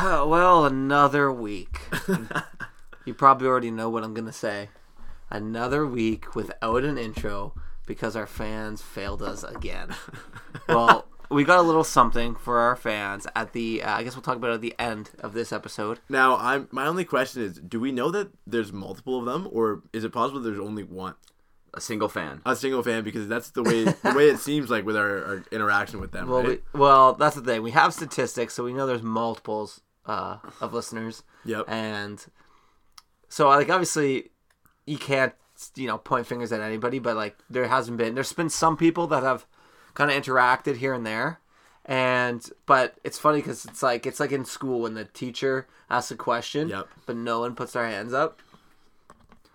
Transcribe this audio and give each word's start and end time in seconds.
well, 0.00 0.64
another 0.64 1.32
week. 1.32 1.80
you 3.04 3.14
probably 3.14 3.48
already 3.48 3.70
know 3.70 3.90
what 3.90 4.04
I'm 4.04 4.14
gonna 4.14 4.32
say. 4.32 4.68
Another 5.30 5.86
week 5.86 6.34
without 6.34 6.84
an 6.84 6.96
intro 6.96 7.54
because 7.86 8.14
our 8.14 8.26
fans 8.26 8.80
failed 8.80 9.22
us 9.22 9.42
again. 9.42 9.94
well, 10.68 11.06
we 11.30 11.42
got 11.42 11.58
a 11.58 11.62
little 11.62 11.84
something 11.84 12.36
for 12.36 12.58
our 12.60 12.76
fans 12.76 13.26
at 13.34 13.52
the. 13.52 13.82
Uh, 13.82 13.96
I 13.96 14.02
guess 14.04 14.14
we'll 14.14 14.22
talk 14.22 14.36
about 14.36 14.50
it 14.50 14.54
at 14.54 14.60
the 14.60 14.74
end 14.78 15.10
of 15.18 15.32
this 15.32 15.52
episode. 15.52 15.98
Now, 16.08 16.36
I'm 16.36 16.68
my 16.70 16.86
only 16.86 17.04
question 17.04 17.42
is: 17.42 17.58
Do 17.58 17.80
we 17.80 17.90
know 17.90 18.10
that 18.10 18.30
there's 18.46 18.72
multiple 18.72 19.18
of 19.18 19.24
them, 19.24 19.48
or 19.50 19.82
is 19.92 20.04
it 20.04 20.12
possible 20.12 20.40
there's 20.40 20.60
only 20.60 20.84
one? 20.84 21.14
A 21.74 21.80
single 21.82 22.08
fan. 22.08 22.40
A 22.46 22.56
single 22.56 22.82
fan, 22.82 23.04
because 23.04 23.28
that's 23.28 23.50
the 23.50 23.62
way 23.62 23.84
the 23.84 24.14
way 24.16 24.28
it 24.28 24.38
seems 24.38 24.70
like 24.70 24.86
with 24.86 24.96
our, 24.96 25.24
our 25.24 25.44
interaction 25.52 26.00
with 26.00 26.12
them. 26.12 26.28
Well, 26.28 26.42
right? 26.42 26.62
we, 26.72 26.78
well, 26.78 27.12
that's 27.14 27.36
the 27.36 27.42
thing. 27.42 27.62
We 27.62 27.72
have 27.72 27.92
statistics, 27.92 28.54
so 28.54 28.64
we 28.64 28.72
know 28.72 28.86
there's 28.86 29.02
multiples 29.02 29.82
uh, 30.08 30.38
of 30.60 30.72
listeners. 30.72 31.22
Yep. 31.44 31.66
And 31.68 32.24
so, 33.28 33.48
like, 33.48 33.68
obviously, 33.70 34.30
you 34.86 34.98
can't, 34.98 35.34
you 35.76 35.86
know, 35.86 35.98
point 35.98 36.26
fingers 36.26 36.50
at 36.52 36.60
anybody, 36.60 36.98
but 36.98 37.14
like, 37.16 37.36
there 37.50 37.68
hasn't 37.68 37.96
been. 37.98 38.14
There's 38.14 38.32
been 38.32 38.48
some 38.50 38.76
people 38.76 39.06
that 39.08 39.22
have 39.22 39.46
kind 39.94 40.10
of 40.10 40.20
interacted 40.20 40.76
here 40.76 40.94
and 40.94 41.04
there, 41.06 41.40
and 41.84 42.48
but 42.66 42.96
it's 43.04 43.18
funny 43.18 43.38
because 43.38 43.64
it's 43.64 43.82
like 43.82 44.06
it's 44.06 44.20
like 44.20 44.32
in 44.32 44.44
school 44.44 44.80
when 44.80 44.94
the 44.94 45.04
teacher 45.04 45.66
asks 45.90 46.10
a 46.10 46.16
question, 46.16 46.68
Yep. 46.68 46.88
but 47.06 47.16
no 47.16 47.40
one 47.40 47.54
puts 47.54 47.72
their 47.72 47.86
hands 47.86 48.12
up. 48.14 48.40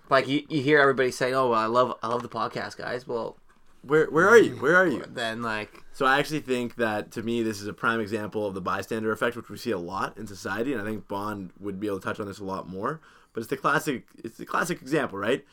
Like 0.09 0.27
you, 0.27 0.43
you 0.49 0.61
hear 0.61 0.79
everybody 0.79 1.11
saying, 1.11 1.33
"Oh, 1.33 1.49
well, 1.49 1.59
I 1.59 1.65
love, 1.65 1.97
I 2.03 2.07
love 2.07 2.21
the 2.21 2.29
podcast, 2.29 2.77
guys." 2.77 3.07
Well, 3.07 3.37
Where 3.81 4.07
where 4.11 4.27
are 4.27 4.37
you? 4.37 4.55
Where 4.57 4.75
are 4.75 4.85
you? 4.87 5.03
then 5.07 5.41
like 5.41 5.82
So 5.95 6.05
I 6.07 6.17
actually 6.17 6.39
think 6.39 6.75
that 6.75 7.11
to 7.11 7.21
me 7.21 7.43
this 7.43 7.61
is 7.61 7.67
a 7.67 7.73
prime 7.73 7.99
example 7.99 8.47
of 8.47 8.55
the 8.55 8.61
bystander 8.61 9.11
effect, 9.11 9.35
which 9.35 9.49
we 9.49 9.57
see 9.57 9.69
a 9.71 9.77
lot 9.77 10.17
in 10.17 10.25
society, 10.27 10.73
and 10.73 10.81
I 10.81 10.85
think 10.85 11.07
Bond 11.07 11.51
would 11.59 11.79
be 11.79 11.85
able 11.87 11.99
to 11.99 12.03
touch 12.05 12.19
on 12.19 12.25
this 12.27 12.39
a 12.39 12.43
lot 12.43 12.67
more. 12.67 12.99
But 13.31 13.41
it's 13.41 13.49
the 13.49 13.57
classic 13.57 14.07
it's 14.17 14.37
the 14.37 14.45
classic 14.45 14.81
example, 14.81 15.17
right? 15.19 15.45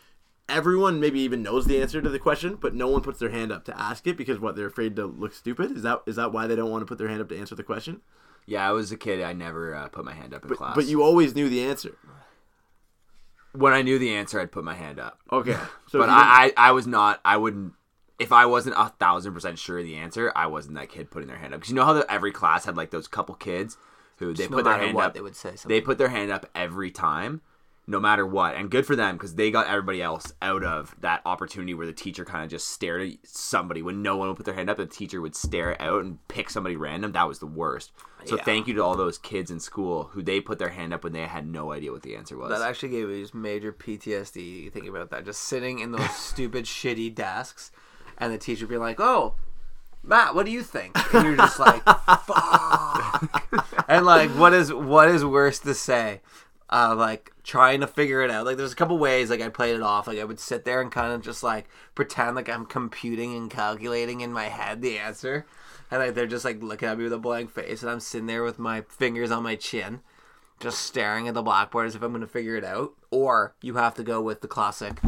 Everyone 0.49 0.99
maybe 0.99 1.21
even 1.21 1.43
knows 1.43 1.67
the 1.67 1.81
answer 1.81 2.03
to 2.03 2.09
the 2.09 2.19
question, 2.19 2.57
but 2.61 2.75
no 2.75 2.89
one 2.89 3.03
puts 3.03 3.19
their 3.21 3.29
hand 3.31 3.53
up 3.53 3.65
to 3.67 3.79
ask 3.81 4.07
it 4.07 4.17
because 4.17 4.41
what 4.41 4.57
they're 4.57 4.67
afraid 4.67 4.97
to 4.97 5.07
look 5.07 5.33
stupid. 5.35 5.77
Is 5.77 5.83
that 5.83 6.03
is 6.07 6.17
that 6.17 6.33
why 6.33 6.47
they 6.47 6.57
don't 6.57 6.71
want 6.71 6.83
to 6.83 6.87
put 6.87 6.99
their 6.99 7.09
hand 7.09 7.21
up 7.21 7.29
to 7.29 7.39
answer 7.39 7.55
the 7.55 7.63
question? 7.63 8.01
Yeah, 8.47 8.67
I 8.69 8.73
was 8.73 8.91
a 8.91 8.97
kid. 8.97 9.23
I 9.23 9.33
never 9.35 9.75
uh, 9.75 9.89
put 9.89 10.05
my 10.05 10.15
hand 10.15 10.35
up 10.35 10.43
in 10.43 10.49
But, 10.49 10.57
class. 10.59 10.75
but 10.75 10.87
you 10.87 11.03
always 11.03 11.35
knew 11.37 11.49
the 11.49 11.63
answer. 11.63 11.95
when 13.53 13.73
I 13.73 13.83
knew 13.83 13.99
the 13.99 14.15
answer, 14.15 14.41
I'd 14.41 14.51
put 14.53 14.65
my 14.65 14.75
hand 14.75 14.99
up. 14.99 15.19
Okay, 15.31 15.53
so 15.89 15.99
but 15.99 16.09
if 16.09 16.11
you 16.11 16.17
didn't- 16.17 16.19
I, 16.19 16.53
I, 16.57 16.69
I 16.69 16.73
was 16.73 16.87
not. 16.87 17.21
I 17.25 17.37
wouldn't. 17.37 17.75
If 18.21 18.33
I 18.33 18.47
wasn't 18.47 18.77
a 18.79 18.91
thousand 18.99 19.35
percent 19.35 19.59
sure 19.59 19.79
of 19.79 19.85
the 19.85 19.97
answer, 19.97 20.33
I 20.37 20.47
wasn't 20.47 20.75
that 20.77 20.91
kid 20.91 21.11
putting 21.11 21.29
their 21.29 21.39
hand 21.39 21.55
up. 21.55 21.61
Because 21.61 21.71
you 21.71 21.77
know 21.77 21.85
how 21.85 21.95
the, 21.95 22.11
every 22.13 22.33
class 22.33 22.67
had 22.67 22.77
like 22.77 22.91
those 22.91 23.09
couple 23.09 23.35
kids 23.35 23.77
who 24.19 24.35
they 24.35 24.47
no 24.47 24.57
put 24.57 24.65
their 24.65 24.79
hand 24.79 24.95
what, 24.95 25.07
up. 25.07 25.15
they 25.15 25.21
would 25.21 25.35
say 25.35 25.51
something. 25.51 25.69
They 25.69 25.81
put 25.81 25.99
their 25.99 26.11
hand 26.11 26.31
up 26.31 26.47
every 26.55 26.91
time, 26.91 27.41
no 27.87 27.99
matter 27.99 28.27
what. 28.27 28.55
And 28.55 28.71
good 28.71 28.85
for 28.85 28.95
them 28.95 29.17
because 29.17 29.35
they 29.37 29.51
got 29.51 29.67
everybody 29.67 30.03
else 30.03 30.35
out 30.43 30.63
of 30.63 30.95
that 31.01 31.23
opportunity 31.25 31.73
where 31.73 31.87
the 31.87 31.95
teacher 31.95 32.27
kind 32.27 32.45
of 32.45 32.51
just 32.51 32.69
stared 32.69 33.01
at 33.01 33.19
somebody 33.25 33.81
when 33.81 34.03
no 34.03 34.19
one 34.19 34.29
would 34.29 34.37
put 34.37 34.45
their 34.45 34.55
hand 34.55 34.69
up. 34.69 34.77
The 34.77 34.85
teacher 34.85 35.23
would 35.23 35.35
stare 35.35 35.81
out 35.81 36.05
and 36.05 36.19
pick 36.29 36.51
somebody 36.51 36.77
random. 36.77 37.13
That 37.13 37.27
was 37.27 37.39
the 37.39 37.47
worst. 37.47 37.93
So 38.27 38.37
Yeah. 38.37 38.45
thank 38.45 38.69
you 38.69 38.75
to 38.75 38.85
all 38.85 38.97
those 38.97 39.17
kids 39.17 39.51
in 39.51 39.59
school 39.61 40.11
who 40.13 40.23
they 40.23 40.43
put 40.43 40.59
their 40.59 40.69
hand 40.69 40.93
up 40.93 41.03
when 41.03 41.15
they 41.15 41.23
had 41.23 41.47
no 41.47 41.73
idea 41.73 41.91
what 41.91 42.03
the 42.03 42.15
answer 42.15 42.37
was. 42.37 42.51
That 42.51 42.61
actually 42.61 42.91
gave 42.91 43.09
me 43.09 43.23
just 43.23 43.35
major 43.35 43.73
PTSD 43.73 44.71
thinking 44.71 44.91
about 44.91 45.09
that. 45.11 45.25
Just 45.25 45.41
sitting 45.45 45.79
in 45.79 45.93
those 45.93 46.11
stupid, 46.15 46.67
shitty 46.67 47.15
desks, 47.15 47.71
and 48.21 48.33
the 48.33 48.39
teacher 48.39 48.67
be 48.67 48.77
like, 48.77 49.01
"Oh, 49.01 49.35
Matt, 50.03 50.35
what 50.35 50.47
do 50.47 50.53
you 50.53 50.63
think?" 50.63 50.97
And 51.15 51.25
you're 51.25 51.37
just 51.37 51.59
like, 51.59 51.83
"Fuck." 52.27 53.85
and 53.89 54.07
like, 54.07 54.31
what 54.31 54.53
is 54.53 54.73
what 54.73 55.09
is 55.09 55.25
worse 55.25 55.59
to 55.61 55.75
say? 55.75 56.21
Uh, 56.73 56.95
like 56.95 57.33
trying 57.43 57.81
to 57.81 57.87
figure 57.89 58.23
it 58.23 58.31
out. 58.31 58.47
Like, 58.47 58.57
there's 58.57 58.73
a 58.73 58.77
couple 58.77 58.97
ways. 58.97 59.29
Like, 59.29 59.41
I 59.41 59.49
played 59.49 59.75
it 59.75 59.83
off. 59.83 60.07
Like, 60.07 60.21
I 60.21 60.25
would 60.25 60.39
sit 60.39 60.65
there 60.65 60.81
and 60.81 60.93
kind 60.93 61.13
of 61.13 61.23
just 61.23 61.43
like 61.43 61.69
pretend 61.97 62.37
like 62.37 62.49
I'm 62.49 62.67
computing 62.67 63.35
and 63.35 63.51
calculating 63.51 64.21
in 64.21 64.33
my 64.33 64.45
head 64.45 64.81
the 64.81 64.99
answer, 64.99 65.47
and 65.91 66.01
like 66.01 66.15
they're 66.15 66.27
just 66.29 66.45
like 66.45 66.63
looking 66.63 66.89
at 66.89 66.99
me 66.99 67.05
with 67.05 67.13
a 67.13 67.19
blank 67.19 67.51
face, 67.51 67.83
and 67.83 67.91
I'm 67.91 68.01
sitting 68.01 68.27
there 68.27 68.45
with 68.45 68.59
my 68.59 68.83
fingers 68.83 69.33
on 69.33 69.43
my 69.43 69.57
chin 69.57 70.01
just 70.61 70.83
staring 70.83 71.27
at 71.27 71.35
the 71.35 71.43
blackboard 71.43 71.87
as 71.87 71.95
if 71.95 72.03
I'm 72.03 72.13
going 72.13 72.21
to 72.21 72.27
figure 72.27 72.55
it 72.55 72.65
out, 72.65 72.93
or 73.11 73.55
you 73.63 73.75
have 73.77 73.95
to 73.95 74.05
go 74.05 74.21
with 74.21 74.43
the 74.43 74.49
classic, 74.49 75.01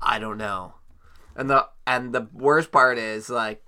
I 0.00 0.18
don't 0.18 0.38
know. 0.38 0.74
And 1.36 1.48
the 1.50 1.68
and 1.86 2.12
the 2.14 2.28
worst 2.32 2.70
part 2.72 2.98
is 2.98 3.30
like 3.30 3.62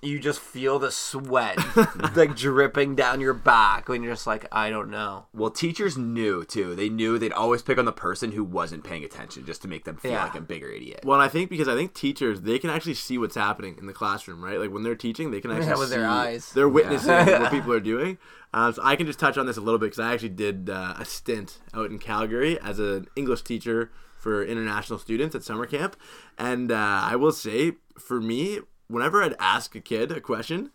you 0.00 0.20
just 0.20 0.38
feel 0.38 0.78
the 0.78 0.92
sweat 0.92 1.58
like 2.14 2.36
dripping 2.36 2.94
down 2.94 3.20
your 3.20 3.34
back 3.34 3.88
when 3.88 4.00
you're 4.00 4.12
just 4.12 4.28
like 4.28 4.46
I 4.52 4.70
don't 4.70 4.90
know. 4.90 5.26
Well, 5.34 5.50
teachers 5.50 5.96
knew 5.98 6.44
too. 6.44 6.76
They 6.76 6.88
knew 6.88 7.18
they'd 7.18 7.32
always 7.32 7.62
pick 7.62 7.78
on 7.78 7.84
the 7.84 7.90
person 7.92 8.30
who 8.30 8.44
wasn't 8.44 8.84
paying 8.84 9.02
attention 9.02 9.44
just 9.44 9.60
to 9.62 9.68
make 9.68 9.84
them 9.84 9.96
feel 9.96 10.12
Yeah. 10.12 10.22
like 10.22 10.36
a 10.36 10.40
bigger 10.40 10.68
idiot. 10.68 11.00
Well, 11.04 11.18
and 11.20 11.24
I 11.24 11.28
think 11.28 11.50
because 11.50 11.66
I 11.66 11.74
think 11.74 11.94
teachers 11.94 12.42
they 12.42 12.60
can 12.60 12.70
actually 12.70 12.94
see 12.94 13.18
what's 13.18 13.34
happening 13.34 13.76
in 13.76 13.86
the 13.86 13.92
classroom, 13.92 14.44
right? 14.44 14.60
Like 14.60 14.70
when 14.70 14.84
they're 14.84 14.94
teaching, 14.94 15.32
they 15.32 15.40
can 15.40 15.50
actually 15.50 15.66
Yeah, 15.70 15.78
with 15.78 15.90
their 15.90 16.00
see- 16.00 16.04
eyes. 16.06 16.52
They're 16.52 16.68
witnessing 16.68 17.10
what 17.10 17.50
people 17.50 17.72
are 17.72 17.80
doing. 17.80 18.18
Um, 18.54 18.72
so 18.72 18.82
I 18.84 18.94
can 18.94 19.06
just 19.06 19.18
touch 19.18 19.36
on 19.36 19.46
this 19.46 19.56
a 19.56 19.60
little 19.60 19.78
bit 19.78 19.86
because 19.86 19.98
I 19.98 20.12
actually 20.12 20.28
did 20.30 20.70
uh, 20.70 20.94
a 20.96 21.04
stint 21.04 21.58
out 21.74 21.90
in 21.90 21.98
Calgary 21.98 22.58
as 22.60 22.78
an 22.78 23.06
English 23.16 23.42
teacher 23.42 23.90
for 24.18 24.44
international 24.44 24.98
students 24.98 25.34
at 25.34 25.44
summer 25.44 25.66
camp, 25.66 25.96
and 26.36 26.72
uh, 26.72 26.74
I 27.04 27.16
will 27.16 27.32
say, 27.32 27.72
for 27.98 28.20
me, 28.20 28.60
whenever 28.88 29.22
I'd 29.22 29.36
ask 29.38 29.74
a 29.74 29.80
kid 29.80 30.10
a 30.12 30.20
question, 30.20 30.70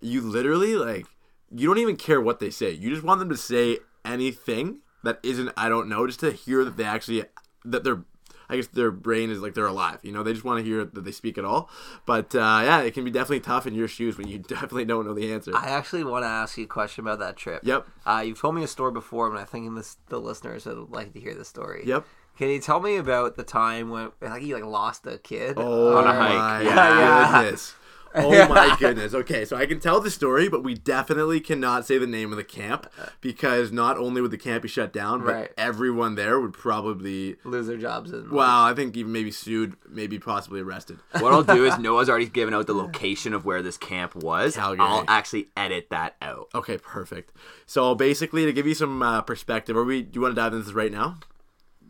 you 0.00 0.20
literally 0.20 0.76
like 0.76 1.06
you 1.50 1.68
don't 1.68 1.78
even 1.78 1.96
care 1.96 2.20
what 2.20 2.38
they 2.38 2.50
say. 2.50 2.70
You 2.70 2.90
just 2.90 3.02
want 3.02 3.20
them 3.20 3.30
to 3.30 3.36
say 3.36 3.78
anything 4.04 4.80
that 5.02 5.18
isn't 5.22 5.50
I 5.56 5.68
don't 5.68 5.88
know, 5.88 6.06
just 6.06 6.20
to 6.20 6.32
hear 6.32 6.64
that 6.64 6.76
they 6.76 6.84
actually 6.84 7.24
that 7.64 7.84
they're 7.84 8.04
I 8.48 8.56
guess 8.56 8.66
their 8.68 8.90
brain 8.90 9.30
is 9.30 9.40
like 9.40 9.54
they're 9.54 9.66
alive. 9.66 10.00
You 10.02 10.12
know, 10.12 10.22
they 10.22 10.32
just 10.32 10.44
want 10.44 10.58
to 10.58 10.64
hear 10.64 10.84
that 10.84 11.04
they 11.04 11.12
speak 11.12 11.38
at 11.38 11.44
all. 11.44 11.70
But 12.06 12.34
uh, 12.34 12.60
yeah, 12.62 12.80
it 12.82 12.92
can 12.92 13.04
be 13.04 13.10
definitely 13.10 13.40
tough 13.40 13.66
in 13.66 13.74
your 13.74 13.88
shoes 13.88 14.18
when 14.18 14.28
you 14.28 14.38
definitely 14.48 14.84
don't 14.84 15.06
know 15.06 15.14
the 15.14 15.32
answer. 15.32 15.56
I 15.56 15.68
actually 15.68 16.04
want 16.04 16.24
to 16.24 16.28
ask 16.28 16.58
you 16.58 16.64
a 16.64 16.68
question 16.68 17.04
about 17.04 17.20
that 17.20 17.36
trip. 17.36 17.62
Yep. 17.64 17.86
Uh, 18.04 18.22
you've 18.26 18.40
told 18.40 18.54
me 18.54 18.62
a 18.62 18.68
story 18.68 18.92
before, 18.92 19.30
but 19.30 19.40
I 19.40 19.44
think 19.44 19.74
this, 19.74 19.96
the 20.08 20.20
listeners 20.20 20.66
would 20.66 20.90
like 20.90 21.12
to 21.14 21.20
hear 21.20 21.34
the 21.34 21.44
story. 21.44 21.84
Yep. 21.86 22.06
Can 22.36 22.48
you 22.48 22.60
tell 22.60 22.80
me 22.80 22.96
about 22.96 23.36
the 23.36 23.44
time 23.44 23.90
when 23.90 24.10
like 24.20 24.42
you 24.42 24.54
like 24.54 24.64
lost 24.64 25.06
a 25.06 25.18
kid? 25.18 25.54
Oh 25.56 25.96
On 25.96 26.04
a 26.06 26.12
my 26.12 26.14
hike. 26.14 26.64
Yeah. 26.64 27.42
goodness. 27.42 27.74
Oh 28.16 28.48
my 28.48 28.76
goodness. 28.78 29.12
Okay, 29.12 29.44
so 29.44 29.56
I 29.56 29.66
can 29.66 29.80
tell 29.80 30.00
the 30.00 30.10
story, 30.10 30.48
but 30.48 30.62
we 30.62 30.74
definitely 30.74 31.40
cannot 31.40 31.84
say 31.84 31.98
the 31.98 32.06
name 32.06 32.30
of 32.30 32.36
the 32.36 32.44
camp 32.44 32.86
because 33.20 33.72
not 33.72 33.96
only 33.98 34.20
would 34.20 34.30
the 34.30 34.38
camp 34.38 34.62
be 34.62 34.68
shut 34.68 34.92
down, 34.92 35.24
but 35.24 35.34
Right. 35.34 35.52
everyone 35.58 36.14
there 36.14 36.38
would 36.40 36.52
probably 36.52 37.34
lose 37.42 37.66
their 37.66 37.76
jobs 37.76 38.12
and 38.12 38.30
Wow, 38.30 38.66
I 38.66 38.72
think 38.74 38.96
even 38.96 39.10
maybe 39.10 39.32
sued, 39.32 39.74
maybe 39.88 40.20
possibly 40.20 40.60
arrested. 40.60 40.98
what 41.18 41.32
I'll 41.32 41.42
do 41.42 41.64
is 41.64 41.76
Noah's 41.80 42.08
already 42.08 42.26
given 42.26 42.54
out 42.54 42.68
the 42.68 42.74
location 42.74 43.34
of 43.34 43.44
where 43.44 43.62
this 43.62 43.76
camp 43.76 44.14
was. 44.14 44.54
Calgary. 44.54 44.84
I'll 44.86 45.04
actually 45.08 45.48
edit 45.56 45.88
that 45.90 46.14
out. 46.22 46.48
Okay, 46.54 46.78
perfect. 46.78 47.32
So 47.66 47.96
basically, 47.96 48.44
to 48.44 48.52
give 48.52 48.66
you 48.66 48.74
some 48.74 49.02
uh, 49.02 49.22
perspective, 49.22 49.76
are 49.76 49.82
we? 49.84 50.02
Do 50.02 50.10
you 50.14 50.20
want 50.20 50.36
to 50.36 50.40
dive 50.40 50.52
into 50.52 50.64
this 50.66 50.74
right 50.74 50.92
now? 50.92 51.16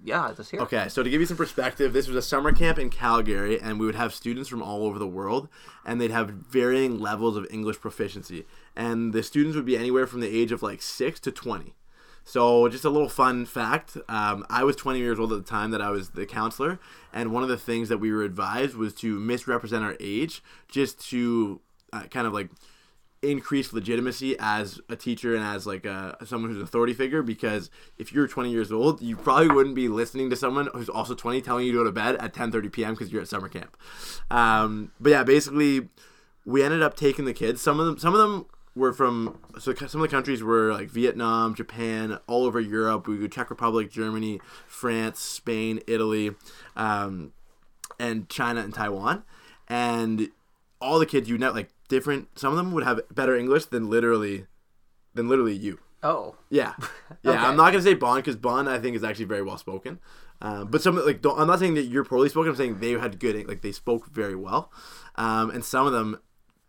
Yeah, 0.04 0.32
just 0.36 0.50
here. 0.50 0.60
Okay, 0.60 0.88
so 0.88 1.02
to 1.02 1.08
give 1.08 1.20
you 1.20 1.26
some 1.26 1.38
perspective, 1.38 1.94
this 1.94 2.06
was 2.06 2.16
a 2.16 2.22
summer 2.22 2.52
camp 2.52 2.78
in 2.78 2.90
Calgary, 2.90 3.58
and 3.58 3.80
we 3.80 3.86
would 3.86 3.94
have 3.94 4.12
students 4.12 4.50
from 4.50 4.62
all 4.62 4.84
over 4.84 4.98
the 4.98 5.06
world, 5.06 5.48
and 5.84 5.98
they'd 5.98 6.10
have 6.10 6.28
varying 6.28 6.98
levels 6.98 7.38
of 7.38 7.46
English 7.50 7.80
proficiency. 7.80 8.44
And 8.76 9.14
the 9.14 9.22
students 9.22 9.56
would 9.56 9.64
be 9.64 9.78
anywhere 9.78 10.06
from 10.06 10.20
the 10.20 10.28
age 10.28 10.52
of 10.52 10.62
like 10.62 10.82
6 10.82 11.20
to 11.20 11.32
20. 11.32 11.74
So, 12.22 12.68
just 12.68 12.84
a 12.84 12.90
little 12.90 13.08
fun 13.08 13.46
fact 13.46 13.96
um, 14.08 14.44
I 14.50 14.62
was 14.62 14.76
20 14.76 14.98
years 14.98 15.18
old 15.18 15.32
at 15.32 15.44
the 15.44 15.50
time 15.50 15.70
that 15.70 15.80
I 15.80 15.90
was 15.90 16.10
the 16.10 16.26
counselor, 16.26 16.78
and 17.12 17.32
one 17.32 17.42
of 17.42 17.48
the 17.48 17.56
things 17.56 17.88
that 17.88 17.98
we 17.98 18.12
were 18.12 18.24
advised 18.24 18.76
was 18.76 18.92
to 18.96 19.18
misrepresent 19.18 19.84
our 19.84 19.96
age 20.00 20.42
just 20.68 21.02
to 21.10 21.60
uh, 21.94 22.02
kind 22.04 22.26
of 22.26 22.34
like 22.34 22.50
increase 23.30 23.72
legitimacy 23.72 24.36
as 24.38 24.80
a 24.88 24.96
teacher 24.96 25.34
and 25.34 25.44
as 25.44 25.66
like 25.66 25.84
a 25.84 26.16
someone 26.24 26.50
who's 26.50 26.58
an 26.58 26.64
authority 26.64 26.92
figure 26.92 27.22
because 27.22 27.70
if 27.98 28.12
you're 28.12 28.28
20 28.28 28.50
years 28.50 28.70
old 28.70 29.00
you 29.02 29.16
probably 29.16 29.48
wouldn't 29.48 29.74
be 29.74 29.88
listening 29.88 30.30
to 30.30 30.36
someone 30.36 30.68
who's 30.72 30.88
also 30.88 31.14
20 31.14 31.40
telling 31.40 31.66
you 31.66 31.72
to 31.72 31.78
go 31.78 31.84
to 31.84 31.92
bed 31.92 32.16
at 32.16 32.34
10:30 32.34 32.72
p.m. 32.72 32.94
because 32.94 33.12
you're 33.12 33.22
at 33.22 33.28
summer 33.28 33.48
camp. 33.48 33.76
Um, 34.30 34.92
but 35.00 35.10
yeah 35.10 35.24
basically 35.24 35.88
we 36.44 36.62
ended 36.62 36.82
up 36.82 36.96
taking 36.96 37.24
the 37.24 37.32
kids. 37.32 37.60
Some 37.60 37.80
of 37.80 37.86
them 37.86 37.98
some 37.98 38.14
of 38.14 38.20
them 38.20 38.46
were 38.76 38.92
from 38.92 39.38
so 39.58 39.74
some 39.74 40.00
of 40.00 40.10
the 40.10 40.14
countries 40.14 40.42
were 40.42 40.72
like 40.72 40.88
Vietnam 40.90 41.54
Japan 41.54 42.18
all 42.26 42.44
over 42.44 42.60
Europe. 42.60 43.06
We 43.06 43.18
go 43.18 43.26
Czech 43.28 43.50
Republic 43.50 43.90
Germany 43.90 44.40
France 44.66 45.20
Spain 45.20 45.80
Italy 45.86 46.34
um, 46.76 47.32
and 47.98 48.28
China 48.28 48.60
and 48.60 48.74
Taiwan. 48.74 49.22
And 49.68 50.30
all 50.80 50.98
the 50.98 51.06
kids 51.06 51.28
you 51.28 51.38
know 51.38 51.52
like 51.52 51.70
different 51.88 52.38
some 52.38 52.50
of 52.52 52.56
them 52.56 52.72
would 52.72 52.84
have 52.84 53.00
better 53.12 53.36
english 53.36 53.66
than 53.66 53.88
literally 53.90 54.46
than 55.14 55.28
literally 55.28 55.54
you. 55.54 55.78
Oh, 56.02 56.36
yeah. 56.50 56.74
Yeah 57.22 57.32
Okay. 57.32 57.38
i'm 57.46 57.56
not 57.56 57.70
gonna 57.72 57.82
say 57.82 57.94
bond 57.94 58.22
because 58.24 58.36
bond 58.36 58.68
i 58.68 58.78
think 58.78 58.96
is 58.96 59.04
actually 59.04 59.24
very 59.26 59.42
well 59.42 59.58
spoken. 59.58 59.98
Um, 60.42 60.68
but 60.68 60.82
some 60.82 60.96
like 61.04 61.22
don't, 61.22 61.38
i'm 61.38 61.46
not 61.46 61.58
saying 61.60 61.74
that 61.74 61.84
you're 61.84 62.04
poorly 62.04 62.28
spoken 62.28 62.50
i'm 62.50 62.56
saying 62.56 62.80
they 62.80 62.92
had 62.92 63.18
good 63.20 63.46
like 63.48 63.62
they 63.62 63.72
spoke 63.72 64.06
very 64.12 64.34
well. 64.36 64.72
Um, 65.16 65.50
and 65.50 65.64
some 65.64 65.86
of 65.86 65.92
them 65.92 66.20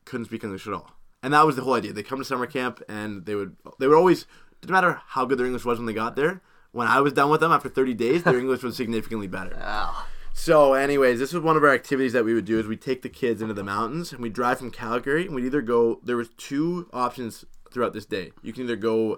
couldn't 0.05 0.25
speak 0.25 0.43
english 0.43 0.67
at 0.67 0.73
all. 0.73 0.91
And 1.23 1.33
that 1.33 1.45
was 1.45 1.55
the 1.55 1.63
whole 1.63 1.73
idea. 1.73 1.91
They 1.91 2.03
come 2.03 2.19
to 2.19 2.25
summer 2.25 2.45
camp 2.45 2.83
and 2.87 3.25
they 3.25 3.33
would 3.33 3.55
they 3.79 3.87
would 3.87 3.97
always 3.97 4.27
didn't 4.61 4.73
matter 4.73 5.01
how 5.07 5.25
good 5.25 5.37
their 5.39 5.45
English 5.47 5.65
was 5.65 5.79
when 5.79 5.85
they 5.87 5.93
got 5.93 6.15
there. 6.15 6.41
When 6.71 6.87
I 6.87 7.01
was 7.01 7.13
done 7.13 7.29
with 7.29 7.39
them 7.41 7.51
after 7.51 7.69
30 7.69 7.93
days, 7.95 8.23
their 8.23 8.37
English 8.43 8.61
was 8.63 8.75
significantly 8.75 9.27
better. 9.27 9.57
Oh, 9.61 10.07
So, 10.37 10.73
anyways, 10.73 11.17
this 11.17 11.31
was 11.31 11.41
one 11.41 11.55
of 11.55 11.63
our 11.63 11.73
activities 11.73 12.11
that 12.11 12.25
we 12.25 12.33
would 12.33 12.43
do 12.43 12.59
is 12.59 12.67
we 12.67 12.75
take 12.75 13.01
the 13.01 13.09
kids 13.09 13.41
into 13.41 13.53
the 13.53 13.63
mountains 13.63 14.11
and 14.11 14.21
we 14.21 14.29
drive 14.29 14.59
from 14.59 14.69
Calgary 14.69 15.25
and 15.25 15.33
we'd 15.33 15.45
either 15.45 15.61
go 15.61 16.01
there 16.03 16.17
was 16.17 16.27
two 16.37 16.89
options 16.91 17.45
throughout 17.71 17.93
this 17.93 18.05
day. 18.05 18.33
You 18.43 18.51
can 18.51 18.63
either 18.63 18.75
go 18.75 19.17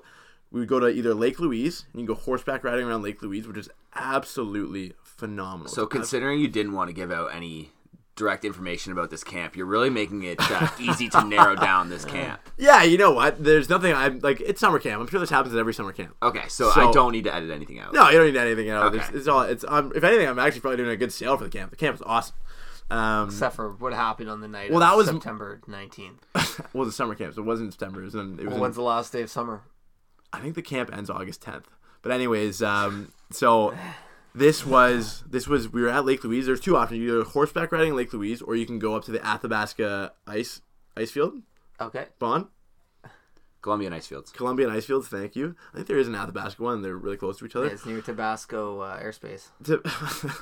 we 0.51 0.59
would 0.59 0.69
go 0.69 0.79
to 0.79 0.87
either 0.87 1.15
Lake 1.15 1.39
Louise 1.39 1.85
and 1.91 1.99
you 1.99 2.07
can 2.07 2.15
go 2.15 2.21
horseback 2.21 2.63
riding 2.63 2.85
around 2.85 3.01
Lake 3.01 3.21
Louise, 3.23 3.47
which 3.47 3.57
is 3.57 3.67
absolutely 3.95 4.93
phenomenal. 5.01 5.67
So 5.73 5.87
considering 5.87 6.39
you 6.39 6.47
didn't 6.47 6.73
want 6.73 6.89
to 6.89 6.93
give 6.93 7.11
out 7.11 7.33
any 7.33 7.71
direct 8.17 8.43
information 8.43 8.91
about 8.91 9.09
this 9.09 9.23
camp, 9.23 9.55
you're 9.55 9.65
really 9.65 9.89
making 9.89 10.23
it 10.23 10.37
uh, 10.39 10.67
easy 10.79 11.07
to 11.07 11.23
narrow 11.23 11.55
down 11.55 11.87
this 11.89 12.03
camp. 12.17 12.41
yeah, 12.57 12.83
you 12.83 12.97
know 12.97 13.11
what? 13.11 13.41
There's 13.41 13.69
nothing 13.69 13.93
I'm 13.93 14.19
like 14.19 14.41
it's 14.41 14.59
summer 14.59 14.79
camp. 14.79 14.99
I'm 14.99 15.07
sure 15.07 15.19
this 15.21 15.29
happens 15.29 15.53
at 15.55 15.59
every 15.59 15.73
summer 15.73 15.93
camp. 15.93 16.15
Okay, 16.21 16.47
so, 16.49 16.69
So- 16.71 16.89
I 16.89 16.91
don't 16.91 17.13
need 17.13 17.23
to 17.23 17.33
edit 17.33 17.51
anything 17.51 17.79
out. 17.79 17.93
No, 17.93 18.09
you 18.09 18.17
don't 18.17 18.27
need 18.33 18.37
anything 18.37 18.67
else. 18.69 18.93
Okay. 18.93 18.97
It's, 18.97 19.09
it's 19.15 19.27
all 19.29 19.41
it's 19.43 19.63
um, 19.67 19.93
if 19.95 20.03
anything 20.03 20.27
I'm 20.27 20.39
actually 20.39 20.61
probably 20.61 20.77
doing 20.77 20.89
a 20.89 20.97
good 20.97 21.13
sale 21.13 21.37
for 21.37 21.45
the 21.45 21.49
camp. 21.49 21.69
The 21.69 21.77
camp 21.77 21.95
is 21.95 22.01
awesome. 22.05 22.35
Um, 22.89 23.27
except 23.27 23.55
for 23.57 23.73
what 23.73 23.93
happened 23.93 24.29
on 24.29 24.39
the 24.41 24.47
night 24.47 24.71
Well, 24.71 24.81
of 24.81 24.89
that 24.89 24.95
was- 24.97 25.07
September 25.07 25.59
19th. 25.67 26.19
well, 26.35 26.55
it 26.73 26.73
was 26.73 26.87
a 26.89 26.91
summer 26.93 27.15
camp, 27.15 27.33
so 27.35 27.41
it 27.41 27.45
wasn't 27.45 27.71
September. 27.73 28.01
It 28.01 28.05
was 28.05 28.15
in, 28.15 28.33
it 28.39 28.43
was 28.43 28.45
Well, 28.45 28.55
in 28.55 28.61
when's 28.61 28.75
the 28.75 28.81
last 28.81 29.11
day 29.13 29.21
of 29.21 29.29
summer? 29.29 29.61
I 30.33 30.39
think 30.39 30.55
the 30.55 30.61
camp 30.61 30.89
ends 30.95 31.09
August 31.09 31.41
10th. 31.43 31.65
But 32.01 32.13
anyways, 32.13 32.61
um, 32.63 33.11
so 33.29 33.73
this 34.37 34.65
was 34.65 35.23
this 35.27 35.47
was 35.47 35.71
we 35.71 35.81
were 35.81 35.89
at 35.89 36.05
Lake 36.05 36.23
Louise. 36.23 36.45
There's 36.45 36.59
two 36.59 36.77
options: 36.77 37.01
you 37.01 37.15
either 37.15 37.29
horseback 37.29 37.71
riding 37.71 37.95
Lake 37.95 38.13
Louise, 38.13 38.41
or 38.41 38.55
you 38.55 38.65
can 38.65 38.79
go 38.79 38.95
up 38.95 39.03
to 39.05 39.11
the 39.11 39.25
Athabasca 39.25 40.13
ice 40.27 40.61
ice 40.95 41.11
field. 41.11 41.41
Okay. 41.79 42.05
Bond 42.19 42.47
Columbian 43.61 43.93
ice 43.93 44.07
fields. 44.07 44.31
Columbian 44.31 44.69
ice 44.69 44.85
fields. 44.85 45.07
Thank 45.07 45.35
you. 45.35 45.55
I 45.73 45.77
think 45.77 45.87
there 45.87 45.97
is 45.97 46.07
an 46.07 46.15
Athabasca 46.15 46.61
one. 46.61 46.81
They're 46.81 46.95
really 46.95 47.17
close 47.17 47.37
to 47.39 47.45
each 47.45 47.55
other. 47.55 47.67
It's 47.67 47.85
near 47.85 48.01
Tabasco 48.01 48.81
uh, 48.81 49.01
airspace. 49.01 49.49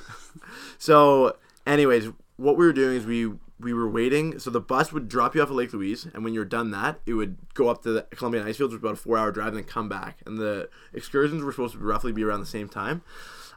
So, 0.78 1.38
anyways, 1.66 2.10
what 2.36 2.58
we 2.58 2.66
were 2.66 2.74
doing 2.74 2.98
is 2.98 3.06
we 3.06 3.32
we 3.60 3.74
were 3.74 3.90
waiting. 3.90 4.38
So 4.40 4.50
the 4.50 4.60
bus 4.60 4.92
would 4.92 5.08
drop 5.08 5.34
you 5.34 5.42
off 5.42 5.50
at 5.50 5.56
Lake 5.56 5.74
Louise, 5.74 6.06
and 6.14 6.24
when 6.24 6.34
you're 6.34 6.46
done 6.46 6.72
that, 6.72 7.00
it 7.06 7.14
would 7.14 7.38
go 7.54 7.70
up 7.70 7.84
to 7.84 7.92
the 7.92 8.02
Columbian 8.12 8.46
Ice 8.46 8.58
Fields, 8.58 8.74
which 8.74 8.82
was 8.82 8.92
about 8.92 9.00
a 9.00 9.02
four 9.02 9.18
hour 9.18 9.32
drive, 9.32 9.50
and 9.50 9.58
then 9.58 9.64
come 9.64 9.88
back. 9.88 10.20
And 10.26 10.38
the 10.38 10.70
excursions 10.94 11.42
were 11.42 11.52
supposed 11.52 11.74
to 11.74 11.80
roughly 11.80 12.12
be 12.12 12.24
around 12.24 12.42
the 12.42 12.46
same 12.46 12.68
time. 12.68 13.02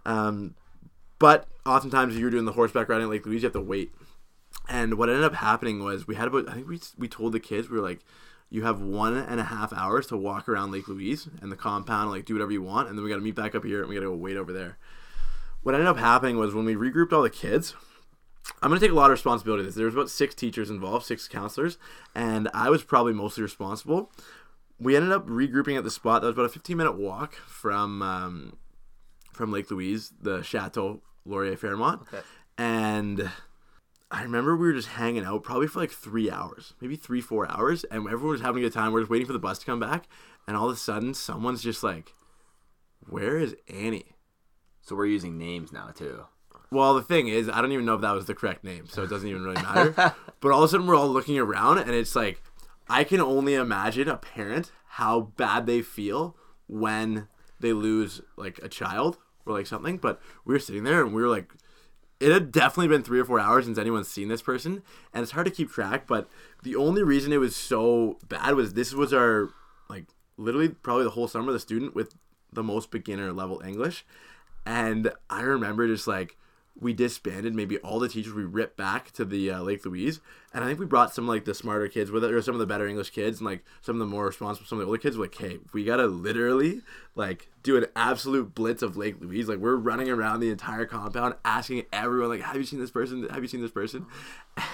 Um, 0.08 0.54
but 1.18 1.46
oftentimes, 1.66 2.14
if 2.14 2.20
you're 2.20 2.30
doing 2.30 2.46
the 2.46 2.52
horseback 2.52 2.88
riding 2.88 3.04
at 3.04 3.10
Lake 3.10 3.26
Louise, 3.26 3.42
you 3.42 3.46
have 3.46 3.52
to 3.52 3.60
wait. 3.60 3.92
And 4.68 4.94
what 4.94 5.10
ended 5.10 5.24
up 5.24 5.34
happening 5.34 5.84
was 5.84 6.06
we 6.06 6.14
had 6.14 6.28
about 6.28 6.48
I 6.48 6.54
think 6.54 6.68
we 6.68 6.80
we 6.96 7.08
told 7.08 7.32
the 7.32 7.40
kids 7.40 7.68
we 7.68 7.76
were 7.78 7.86
like, 7.86 8.00
you 8.48 8.64
have 8.64 8.80
one 8.80 9.16
and 9.16 9.38
a 9.38 9.44
half 9.44 9.72
hours 9.74 10.06
to 10.06 10.16
walk 10.16 10.48
around 10.48 10.72
Lake 10.72 10.88
Louise 10.88 11.28
and 11.42 11.52
the 11.52 11.56
compound, 11.56 12.10
like 12.10 12.24
do 12.24 12.34
whatever 12.34 12.52
you 12.52 12.62
want, 12.62 12.88
and 12.88 12.96
then 12.96 13.04
we 13.04 13.10
got 13.10 13.16
to 13.16 13.22
meet 13.22 13.34
back 13.34 13.54
up 13.54 13.64
here 13.64 13.80
and 13.80 13.88
we 13.88 13.94
got 13.94 14.00
to 14.00 14.06
go 14.06 14.14
wait 14.14 14.38
over 14.38 14.52
there. 14.52 14.78
What 15.62 15.74
ended 15.74 15.88
up 15.88 15.98
happening 15.98 16.38
was 16.38 16.54
when 16.54 16.64
we 16.64 16.74
regrouped 16.74 17.12
all 17.12 17.22
the 17.22 17.30
kids. 17.30 17.74
I'm 18.62 18.70
gonna 18.70 18.80
take 18.80 18.90
a 18.90 18.94
lot 18.94 19.10
of 19.10 19.12
responsibility. 19.12 19.64
This 19.64 19.74
there 19.74 19.84
was 19.84 19.94
about 19.94 20.08
six 20.08 20.34
teachers 20.34 20.70
involved, 20.70 21.04
six 21.04 21.28
counselors, 21.28 21.76
and 22.14 22.48
I 22.54 22.70
was 22.70 22.82
probably 22.82 23.12
mostly 23.12 23.42
responsible. 23.42 24.10
We 24.80 24.96
ended 24.96 25.12
up 25.12 25.26
regrouping 25.26 25.76
at 25.76 25.84
the 25.84 25.90
spot 25.90 26.22
that 26.22 26.28
was 26.28 26.34
about 26.34 26.46
a 26.46 26.50
15 26.50 26.76
minute 26.76 26.96
walk 26.96 27.34
from 27.34 28.00
um, 28.00 28.56
from 29.38 29.52
Lake 29.52 29.70
Louise, 29.70 30.12
the 30.20 30.42
Chateau 30.42 31.00
Laurier 31.24 31.56
Fairmont, 31.56 32.02
Okay. 32.02 32.20
and 32.58 33.30
I 34.10 34.22
remember 34.22 34.56
we 34.56 34.66
were 34.68 34.72
just 34.74 34.88
hanging 34.88 35.24
out 35.24 35.42
probably 35.42 35.66
for 35.68 35.80
like 35.80 35.90
three 35.92 36.30
hours, 36.30 36.74
maybe 36.80 36.96
three, 36.96 37.20
four 37.20 37.50
hours, 37.50 37.84
and 37.84 38.06
everyone 38.06 38.30
was 38.32 38.40
having 38.40 38.62
a 38.62 38.66
good 38.66 38.72
time. 38.72 38.92
We're 38.92 39.00
just 39.00 39.10
waiting 39.10 39.26
for 39.26 39.32
the 39.32 39.38
bus 39.38 39.58
to 39.60 39.66
come 39.66 39.80
back, 39.80 40.08
and 40.46 40.56
all 40.56 40.66
of 40.68 40.72
a 40.74 40.78
sudden, 40.78 41.14
someone's 41.14 41.62
just 41.62 41.82
like, 41.82 42.14
"Where 43.08 43.38
is 43.38 43.54
Annie?" 43.68 44.16
So 44.82 44.96
we're 44.96 45.06
using 45.06 45.36
names 45.38 45.72
now 45.72 45.88
too. 45.94 46.24
Well, 46.70 46.94
the 46.94 47.02
thing 47.02 47.28
is, 47.28 47.48
I 47.48 47.60
don't 47.62 47.72
even 47.72 47.84
know 47.86 47.94
if 47.94 48.00
that 48.02 48.12
was 48.14 48.26
the 48.26 48.34
correct 48.34 48.64
name, 48.64 48.86
so 48.88 49.02
it 49.02 49.08
doesn't 49.10 49.28
even 49.28 49.42
really 49.44 49.62
matter. 49.62 49.92
but 50.40 50.52
all 50.52 50.62
of 50.62 50.68
a 50.68 50.68
sudden, 50.68 50.86
we're 50.86 50.96
all 50.96 51.08
looking 51.08 51.38
around, 51.38 51.78
and 51.78 51.90
it's 51.90 52.14
like, 52.16 52.42
I 52.90 53.04
can 53.04 53.20
only 53.20 53.54
imagine 53.54 54.08
a 54.08 54.16
parent 54.16 54.72
how 54.92 55.20
bad 55.20 55.66
they 55.66 55.80
feel 55.82 56.36
when 56.66 57.28
they 57.60 57.72
lose 57.72 58.20
like 58.36 58.58
a 58.62 58.68
child 58.68 59.18
or 59.48 59.58
like 59.58 59.66
something. 59.66 59.96
But 59.98 60.20
we 60.44 60.54
were 60.54 60.60
sitting 60.60 60.84
there, 60.84 61.02
and 61.02 61.14
we 61.14 61.22
were 61.22 61.28
like, 61.28 61.52
it 62.20 62.32
had 62.32 62.50
definitely 62.52 62.88
been 62.88 63.02
three 63.02 63.20
or 63.20 63.24
four 63.24 63.40
hours 63.40 63.64
since 63.66 63.78
anyone's 63.78 64.08
seen 64.08 64.28
this 64.28 64.42
person, 64.42 64.82
and 65.12 65.22
it's 65.22 65.32
hard 65.32 65.46
to 65.46 65.52
keep 65.52 65.70
track. 65.70 66.06
But 66.06 66.28
the 66.62 66.76
only 66.76 67.02
reason 67.02 67.32
it 67.32 67.38
was 67.38 67.54
so 67.54 68.18
bad 68.28 68.54
was 68.54 68.74
this 68.74 68.92
was 68.92 69.12
our 69.12 69.50
like 69.88 70.06
literally 70.36 70.68
probably 70.68 71.04
the 71.04 71.10
whole 71.10 71.28
summer 71.28 71.52
the 71.52 71.60
student 71.60 71.94
with 71.94 72.14
the 72.52 72.62
most 72.62 72.90
beginner 72.90 73.32
level 73.32 73.62
English, 73.64 74.04
and 74.66 75.12
I 75.30 75.42
remember 75.42 75.86
just 75.86 76.06
like 76.06 76.36
we 76.80 76.92
disbanded 76.92 77.54
maybe 77.54 77.78
all 77.78 77.98
the 77.98 78.08
teachers 78.08 78.32
we 78.32 78.44
ripped 78.44 78.76
back 78.76 79.10
to 79.12 79.24
the 79.24 79.50
uh, 79.50 79.62
Lake 79.62 79.84
Louise, 79.84 80.20
and 80.52 80.62
I 80.62 80.66
think 80.66 80.78
we 80.78 80.86
brought 80.86 81.14
some 81.14 81.26
like 81.26 81.44
the 81.44 81.54
smarter 81.54 81.88
kids 81.88 82.10
with 82.10 82.24
it, 82.24 82.32
or 82.32 82.40
some 82.42 82.54
of 82.54 82.60
the 82.60 82.66
better 82.66 82.86
English 82.86 83.10
kids, 83.10 83.38
and 83.38 83.46
like 83.46 83.64
some 83.80 83.96
of 83.96 84.00
the 84.00 84.06
more 84.06 84.26
responsible, 84.26 84.66
some 84.66 84.78
of 84.78 84.82
the 84.82 84.86
older 84.86 85.00
kids. 85.00 85.16
Were 85.16 85.24
like, 85.24 85.34
hey, 85.34 85.58
we 85.72 85.84
gotta 85.84 86.06
literally 86.06 86.82
like 87.14 87.50
do 87.62 87.76
an 87.76 87.86
absolute 87.96 88.54
blitz 88.54 88.82
of 88.82 88.96
Lake 88.96 89.16
Louise. 89.20 89.48
Like 89.48 89.58
we're 89.58 89.76
running 89.76 90.08
around 90.08 90.40
the 90.40 90.50
entire 90.50 90.86
compound, 90.86 91.34
asking 91.44 91.84
everyone 91.92 92.28
like, 92.30 92.42
have 92.42 92.56
you 92.56 92.64
seen 92.64 92.80
this 92.80 92.90
person? 92.90 93.28
Have 93.28 93.42
you 93.42 93.48
seen 93.48 93.62
this 93.62 93.72
person? 93.72 94.06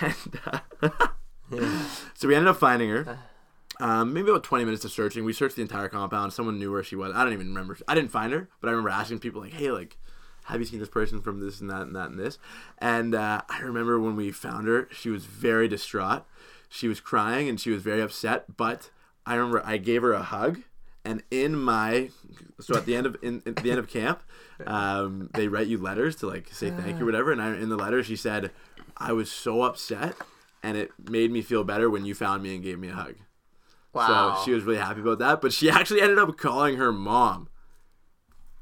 And 0.00 0.40
uh, 0.46 1.08
so 2.14 2.28
we 2.28 2.34
ended 2.34 2.48
up 2.48 2.56
finding 2.56 2.88
her. 2.88 3.18
Um, 3.80 4.12
maybe 4.12 4.30
about 4.30 4.44
20 4.44 4.64
minutes 4.64 4.84
of 4.84 4.92
searching. 4.92 5.24
We 5.24 5.32
searched 5.32 5.56
the 5.56 5.62
entire 5.62 5.88
compound. 5.88 6.32
Someone 6.32 6.58
knew 6.58 6.70
where 6.70 6.84
she 6.84 6.96
was. 6.96 7.12
I 7.14 7.24
don't 7.24 7.32
even 7.32 7.48
remember. 7.48 7.76
I 7.88 7.94
didn't 7.94 8.12
find 8.12 8.32
her, 8.32 8.48
but 8.60 8.68
I 8.68 8.70
remember 8.70 8.90
asking 8.90 9.18
people 9.18 9.40
like, 9.40 9.52
"Hey, 9.52 9.70
like, 9.70 9.98
have 10.44 10.60
you 10.60 10.66
seen 10.66 10.80
this 10.80 10.88
person 10.88 11.20
from 11.20 11.40
this 11.40 11.60
and 11.60 11.70
that 11.70 11.82
and 11.82 11.94
that 11.96 12.10
and 12.10 12.18
this?" 12.18 12.38
And 12.78 13.14
uh, 13.14 13.42
I 13.48 13.60
remember 13.60 13.98
when 13.98 14.16
we 14.16 14.30
found 14.30 14.66
her, 14.66 14.88
she 14.92 15.10
was 15.10 15.24
very 15.24 15.68
distraught. 15.68 16.24
She 16.68 16.88
was 16.88 17.00
crying 17.00 17.48
and 17.48 17.60
she 17.60 17.70
was 17.70 17.82
very 17.82 18.00
upset. 18.00 18.56
But 18.56 18.90
I 19.26 19.34
remember 19.34 19.62
I 19.64 19.76
gave 19.76 20.02
her 20.02 20.12
a 20.12 20.22
hug, 20.22 20.62
and 21.04 21.22
in 21.30 21.56
my 21.56 22.10
so 22.60 22.76
at 22.76 22.86
the 22.86 22.96
end 22.96 23.06
of 23.06 23.16
in, 23.22 23.42
at 23.46 23.56
the 23.56 23.70
end 23.70 23.78
of 23.78 23.88
camp, 23.88 24.22
um, 24.66 25.30
they 25.34 25.48
write 25.48 25.66
you 25.66 25.78
letters 25.78 26.16
to 26.16 26.26
like 26.26 26.48
say 26.52 26.70
thank 26.70 26.98
you 26.98 27.02
or 27.02 27.06
whatever. 27.06 27.32
And 27.32 27.40
I, 27.40 27.48
in 27.56 27.68
the 27.68 27.76
letter, 27.76 28.02
she 28.02 28.16
said, 28.16 28.50
"I 28.96 29.12
was 29.12 29.30
so 29.30 29.62
upset." 29.62 30.14
And 30.62 30.78
it 30.78 30.92
made 31.10 31.30
me 31.30 31.42
feel 31.42 31.62
better 31.62 31.90
when 31.90 32.06
you 32.06 32.14
found 32.14 32.42
me 32.42 32.54
and 32.54 32.64
gave 32.64 32.78
me 32.78 32.88
a 32.88 32.94
hug. 32.94 33.16
Wow. 33.92 34.36
So 34.38 34.44
she 34.46 34.52
was 34.52 34.64
really 34.64 34.78
happy 34.78 35.00
about 35.00 35.18
that. 35.18 35.42
But 35.42 35.52
she 35.52 35.68
actually 35.68 36.00
ended 36.00 36.18
up 36.18 36.38
calling 36.38 36.76
her 36.76 36.90
mom, 36.90 37.48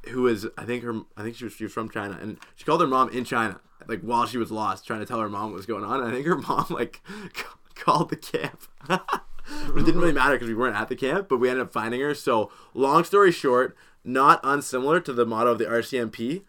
who 0.08 0.23
was 0.23 0.47
I 0.59 0.64
think 0.64 0.85
her 0.85 1.02
I 1.16 1.23
think 1.23 1.37
she 1.37 1.44
was 1.44 1.52
she 1.54 1.64
was 1.64 1.73
from 1.73 1.90
China, 1.90 2.18
and 2.21 2.38
she 2.54 2.64
called 2.64 2.80
her 2.80 2.87
mom 2.87 3.09
in 3.11 3.25
China, 3.25 3.61
like 3.87 4.00
while 4.00 4.26
she 4.26 4.38
was 4.38 4.50
lost, 4.50 4.87
trying 4.87 5.00
to 5.00 5.06
tell 5.06 5.21
her 5.21 5.28
mom 5.28 5.50
what 5.50 5.56
was 5.56 5.66
going 5.66 5.85
on. 5.85 6.00
And 6.00 6.09
I 6.09 6.12
think 6.12 6.26
her 6.26 6.37
mom 6.37 6.66
like 6.71 7.00
called 7.75 8.11
the 8.11 8.16
camp. 8.16 8.62
but 8.88 9.04
it 9.76 9.85
didn't 9.85 10.00
really 10.00 10.12
matter 10.12 10.35
because 10.35 10.49
we 10.49 10.54
weren't 10.54 10.76
at 10.76 10.88
the 10.88 10.97
camp, 10.97 11.28
but 11.28 11.38
we 11.38 11.49
ended 11.49 11.66
up 11.66 11.73
finding 11.73 12.00
her. 12.00 12.14
So 12.14 12.50
long 12.75 13.04
story 13.04 13.32
short, 13.32 13.76
not 14.04 14.40
unsimilar 14.42 15.00
to 15.00 15.12
the 15.12 15.26
motto 15.26 15.52
of 15.52 15.59
the 15.59 15.66
RCMP. 15.66 16.42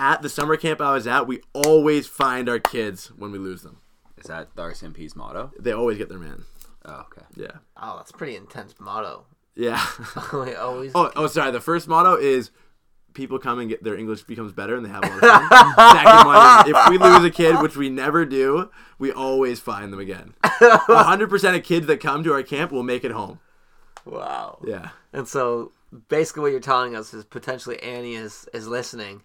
At 0.00 0.22
the 0.22 0.28
summer 0.28 0.56
camp 0.56 0.80
I 0.80 0.94
was 0.94 1.08
at, 1.08 1.26
we 1.26 1.40
always 1.52 2.06
find 2.06 2.48
our 2.48 2.60
kids 2.60 3.08
when 3.16 3.32
we 3.32 3.38
lose 3.38 3.62
them. 3.62 3.78
Is 4.16 4.26
that 4.26 4.54
the 4.54 4.62
RCMP's 4.62 5.16
motto? 5.16 5.52
They 5.58 5.72
always 5.72 5.98
get 5.98 6.08
their 6.08 6.18
man. 6.18 6.44
Oh, 6.84 7.06
okay. 7.12 7.26
Yeah. 7.36 7.58
oh, 7.76 7.96
that's 7.96 8.10
a 8.10 8.14
pretty 8.14 8.36
intense 8.36 8.74
motto. 8.78 9.26
Yeah. 9.54 9.84
We 10.32 10.54
always. 10.54 10.92
Oh, 10.94 11.10
oh, 11.16 11.26
sorry. 11.26 11.50
The 11.50 11.60
first 11.60 11.88
motto 11.88 12.16
is 12.16 12.50
people 13.14 13.38
come 13.38 13.58
and 13.58 13.68
get 13.68 13.82
their 13.82 13.96
English 13.96 14.22
becomes 14.22 14.52
better 14.52 14.76
and 14.76 14.84
they 14.84 14.90
have 14.90 15.04
a 15.04 15.08
lot 15.08 15.42
of 15.42 15.48
fun. 15.48 15.96
Second 15.96 16.26
one 16.26 16.66
is 16.66 16.74
if 16.74 16.90
we 16.90 16.98
lose 16.98 17.24
a 17.24 17.30
kid, 17.30 17.60
which 17.60 17.76
we 17.76 17.88
never 17.88 18.24
do, 18.24 18.70
we 18.98 19.10
always 19.10 19.60
find 19.60 19.92
them 19.92 20.00
again. 20.00 20.34
hundred 20.44 21.28
percent 21.28 21.56
of 21.56 21.62
kids 21.62 21.86
that 21.86 22.00
come 22.00 22.22
to 22.24 22.32
our 22.32 22.42
camp 22.42 22.70
will 22.70 22.82
make 22.82 23.04
it 23.04 23.10
home. 23.10 23.40
Wow. 24.04 24.58
Yeah. 24.66 24.90
And 25.12 25.26
so 25.26 25.72
basically, 26.08 26.42
what 26.42 26.50
you're 26.52 26.60
telling 26.60 26.94
us 26.94 27.12
is 27.14 27.24
potentially 27.24 27.82
Annie 27.82 28.14
is 28.14 28.48
is 28.52 28.66
listening, 28.66 29.22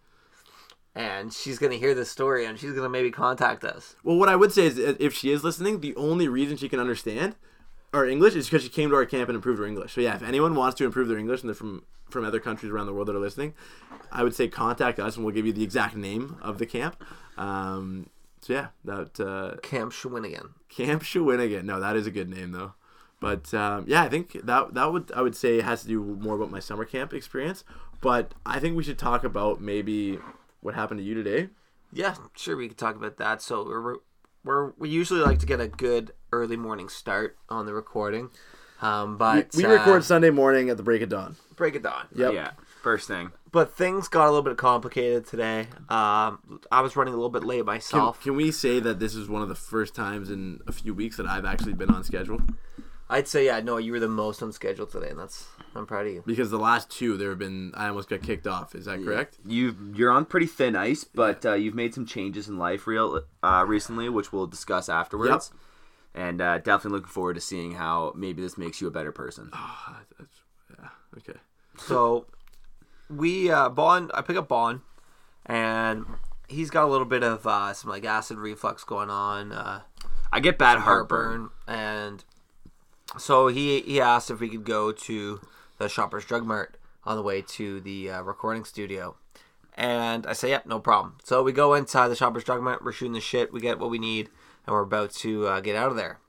and 0.96 1.34
she's 1.34 1.60
gonna 1.60 1.76
hear 1.76 1.94
this 1.94 2.10
story, 2.10 2.46
and 2.46 2.60
she's 2.60 2.74
gonna 2.74 2.90
maybe 2.90 3.12
contact 3.12 3.64
us. 3.64 3.96
Well, 4.04 4.18
what 4.18 4.30
I 4.30 4.36
would 4.36 4.52
say 4.52 4.66
is 4.66 4.78
if 4.78 5.14
she 5.14 5.32
is 5.32 5.44
listening, 5.44 5.82
the 5.82 5.96
only 5.96 6.28
reason 6.28 6.58
she 6.58 6.70
can 6.70 6.80
understand 6.80 7.36
our 7.94 8.06
English 8.06 8.36
is 8.36 8.50
because 8.50 8.64
she 8.64 8.70
came 8.70 8.90
to 8.90 8.96
our 8.96 9.06
camp 9.06 9.30
and 9.30 9.36
improved 9.36 9.60
her 9.60 9.66
English. 9.66 9.94
So 9.94 10.02
yeah, 10.02 10.16
if 10.16 10.24
anyone 10.24 10.56
wants 10.56 10.78
to 10.80 10.86
improve 10.86 11.08
their 11.08 11.18
English 11.18 11.42
and 11.42 11.50
they're 11.50 11.56
from 11.56 11.84
from 12.10 12.26
other 12.26 12.40
countries 12.40 12.72
around 12.72 12.86
the 12.86 12.94
world 12.94 13.08
that 13.08 13.16
are 13.16 13.20
listening, 13.20 13.54
I 14.12 14.24
would 14.24 14.36
say 14.36 14.48
contact 14.48 15.00
us 15.00 15.16
and 15.16 15.26
we'll 15.26 15.34
give 15.34 15.46
you 15.46 15.54
the 15.54 15.64
exact 15.64 15.96
name 15.96 16.38
of 16.42 16.60
the 16.60 16.66
camp. 16.66 17.04
Um, 17.38 18.10
so 18.42 18.54
yeah, 18.54 18.68
that 18.84 19.20
uh, 19.20 19.58
Camp 19.62 19.92
Shawinigan. 19.92 20.50
Camp 20.70 21.02
Shawinigan. 21.04 21.64
No, 21.64 21.80
that 21.80 21.96
is 21.96 22.06
a 22.06 22.12
good 22.12 22.30
name 22.30 22.52
though. 22.52 22.74
But 23.20 23.54
um, 23.54 23.86
yeah, 23.88 24.04
I 24.04 24.10
think 24.10 24.34
that 24.34 24.74
that 24.74 24.92
would 24.92 25.12
I 25.16 25.22
would 25.22 25.36
say 25.36 25.62
has 25.62 25.84
to 25.84 25.88
do 25.88 26.04
more 26.04 26.36
about 26.36 26.52
my 26.52 26.60
summer 26.60 26.86
camp 26.86 27.14
experience. 27.14 27.64
But 28.02 28.34
I 28.46 28.60
think 28.60 28.76
we 28.76 28.84
should 28.84 29.00
talk 29.00 29.24
about 29.24 29.62
maybe 29.62 30.20
what 30.60 30.76
happened 30.76 31.00
to 31.00 31.04
you 31.04 31.14
today. 31.16 31.50
Yeah, 31.94 32.16
sure. 32.36 32.58
We 32.58 32.68
could 32.68 32.78
talk 32.78 32.96
about 32.96 33.18
that. 33.18 33.42
So 33.42 34.02
we're, 34.44 34.72
we're 34.78 34.92
usually 34.92 35.22
like 35.22 35.40
to 35.40 35.46
get 35.46 35.60
a 35.60 35.68
good 35.68 36.14
early 36.32 36.58
morning 36.58 36.90
start 36.90 37.38
on 37.50 37.66
the 37.66 37.74
recording. 37.74 38.30
Um, 38.82 39.18
but 39.18 39.50
we 39.56 39.66
uh, 39.66 39.70
record 39.70 40.04
Sunday 40.04 40.30
morning 40.30 40.70
at 40.70 40.78
the 40.78 40.84
break 40.84 41.02
of 41.02 41.10
dawn. 41.10 41.38
break 41.56 41.76
of 41.76 41.84
dawn. 41.84 42.08
Yep. 42.16 42.34
Yeah, 42.34 42.52
first 42.82 43.08
thing. 43.08 43.32
But 43.50 43.74
things 43.78 44.10
got 44.10 44.26
a 44.26 44.32
little 44.32 44.42
bit 44.44 44.58
complicated 44.58 45.26
today. 45.26 45.68
Um, 45.88 46.60
I 46.72 46.82
was 46.82 46.96
running 46.96 47.14
a 47.14 47.18
little 47.18 47.30
bit 47.30 47.44
late 47.46 47.60
Can, 47.60 47.66
myself. 47.66 48.22
can 48.22 48.36
we 48.36 48.52
say 48.52 48.80
that 48.82 49.00
this 49.00 49.16
is 49.16 49.30
one 49.30 49.42
of 49.42 49.48
the 49.48 49.56
first 49.56 49.96
times 49.96 50.30
in 50.30 50.60
a 50.68 50.74
few 50.74 50.94
weeks 50.94 51.16
that 51.18 51.28
I've 51.28 51.46
actually 51.46 51.74
been 51.74 51.92
on 51.92 52.04
schedule? 52.04 52.42
I'd 53.10 53.28
say 53.28 53.46
yeah, 53.46 53.60
no, 53.62 53.78
you 53.78 53.92
were 53.92 54.00
the 54.00 54.08
most 54.10 54.42
on 54.42 54.52
schedule 54.52 54.88
today, 54.88 55.10
and 55.10 55.20
that's 55.20 55.48
I'm 55.76 55.86
proud 55.88 56.06
of 56.08 56.14
you. 56.14 56.24
Because 56.26 56.52
the 56.52 56.60
last 56.60 56.90
two, 56.90 57.18
there 57.18 57.30
have 57.30 57.40
been 57.40 57.72
I 57.76 57.88
almost 57.88 58.10
got 58.10 58.22
kicked 58.22 58.46
off. 58.48 58.76
Is 58.76 58.86
that 58.86 59.04
correct? 59.04 59.38
You 59.46 59.76
you're 59.94 60.12
on 60.12 60.26
pretty 60.26 60.46
thin 60.48 60.76
ice, 60.76 61.04
but 61.04 61.46
uh, 61.46 61.54
you've 61.54 61.74
made 61.76 61.94
some 61.94 62.06
changes 62.06 62.48
in 62.48 62.58
life 62.58 62.86
real 62.88 63.24
uh, 63.42 63.64
recently, 63.68 64.08
which 64.10 64.32
we'll 64.32 64.48
discuss 64.48 64.88
afterwards. 64.90 65.52
Yep. 65.54 65.60
And 66.16 66.42
uh, 66.42 66.58
definitely 66.60 66.98
looking 67.00 67.12
forward 67.12 67.34
to 67.36 67.42
seeing 67.42 67.72
how 67.74 68.14
maybe 68.16 68.42
this 68.44 68.56
makes 68.58 68.80
you 68.82 68.88
a 68.88 68.92
better 68.92 69.12
person. 69.12 69.50
Ah, 69.52 70.02
that's- 70.18 70.42
yeah. 70.80 70.90
Okay. 71.18 71.40
So 71.78 72.28
we 73.10 73.50
uh 73.50 73.70
Bond 73.70 74.12
I 74.14 74.22
pick 74.22 74.38
up 74.38 74.48
Bond 74.48 74.82
and 75.46 76.06
he's 76.48 76.70
got 76.70 76.84
a 76.86 76.88
little 76.88 77.06
bit 77.06 77.24
of 77.24 77.46
uh 77.48 77.74
some 77.74 77.90
like 77.90 78.06
acid 78.06 78.38
reflux 78.38 78.84
going 78.84 79.10
on, 79.10 79.52
uh 79.52 79.82
I 80.32 80.40
get 80.40 80.58
bad 80.60 80.80
heartburn. 80.80 81.50
heartburn 81.50 81.50
and 81.68 82.24
so 83.18 83.48
he 83.48 83.82
he 83.82 84.00
asked 84.00 84.30
if 84.32 84.40
we 84.40 84.50
could 84.50 84.64
go 84.66 84.92
to 84.92 85.42
the 85.84 85.90
Shoppers 85.90 86.24
Drug 86.24 86.46
Mart 86.46 86.78
on 87.04 87.18
the 87.18 87.22
way 87.22 87.42
to 87.42 87.82
the 87.82 88.10
uh, 88.10 88.22
recording 88.22 88.64
studio. 88.64 89.18
And 89.76 90.26
I 90.26 90.32
say, 90.32 90.50
yep, 90.50 90.66
no 90.66 90.80
problem. 90.80 91.18
So 91.24 91.44
we 91.44 91.52
go 91.52 91.74
inside 91.74 92.08
the 92.08 92.16
Shoppers 92.16 92.46
Drug 92.46 92.62
Mart, 92.62 92.84
we're 92.84 92.94
shooting 92.94 93.14
the 93.14 93.20
shit, 93.20 93.52
we 93.52 93.60
get 93.60 93.80
what 93.80 93.90
we 93.90 94.00
need, 94.00 94.30
and 94.66 94.74
we're 94.74 94.82
about 94.82 95.12
to 95.16 95.48
uh, 95.48 95.60
get 95.60 95.76
out 95.76 95.90
of 95.90 95.98
there. 95.98 96.20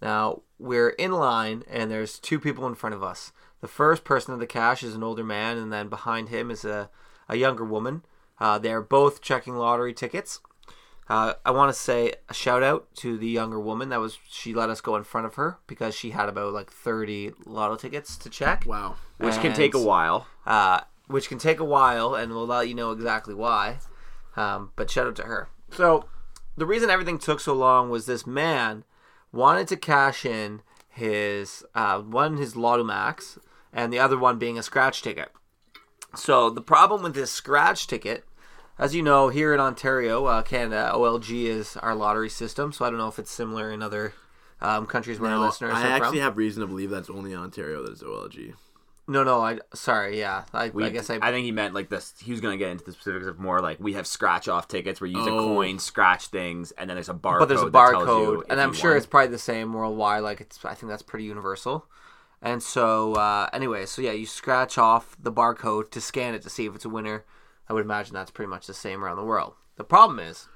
Now, 0.00 0.42
we're 0.58 0.90
in 0.90 1.12
line, 1.12 1.62
and 1.70 1.90
there's 1.90 2.18
two 2.18 2.40
people 2.40 2.66
in 2.66 2.74
front 2.74 2.94
of 2.94 3.02
us. 3.02 3.32
The 3.60 3.68
first 3.68 4.02
person 4.02 4.32
at 4.32 4.40
the 4.40 4.46
cash 4.46 4.82
is 4.82 4.94
an 4.94 5.02
older 5.02 5.24
man, 5.24 5.58
and 5.58 5.70
then 5.70 5.88
behind 5.88 6.30
him 6.30 6.50
is 6.50 6.64
a, 6.64 6.88
a 7.28 7.36
younger 7.36 7.64
woman. 7.64 8.04
Uh, 8.40 8.58
they're 8.58 8.80
both 8.80 9.20
checking 9.20 9.56
lottery 9.56 9.92
tickets. 9.92 10.40
Uh, 11.12 11.34
I 11.44 11.50
want 11.50 11.68
to 11.74 11.78
say 11.78 12.14
a 12.30 12.34
shout 12.34 12.62
out 12.62 12.86
to 12.96 13.18
the 13.18 13.28
younger 13.28 13.60
woman 13.60 13.90
that 13.90 14.00
was 14.00 14.18
she 14.30 14.54
let 14.54 14.70
us 14.70 14.80
go 14.80 14.96
in 14.96 15.04
front 15.04 15.26
of 15.26 15.34
her 15.34 15.58
because 15.66 15.94
she 15.94 16.10
had 16.10 16.28
about 16.30 16.54
like 16.54 16.70
30 16.70 17.32
lotto 17.44 17.76
tickets 17.76 18.16
to 18.16 18.30
check 18.30 18.64
Wow. 18.66 18.96
Which 19.18 19.38
can 19.40 19.52
take 19.52 19.74
a 19.74 19.82
while. 19.82 20.26
uh, 20.46 20.80
which 21.08 21.28
can 21.28 21.36
take 21.38 21.60
a 21.60 21.64
while, 21.64 22.14
and 22.14 22.32
we'll 22.32 22.46
let 22.46 22.66
you 22.68 22.74
know 22.74 22.92
exactly 22.92 23.34
why. 23.34 23.78
Um, 24.36 24.70
but 24.76 24.90
shout 24.90 25.06
out 25.06 25.16
to 25.16 25.24
her. 25.24 25.48
So 25.70 26.06
the 26.56 26.64
reason 26.64 26.88
everything 26.88 27.18
took 27.18 27.40
so 27.40 27.52
long 27.52 27.90
was 27.90 28.06
this 28.06 28.26
man 28.26 28.84
wanted 29.32 29.68
to 29.68 29.76
cash 29.76 30.24
in 30.24 30.62
his 30.88 31.62
uh, 31.74 32.00
one 32.00 32.38
his 32.38 32.56
Lotto 32.56 32.84
Max, 32.84 33.38
and 33.72 33.92
the 33.92 33.98
other 33.98 34.16
one 34.18 34.38
being 34.38 34.58
a 34.58 34.62
scratch 34.62 35.02
ticket. 35.02 35.30
So 36.14 36.48
the 36.48 36.62
problem 36.62 37.02
with 37.02 37.14
this 37.14 37.30
scratch 37.30 37.86
ticket, 37.86 38.24
as 38.78 38.94
you 38.94 39.02
know, 39.02 39.28
here 39.28 39.52
in 39.54 39.60
Ontario, 39.60 40.24
uh, 40.26 40.42
Canada, 40.42 40.90
OLG 40.94 41.44
is 41.44 41.76
our 41.78 41.94
lottery 41.94 42.28
system. 42.30 42.72
So 42.72 42.84
I 42.84 42.90
don't 42.90 42.98
know 42.98 43.08
if 43.08 43.18
it's 43.18 43.30
similar 43.30 43.70
in 43.70 43.82
other 43.82 44.14
um, 44.60 44.86
countries 44.86 45.18
where 45.20 45.30
our 45.30 45.38
No, 45.38 45.46
listeners 45.46 45.72
I 45.74 45.82
are 45.88 45.92
actually 45.92 46.18
from. 46.18 46.24
have 46.24 46.36
reason 46.36 46.60
to 46.62 46.66
believe 46.66 46.90
that's 46.90 47.10
only 47.10 47.32
in 47.32 47.38
Ontario 47.38 47.82
that 47.82 47.92
is 47.92 48.02
OLG. 48.02 48.54
no, 49.08 49.24
no, 49.24 49.40
I 49.40 49.58
sorry, 49.74 50.18
yeah, 50.18 50.44
I, 50.54 50.68
We, 50.70 50.84
I 50.84 50.90
guess 50.90 51.10
I, 51.10 51.18
think 51.18 51.44
he 51.44 51.50
meant 51.52 51.74
like 51.74 51.88
this. 51.90 52.14
He 52.22 52.30
was 52.30 52.40
going 52.40 52.56
to 52.56 52.64
get 52.64 52.70
into 52.70 52.84
the 52.84 52.92
specifics 52.92 53.26
of 53.26 53.38
more 53.40 53.60
like 53.60 53.78
we 53.80 53.94
have 53.94 54.06
scratch 54.06 54.46
off 54.48 54.68
tickets 54.68 55.00
where 55.00 55.08
you 55.10 55.18
use 55.18 55.26
Oh. 55.28 55.36
a 55.38 55.54
coin, 55.54 55.78
scratch 55.80 56.28
things, 56.28 56.70
and 56.72 56.88
then 56.88 56.96
there's 56.96 57.08
a 57.08 57.14
barcode. 57.14 57.40
but 57.40 57.48
there's 57.48 57.62
a 57.62 57.70
that 57.70 57.90
tells 57.90 58.04
you 58.08 58.08
barcode, 58.08 58.42
and 58.50 58.60
I'm 58.60 58.72
sure 58.72 58.90
won. 58.92 58.96
it's 58.98 59.06
probably 59.06 59.28
the 59.30 59.38
same 59.38 59.72
worldwide. 59.72 60.22
Like 60.22 60.40
it's, 60.40 60.64
I 60.64 60.74
think 60.74 60.90
that's 60.90 61.02
pretty 61.02 61.24
universal. 61.24 61.86
And 62.40 62.62
so, 62.62 63.14
uh, 63.14 63.48
anyway, 63.52 63.86
so 63.86 64.02
yeah, 64.02 64.10
you 64.12 64.26
scratch 64.26 64.76
off 64.78 65.16
the 65.20 65.30
barcode 65.32 65.90
to 65.92 66.00
scan 66.00 66.34
it 66.34 66.42
to 66.42 66.50
see 66.50 66.66
if 66.66 66.74
it's 66.74 66.84
a 66.84 66.88
winner. 66.88 67.24
I 67.72 67.74
would 67.74 67.84
imagine 67.86 68.12
that's 68.12 68.30
pretty 68.30 68.50
much 68.50 68.66
the 68.66 68.74
same 68.74 69.02
around 69.02 69.16
the 69.16 69.24
world. 69.24 69.54
The 69.76 69.84
problem 69.84 70.18
is, 70.18 70.46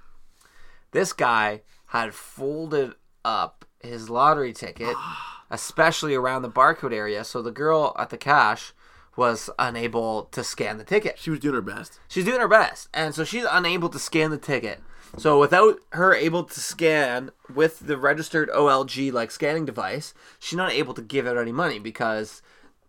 this 0.90 1.14
guy 1.14 1.62
had 1.86 2.12
folded 2.12 2.92
up 3.24 3.64
his 3.80 4.10
lottery 4.10 4.52
ticket, 4.52 4.94
especially 5.50 6.14
around 6.14 6.42
the 6.42 6.50
barcode 6.50 6.92
area. 6.92 7.24
So 7.24 7.40
the 7.40 7.50
girl 7.50 7.96
at 7.98 8.10
the 8.10 8.18
cash 8.18 8.74
was 9.16 9.48
unable 9.58 10.24
to 10.24 10.44
scan 10.44 10.76
the 10.76 10.84
ticket 10.84 11.18
She 11.18 11.30
was 11.30 11.40
doing 11.40 11.54
her 11.54 11.62
best. 11.62 11.98
she's 12.06 12.26
doing 12.26 12.38
her 12.38 12.46
best 12.48 12.86
and 12.92 13.14
so 13.14 13.24
she's 13.24 13.46
unable 13.50 13.88
to 13.88 13.98
scan 13.98 14.30
the 14.30 14.36
ticket 14.36 14.78
so 15.16 15.40
without 15.40 15.78
her 15.92 16.12
able 16.14 16.44
to 16.44 16.60
scan 16.60 17.30
with 17.54 17.78
the 17.78 17.96
registered 17.96 18.50
olg 18.50 19.10
like 19.14 19.30
scanning 19.30 19.64
device 19.64 20.12
she's 20.38 20.58
not 20.58 20.70
able 20.70 20.92
to 20.92 21.00
give 21.00 21.26
out 21.26 21.38
any 21.38 21.50
money 21.50 21.78
because 21.78 22.42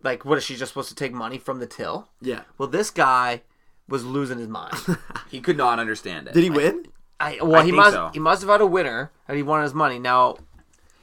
like 0.03 0.25
what 0.25 0.37
is 0.37 0.43
she 0.43 0.57
just 0.57 0.71
supposed 0.73 0.89
to 0.89 0.95
take 0.95 1.13
money 1.13 1.37
from 1.37 1.59
the 1.59 1.65
till 1.65 2.09
Yeah. 2.19 2.41
well 2.57 2.67
this 2.67 2.89
guy 2.91 3.43
was 3.87 4.05
losing 4.05 4.37
his 4.39 4.47
mind. 4.47 4.73
He 5.29 5.41
could 5.41 5.57
not 5.57 5.77
understand 5.77 6.27
it. 6.29 6.33
Did 6.33 6.43
he 6.43 6.49
win? 6.49 6.85
I, 7.19 7.39
well 7.41 7.61
he 7.61 7.71
think 7.71 7.77
must 7.77 7.93
so. 7.93 8.09
he 8.13 8.19
must 8.19 8.41
have 8.41 8.49
had 8.49 8.61
a 8.61 8.65
winner 8.65 9.11
and 9.27 9.35
he 9.35 9.43
won 9.43 9.61
his 9.61 9.73
money. 9.73 9.99
Now 9.99 10.37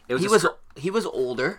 It 0.09 0.15
was 0.15 0.23
he 0.23 0.29
was 0.29 0.43
scr- 0.43 0.59
he 0.77 0.91
was 0.91 1.05
older 1.05 1.59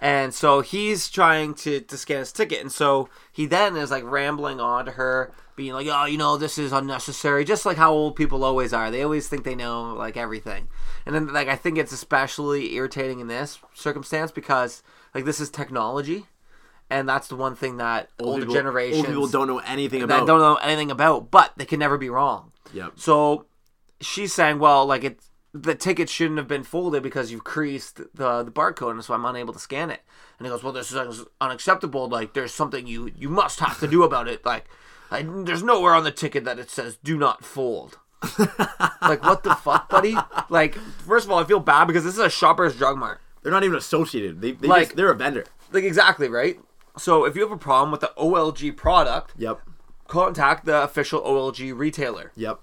and 0.00 0.32
so 0.32 0.62
he's 0.62 1.10
trying 1.10 1.54
to, 1.54 1.80
to 1.80 1.96
scan 1.96 2.20
his 2.20 2.32
ticket. 2.32 2.60
And 2.60 2.72
so 2.72 3.08
he 3.30 3.44
then 3.46 3.76
is 3.76 3.90
like 3.90 4.04
rambling 4.04 4.58
on 4.58 4.86
to 4.86 4.92
her 4.92 5.32
being 5.54 5.74
like 5.74 5.86
oh 5.86 6.06
you 6.06 6.16
know 6.16 6.38
this 6.38 6.56
is 6.56 6.72
unnecessary. 6.72 7.44
Just 7.44 7.66
like 7.66 7.76
how 7.76 7.92
old 7.92 8.16
people 8.16 8.42
always 8.42 8.72
are. 8.72 8.90
They 8.90 9.02
always 9.02 9.28
think 9.28 9.44
they 9.44 9.54
know 9.54 9.92
like 9.92 10.16
everything. 10.16 10.68
And 11.04 11.14
then 11.14 11.32
like 11.32 11.48
i 11.48 11.56
think 11.56 11.76
it's 11.76 11.92
especially 11.92 12.74
irritating 12.74 13.20
in 13.20 13.26
this 13.26 13.58
circumstance 13.74 14.30
because 14.32 14.82
like 15.14 15.26
this 15.26 15.40
is 15.40 15.50
technology 15.50 16.26
and 16.92 17.08
that's 17.08 17.28
the 17.28 17.36
one 17.36 17.54
thing 17.56 17.78
that 17.78 18.08
Old 18.20 18.28
older 18.28 18.40
people, 18.42 18.54
generations 18.54 18.98
Old 18.98 19.06
people 19.06 19.28
don't 19.28 19.46
know 19.48 19.58
anything 19.58 20.00
that 20.00 20.04
about. 20.04 20.26
don't 20.26 20.40
know 20.40 20.54
anything 20.56 20.90
about 20.90 21.30
but 21.30 21.52
they 21.56 21.64
can 21.64 21.78
never 21.80 21.98
be 21.98 22.08
wrong 22.10 22.52
Yep. 22.74 22.92
so 22.96 23.46
she's 24.00 24.32
saying, 24.32 24.58
well, 24.58 24.84
like 24.86 25.04
it, 25.04 25.20
the 25.54 25.74
ticket 25.74 26.08
shouldn't 26.08 26.38
have 26.38 26.48
been 26.48 26.62
folded 26.64 27.02
because 27.02 27.30
you've 27.30 27.44
creased 27.44 27.96
the 28.14 28.42
the 28.42 28.50
barcode, 28.50 28.92
and 28.92 29.04
so 29.04 29.12
I'm 29.14 29.24
unable 29.26 29.52
to 29.52 29.58
scan 29.58 29.90
it. 29.90 30.00
And 30.38 30.46
he 30.46 30.50
goes, 30.50 30.62
well, 30.64 30.72
this 30.72 30.90
is 30.90 31.24
unacceptable. 31.40 32.08
Like 32.08 32.32
there's 32.32 32.54
something 32.54 32.86
you 32.86 33.12
you 33.16 33.28
must 33.28 33.60
have 33.60 33.78
to 33.80 33.86
do 33.86 34.02
about 34.02 34.26
it. 34.28 34.44
Like 34.46 34.64
I, 35.10 35.22
there's 35.22 35.62
nowhere 35.62 35.94
on 35.94 36.04
the 36.04 36.10
ticket 36.10 36.44
that 36.44 36.58
it 36.58 36.70
says 36.70 36.96
do 37.04 37.18
not 37.18 37.44
fold. 37.44 37.98
like 39.02 39.22
what 39.22 39.42
the 39.42 39.54
fuck, 39.54 39.88
buddy? 39.90 40.16
Like 40.48 40.74
first 41.06 41.26
of 41.26 41.30
all, 41.32 41.38
I 41.38 41.44
feel 41.44 41.60
bad 41.60 41.84
because 41.86 42.04
this 42.04 42.14
is 42.14 42.20
a 42.20 42.30
Shoppers 42.30 42.74
Drug 42.76 42.96
Mart. 42.96 43.20
They're 43.42 43.52
not 43.52 43.64
even 43.64 43.76
associated. 43.76 44.40
They, 44.40 44.52
they 44.52 44.68
Like- 44.68 44.82
just, 44.88 44.96
they're 44.96 45.10
a 45.10 45.16
vendor. 45.16 45.44
Like 45.72 45.84
exactly 45.84 46.28
right. 46.28 46.58
So 46.96 47.24
if 47.24 47.34
you 47.36 47.42
have 47.42 47.50
a 47.52 47.56
problem 47.56 47.90
with 47.90 48.00
the 48.00 48.12
OLG 48.18 48.76
product, 48.76 49.32
Yep. 49.38 49.60
contact 50.08 50.64
the 50.66 50.82
official 50.82 51.20
OLG 51.22 51.72
retailer. 51.76 52.32
Yep. 52.36 52.60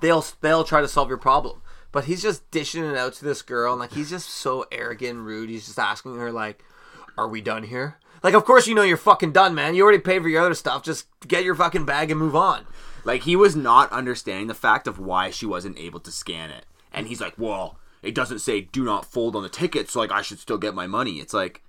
they'll 0.00 0.24
they'll 0.42 0.64
try 0.64 0.80
to 0.80 0.88
solve 0.88 1.08
your 1.08 1.18
problem. 1.18 1.62
But 1.92 2.04
he's 2.04 2.20
just 2.22 2.48
dishing 2.50 2.84
it 2.84 2.96
out 2.96 3.14
to 3.14 3.24
this 3.24 3.40
girl, 3.40 3.72
and 3.72 3.80
like 3.80 3.92
he's 3.94 4.10
just 4.10 4.28
so 4.28 4.66
arrogant 4.70 5.16
and 5.18 5.26
rude. 5.26 5.48
He's 5.48 5.64
just 5.66 5.78
asking 5.78 6.16
her 6.18 6.30
like, 6.30 6.62
"Are 7.16 7.26
we 7.28 7.40
done 7.40 7.62
here?" 7.64 7.96
Like, 8.22 8.34
of 8.34 8.44
course 8.44 8.66
you 8.66 8.74
know 8.74 8.82
you're 8.82 8.96
fucking 8.98 9.32
done, 9.32 9.54
man. 9.54 9.74
You 9.74 9.82
already 9.84 9.98
paid 9.98 10.20
for 10.22 10.28
your 10.28 10.42
other 10.44 10.54
stuff. 10.54 10.82
Just 10.82 11.06
get 11.26 11.44
your 11.44 11.54
fucking 11.54 11.86
bag 11.86 12.10
and 12.10 12.20
move 12.20 12.36
on. 12.36 12.66
Like 13.04 13.22
he 13.22 13.36
was 13.36 13.56
not 13.56 13.90
understanding 13.92 14.48
the 14.48 14.54
fact 14.54 14.86
of 14.86 14.98
why 14.98 15.30
she 15.30 15.46
wasn't 15.46 15.78
able 15.78 16.00
to 16.00 16.10
scan 16.12 16.50
it. 16.50 16.66
And 16.92 17.06
he's 17.06 17.20
like, 17.22 17.34
"Well, 17.38 17.78
it 18.02 18.14
doesn't 18.14 18.40
say 18.40 18.60
do 18.60 18.84
not 18.84 19.06
fold 19.06 19.34
on 19.34 19.42
the 19.42 19.48
ticket, 19.48 19.88
so 19.88 20.00
like 20.00 20.12
I 20.12 20.20
should 20.22 20.38
still 20.40 20.58
get 20.58 20.74
my 20.74 20.86
money." 20.86 21.12
It's 21.20 21.32
like, 21.34 21.62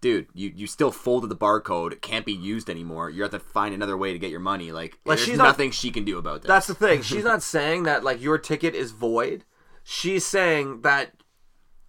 dude, 0.00 0.26
you 0.34 0.52
you 0.54 0.66
still 0.66 0.90
folded 0.90 1.28
the 1.28 1.36
barcode. 1.36 1.92
It 1.92 2.02
can't 2.02 2.24
be 2.26 2.32
used 2.32 2.68
anymore. 2.70 3.10
You 3.10 3.22
have 3.22 3.30
to 3.32 3.38
find 3.40 3.74
another 3.74 3.96
way 3.96 4.12
to 4.12 4.18
get 4.18 4.30
your 4.30 4.40
money. 4.40 4.72
Like, 4.72 4.98
Like, 5.04 5.18
there's 5.18 5.26
she's 5.28 5.38
not- 5.38 5.44
nothing 5.44 5.70
she 5.70 5.90
can 5.90 6.04
do 6.04 6.18
about 6.18 6.42
this. 6.42 6.48
That's 6.48 6.66
the 6.66 6.74
thing. 6.74 7.02
She's 7.02 7.24
not 7.32 7.42
saying 7.42 7.84
that 7.84 8.04
like 8.04 8.20
your 8.20 8.38
ticket 8.38 8.74
is 8.74 8.90
void. 8.92 9.44
She's 9.84 10.24
saying 10.26 10.82
that 10.82 11.12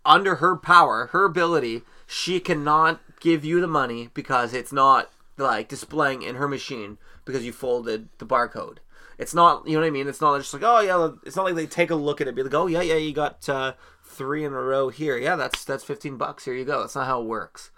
under 0.05 0.35
her 0.35 0.55
power, 0.55 1.07
her 1.07 1.25
ability, 1.25 1.81
she 2.07 2.39
cannot 2.39 3.01
give 3.19 3.43
you 3.43 3.59
the 3.61 3.67
money 3.67 4.09
because 4.13 4.53
it's 4.53 4.71
not 4.71 5.11
like 5.37 5.67
displaying 5.69 6.21
in 6.21 6.35
her 6.35 6.47
machine 6.47 6.97
because 7.25 7.45
you 7.45 7.51
folded 7.51 8.09
the 8.17 8.25
barcode. 8.25 8.77
It's 9.17 9.33
not, 9.33 9.67
you 9.67 9.73
know 9.73 9.81
what 9.81 9.87
I 9.87 9.89
mean? 9.89 10.07
It's 10.07 10.21
not 10.21 10.37
just 10.39 10.53
like, 10.53 10.63
oh 10.65 10.79
yeah, 10.79 11.09
it's 11.25 11.35
not 11.35 11.43
like 11.43 11.55
they 11.55 11.67
take 11.67 11.91
a 11.91 11.95
look 11.95 12.21
at 12.21 12.27
it, 12.27 12.29
and 12.29 12.35
be 12.37 12.43
like, 12.43 12.53
oh 12.53 12.67
yeah, 12.67 12.81
yeah, 12.81 12.95
you 12.95 13.11
got 13.13 13.47
uh, 13.49 13.73
three 14.01 14.45
in 14.45 14.53
a 14.53 14.55
row 14.61 14.87
here. 14.87 15.17
Yeah, 15.17 15.35
that's 15.35 15.65
that's 15.65 15.83
fifteen 15.83 16.15
bucks. 16.15 16.45
Here 16.45 16.53
you 16.53 16.63
go. 16.63 16.79
That's 16.79 16.95
not 16.95 17.05
how 17.05 17.21
it 17.21 17.25
works, 17.27 17.71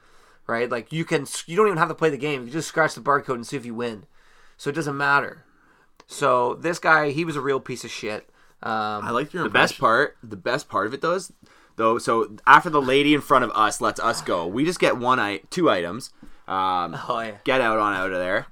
right? 0.51 0.69
Like 0.69 0.91
you 0.91 1.05
can, 1.05 1.25
you 1.47 1.55
don't 1.55 1.67
even 1.67 1.77
have 1.77 1.87
to 1.87 1.95
play 1.95 2.09
the 2.09 2.17
game. 2.17 2.45
You 2.45 2.51
just 2.51 2.67
scratch 2.67 2.93
the 2.93 3.01
barcode 3.01 3.35
and 3.35 3.47
see 3.47 3.57
if 3.57 3.65
you 3.65 3.73
win. 3.73 4.05
So 4.57 4.69
it 4.69 4.73
doesn't 4.73 4.97
matter. 4.97 5.45
So 6.05 6.55
this 6.55 6.77
guy, 6.77 7.11
he 7.11 7.25
was 7.25 7.35
a 7.35 7.41
real 7.41 7.59
piece 7.59 7.83
of 7.83 7.89
shit. 7.89 8.29
Um, 8.63 9.05
I 9.05 9.09
like 9.11 9.33
your 9.33 9.43
the 9.43 9.49
best 9.49 9.79
part. 9.79 10.17
The 10.21 10.35
best 10.35 10.69
part 10.69 10.85
of 10.85 10.93
it 10.93 11.01
though 11.01 11.13
is 11.13 11.33
though. 11.77 11.97
So 11.97 12.35
after 12.45 12.69
the 12.69 12.81
lady 12.81 13.15
in 13.15 13.21
front 13.21 13.43
of 13.43 13.51
us 13.51 13.81
lets 13.81 13.99
us 13.99 14.21
go, 14.21 14.45
we 14.45 14.65
just 14.65 14.79
get 14.79 14.97
one 14.97 15.19
i 15.19 15.37
two 15.49 15.69
items. 15.69 16.11
Um, 16.47 16.95
oh 17.09 17.21
yeah. 17.21 17.37
get 17.43 17.61
out 17.61 17.79
on 17.79 17.93
out 17.93 18.11
of 18.11 18.19
there. 18.19 18.47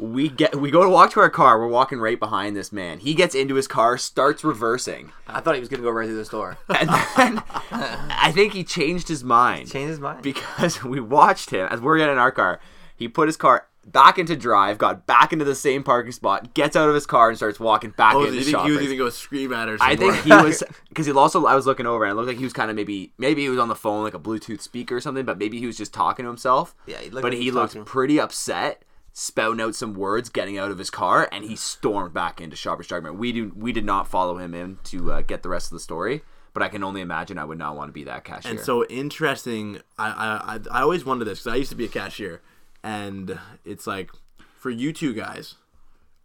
We 0.00 0.28
get 0.30 0.56
we 0.56 0.70
go 0.70 0.82
to 0.82 0.88
walk 0.88 1.10
to 1.12 1.20
our 1.20 1.28
car. 1.30 1.58
We're 1.60 1.68
walking 1.68 1.98
right 2.00 2.18
behind 2.18 2.56
this 2.56 2.72
man. 2.72 3.00
He 3.00 3.14
gets 3.14 3.34
into 3.34 3.54
his 3.54 3.68
car, 3.68 3.98
starts 3.98 4.42
reversing, 4.42 5.12
I 5.26 5.40
thought 5.40 5.54
he 5.54 5.60
was 5.60 5.68
gonna 5.68 5.82
go 5.82 5.90
right 5.90 6.06
through 6.06 6.16
the 6.16 6.24
store. 6.24 6.56
and 6.68 6.88
then 7.16 7.42
I 7.70 8.32
think 8.34 8.52
he 8.54 8.64
changed 8.64 9.08
his 9.08 9.22
mind 9.22 9.70
Change 9.70 9.90
his 9.90 10.00
mind. 10.00 10.22
because 10.22 10.82
we 10.84 11.00
watched 11.00 11.50
him 11.50 11.68
as 11.70 11.80
we're 11.80 11.98
getting 11.98 12.12
in 12.14 12.18
our 12.18 12.32
car. 12.32 12.60
He 12.96 13.08
put 13.08 13.28
his 13.28 13.36
car 13.36 13.66
back 13.86 14.18
into 14.18 14.36
drive, 14.36 14.76
got 14.78 15.06
back 15.06 15.32
into 15.32 15.44
the 15.44 15.54
same 15.54 15.82
parking 15.82 16.12
spot, 16.12 16.52
gets 16.54 16.76
out 16.76 16.88
of 16.88 16.94
his 16.94 17.06
car, 17.06 17.28
and 17.28 17.36
starts 17.36 17.58
walking 17.58 17.90
back 17.90 18.14
Oh, 18.14 18.24
into 18.24 18.36
you 18.36 18.42
think 18.44 18.48
he 18.48 18.54
was 18.54 18.70
shoppers. 18.72 18.86
gonna 18.86 18.96
go 18.96 19.08
scream 19.10 19.52
at 19.52 19.68
her? 19.68 19.78
Some 19.78 19.86
I 19.86 19.96
think 19.96 20.26
more? 20.26 20.38
he 20.40 20.44
was 20.48 20.62
because 20.88 21.06
he 21.06 21.12
also 21.12 21.44
I 21.46 21.54
was 21.54 21.66
looking 21.66 21.86
over 21.86 22.04
and 22.04 22.12
it 22.12 22.14
looked 22.14 22.28
like 22.28 22.38
he 22.38 22.44
was 22.44 22.52
kind 22.52 22.70
of 22.70 22.76
maybe 22.76 23.12
maybe 23.18 23.42
he 23.42 23.48
was 23.48 23.58
on 23.58 23.68
the 23.68 23.74
phone 23.74 24.04
like 24.04 24.14
a 24.14 24.18
Bluetooth 24.18 24.60
speaker 24.60 24.96
or 24.96 25.00
something, 25.00 25.24
but 25.24 25.38
maybe 25.38 25.58
he 25.58 25.66
was 25.66 25.76
just 25.76 25.92
talking 25.94 26.24
to 26.24 26.28
himself. 26.28 26.74
Yeah, 26.86 26.98
he 26.98 27.10
looked 27.10 27.22
but 27.22 27.32
like 27.32 27.32
he 27.34 27.40
he 27.44 27.50
was 27.50 27.54
looked 27.56 27.72
talking. 27.72 27.84
pretty 27.84 28.20
upset, 28.20 28.82
spouting 29.12 29.60
out 29.60 29.74
some 29.74 29.94
words, 29.94 30.28
getting 30.28 30.58
out 30.58 30.70
of 30.70 30.78
his 30.78 30.90
car, 30.90 31.28
and 31.32 31.44
he 31.44 31.56
stormed 31.56 32.14
back 32.14 32.40
into 32.40 32.56
Shoppers 32.56 32.86
Drug 32.86 33.02
Mart. 33.02 33.16
We 33.16 33.32
do 33.32 33.52
we 33.56 33.72
did 33.72 33.84
not 33.84 34.08
follow 34.08 34.38
him 34.38 34.54
in 34.54 34.78
to 34.84 35.12
uh, 35.12 35.20
get 35.22 35.42
the 35.42 35.48
rest 35.48 35.66
of 35.66 35.76
the 35.76 35.80
story, 35.80 36.22
but 36.52 36.62
I 36.62 36.68
can 36.68 36.82
only 36.82 37.00
imagine 37.00 37.38
I 37.38 37.44
would 37.44 37.58
not 37.58 37.76
want 37.76 37.88
to 37.88 37.92
be 37.92 38.04
that 38.04 38.24
cashier. 38.24 38.52
And 38.52 38.60
so 38.60 38.84
interesting. 38.86 39.80
I 39.98 40.58
I, 40.70 40.78
I, 40.78 40.82
always 40.82 41.04
wondered 41.04 41.26
this 41.26 41.40
because 41.40 41.52
I 41.52 41.56
used 41.56 41.70
to 41.70 41.76
be 41.76 41.86
a 41.86 41.88
cashier, 41.88 42.40
and 42.82 43.38
it's 43.64 43.86
like 43.86 44.10
for 44.58 44.70
you 44.70 44.92
two 44.92 45.14
guys, 45.14 45.56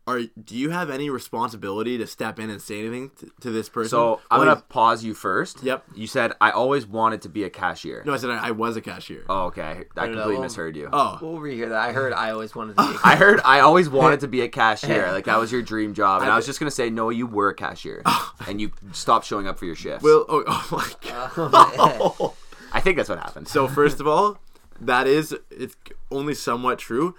are 0.08 0.22
do 0.22 0.56
you 0.56 0.70
have 0.70 0.90
any 0.92 1.10
responsibility 1.10 1.98
to 1.98 2.06
step 2.06 2.40
in 2.40 2.50
and 2.52 2.62
say 2.62 2.80
anything 2.80 3.10
to, 3.18 3.32
to 3.42 3.50
this 3.52 3.70
person? 3.70 3.90
So 3.90 4.22
I'm 4.30 4.40
Well, 4.40 4.50
gonna 4.50 4.62
pause 4.70 5.04
you 5.04 5.14
first. 5.16 5.64
Yep. 5.64 5.84
You 5.96 6.06
said 6.06 6.34
I 6.40 6.52
always 6.52 6.86
wanted 6.86 7.24
to 7.24 7.30
be 7.30 7.44
a 7.44 7.50
cashier. 7.50 8.04
No, 8.06 8.14
I 8.14 8.18
said 8.18 8.30
I, 8.30 8.50
I 8.50 8.52
was 8.52 8.76
a 8.78 8.82
cashier. 8.82 9.24
Oh, 9.28 9.46
okay. 9.46 9.62
I 9.62 9.76
no, 9.78 9.84
completely 10.14 10.34
well- 10.36 10.42
misheard 10.44 10.76
you. 10.76 10.90
Oh, 10.94 11.18
We'll 11.22 11.40
rehear 11.40 11.70
that. 11.70 11.80
I 11.80 11.92
heard 11.92 12.14
I 12.14 12.30
always 12.32 12.54
wanted 12.54 12.78
to 12.78 12.84
be. 12.84 12.94
a 12.96 13.00
I 13.04 13.16
heard 13.16 13.42
I 13.44 13.62
always 13.62 13.90
wanted 13.90 14.20
to 14.20 14.28
be 14.28 14.42
a 14.42 14.48
cashier. 14.50 15.12
Like 15.12 15.26
that 15.26 15.40
was 15.40 15.52
your 15.52 15.62
dream 15.64 15.94
job. 15.94 16.22
And 16.22 16.30
I, 16.32 16.36
was 16.36 16.46
just 16.46 16.60
gonna 16.60 16.70
say, 16.72 16.90
no, 16.90 17.10
you 17.10 17.26
were 17.26 17.50
a 17.50 17.56
cashier. 17.56 18.02
Oh. 18.06 18.34
and 18.48 18.62
you 18.62 18.72
stopped 18.92 19.26
showing 19.26 19.48
up 19.48 19.58
for 19.58 19.66
your 19.66 19.76
shifts. 19.76 20.04
well, 20.04 20.26
oh, 20.30 20.44
oh 20.46 20.68
my 20.72 20.92
god. 21.10 21.32
Oh, 21.38 22.36
I 22.72 22.80
think 22.80 22.98
that's 22.98 23.10
what 23.10 23.18
happened. 23.20 23.48
So 23.48 23.68
first 23.68 24.00
of 24.00 24.08
all, 24.08 24.38
that 24.82 25.08
is 25.08 25.36
it's 25.50 25.76
only 26.12 26.34
somewhat 26.36 26.78
true. 26.80 27.16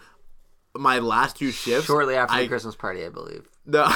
My 0.79 0.99
last 0.99 1.37
two 1.37 1.51
shifts, 1.51 1.87
Shortly 1.87 2.17
after 2.17 2.35
I, 2.35 2.43
the 2.43 2.49
Christmas 2.49 2.75
party, 2.77 3.05
I 3.05 3.09
believe. 3.09 3.49
No, 3.65 3.85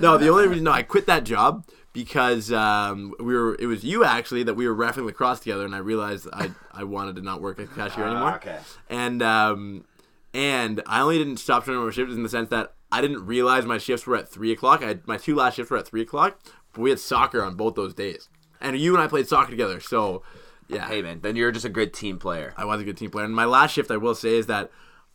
no. 0.00 0.18
The 0.18 0.28
only 0.28 0.46
reason 0.48 0.64
no, 0.64 0.72
I 0.72 0.82
quit 0.82 1.06
that 1.06 1.24
job 1.24 1.66
because 1.92 2.52
um, 2.52 3.14
we 3.18 3.34
were. 3.34 3.56
It 3.58 3.66
was 3.66 3.84
you 3.84 4.04
actually 4.04 4.44
that 4.44 4.54
we 4.54 4.68
were 4.68 4.74
refing 4.74 5.04
lacrosse 5.04 5.40
together, 5.40 5.64
and 5.64 5.74
I 5.74 5.78
realized 5.78 6.28
I 6.32 6.52
I 6.72 6.84
wanted 6.84 7.16
to 7.16 7.22
not 7.22 7.40
work 7.40 7.58
as 7.58 7.68
a 7.68 7.72
cashier 7.72 8.04
anymore. 8.04 8.36
okay. 8.36 8.58
And 8.88 9.22
um, 9.22 9.84
and 10.32 10.82
I 10.86 11.00
only 11.00 11.18
didn't 11.18 11.38
stop 11.38 11.64
doing 11.64 11.84
my 11.84 11.90
shifts 11.90 12.14
in 12.14 12.22
the 12.22 12.28
sense 12.28 12.50
that 12.50 12.74
I 12.92 13.00
didn't 13.00 13.26
realize 13.26 13.64
my 13.64 13.78
shifts 13.78 14.06
were 14.06 14.16
at 14.16 14.28
three 14.28 14.52
o'clock. 14.52 14.82
I 14.82 14.88
had, 14.88 15.06
my 15.06 15.16
two 15.16 15.34
last 15.34 15.54
shifts 15.56 15.70
were 15.70 15.78
at 15.78 15.88
three 15.88 16.02
o'clock, 16.02 16.38
but 16.72 16.82
we 16.82 16.90
had 16.90 17.00
soccer 17.00 17.42
on 17.42 17.54
both 17.54 17.74
those 17.74 17.94
days, 17.94 18.28
and 18.60 18.78
you 18.78 18.94
and 18.94 19.02
I 19.02 19.08
played 19.08 19.26
soccer 19.26 19.50
together. 19.50 19.80
So 19.80 20.22
yeah, 20.68 20.86
Hey 20.88 21.02
man, 21.02 21.20
then 21.20 21.36
you're 21.36 21.52
just 21.52 21.64
a 21.64 21.70
good 21.70 21.92
team 21.92 22.18
player. 22.18 22.54
I 22.56 22.64
was 22.64 22.80
a 22.80 22.84
good 22.84 22.96
team 22.96 23.10
player. 23.10 23.24
And 23.24 23.34
my 23.34 23.44
last 23.44 23.72
shift, 23.72 23.90
I 23.90 23.96
will 23.96 24.14
say, 24.14 24.36
is 24.36 24.46
that 24.46 24.70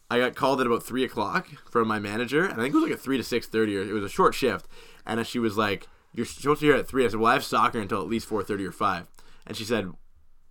I 0.09 0.19
got 0.19 0.35
called 0.35 0.59
at 0.59 0.67
about 0.67 0.83
three 0.83 1.03
o'clock 1.05 1.47
from 1.69 1.87
my 1.87 1.97
manager, 1.97 2.43
and 2.43 2.53
I 2.53 2.63
think 2.63 2.73
it 2.73 2.77
was 2.77 2.83
like 2.83 2.93
a 2.93 2.97
three 2.97 3.17
to 3.17 3.23
six 3.23 3.47
thirty, 3.47 3.77
or 3.77 3.81
it 3.81 3.93
was 3.93 4.03
a 4.03 4.09
short 4.09 4.35
shift. 4.35 4.67
And 5.05 5.25
she 5.25 5.39
was 5.39 5.57
like, 5.57 5.87
"You're 6.13 6.25
supposed 6.25 6.59
to 6.59 6.65
be 6.65 6.71
here 6.71 6.79
at 6.79 6.87
3. 6.87 7.05
I 7.05 7.07
said, 7.07 7.19
"Well, 7.19 7.31
I 7.31 7.33
have 7.33 7.43
soccer 7.43 7.79
until 7.79 8.01
at 8.01 8.07
least 8.07 8.27
four 8.27 8.43
thirty 8.43 8.65
or 8.65 8.73
5. 8.73 9.07
And 9.47 9.55
she 9.55 9.63
said, 9.63 9.89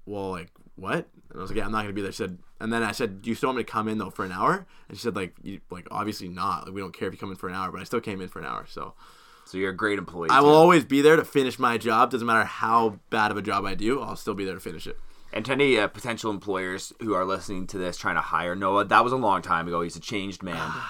"Well, 0.07 0.30
like 0.30 0.50
what?" 0.76 1.09
And 1.30 1.38
I 1.38 1.42
was 1.42 1.50
like, 1.50 1.59
"Yeah, 1.59 1.66
I'm 1.66 1.73
not 1.73 1.83
gonna 1.83 1.92
be 1.92 2.00
there." 2.02 2.11
She 2.11 2.16
said, 2.16 2.38
and 2.59 2.73
then 2.73 2.83
I 2.83 2.92
said, 2.92 3.23
"Do 3.23 3.30
you 3.30 3.37
still 3.37 3.49
want 3.49 3.59
me 3.59 3.64
to 3.64 3.71
come 3.71 3.87
in 3.87 3.99
though 3.99 4.11
for 4.11 4.25
an 4.25 4.33
hour?" 4.33 4.66
And 4.88 4.97
she 4.97 5.02
said, 5.02 5.14
"Like, 5.14 5.35
you, 5.42 5.61
like 5.71 5.87
obviously 5.90 6.28
not. 6.28 6.64
Like, 6.66 6.75
we 6.75 6.80
don't 6.80 6.97
care 6.97 7.09
if 7.09 7.14
you 7.14 7.19
come 7.19 7.30
in 7.30 7.37
for 7.37 7.49
an 7.49 7.54
hour." 7.54 7.71
But 7.71 7.83
I 7.83 7.85
still 7.85 8.00
came 8.00 8.21
in 8.21 8.28
for 8.28 8.38
an 8.38 8.47
hour, 8.47 8.66
so 8.69 8.95
So 9.50 9.59
you're 9.59 9.71
a 9.71 9.76
great 9.76 9.99
employee. 9.99 10.30
I 10.30 10.40
will 10.40 10.50
too. 10.50 10.54
always 10.54 10.85
be 10.85 11.02
there 11.02 11.16
to 11.16 11.25
finish 11.25 11.59
my 11.59 11.76
job. 11.76 12.12
Doesn't 12.12 12.26
matter 12.26 12.45
how 12.45 13.00
bad 13.11 13.33
of 13.33 13.37
a 13.37 13.42
job 13.42 13.64
I 13.64 13.75
do, 13.75 14.00
I'll 14.00 14.14
still 14.14 14.35
be 14.35 14.45
there 14.45 14.54
to 14.54 14.61
finish 14.61 14.87
it. 14.87 14.97
And 15.33 15.45
to 15.45 15.52
any 15.52 15.76
uh, 15.76 15.88
potential 15.88 16.30
employers 16.30 16.92
who 17.00 17.14
are 17.14 17.25
listening 17.25 17.66
to 17.69 17.78
this, 17.78 17.97
trying 17.97 18.14
to 18.14 18.21
hire 18.21 18.54
Noah, 18.54 18.85
that 18.85 19.02
was 19.02 19.12
a 19.12 19.16
long 19.16 19.42
time 19.42 19.66
ago. 19.66 19.83
He's 19.83 19.97
a 19.97 20.00
changed 20.00 20.42
man. 20.42 20.71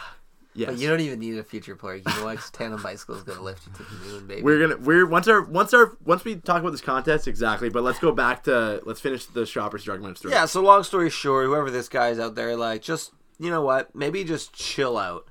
Yes. 0.52 0.70
But 0.70 0.78
you 0.78 0.88
don't 0.88 0.98
even 0.98 1.20
need 1.20 1.38
a 1.38 1.44
future 1.44 1.76
player. 1.76 1.96
You 1.96 2.02
know 2.06 2.24
what? 2.24 2.40
Tandem 2.52 2.82
bicycle 2.82 3.14
is 3.14 3.22
gonna 3.22 3.40
lift 3.40 3.68
you 3.68 3.72
to 3.72 3.82
the 3.84 4.04
moon, 4.04 4.26
baby. 4.26 4.42
We're 4.42 4.58
gonna 4.58 4.78
we're 4.78 5.06
once 5.06 5.28
our 5.28 5.42
once 5.42 5.72
our 5.72 5.96
once 6.04 6.24
we 6.24 6.34
talk 6.34 6.60
about 6.60 6.72
this 6.72 6.80
contest 6.80 7.28
exactly, 7.28 7.68
but 7.68 7.84
let's 7.84 8.00
go 8.00 8.10
back 8.10 8.42
to 8.44 8.82
let's 8.84 9.00
finish 9.00 9.26
the 9.26 9.46
shoppers 9.46 9.84
drug 9.84 10.00
mart 10.00 10.18
story. 10.18 10.34
Yeah, 10.34 10.46
so 10.46 10.60
long 10.60 10.82
story 10.82 11.08
short, 11.08 11.46
whoever 11.46 11.70
this 11.70 11.88
guy 11.88 12.08
is 12.08 12.18
out 12.18 12.34
there, 12.34 12.56
like, 12.56 12.82
just 12.82 13.12
you 13.38 13.48
know 13.48 13.62
what? 13.62 13.94
Maybe 13.94 14.24
just 14.24 14.52
chill 14.52 14.98
out. 14.98 15.28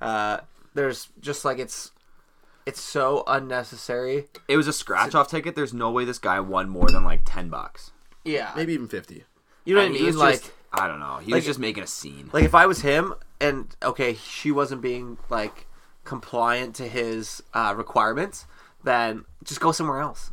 Uh, 0.00 0.38
there's 0.72 1.10
just 1.20 1.44
like 1.44 1.58
it's 1.58 1.90
it's 2.66 2.80
so 2.80 3.24
unnecessary. 3.26 4.26
It 4.48 4.56
was 4.56 4.68
a 4.68 4.72
scratch 4.72 5.14
off 5.14 5.28
ticket. 5.28 5.54
There's 5.54 5.74
no 5.74 5.90
way 5.90 6.04
this 6.04 6.18
guy 6.18 6.40
won 6.40 6.68
more 6.68 6.88
than 6.90 7.04
like 7.04 7.22
ten 7.24 7.48
bucks. 7.48 7.90
Yeah, 8.24 8.52
maybe 8.56 8.74
even 8.74 8.88
fifty. 8.88 9.24
you 9.64 9.74
know 9.74 9.80
what 9.80 9.84
I 9.84 9.86
And 9.86 9.94
mean. 9.94 10.06
was 10.06 10.16
Like, 10.16 10.38
just- 10.40 10.52
I 10.72 10.86
don't 10.86 11.00
know. 11.00 11.16
He 11.18 11.32
like- 11.32 11.38
was 11.38 11.46
just 11.46 11.58
making 11.58 11.82
a 11.82 11.86
scene. 11.86 12.30
like 12.32 12.44
if 12.44 12.54
I 12.54 12.66
was 12.66 12.82
him, 12.82 13.14
and 13.40 13.74
okay, 13.82 14.14
she 14.14 14.50
wasn't 14.52 14.82
being 14.82 15.18
like 15.30 15.66
compliant 16.04 16.74
to 16.76 16.88
his 16.88 17.42
uh, 17.54 17.74
requirements, 17.76 18.46
then 18.84 19.24
just 19.44 19.60
go 19.60 19.72
somewhere 19.72 20.00
else. 20.00 20.30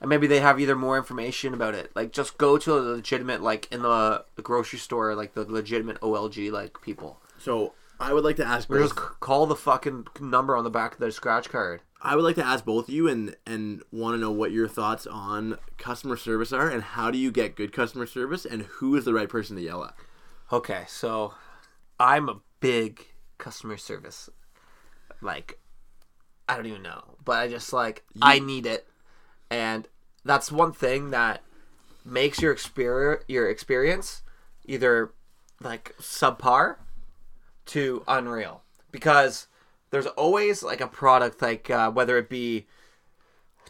And 0.00 0.08
maybe 0.08 0.26
they 0.26 0.40
have 0.40 0.58
either 0.58 0.74
more 0.74 0.96
information 0.98 1.54
about 1.54 1.74
it. 1.74 1.92
Like 1.94 2.12
just 2.12 2.36
go 2.36 2.58
to 2.58 2.74
a 2.76 2.80
legitimate, 2.80 3.40
like 3.42 3.70
in 3.72 3.82
the, 3.82 4.24
the 4.34 4.42
grocery 4.42 4.80
store, 4.80 5.14
like 5.14 5.34
the 5.34 5.44
legitimate 5.44 6.00
OLG 6.00 6.50
like 6.50 6.80
people. 6.82 7.20
So 7.38 7.74
I 8.02 8.12
would 8.12 8.24
like 8.24 8.36
to 8.36 8.46
ask 8.46 8.68
Or 8.68 8.78
both, 8.78 8.94
just 8.94 8.96
call 9.20 9.46
the 9.46 9.56
fucking 9.56 10.06
number 10.20 10.56
on 10.56 10.64
the 10.64 10.70
back 10.70 10.94
of 10.94 10.98
their 10.98 11.10
scratch 11.10 11.48
card. 11.48 11.80
I 12.00 12.16
would 12.16 12.24
like 12.24 12.34
to 12.34 12.44
ask 12.44 12.64
both 12.64 12.88
of 12.88 12.94
you 12.94 13.08
and 13.08 13.36
and 13.46 13.82
want 13.92 14.16
to 14.16 14.20
know 14.20 14.32
what 14.32 14.50
your 14.50 14.66
thoughts 14.66 15.06
on 15.06 15.58
customer 15.78 16.16
service 16.16 16.52
are 16.52 16.68
and 16.68 16.82
how 16.82 17.12
do 17.12 17.18
you 17.18 17.30
get 17.30 17.54
good 17.54 17.72
customer 17.72 18.06
service 18.06 18.44
and 18.44 18.62
who 18.62 18.96
is 18.96 19.04
the 19.04 19.14
right 19.14 19.28
person 19.28 19.54
to 19.56 19.62
yell 19.62 19.84
at. 19.84 19.94
Okay, 20.52 20.84
so 20.88 21.34
I'm 22.00 22.28
a 22.28 22.40
big 22.58 23.06
customer 23.38 23.76
service. 23.76 24.28
Like, 25.20 25.60
I 26.48 26.56
don't 26.56 26.66
even 26.66 26.82
know, 26.82 27.16
but 27.24 27.38
I 27.38 27.48
just 27.48 27.72
like 27.72 28.04
I 28.20 28.40
need 28.40 28.66
it, 28.66 28.88
and 29.48 29.86
that's 30.24 30.50
one 30.50 30.72
thing 30.72 31.10
that 31.10 31.42
makes 32.04 32.42
your 32.42 32.50
experience 32.50 33.24
your 33.28 33.48
experience 33.48 34.22
either 34.64 35.12
like 35.62 35.94
subpar 36.00 36.76
to 37.66 38.04
unreal 38.08 38.62
because 38.90 39.48
there's 39.90 40.06
always 40.06 40.62
like 40.62 40.80
a 40.80 40.86
product 40.88 41.40
like 41.42 41.70
uh, 41.70 41.90
whether 41.90 42.16
it 42.18 42.28
be 42.28 42.66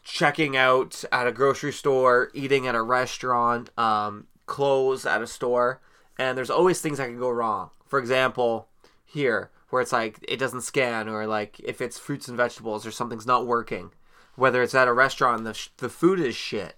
checking 0.03 0.57
out 0.57 1.05
at 1.13 1.27
a 1.27 1.33
grocery 1.33 1.73
store, 1.73 2.31
eating 2.35 2.67
at 2.67 2.75
a 2.75 2.83
restaurant, 2.83 3.71
um, 3.79 4.27
clothes 4.47 5.07
at 5.07 5.23
a 5.23 5.27
store, 5.27 5.81
and 6.19 6.37
there's 6.37 6.51
always 6.51 6.81
things 6.81 6.99
that 6.99 7.07
can 7.07 7.19
go 7.19 7.31
wrong. 7.31 7.71
For 7.87 7.99
example, 7.99 8.69
here 9.05 9.51
where 9.71 9.83
it's 9.83 9.93
like 9.93 10.19
it 10.29 10.39
doesn't 10.39 10.63
scan, 10.63 11.09
or 11.09 11.27
like 11.27 11.59
if 11.61 11.81
it's 11.81 11.99
fruits 11.99 12.29
and 12.29 12.37
vegetables 12.37 12.87
or 12.87 12.91
something's 12.91 13.27
not 13.27 13.47
working. 13.47 13.91
Whether 14.35 14.63
it's 14.63 14.75
at 14.75 14.89
a 14.89 14.93
restaurant, 14.93 15.45
the 15.45 15.55
sh- 15.55 15.69
the 15.77 15.89
food 15.89 16.21
is 16.21 16.35
shit. 16.35 16.77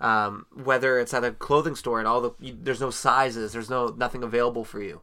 Um, 0.00 0.46
whether 0.52 0.98
it's 0.98 1.14
at 1.14 1.24
a 1.24 1.30
clothing 1.30 1.76
store 1.76 2.00
and 2.00 2.08
all 2.08 2.20
the 2.20 2.32
you, 2.40 2.56
there's 2.60 2.80
no 2.80 2.90
sizes, 2.90 3.52
there's 3.52 3.70
no 3.70 3.94
nothing 3.96 4.22
available 4.22 4.64
for 4.64 4.82
you 4.82 5.00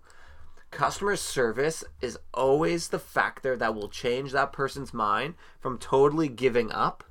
customer 0.71 1.15
service 1.15 1.83
is 2.01 2.17
always 2.33 2.87
the 2.87 2.99
factor 2.99 3.55
that 3.57 3.75
will 3.75 3.89
change 3.89 4.31
that 4.31 4.53
person's 4.53 4.93
mind 4.93 5.35
from 5.59 5.77
totally 5.77 6.29
giving 6.29 6.71
up 6.71 7.03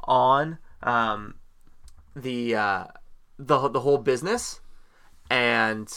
on 0.00 0.58
um, 0.82 1.34
the 2.16 2.54
uh, 2.54 2.84
the 3.38 3.68
the 3.68 3.80
whole 3.80 3.98
business 3.98 4.60
and 5.30 5.92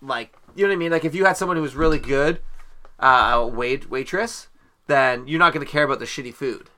like 0.00 0.34
you 0.56 0.64
know 0.64 0.68
what 0.68 0.74
I 0.74 0.78
mean. 0.78 0.90
Like 0.90 1.04
if 1.04 1.14
you 1.14 1.24
had 1.24 1.36
someone 1.36 1.56
who 1.56 1.62
was 1.62 1.76
really 1.76 1.98
good, 1.98 2.40
uh, 2.98 3.48
wait 3.52 3.90
waitress, 3.90 4.48
then 4.86 5.28
you're 5.28 5.38
not 5.38 5.52
going 5.52 5.64
to 5.64 5.70
care 5.70 5.84
about 5.84 5.98
the 5.98 6.04
shitty 6.04 6.34
food 6.34 6.70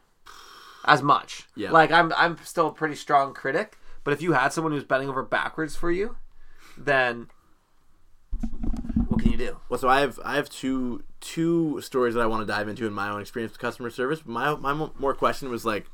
as 0.84 1.02
much. 1.02 1.48
Yeah. 1.56 1.70
Like 1.70 1.90
I'm 1.90 2.12
I'm 2.16 2.38
still 2.44 2.68
a 2.68 2.72
pretty 2.72 2.96
strong 2.96 3.34
critic, 3.34 3.78
but 4.04 4.12
if 4.12 4.22
you 4.22 4.32
had 4.32 4.52
someone 4.52 4.72
who's 4.72 4.84
bending 4.84 5.08
over 5.08 5.22
backwards 5.22 5.76
for 5.76 5.90
you, 5.90 6.16
then 6.76 7.28
can 9.20 9.32
you 9.32 9.38
do? 9.38 9.58
Well, 9.68 9.78
so 9.78 9.88
I 9.88 10.00
have 10.00 10.18
I 10.24 10.36
have 10.36 10.48
two 10.50 11.02
two 11.20 11.80
stories 11.80 12.14
that 12.14 12.20
I 12.20 12.26
want 12.26 12.42
to 12.42 12.46
dive 12.52 12.68
into 12.68 12.86
in 12.86 12.92
my 12.92 13.08
own 13.10 13.20
experience 13.20 13.52
with 13.52 13.60
customer 13.60 13.90
service. 13.90 14.22
My 14.24 14.54
my 14.54 14.72
more 14.98 15.14
question 15.14 15.50
was 15.50 15.64
like, 15.64 15.86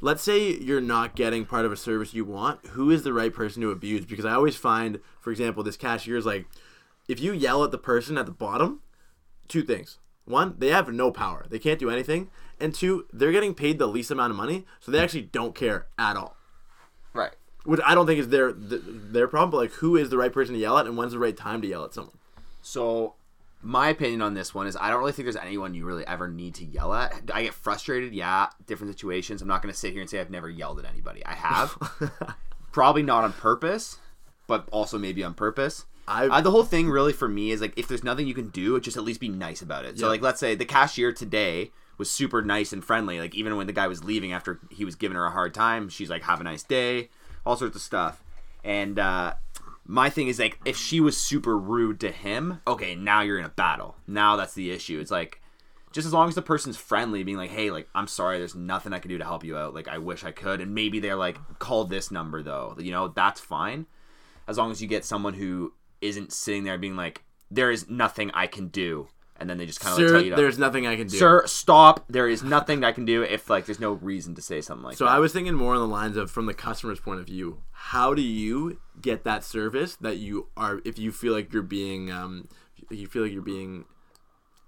let's 0.00 0.22
say 0.22 0.52
you're 0.56 0.80
not 0.80 1.16
getting 1.16 1.44
part 1.44 1.64
of 1.64 1.72
a 1.72 1.76
service 1.76 2.14
you 2.14 2.24
want. 2.24 2.64
Who 2.68 2.90
is 2.90 3.02
the 3.02 3.12
right 3.12 3.32
person 3.32 3.62
to 3.62 3.70
abuse? 3.70 4.04
Because 4.06 4.24
I 4.24 4.34
always 4.34 4.56
find, 4.56 5.00
for 5.20 5.30
example, 5.30 5.62
this 5.62 5.76
cashier 5.76 6.16
is 6.16 6.26
like, 6.26 6.46
if 7.08 7.20
you 7.20 7.32
yell 7.32 7.64
at 7.64 7.70
the 7.70 7.78
person 7.78 8.16
at 8.18 8.26
the 8.26 8.32
bottom, 8.32 8.80
two 9.48 9.62
things. 9.62 9.98
One, 10.26 10.54
they 10.58 10.68
have 10.68 10.88
no 10.88 11.10
power. 11.10 11.44
They 11.50 11.58
can't 11.58 11.78
do 11.78 11.90
anything. 11.90 12.30
And 12.58 12.74
two, 12.74 13.06
they're 13.12 13.32
getting 13.32 13.52
paid 13.54 13.78
the 13.78 13.86
least 13.86 14.10
amount 14.10 14.30
of 14.30 14.36
money, 14.38 14.64
so 14.80 14.90
they 14.90 15.00
actually 15.00 15.22
don't 15.22 15.54
care 15.54 15.86
at 15.98 16.16
all. 16.16 16.36
Right. 17.12 17.34
which 17.64 17.80
I 17.84 17.94
don't 17.94 18.06
think 18.06 18.20
is 18.20 18.28
their 18.28 18.52
their 18.52 19.28
problem. 19.28 19.50
But 19.50 19.56
like, 19.58 19.72
who 19.72 19.96
is 19.96 20.08
the 20.10 20.16
right 20.16 20.32
person 20.32 20.54
to 20.54 20.60
yell 20.60 20.78
at, 20.78 20.86
and 20.86 20.96
when's 20.96 21.12
the 21.12 21.18
right 21.18 21.36
time 21.36 21.60
to 21.62 21.68
yell 21.68 21.84
at 21.84 21.92
someone? 21.92 22.16
So, 22.66 23.12
my 23.62 23.88
opinion 23.90 24.22
on 24.22 24.32
this 24.32 24.54
one 24.54 24.66
is 24.66 24.74
I 24.76 24.88
don't 24.88 24.98
really 25.00 25.12
think 25.12 25.26
there's 25.26 25.36
anyone 25.36 25.74
you 25.74 25.84
really 25.84 26.06
ever 26.06 26.28
need 26.28 26.54
to 26.56 26.64
yell 26.64 26.94
at. 26.94 27.30
I 27.32 27.42
get 27.42 27.52
frustrated, 27.54 28.14
yeah, 28.14 28.48
different 28.66 28.92
situations. 28.94 29.42
I'm 29.42 29.48
not 29.48 29.60
going 29.62 29.72
to 29.72 29.78
sit 29.78 29.92
here 29.92 30.00
and 30.00 30.08
say 30.08 30.18
I've 30.18 30.30
never 30.30 30.48
yelled 30.48 30.78
at 30.78 30.86
anybody. 30.86 31.24
I 31.26 31.34
have. 31.34 31.76
Probably 32.72 33.02
not 33.02 33.22
on 33.24 33.32
purpose, 33.34 33.98
but 34.46 34.66
also 34.72 34.98
maybe 34.98 35.22
on 35.22 35.34
purpose. 35.34 35.84
I've- 36.08 36.30
Uh, 36.30 36.40
the 36.40 36.50
whole 36.50 36.64
thing 36.64 36.88
really 36.88 37.12
for 37.12 37.28
me 37.28 37.50
is 37.50 37.60
like 37.60 37.72
if 37.78 37.86
there's 37.86 38.02
nothing 38.04 38.26
you 38.26 38.34
can 38.34 38.48
do, 38.48 38.78
just 38.80 38.96
at 38.96 39.04
least 39.04 39.20
be 39.20 39.28
nice 39.28 39.60
about 39.62 39.84
it. 39.84 39.98
So 39.98 40.06
Yeah. 40.06 40.10
like 40.10 40.22
let's 40.22 40.40
say 40.40 40.54
the 40.54 40.64
cashier 40.66 41.12
today 41.12 41.70
was 41.98 42.10
super 42.10 42.42
nice 42.42 42.72
and 42.72 42.82
friendly. 42.84 43.20
Like 43.20 43.34
even 43.34 43.56
when 43.56 43.66
the 43.66 43.72
guy 43.72 43.86
was 43.86 44.02
leaving 44.04 44.32
after 44.32 44.58
he 44.70 44.84
was 44.84 44.94
giving 44.96 45.16
her 45.16 45.24
a 45.26 45.30
hard 45.30 45.54
time, 45.54 45.88
she's 45.88 46.10
like, 46.10 46.22
"Have 46.24 46.40
a 46.40 46.44
nice 46.44 46.62
day," 46.62 47.08
all 47.46 47.56
sorts 47.56 47.76
of 47.76 47.82
stuff. 47.82 48.22
And 48.64 48.98
uh, 48.98 49.34
my 49.86 50.10
thing 50.10 50.28
is 50.28 50.38
like 50.38 50.58
if 50.64 50.76
she 50.76 51.00
was 51.00 51.16
super 51.16 51.58
rude 51.58 52.00
to 52.00 52.10
him, 52.10 52.60
okay, 52.66 52.94
now 52.94 53.20
you're 53.20 53.38
in 53.38 53.44
a 53.44 53.50
battle. 53.50 53.96
Now 54.06 54.36
that's 54.36 54.54
the 54.54 54.70
issue. 54.70 54.98
It's 55.00 55.10
like 55.10 55.40
just 55.92 56.06
as 56.06 56.12
long 56.12 56.28
as 56.28 56.34
the 56.34 56.42
person's 56.42 56.76
friendly, 56.76 57.22
being 57.22 57.36
like, 57.36 57.50
"Hey, 57.50 57.70
like 57.70 57.88
I'm 57.94 58.08
sorry, 58.08 58.38
there's 58.38 58.54
nothing 58.54 58.92
I 58.92 58.98
can 58.98 59.10
do 59.10 59.18
to 59.18 59.24
help 59.24 59.44
you 59.44 59.56
out. 59.56 59.74
Like 59.74 59.86
I 59.86 59.98
wish 59.98 60.24
I 60.24 60.32
could," 60.32 60.60
and 60.60 60.74
maybe 60.74 60.98
they're 60.98 61.16
like, 61.16 61.38
"Call 61.58 61.84
this 61.84 62.10
number 62.10 62.42
though." 62.42 62.74
You 62.78 62.90
know, 62.90 63.08
that's 63.08 63.40
fine. 63.40 63.86
As 64.48 64.58
long 64.58 64.70
as 64.70 64.82
you 64.82 64.88
get 64.88 65.04
someone 65.04 65.34
who 65.34 65.72
isn't 66.00 66.32
sitting 66.32 66.64
there 66.64 66.78
being 66.78 66.96
like, 66.96 67.22
"There 67.50 67.70
is 67.70 67.88
nothing 67.88 68.30
I 68.32 68.48
can 68.48 68.68
do," 68.68 69.06
and 69.36 69.48
then 69.48 69.56
they 69.56 69.66
just 69.66 69.80
kind 69.80 69.92
of 69.92 69.98
like 69.98 70.08
Sir, 70.08 70.12
tell 70.14 70.24
you, 70.24 70.30
to, 70.30 70.36
there's 70.36 70.58
nothing 70.58 70.86
I 70.86 70.96
can 70.96 71.06
do. 71.06 71.16
"Sir, 71.16 71.46
stop. 71.46 72.04
There 72.08 72.28
is 72.28 72.42
nothing 72.42 72.82
I 72.82 72.90
can 72.90 73.04
do." 73.04 73.22
If 73.22 73.48
like 73.48 73.66
there's 73.66 73.80
no 73.80 73.92
reason 73.92 74.34
to 74.34 74.42
say 74.42 74.60
something 74.62 74.84
like 74.84 74.96
So 74.96 75.04
that. 75.04 75.10
So 75.10 75.16
I 75.16 75.20
was 75.20 75.32
thinking 75.32 75.54
more 75.54 75.74
on 75.74 75.80
the 75.80 75.86
lines 75.86 76.16
of 76.16 76.30
from 76.30 76.46
the 76.46 76.54
customer's 76.54 76.98
point 76.98 77.20
of 77.20 77.26
view. 77.26 77.62
How 77.88 78.14
do 78.14 78.22
you 78.22 78.80
get 79.00 79.24
that 79.24 79.44
service 79.44 79.96
that 79.96 80.16
you 80.16 80.48
are 80.56 80.80
if 80.84 80.98
you 80.98 81.12
feel 81.12 81.32
like 81.32 81.52
you're 81.52 81.62
being 81.62 82.10
um 82.10 82.48
you 82.90 83.06
feel 83.06 83.22
like 83.22 83.32
you're 83.32 83.42
being 83.42 83.84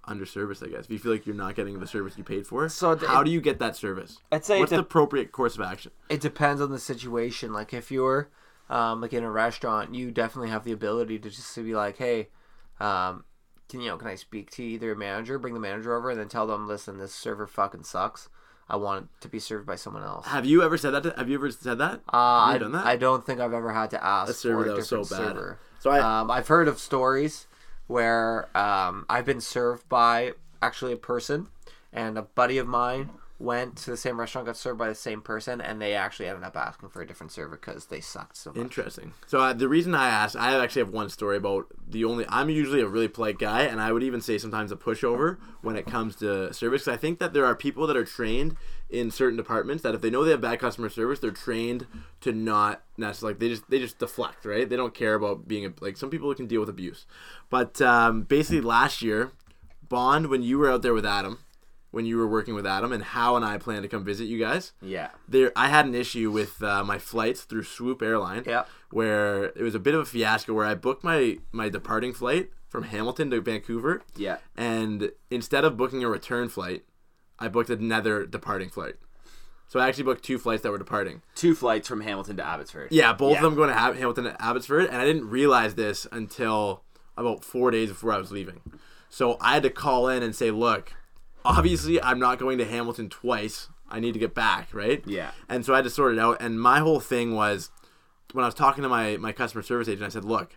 underserviced, 0.07 0.64
I 0.64 0.70
guess. 0.70 0.85
If 0.85 0.90
you 0.90 0.98
feel 0.98 1.12
like 1.12 1.26
you're 1.26 1.35
not 1.35 1.55
getting 1.57 1.81
the 1.81 1.87
service 1.87 2.16
you 2.16 2.24
paid 2.24 2.46
for. 2.46 2.68
So 2.68 2.96
how 2.96 3.22
do 3.22 3.31
you 3.31 3.40
get 3.40 3.59
that 3.59 3.74
service? 3.76 4.18
I'd 4.31 4.44
say 4.44 4.59
What's 4.59 4.72
it 4.72 4.76
the 4.76 4.83
appropriate 4.83 5.33
course 5.33 5.57
of 5.57 5.62
action? 5.62 5.92
it 6.09 6.20
depends 6.20 6.61
on 6.61 6.70
the 6.70 6.79
situation. 6.79 7.52
Like 7.52 7.72
if 7.72 7.90
you're 7.90 8.31
um, 8.68 9.00
like 9.00 9.12
in 9.12 9.24
a 9.24 9.31
restaurant, 9.31 9.94
you 9.94 10.11
definitely 10.11 10.50
have 10.50 10.64
the 10.64 10.72
ability 10.72 11.18
to 11.20 11.31
just 11.31 11.55
to 11.55 11.64
be 11.64 11.74
like, 11.74 11.96
hey, 11.96 12.29
um, 12.81 13.24
can 13.68 13.81
you 13.81 13.88
know, 13.88 13.96
can 13.96 14.09
I 14.09 14.14
speak 14.14 14.50
to 14.52 14.62
either 14.62 14.92
a 14.92 14.96
manager, 14.96 15.38
bring 15.38 15.55
the 15.55 15.61
manager 15.61 15.96
over, 15.96 16.11
and 16.11 16.20
then 16.20 16.29
tell 16.29 16.46
them, 16.46 16.68
listen, 16.68 16.98
this 16.98 17.14
server 17.14 17.46
fucking 17.46 17.85
sucks. 17.85 18.29
I 18.68 18.76
want 18.76 19.05
it 19.05 19.20
to 19.22 19.29
be 19.29 19.38
served 19.38 19.66
by 19.66 19.76
someone 19.76 20.02
else. 20.02 20.26
Have 20.26 20.44
you 20.44 20.62
ever 20.62 20.76
said 20.76 20.90
that? 20.90 21.02
To, 21.05 21.14
have 21.16 21.29
you 21.29 21.37
ever 21.37 21.50
said 21.50 21.79
that? 21.79 22.00
Uh, 22.09 22.46
Have 22.46 22.48
you 22.50 22.55
I, 22.55 22.59
done 22.59 22.72
that? 22.72 22.87
I 22.87 22.96
don't 22.96 23.24
think 23.24 23.40
I've 23.40 23.52
ever 23.52 23.72
had 23.72 23.90
to 23.90 24.05
ask 24.05 24.31
A 24.31 24.35
server 24.35 24.64
for 24.64 24.81
a 24.81 24.83
so 24.83 24.98
bad. 24.98 25.07
server. 25.09 25.59
So 25.79 25.90
I- 25.90 26.20
um, 26.20 26.31
I've 26.31 26.48
heard 26.48 26.66
of 26.68 26.79
stories 26.81 27.46
where 27.87 28.48
um, 28.57 29.07
I've 29.09 29.24
been 29.24 29.40
served 29.40 29.88
by 29.88 30.33
actually 30.61 30.92
a 30.92 30.96
person, 30.96 31.46
and 31.92 32.18
a 32.18 32.22
buddy 32.22 32.59
of 32.59 32.66
mine 32.66 33.11
went 33.38 33.77
to 33.77 33.90
the 33.90 33.96
same 33.96 34.18
restaurant, 34.18 34.46
got 34.46 34.57
served 34.57 34.79
by 34.79 34.88
the 34.88 34.94
same 34.94 35.20
person, 35.20 35.61
and 35.61 35.81
they 35.81 35.94
actually 35.94 36.27
ended 36.27 36.42
up 36.42 36.57
asking 36.57 36.88
for 36.88 37.03
a 37.03 37.07
different 37.07 37.31
server 37.33 37.57
because 37.57 37.87
they 37.87 38.01
sucked 38.01 38.37
so 38.37 38.51
much. 38.51 38.59
Interesting. 38.59 39.12
So 39.27 39.40
uh, 39.40 39.53
the 39.53 39.68
reason 39.68 39.94
I 39.94 40.09
asked, 40.09 40.37
I 40.37 40.59
actually 40.59 40.83
have 40.83 40.90
one 40.90 41.11
story 41.11 41.37
about 41.37 41.66
the 41.87 42.05
only. 42.05 42.25
I'm 42.29 42.49
usually 42.49 42.81
a 42.81 42.87
really 42.87 43.09
polite 43.09 43.38
guy, 43.38 43.62
and 43.62 43.81
I 43.81 43.92
would 43.92 44.03
even 44.03 44.20
say 44.20 44.38
sometimes 44.38 44.72
a 44.72 44.77
pushover 44.77 45.37
when 45.61 45.77
it 45.77 45.87
comes 45.87 46.16
to 46.16 46.53
service. 46.55 46.85
'cause 46.85 46.94
I 46.94 46.96
think 46.96 47.18
that 47.18 47.35
there 47.35 47.44
are 47.44 47.55
people 47.55 47.87
that 47.87 47.96
are 47.96 48.05
trained 48.05 48.57
in 48.88 49.11
certain 49.11 49.37
departments 49.37 49.83
that 49.83 49.94
if 49.94 50.01
they 50.01 50.11
know 50.11 50.25
they 50.25 50.31
have 50.31 50.40
bad 50.40 50.61
customer 50.61 50.88
service, 50.88 51.18
they're 51.18 51.31
trained 51.33 51.87
to 52.20 52.33
not 52.33 52.83
necessarily 52.96 53.35
like 53.35 53.40
they 53.40 53.49
just 53.49 53.68
they 53.68 53.79
just 53.79 53.99
deflect, 53.99 54.44
right? 54.46 54.68
They 54.68 54.77
don't 54.77 54.94
care 54.94 55.14
about 55.14 55.46
being 55.46 55.66
a, 55.66 55.72
like 55.81 55.96
some 55.96 56.09
people 56.09 56.33
can 56.35 56.46
deal 56.46 56.61
with 56.61 56.68
abuse. 56.70 57.05
But 57.51 57.83
um, 57.83 58.22
basically, 58.22 58.61
last 58.62 59.03
year, 59.03 59.33
Bond, 59.88 60.29
when 60.29 60.42
you 60.42 60.59
were 60.59 60.70
out 60.70 60.83
there 60.83 60.94
with 60.94 61.05
Adam, 61.05 61.38
when 61.90 62.05
you 62.05 62.16
were 62.18 62.27
working 62.27 62.55
with 62.55 62.66
Adam, 62.66 62.92
and 62.92 63.03
How 63.03 63.37
and 63.37 63.44
I 63.44 63.59
plan 63.59 63.83
to 63.83 63.88
come 63.88 64.05
visit 64.05 64.25
you 64.25 64.38
guys 64.38 64.72
yeah. 64.83 65.11
there 65.29 65.53
I 65.57 65.68
had 65.68 65.87
an 65.87 65.94
issue 65.94 66.31
with 66.31 66.62
uh, 66.62 66.85
my 66.85 66.99
flights 66.99 67.42
through 67.42 67.62
Swoop 67.64 68.03
Airline. 68.03 68.42
Yep. 68.46 68.68
Where 68.90 69.44
it 69.46 69.62
was 69.62 69.75
a 69.75 69.79
bit 69.81 69.94
of 69.94 70.01
a 70.01 70.05
fiasco 70.05 70.53
where 70.55 70.66
I 70.66 70.75
booked 70.75 71.03
my 71.05 71.38
my 71.53 71.68
departing 71.68 72.12
flight 72.12 72.51
from 72.68 72.85
Hamilton 72.85 73.31
to 73.31 73.40
Vancouver. 73.40 74.03
Yeah. 74.16 74.38
And 74.57 75.11
instead 75.31 75.64
of 75.64 75.77
booking 75.77 76.05
a 76.05 76.09
return 76.09 76.49
flight, 76.49 76.85
I 77.38 77.49
booked 77.49 77.70
another 77.70 78.27
departing 78.27 78.68
flight. 78.70 78.96
So 79.68 79.81
I 79.81 79.88
actually 79.88 80.05
booked 80.05 80.25
two 80.25 80.38
flights 80.38 80.62
that 80.62 80.70
were 80.70 80.79
departing. 80.79 81.22
Two 81.35 81.55
flights 81.55 81.88
from 81.88 82.01
Hamilton 82.03 82.37
to 82.37 82.46
Abbotsford. 82.46 82.88
Yeah, 82.92 83.12
both 83.12 83.33
Yeah. 83.33 83.38
of 83.38 83.42
them 83.42 83.55
going 83.57 83.68
to 83.68 83.75
Ham- 83.75 83.96
Hamilton 83.96 84.25
to 84.25 84.40
Abbotsford, 84.42 84.87
and 84.87 84.96
I 84.96 85.05
didn't 85.05 85.29
realize 85.29 85.75
this 85.75 86.07
until 86.12 86.85
about 87.16 87.42
four 87.44 87.70
days 87.72 87.88
before 87.88 88.12
I 88.12 88.18
was 88.18 88.31
leaving. 88.31 88.61
So 89.09 89.37
I 89.40 89.55
had 89.55 89.62
to 89.64 89.70
call 89.70 90.09
in 90.09 90.22
and 90.22 90.37
say, 90.37 90.51
"Look, 90.51 90.92
obviously 91.46 92.02
I'm 92.02 92.18
not 92.18 92.38
going 92.38 92.59
to 92.59 92.64
Hamilton 92.64 93.09
twice. 93.09 93.68
I 93.88 94.00
need 94.00 94.12
to 94.14 94.18
get 94.18 94.35
back, 94.35 94.72
right?" 94.72 95.02
Yeah. 95.06 95.30
And 95.48 95.64
so 95.64 95.72
I 95.72 95.76
had 95.76 95.85
to 95.85 95.90
sort 95.90 96.12
it 96.14 96.18
out. 96.18 96.40
And 96.40 96.61
my 96.61 96.80
whole 96.80 97.00
thing 97.00 97.35
was 97.35 97.70
when 98.32 98.44
I 98.44 98.48
was 98.48 98.54
talking 98.54 98.82
to 98.82 98.88
my 98.88 99.16
my 99.16 99.32
customer 99.32 99.62
service 99.62 99.88
agent, 99.88 100.04
I 100.04 100.09
said, 100.09 100.24
"Look, 100.24 100.56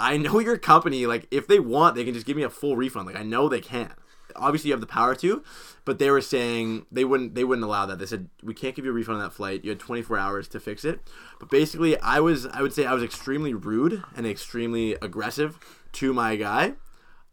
I 0.00 0.16
know 0.16 0.38
your 0.38 0.56
company. 0.56 1.06
Like, 1.06 1.26
if 1.30 1.46
they 1.46 1.60
want, 1.60 1.94
they 1.94 2.04
can 2.04 2.14
just 2.14 2.26
give 2.26 2.36
me 2.36 2.42
a 2.42 2.50
full 2.50 2.76
refund. 2.76 3.06
Like, 3.06 3.16
I 3.16 3.22
know 3.22 3.48
they 3.48 3.60
can. 3.60 3.92
Obviously, 4.34 4.68
you 4.68 4.74
have 4.74 4.80
the 4.80 4.86
power 4.86 5.14
to, 5.16 5.42
but 5.84 5.98
they 5.98 6.08
were 6.08 6.20
saying 6.20 6.86
they 6.90 7.04
wouldn't. 7.04 7.34
They 7.34 7.44
wouldn't 7.44 7.64
allow 7.64 7.84
that. 7.86 7.98
They 7.98 8.06
said 8.06 8.28
we 8.42 8.54
can't 8.54 8.74
give 8.74 8.84
you 8.84 8.92
a 8.92 8.94
refund 8.94 9.18
on 9.18 9.24
that 9.24 9.32
flight. 9.32 9.64
You 9.64 9.70
had 9.70 9.80
24 9.80 10.16
hours 10.16 10.48
to 10.48 10.60
fix 10.60 10.84
it. 10.84 11.00
But 11.38 11.50
basically, 11.50 11.98
I 11.98 12.20
was. 12.20 12.46
I 12.46 12.62
would 12.62 12.72
say 12.72 12.86
I 12.86 12.94
was 12.94 13.02
extremely 13.02 13.54
rude 13.54 14.02
and 14.16 14.26
extremely 14.26 14.92
aggressive 15.02 15.58
to 15.92 16.12
my 16.12 16.36
guy 16.36 16.74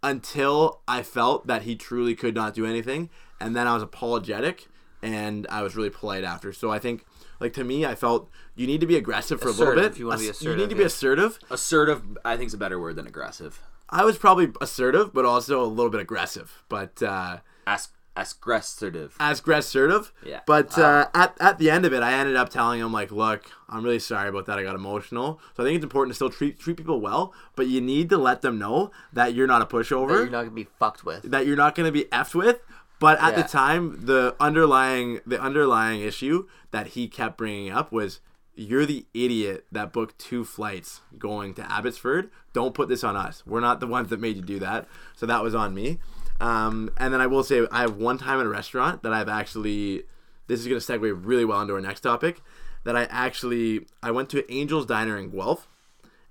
until 0.03 0.81
I 0.87 1.03
felt 1.03 1.47
that 1.47 1.63
he 1.63 1.75
truly 1.75 2.15
could 2.15 2.35
not 2.35 2.53
do 2.53 2.65
anything, 2.65 3.09
and 3.39 3.55
then 3.55 3.67
I 3.67 3.73
was 3.73 3.83
apologetic 3.83 4.67
and 5.01 5.45
I 5.49 5.61
was 5.61 5.75
really 5.75 5.89
polite 5.89 6.23
after. 6.23 6.51
So 6.53 6.71
I 6.71 6.79
think, 6.79 7.05
like 7.39 7.53
to 7.53 7.63
me, 7.63 7.85
I 7.85 7.93
felt 7.95 8.29
you 8.55 8.65
need 8.65 8.81
to 8.81 8.87
be 8.87 8.95
aggressive 8.95 9.39
for 9.39 9.49
a 9.49 9.51
little 9.51 9.73
Assertive, 9.73 9.91
bit. 9.93 9.99
you 9.99 10.07
wanna 10.07 10.19
be 10.19 10.29
Ass- 10.29 10.41
you 10.41 10.55
need 10.55 10.69
to 10.69 10.75
be 10.75 10.81
yeah. 10.81 10.87
assertive. 10.87 11.39
Assertive, 11.49 12.01
I 12.25 12.35
think, 12.35 12.47
is 12.47 12.53
a 12.53 12.57
better 12.57 12.79
word 12.79 12.95
than 12.95 13.05
aggressive. 13.07 13.61
I 13.89 14.03
was 14.03 14.17
probably 14.17 14.51
assertive, 14.59 15.13
but 15.13 15.23
also 15.23 15.61
a 15.63 15.65
little 15.65 15.91
bit 15.91 16.01
aggressive. 16.01 16.63
But 16.67 17.01
uh, 17.03 17.37
As 17.65 17.89
aggressive. 18.17 19.15
as 19.19 19.41
assertive. 19.45 20.11
Yeah. 20.25 20.41
But 20.45 20.77
uh, 20.77 21.07
at, 21.13 21.35
at 21.39 21.57
the 21.59 21.69
end 21.69 21.85
of 21.85 21.93
it, 21.93 22.01
I 22.03 22.13
ended 22.13 22.35
up 22.35 22.49
telling 22.49 22.79
him 22.79 22.91
like, 22.91 23.11
"Look, 23.11 23.51
I'm 23.69 23.83
really 23.83 23.99
sorry 23.99 24.29
about 24.29 24.45
that. 24.47 24.57
I 24.59 24.63
got 24.63 24.75
emotional. 24.75 25.39
So 25.55 25.63
I 25.63 25.65
think 25.65 25.75
it's 25.77 25.83
important 25.83 26.11
to 26.11 26.15
still 26.15 26.29
treat 26.29 26.59
treat 26.59 26.77
people 26.77 26.99
well, 26.99 27.33
but 27.55 27.67
you 27.67 27.81
need 27.81 28.09
to 28.09 28.17
let 28.17 28.41
them 28.41 28.57
know 28.57 28.91
that 29.13 29.33
you're 29.33 29.47
not 29.47 29.61
a 29.61 29.65
pushover. 29.65 30.09
That 30.09 30.15
you're 30.15 30.29
not 30.29 30.43
gonna 30.43 30.51
be 30.51 30.67
fucked 30.79 31.05
with. 31.05 31.23
that 31.31 31.45
you're 31.45 31.55
not 31.55 31.75
going 31.75 31.87
to 31.87 31.91
be 31.91 32.05
effed 32.05 32.35
with. 32.35 32.59
But 32.99 33.19
at 33.21 33.33
Yeah. 33.37 33.43
the 33.43 33.47
time, 33.47 34.05
the 34.05 34.35
underlying 34.39 35.19
the 35.25 35.39
underlying 35.39 36.01
issue 36.01 36.47
that 36.71 36.87
he 36.87 37.07
kept 37.07 37.37
bringing 37.37 37.71
up 37.71 37.91
was 37.91 38.19
you're 38.55 38.87
the 38.87 39.05
idiot 39.13 39.65
that 39.71 39.93
booked 39.93 40.17
two 40.17 40.43
flights 40.43 41.01
going 41.19 41.53
to 41.53 41.71
Abbotsford. 41.71 42.31
Don't 42.53 42.73
put 42.73 42.89
this 42.89 43.03
on 43.03 43.15
us. 43.15 43.43
We're 43.45 43.59
not 43.59 43.79
the 43.79 43.85
ones 43.85 44.09
that 44.09 44.19
made 44.19 44.35
you 44.35 44.41
do 44.41 44.57
that. 44.59 44.87
So 45.15 45.27
that 45.27 45.43
was 45.43 45.53
on 45.53 45.75
me. 45.75 45.99
Um, 46.39 46.91
and 46.97 47.13
then 47.13 47.21
I 47.21 47.27
will 47.27 47.43
say 47.43 47.65
I 47.71 47.81
have 47.81 47.97
one 47.97 48.17
time 48.17 48.39
at 48.39 48.45
a 48.45 48.49
restaurant 48.49 49.03
that 49.03 49.13
I've 49.13 49.29
actually. 49.29 50.03
This 50.47 50.61
is 50.61 50.67
going 50.67 50.79
to 50.79 50.85
segue 50.85 51.19
really 51.25 51.43
well 51.43 51.61
into 51.61 51.73
our 51.73 51.81
next 51.81 52.01
topic. 52.01 52.41
That 52.83 52.95
I 52.95 53.03
actually 53.05 53.85
I 54.01 54.11
went 54.11 54.29
to 54.29 54.49
Angel's 54.53 54.85
Diner 54.85 55.17
in 55.17 55.29
Guelph, 55.29 55.67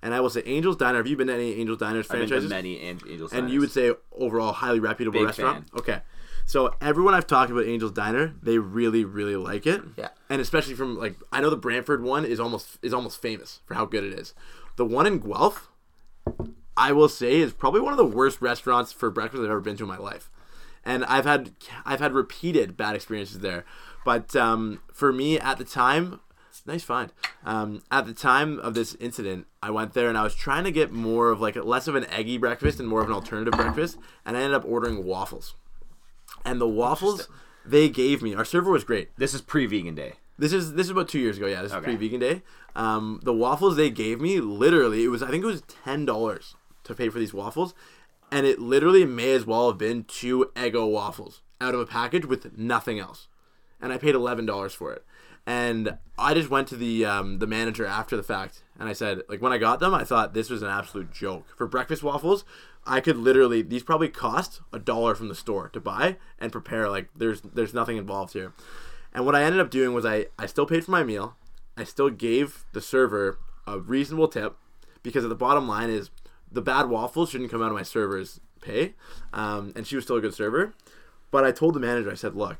and 0.02 0.14
I 0.14 0.20
will 0.20 0.30
say 0.30 0.42
Angel's 0.44 0.76
Diner. 0.76 0.98
Have 0.98 1.06
you 1.06 1.16
been 1.16 1.26
to 1.26 1.34
any 1.34 1.60
Angel's 1.60 1.78
Diners 1.78 2.06
I've 2.10 2.12
been 2.12 2.20
to 2.20 2.28
franchises? 2.28 2.50
many 2.50 2.80
An- 2.88 3.00
Angels. 3.06 3.32
and 3.32 3.50
you 3.50 3.60
would 3.60 3.70
say 3.70 3.92
overall 4.12 4.52
highly 4.52 4.80
reputable 4.80 5.20
Big 5.20 5.26
restaurant. 5.26 5.66
Okay, 5.78 6.00
so 6.46 6.74
everyone 6.80 7.12
I've 7.12 7.26
talked 7.26 7.50
about 7.50 7.66
Angel's 7.66 7.92
Diner, 7.92 8.32
they 8.42 8.56
really 8.56 9.04
really 9.04 9.36
like 9.36 9.66
it. 9.66 9.82
Yeah. 9.96 10.08
and 10.30 10.40
especially 10.40 10.74
from 10.74 10.96
like 10.96 11.16
I 11.30 11.42
know 11.42 11.50
the 11.50 11.56
Brantford 11.58 12.02
one 12.02 12.24
is 12.24 12.40
almost 12.40 12.78
is 12.80 12.94
almost 12.94 13.20
famous 13.20 13.60
for 13.66 13.74
how 13.74 13.84
good 13.84 14.04
it 14.04 14.14
is. 14.18 14.32
The 14.76 14.84
one 14.86 15.06
in 15.06 15.18
Guelph, 15.18 15.68
I 16.76 16.92
will 16.92 17.08
say, 17.08 17.40
is 17.40 17.52
probably 17.52 17.80
one 17.80 17.92
of 17.92 17.96
the 17.98 18.04
worst 18.04 18.40
restaurants 18.42 18.92
for 18.92 19.10
breakfast 19.10 19.42
I've 19.42 19.50
ever 19.50 19.60
been 19.60 19.76
to 19.78 19.84
in 19.84 19.88
my 19.88 19.96
life. 19.96 20.30
And 20.84 21.04
I've 21.06 21.24
had 21.24 21.52
I've 21.84 22.00
had 22.00 22.12
repeated 22.12 22.76
bad 22.76 22.94
experiences 22.94 23.40
there. 23.40 23.64
But 24.04 24.36
um, 24.36 24.80
for 24.92 25.12
me 25.12 25.38
at 25.38 25.58
the 25.58 25.64
time, 25.64 26.20
nice 26.64 26.84
find. 26.84 27.12
Um, 27.44 27.82
at 27.90 28.06
the 28.06 28.14
time 28.14 28.58
of 28.60 28.74
this 28.74 28.94
incident, 29.00 29.46
I 29.62 29.70
went 29.70 29.94
there 29.94 30.08
and 30.08 30.16
I 30.16 30.22
was 30.22 30.34
trying 30.34 30.62
to 30.64 30.70
get 30.70 30.92
more 30.92 31.30
of 31.30 31.40
like 31.40 31.56
less 31.56 31.88
of 31.88 31.96
an 31.96 32.06
eggy 32.10 32.38
breakfast 32.38 32.78
and 32.78 32.88
more 32.88 33.00
of 33.00 33.08
an 33.08 33.14
alternative 33.14 33.54
breakfast, 33.54 33.98
and 34.24 34.36
I 34.36 34.42
ended 34.42 34.54
up 34.54 34.64
ordering 34.64 35.04
waffles. 35.04 35.54
And 36.44 36.60
the 36.60 36.68
waffles 36.68 37.28
they 37.64 37.88
gave 37.88 38.22
me, 38.22 38.34
our 38.34 38.44
server 38.44 38.70
was 38.70 38.84
great. 38.84 39.08
This 39.16 39.34
is 39.34 39.40
pre-vegan 39.40 39.96
day. 39.96 40.12
This 40.38 40.52
is 40.52 40.74
this 40.74 40.86
is 40.86 40.90
about 40.90 41.08
two 41.08 41.18
years 41.18 41.38
ago. 41.38 41.46
Yeah, 41.46 41.62
this 41.62 41.72
is 41.72 41.78
Okay. 41.78 41.96
pre 41.96 41.96
vegan 41.96 42.20
day. 42.20 42.42
Um, 42.76 43.20
the 43.24 43.32
waffles 43.32 43.74
they 43.74 43.90
gave 43.90 44.20
me, 44.20 44.38
literally, 44.38 45.02
it 45.02 45.08
was 45.08 45.22
I 45.22 45.30
think 45.30 45.42
it 45.42 45.46
was 45.46 45.62
ten 45.62 46.04
dollars 46.04 46.54
to 46.86 46.94
pay 46.94 47.08
for 47.08 47.18
these 47.18 47.34
waffles, 47.34 47.74
and 48.30 48.46
it 48.46 48.58
literally 48.58 49.04
may 49.04 49.32
as 49.32 49.46
well 49.46 49.68
have 49.68 49.78
been 49.78 50.04
two 50.04 50.50
Eggo 50.54 50.90
waffles 50.90 51.42
out 51.60 51.74
of 51.74 51.80
a 51.80 51.86
package 51.86 52.26
with 52.26 52.56
nothing 52.56 52.98
else, 52.98 53.28
and 53.80 53.92
I 53.92 53.98
paid 53.98 54.14
eleven 54.14 54.46
dollars 54.46 54.74
for 54.74 54.92
it. 54.92 55.04
And 55.48 55.98
I 56.18 56.34
just 56.34 56.50
went 56.50 56.66
to 56.68 56.76
the 56.76 57.04
um, 57.04 57.38
the 57.38 57.46
manager 57.46 57.86
after 57.86 58.16
the 58.16 58.22
fact, 58.22 58.62
and 58.78 58.88
I 58.88 58.92
said, 58.92 59.22
like 59.28 59.40
when 59.40 59.52
I 59.52 59.58
got 59.58 59.78
them, 59.78 59.94
I 59.94 60.02
thought 60.02 60.34
this 60.34 60.50
was 60.50 60.62
an 60.62 60.68
absolute 60.68 61.12
joke 61.12 61.46
for 61.56 61.66
breakfast 61.66 62.02
waffles. 62.02 62.44
I 62.84 63.00
could 63.00 63.16
literally 63.16 63.62
these 63.62 63.82
probably 63.82 64.08
cost 64.08 64.60
a 64.72 64.78
dollar 64.78 65.14
from 65.14 65.28
the 65.28 65.34
store 65.34 65.68
to 65.70 65.80
buy 65.80 66.16
and 66.38 66.52
prepare. 66.52 66.88
Like 66.88 67.08
there's 67.16 67.40
there's 67.40 67.74
nothing 67.74 67.96
involved 67.96 68.32
here. 68.32 68.54
And 69.12 69.24
what 69.24 69.34
I 69.34 69.42
ended 69.44 69.60
up 69.60 69.70
doing 69.70 69.94
was 69.94 70.04
I 70.04 70.26
I 70.38 70.46
still 70.46 70.66
paid 70.66 70.84
for 70.84 70.90
my 70.90 71.04
meal. 71.04 71.36
I 71.76 71.84
still 71.84 72.10
gave 72.10 72.64
the 72.72 72.80
server 72.80 73.38
a 73.66 73.78
reasonable 73.78 74.28
tip 74.28 74.56
because 75.02 75.24
at 75.24 75.28
the 75.28 75.34
bottom 75.34 75.68
line 75.68 75.90
is 75.90 76.10
the 76.50 76.62
bad 76.62 76.88
waffles 76.88 77.30
shouldn't 77.30 77.50
come 77.50 77.62
out 77.62 77.68
of 77.68 77.74
my 77.74 77.82
server's 77.82 78.40
pay. 78.60 78.94
Um, 79.32 79.72
and 79.76 79.86
she 79.86 79.96
was 79.96 80.04
still 80.04 80.16
a 80.16 80.20
good 80.20 80.34
server. 80.34 80.74
But 81.30 81.44
I 81.44 81.52
told 81.52 81.74
the 81.74 81.80
manager, 81.80 82.10
I 82.10 82.14
said, 82.14 82.34
look, 82.34 82.58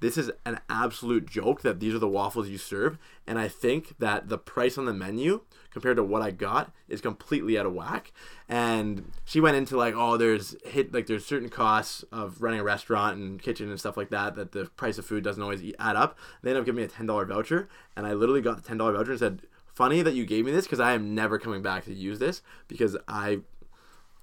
this 0.00 0.18
is 0.18 0.30
an 0.44 0.60
absolute 0.68 1.28
joke 1.28 1.62
that 1.62 1.80
these 1.80 1.94
are 1.94 1.98
the 1.98 2.08
waffles 2.08 2.48
you 2.48 2.58
serve. 2.58 2.98
And 3.26 3.38
I 3.38 3.48
think 3.48 3.98
that 3.98 4.28
the 4.28 4.38
price 4.38 4.76
on 4.76 4.84
the 4.84 4.92
menu 4.92 5.42
compared 5.70 5.96
to 5.96 6.02
what 6.02 6.22
I 6.22 6.30
got 6.30 6.72
is 6.88 7.00
completely 7.00 7.58
out 7.58 7.66
of 7.66 7.74
whack. 7.74 8.12
And 8.48 9.12
she 9.24 9.40
went 9.40 9.56
into 9.56 9.76
like, 9.76 9.94
oh, 9.96 10.16
there's 10.16 10.56
hit 10.64 10.92
like 10.92 11.06
there's 11.06 11.24
certain 11.24 11.48
costs 11.48 12.04
of 12.12 12.40
running 12.42 12.60
a 12.60 12.64
restaurant 12.64 13.18
and 13.18 13.40
kitchen 13.40 13.70
and 13.70 13.78
stuff 13.78 13.96
like 13.96 14.10
that 14.10 14.36
that 14.36 14.52
the 14.52 14.66
price 14.76 14.98
of 14.98 15.06
food 15.06 15.24
doesn't 15.24 15.42
always 15.42 15.62
add 15.78 15.96
up. 15.96 16.18
They 16.42 16.50
ended 16.50 16.60
up 16.60 16.66
giving 16.66 16.78
me 16.78 16.84
a 16.84 16.88
ten 16.88 17.06
dollar 17.06 17.24
voucher, 17.24 17.68
and 17.96 18.06
I 18.06 18.12
literally 18.14 18.40
got 18.40 18.56
the 18.56 18.62
ten 18.62 18.78
dollar 18.78 18.92
voucher 18.92 19.12
and 19.12 19.20
said, 19.20 19.42
"Funny 19.76 20.02
that 20.02 20.14
you 20.14 20.24
gave 20.26 20.44
me 20.44 20.50
this 20.50 20.64
because 20.64 20.80
I 20.80 20.92
am 20.92 21.14
never 21.14 21.38
coming 21.38 21.62
back 21.62 21.84
to 21.84 21.94
use 21.94 22.18
this 22.18 22.42
because 22.66 22.96
I, 23.06 23.40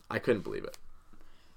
I 0.10 0.20
couldn't 0.20 0.42
believe 0.42 0.66
it." 0.66 0.78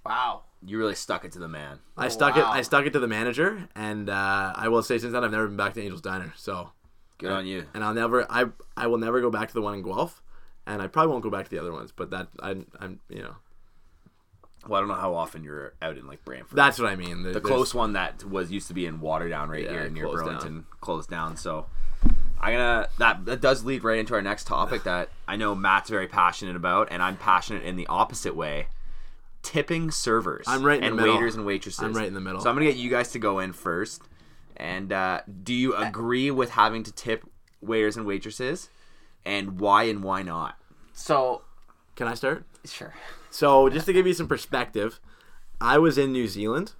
Wow. 0.04 0.42
You 0.64 0.78
really 0.78 0.94
stuck 0.94 1.24
it 1.24 1.32
to 1.32 1.38
the 1.38 1.48
man. 1.48 1.80
I 1.96 2.08
stuck 2.08 2.36
it. 2.36 2.42
wow. 2.42 2.52
I 2.52 2.62
stuck 2.62 2.86
it 2.86 2.92
to 2.92 3.00
the 3.00 3.08
manager, 3.08 3.68
and 3.74 4.08
uh, 4.08 4.52
I 4.54 4.68
will 4.68 4.82
say 4.82 4.98
since 4.98 5.12
then 5.12 5.24
I've 5.24 5.30
never 5.32 5.46
been 5.48 5.56
back 5.56 5.74
to 5.74 5.82
Angel's 5.82 6.00
Diner. 6.00 6.32
So, 6.36 6.70
Good 7.18 7.32
on 7.32 7.46
you. 7.46 7.64
and 7.74 7.82
I'll 7.82 7.94
never. 7.94 8.30
I 8.30 8.46
I 8.76 8.86
will 8.86 8.98
never 8.98 9.20
go 9.20 9.30
back 9.30 9.48
to 9.48 9.54
the 9.54 9.62
one 9.62 9.74
in 9.74 9.82
Guelph, 9.82 10.22
and 10.66 10.80
I 10.82 10.86
probably 10.86 11.10
won't 11.12 11.24
go 11.24 11.30
back 11.30 11.44
to 11.46 11.50
the 11.50 11.58
other 11.58 11.72
ones. 11.72 11.92
But 11.94 12.10
that 12.10 12.28
I 12.40 12.56
I'm 12.78 13.00
you 13.08 13.22
know 13.22 13.36
Well, 14.68 14.78
I 14.78 14.80
don't 14.80 14.88
know 14.88 14.94
how 15.00 15.14
often 15.14 15.42
you're 15.44 15.74
out 15.82 15.96
in 15.96 16.06
like 16.06 16.24
Brantford. 16.24 16.56
that's 16.56 16.78
what 16.78 16.88
I 16.90 16.96
mean. 16.96 17.22
the 17.22 17.40
close 17.40 17.74
one 17.74 17.92
that 17.94 18.24
was 18.24 18.50
used 18.50 18.68
to 18.68 18.74
be 18.74 18.86
in 18.86 19.00
Waterdown 19.00 19.48
right 19.48 19.64
Yeah, 19.64 19.70
here 19.72 19.90
near 19.90 20.04
closed 20.04 20.24
Burlington 20.24 20.66
closed 20.80 21.08
down. 21.10 21.36
So 21.36 21.66
I'm 22.40 22.52
gonna 22.54 22.88
that 22.98 23.24
that 23.26 23.40
does 23.40 23.64
lead 23.64 23.84
right 23.84 23.98
into 23.98 24.14
our 24.14 24.22
next 24.22 24.46
topic 24.46 24.82
that 24.90 25.08
I 25.28 25.36
know 25.36 25.54
Matt's 25.54 25.90
very 25.90 26.08
passionate 26.08 26.56
about, 26.56 26.88
and 26.90 27.02
I'm 27.02 27.16
passionate 27.16 27.62
in 27.64 27.76
the 27.76 27.86
opposite 27.86 28.34
way. 28.36 28.68
Tipping 29.42 29.92
servers. 29.92 30.44
I'm 30.48 30.64
right 30.64 30.74
in 30.76 30.80
the 30.80 30.86
and 30.88 30.96
middle. 30.96 31.14
waiters 31.14 31.36
and 31.36 31.46
waitresses. 31.46 31.80
I'm 31.80 31.92
right 31.92 32.08
in 32.08 32.14
the 32.14 32.20
middle. 32.20 32.40
So 32.40 32.50
I'm 32.50 32.56
gonna 32.56 32.66
get 32.66 32.76
you 32.76 32.90
guys 32.90 33.12
to 33.12 33.18
go 33.20 33.38
in 33.38 33.52
first. 33.52 34.02
And 34.56 34.92
uh, 34.92 35.20
do 35.44 35.52
you 35.54 35.74
agree 35.76 36.30
with 36.30 36.50
having 36.50 36.82
to 36.84 36.90
tip 36.92 37.24
waiters 37.60 37.96
and 37.96 38.06
waitresses? 38.06 38.70
And 39.24 39.60
why 39.60 39.84
and 39.84 40.02
why 40.02 40.22
not? 40.22 40.56
So 40.94 41.42
Can 41.94 42.08
I 42.08 42.14
start? 42.14 42.44
sure. 42.64 42.94
So 43.36 43.68
just 43.68 43.84
to 43.84 43.92
give 43.92 44.06
you 44.06 44.14
some 44.14 44.28
perspective, 44.28 44.98
I 45.60 45.76
was 45.76 45.98
in 45.98 46.10
New 46.10 46.26
Zealand 46.26 46.72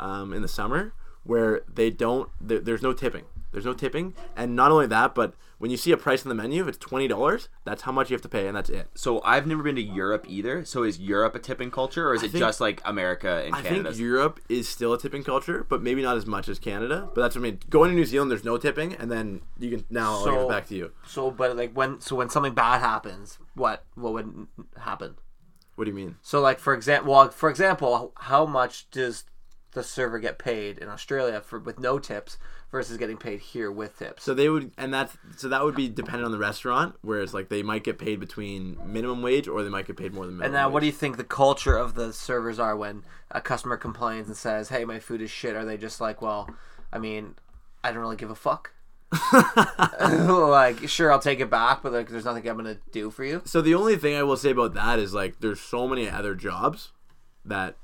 um, 0.00 0.32
in 0.32 0.42
the 0.42 0.48
summer 0.48 0.94
where 1.22 1.62
they 1.72 1.90
don't. 1.90 2.28
There, 2.40 2.58
there's 2.58 2.82
no 2.82 2.92
tipping. 2.92 3.22
There's 3.52 3.64
no 3.64 3.72
tipping, 3.72 4.14
and 4.36 4.56
not 4.56 4.72
only 4.72 4.86
that, 4.88 5.14
but 5.14 5.34
when 5.58 5.70
you 5.70 5.76
see 5.76 5.92
a 5.92 5.96
price 5.96 6.24
on 6.24 6.28
the 6.30 6.34
menu, 6.34 6.62
if 6.62 6.68
it's 6.68 6.78
twenty 6.78 7.06
dollars, 7.06 7.48
that's 7.64 7.82
how 7.82 7.92
much 7.92 8.10
you 8.10 8.14
have 8.14 8.22
to 8.22 8.28
pay, 8.28 8.48
and 8.48 8.56
that's 8.56 8.68
it. 8.68 8.88
So 8.96 9.22
I've 9.22 9.46
never 9.46 9.62
been 9.62 9.76
to 9.76 9.82
Europe 9.82 10.26
either. 10.28 10.64
So 10.64 10.82
is 10.82 10.98
Europe 10.98 11.36
a 11.36 11.38
tipping 11.38 11.70
culture, 11.70 12.08
or 12.08 12.14
is 12.14 12.24
it 12.24 12.32
think- 12.32 12.42
just 12.42 12.60
like 12.60 12.82
America 12.84 13.40
and 13.44 13.54
I 13.54 13.62
Canada? 13.62 13.90
I 13.90 13.92
think 13.92 14.02
Europe 14.02 14.40
is 14.48 14.68
still 14.68 14.92
a 14.94 14.98
tipping 14.98 15.22
culture, 15.22 15.64
but 15.68 15.82
maybe 15.82 16.02
not 16.02 16.16
as 16.16 16.26
much 16.26 16.48
as 16.48 16.58
Canada. 16.58 17.10
But 17.14 17.20
that's 17.20 17.36
what 17.36 17.42
I 17.42 17.44
mean. 17.50 17.60
Going 17.70 17.90
to 17.90 17.94
New 17.94 18.06
Zealand, 18.06 18.28
there's 18.28 18.42
no 18.42 18.56
tipping, 18.58 18.94
and 18.94 19.08
then 19.08 19.42
you 19.60 19.70
can 19.70 19.84
now 19.88 20.14
I'll 20.14 20.24
give 20.24 20.34
So- 20.34 20.46
it 20.46 20.48
back 20.48 20.66
to 20.68 20.74
you. 20.74 20.90
So, 21.06 21.30
but 21.30 21.56
like 21.56 21.74
when 21.74 22.00
so 22.00 22.16
when 22.16 22.28
something 22.28 22.54
bad 22.54 22.80
happens, 22.80 23.38
what 23.54 23.84
what 23.94 24.14
would 24.14 24.48
happen? 24.78 25.14
What 25.74 25.84
do 25.84 25.90
you 25.90 25.96
mean? 25.96 26.16
So, 26.22 26.40
like 26.40 26.58
for 26.58 26.74
example, 26.74 27.12
well, 27.12 27.28
for 27.30 27.50
example, 27.50 28.12
how 28.16 28.46
much 28.46 28.90
does 28.90 29.24
the 29.72 29.82
server 29.82 30.18
get 30.18 30.38
paid 30.38 30.76
in 30.78 30.88
Australia 30.88 31.40
for 31.40 31.58
with 31.58 31.78
no 31.78 31.98
tips 31.98 32.36
versus 32.70 32.98
getting 32.98 33.16
paid 33.16 33.40
here 33.40 33.72
with 33.72 33.98
tips? 33.98 34.22
So 34.22 34.34
they 34.34 34.48
would, 34.48 34.72
and 34.76 34.92
that's 34.92 35.16
so 35.36 35.48
that 35.48 35.64
would 35.64 35.74
be 35.74 35.88
dependent 35.88 36.26
on 36.26 36.32
the 36.32 36.38
restaurant. 36.38 36.96
Whereas 37.00 37.32
like 37.32 37.48
they 37.48 37.62
might 37.62 37.84
get 37.84 37.98
paid 37.98 38.20
between 38.20 38.76
minimum 38.84 39.22
wage, 39.22 39.48
or 39.48 39.62
they 39.62 39.70
might 39.70 39.86
get 39.86 39.96
paid 39.96 40.12
more 40.12 40.26
than 40.26 40.36
minimum. 40.36 40.54
And 40.54 40.54
now, 40.54 40.68
what 40.68 40.80
do 40.80 40.86
you 40.86 40.92
think 40.92 41.16
the 41.16 41.24
culture 41.24 41.76
of 41.76 41.94
the 41.94 42.12
servers 42.12 42.58
are 42.58 42.76
when 42.76 43.04
a 43.30 43.40
customer 43.40 43.78
complains 43.78 44.28
and 44.28 44.36
says, 44.36 44.68
"Hey, 44.68 44.84
my 44.84 44.98
food 44.98 45.22
is 45.22 45.30
shit"? 45.30 45.56
Are 45.56 45.64
they 45.64 45.78
just 45.78 46.00
like, 46.00 46.20
"Well, 46.20 46.50
I 46.92 46.98
mean, 46.98 47.36
I 47.82 47.92
don't 47.92 48.02
really 48.02 48.16
give 48.16 48.30
a 48.30 48.34
fuck." 48.34 48.72
like, 50.00 50.88
sure, 50.88 51.12
I'll 51.12 51.18
take 51.18 51.40
it 51.40 51.50
back, 51.50 51.82
but 51.82 51.92
like, 51.92 52.08
there's 52.08 52.24
nothing 52.24 52.48
I'm 52.48 52.56
gonna 52.56 52.78
do 52.90 53.10
for 53.10 53.24
you. 53.24 53.42
So 53.44 53.60
the 53.60 53.74
only 53.74 53.96
thing 53.96 54.16
I 54.16 54.22
will 54.22 54.36
say 54.36 54.50
about 54.50 54.74
that 54.74 54.98
is 54.98 55.14
like 55.14 55.40
there's 55.40 55.60
so 55.60 55.86
many 55.86 56.08
other 56.08 56.34
jobs 56.34 56.92
that 57.44 57.76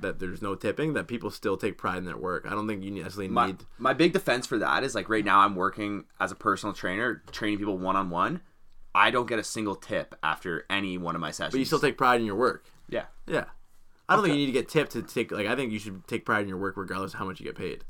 that 0.00 0.18
there's 0.18 0.42
no 0.42 0.54
tipping 0.54 0.94
that 0.94 1.06
people 1.06 1.30
still 1.30 1.56
take 1.56 1.78
pride 1.78 1.98
in 1.98 2.04
their 2.04 2.16
work. 2.16 2.46
I 2.46 2.50
don't 2.50 2.66
think 2.66 2.82
you 2.82 2.90
necessarily 2.90 3.28
my, 3.28 3.46
need. 3.48 3.58
my 3.78 3.92
big 3.92 4.12
defense 4.12 4.46
for 4.46 4.58
that 4.58 4.82
is 4.82 4.94
like 4.94 5.08
right 5.08 5.24
now 5.24 5.40
I'm 5.40 5.54
working 5.54 6.04
as 6.18 6.32
a 6.32 6.34
personal 6.34 6.74
trainer, 6.74 7.22
training 7.30 7.58
people 7.58 7.78
one 7.78 7.96
on 7.96 8.10
one. 8.10 8.40
I 8.94 9.10
don't 9.10 9.28
get 9.28 9.38
a 9.38 9.44
single 9.44 9.74
tip 9.74 10.14
after 10.22 10.66
any 10.70 10.98
one 10.98 11.14
of 11.14 11.20
my 11.20 11.30
sessions. 11.30 11.52
But 11.52 11.58
you 11.58 11.64
still 11.64 11.80
take 11.80 11.98
pride 11.98 12.20
in 12.20 12.26
your 12.26 12.36
work. 12.36 12.66
yeah. 12.88 13.06
Yeah. 13.26 13.44
I 14.08 14.16
don't 14.16 14.24
think 14.24 14.34
you 14.34 14.40
need 14.40 14.52
to 14.52 14.52
get 14.52 14.68
tipped 14.68 14.92
to 14.92 15.02
take 15.02 15.30
like 15.32 15.46
I 15.46 15.56
think 15.56 15.72
you 15.72 15.78
should 15.78 16.06
take 16.06 16.26
pride 16.26 16.42
in 16.42 16.48
your 16.48 16.58
work 16.58 16.76
regardless 16.76 17.14
of 17.14 17.18
how 17.18 17.24
much 17.24 17.40
you 17.40 17.46
get 17.46 17.56
paid. 17.56 17.84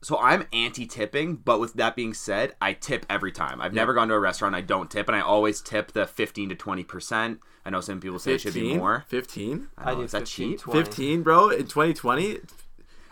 So 0.00 0.16
I'm 0.18 0.46
anti-tipping, 0.52 1.36
but 1.36 1.58
with 1.58 1.74
that 1.74 1.96
being 1.96 2.14
said, 2.14 2.54
I 2.60 2.72
tip 2.72 3.04
every 3.10 3.32
time. 3.32 3.60
I've 3.60 3.74
never 3.74 3.92
gone 3.94 4.08
to 4.08 4.14
a 4.14 4.20
restaurant 4.20 4.54
I 4.54 4.60
don't 4.60 4.90
tip, 4.90 5.08
and 5.08 5.16
I 5.16 5.20
always 5.20 5.60
tip 5.60 5.92
the 5.92 6.06
15 6.06 6.50
to 6.50 6.54
20 6.54 6.84
percent. 6.84 7.40
I 7.64 7.70
know 7.70 7.80
some 7.80 8.00
people 8.00 8.18
say 8.18 8.34
it 8.34 8.40
should 8.40 8.54
be 8.54 8.76
more. 8.76 9.04
15? 9.08 9.68
I 9.76 9.90
know, 9.90 9.96
do 9.96 10.02
is 10.02 10.12
that 10.12 10.20
15, 10.20 10.50
cheap? 10.52 10.60
20. 10.60 10.84
15, 10.84 11.22
bro, 11.22 11.48
in 11.50 11.66
2020. 11.66 12.38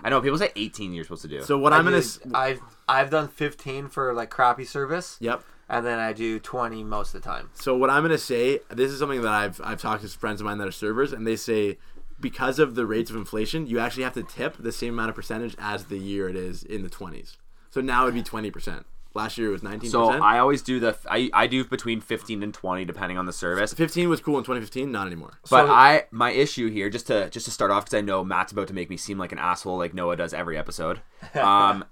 I 0.05 0.11
know 0.11 0.21
people 0.21 0.39
say 0.39 0.53
18 0.55 0.93
you're 0.93 1.03
supposed 1.05 1.23
to 1.23 1.29
do. 1.29 1.43
So 1.43 1.59
what 1.59 1.73
I 1.73 1.79
I'm 1.79 1.85
gonna 1.85 1.97
did- 1.97 2.05
s- 2.05 2.21
I've 2.33 2.61
I've 2.89 3.11
done 3.11 3.29
15 3.29 3.89
for 3.89 4.15
like 4.15 4.31
crappy 4.31 4.65
service, 4.65 5.17
Yep. 5.21 5.43
and 5.69 5.85
then 5.85 5.99
I 5.99 6.13
do 6.13 6.39
20 6.39 6.85
most 6.85 7.15
of 7.15 7.23
the 7.23 7.29
time. 7.29 7.51
So 7.55 7.77
what 7.77 7.91
I'm 7.91 8.03
gonna 8.05 8.17
say, 8.19 8.61
this 8.71 8.93
is 8.93 9.01
something 9.01 9.23
that 9.23 9.33
I've 9.33 9.61
I've 9.65 9.81
talked 9.81 10.03
to 10.03 10.09
friends 10.09 10.41
of 10.41 10.45
mine 10.45 10.59
that 10.59 10.69
are 10.69 10.73
servers, 10.73 11.13
and 11.13 11.27
they 11.27 11.35
say 11.37 11.79
because 12.21 12.59
of 12.59 12.75
the 12.75 12.87
rates 12.87 13.11
of 13.11 13.17
inflation, 13.17 13.67
you 13.67 13.79
actually 13.79 14.05
have 14.05 14.15
to 14.15 14.23
tip 14.23 14.57
the 14.59 14.73
same 14.73 14.95
amount 14.95 15.11
of 15.11 15.15
percentage 15.17 15.55
as 15.59 15.85
the 15.85 15.99
year 15.99 16.29
it 16.29 16.37
is 16.37 16.63
in 16.63 16.83
the 16.83 16.91
20s. 16.91 17.37
So 17.71 17.81
now 17.81 18.03
it'd 18.05 18.15
be 18.15 18.23
20 18.23 18.51
percent. 18.51 18.87
Last 19.15 19.39
year 19.39 19.49
it 19.49 19.53
was 19.53 19.63
19%. 19.63 19.89
So 19.91 20.07
percent. 20.09 20.23
I 20.25 20.39
always 20.39 20.61
do 20.61 20.79
the 20.79 20.97
I, 21.11 21.31
I 21.33 21.47
do 21.47 21.65
between 21.65 22.01
15 22.03 22.43
and 22.43 22.53
20 22.53 22.85
depending 22.85 23.17
on 23.17 23.25
the 23.27 23.33
service. 23.33 23.73
15 23.73 24.09
was 24.11 24.21
cool 24.21 24.37
in 24.37 24.45
2015, 24.45 24.93
not 24.93 25.07
anymore. 25.07 25.39
But 25.51 25.67
So- 25.67 25.73
I 25.73 26.05
my 26.11 26.31
issue 26.33 26.71
here 26.71 26.91
just 26.91 27.07
to 27.09 27.31
just 27.31 27.47
to 27.47 27.51
start 27.51 27.71
off 27.71 27.87
because 27.87 27.97
I 27.97 28.03
know 28.03 28.23
Matt's 28.25 28.53
about 28.53 28.69
to 28.69 28.75
make 28.75 28.91
me 28.91 28.97
seem 28.97 29.19
like 29.19 29.33
an 29.33 29.39
asshole 29.39 29.79
like 29.79 29.95
Noah 29.95 30.17
does 30.17 30.35
every 30.35 30.57
episode. 30.59 31.01
Um, 31.35 31.85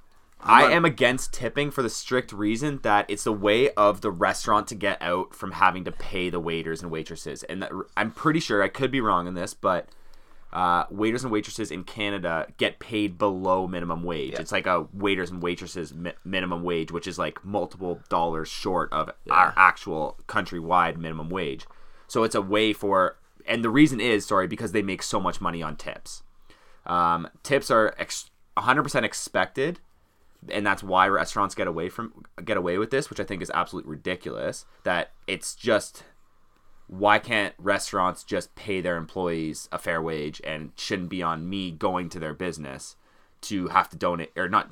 I 0.46 0.72
am 0.72 0.84
against 0.84 1.32
tipping 1.32 1.70
for 1.70 1.82
the 1.82 1.88
strict 1.88 2.30
reason 2.30 2.80
that 2.82 3.06
it's 3.08 3.24
the 3.24 3.32
way 3.32 3.70
of 3.70 4.02
the 4.02 4.10
restaurant 4.10 4.66
to 4.68 4.74
get 4.74 5.00
out 5.00 5.34
from 5.34 5.52
having 5.52 5.84
to 5.84 5.92
pay 5.92 6.28
the 6.28 6.38
waiters 6.38 6.82
and 6.82 6.90
waitresses. 6.90 7.42
And 7.44 7.62
that, 7.62 7.72
I'm 7.96 8.10
pretty 8.10 8.40
sure 8.40 8.62
I 8.62 8.68
could 8.68 8.90
be 8.90 9.00
wrong 9.00 9.26
in 9.26 9.32
this, 9.32 9.54
but 9.54 9.88
uh, 10.55 10.85
waiters 10.88 11.25
and 11.25 11.33
waitresses 11.33 11.73
in 11.73 11.83
Canada 11.83 12.47
get 12.59 12.79
paid 12.79 13.19
below 13.19 13.67
minimum 13.67 14.05
wage. 14.05 14.35
It's 14.35 14.53
like 14.53 14.67
a 14.67 14.87
waiters 14.93 15.31
and 15.31 15.43
waitresses 15.43 15.93
mi- 15.93 16.12
minimum 16.25 16.62
wage, 16.62 16.93
which 16.93 17.09
is 17.09 17.19
like 17.19 17.45
multiple 17.45 18.01
dollars 18.09 18.49
short 18.49 18.93
of 18.93 19.11
our 19.29 19.53
actual 19.57 20.17
countrywide 20.29 20.97
minimum 20.97 21.29
wage. 21.29 21.67
So 22.07 22.23
it's 22.23 22.37
a 22.37 22.43
way 22.43 22.73
for, 22.73 23.17
and 23.47 23.64
the 23.64 23.71
reason 23.71 24.01
is 24.01 24.27
sorry 24.27 24.47
because 24.47 24.71
they 24.71 24.83
make 24.83 25.03
so 25.03 25.19
much 25.19 25.40
money 25.40 25.61
on 25.61 25.75
tips. 25.75 26.23
Um, 26.87 27.29
tips 27.43 27.69
are 27.69 27.93
ex- 27.99 28.31
100% 28.57 29.03
expected, 29.03 29.81
and 30.49 30.64
that's 30.64 30.85
why 30.85 31.09
restaurants 31.09 31.57
get 31.57 31.67
away 31.67 31.88
from 31.88 32.25
get 32.45 32.57
away 32.57 32.79
with 32.79 32.90
this, 32.90 33.11
which 33.11 33.19
I 33.19 33.25
think 33.25 33.43
is 33.43 33.51
absolutely 33.53 33.90
ridiculous. 33.90 34.67
That 34.85 35.11
it's 35.27 35.57
just 35.57 36.05
why 36.87 37.18
can't 37.18 37.55
restaurants 37.59 38.25
just 38.25 38.55
pay 38.55 38.81
their 38.81 38.97
employees 38.97 39.68
a 39.73 39.79
fair 39.79 40.03
wage 40.03 40.40
and 40.44 40.73
shouldn't 40.77 41.09
be 41.09 41.23
on 41.23 41.49
me 41.49 41.70
going 41.70 42.09
to 42.11 42.20
their 42.20 42.35
business 42.35 42.97
to 43.40 43.68
have 43.68 43.88
to 43.88 43.97
donate 43.97 44.33
or 44.37 44.49
not 44.49 44.70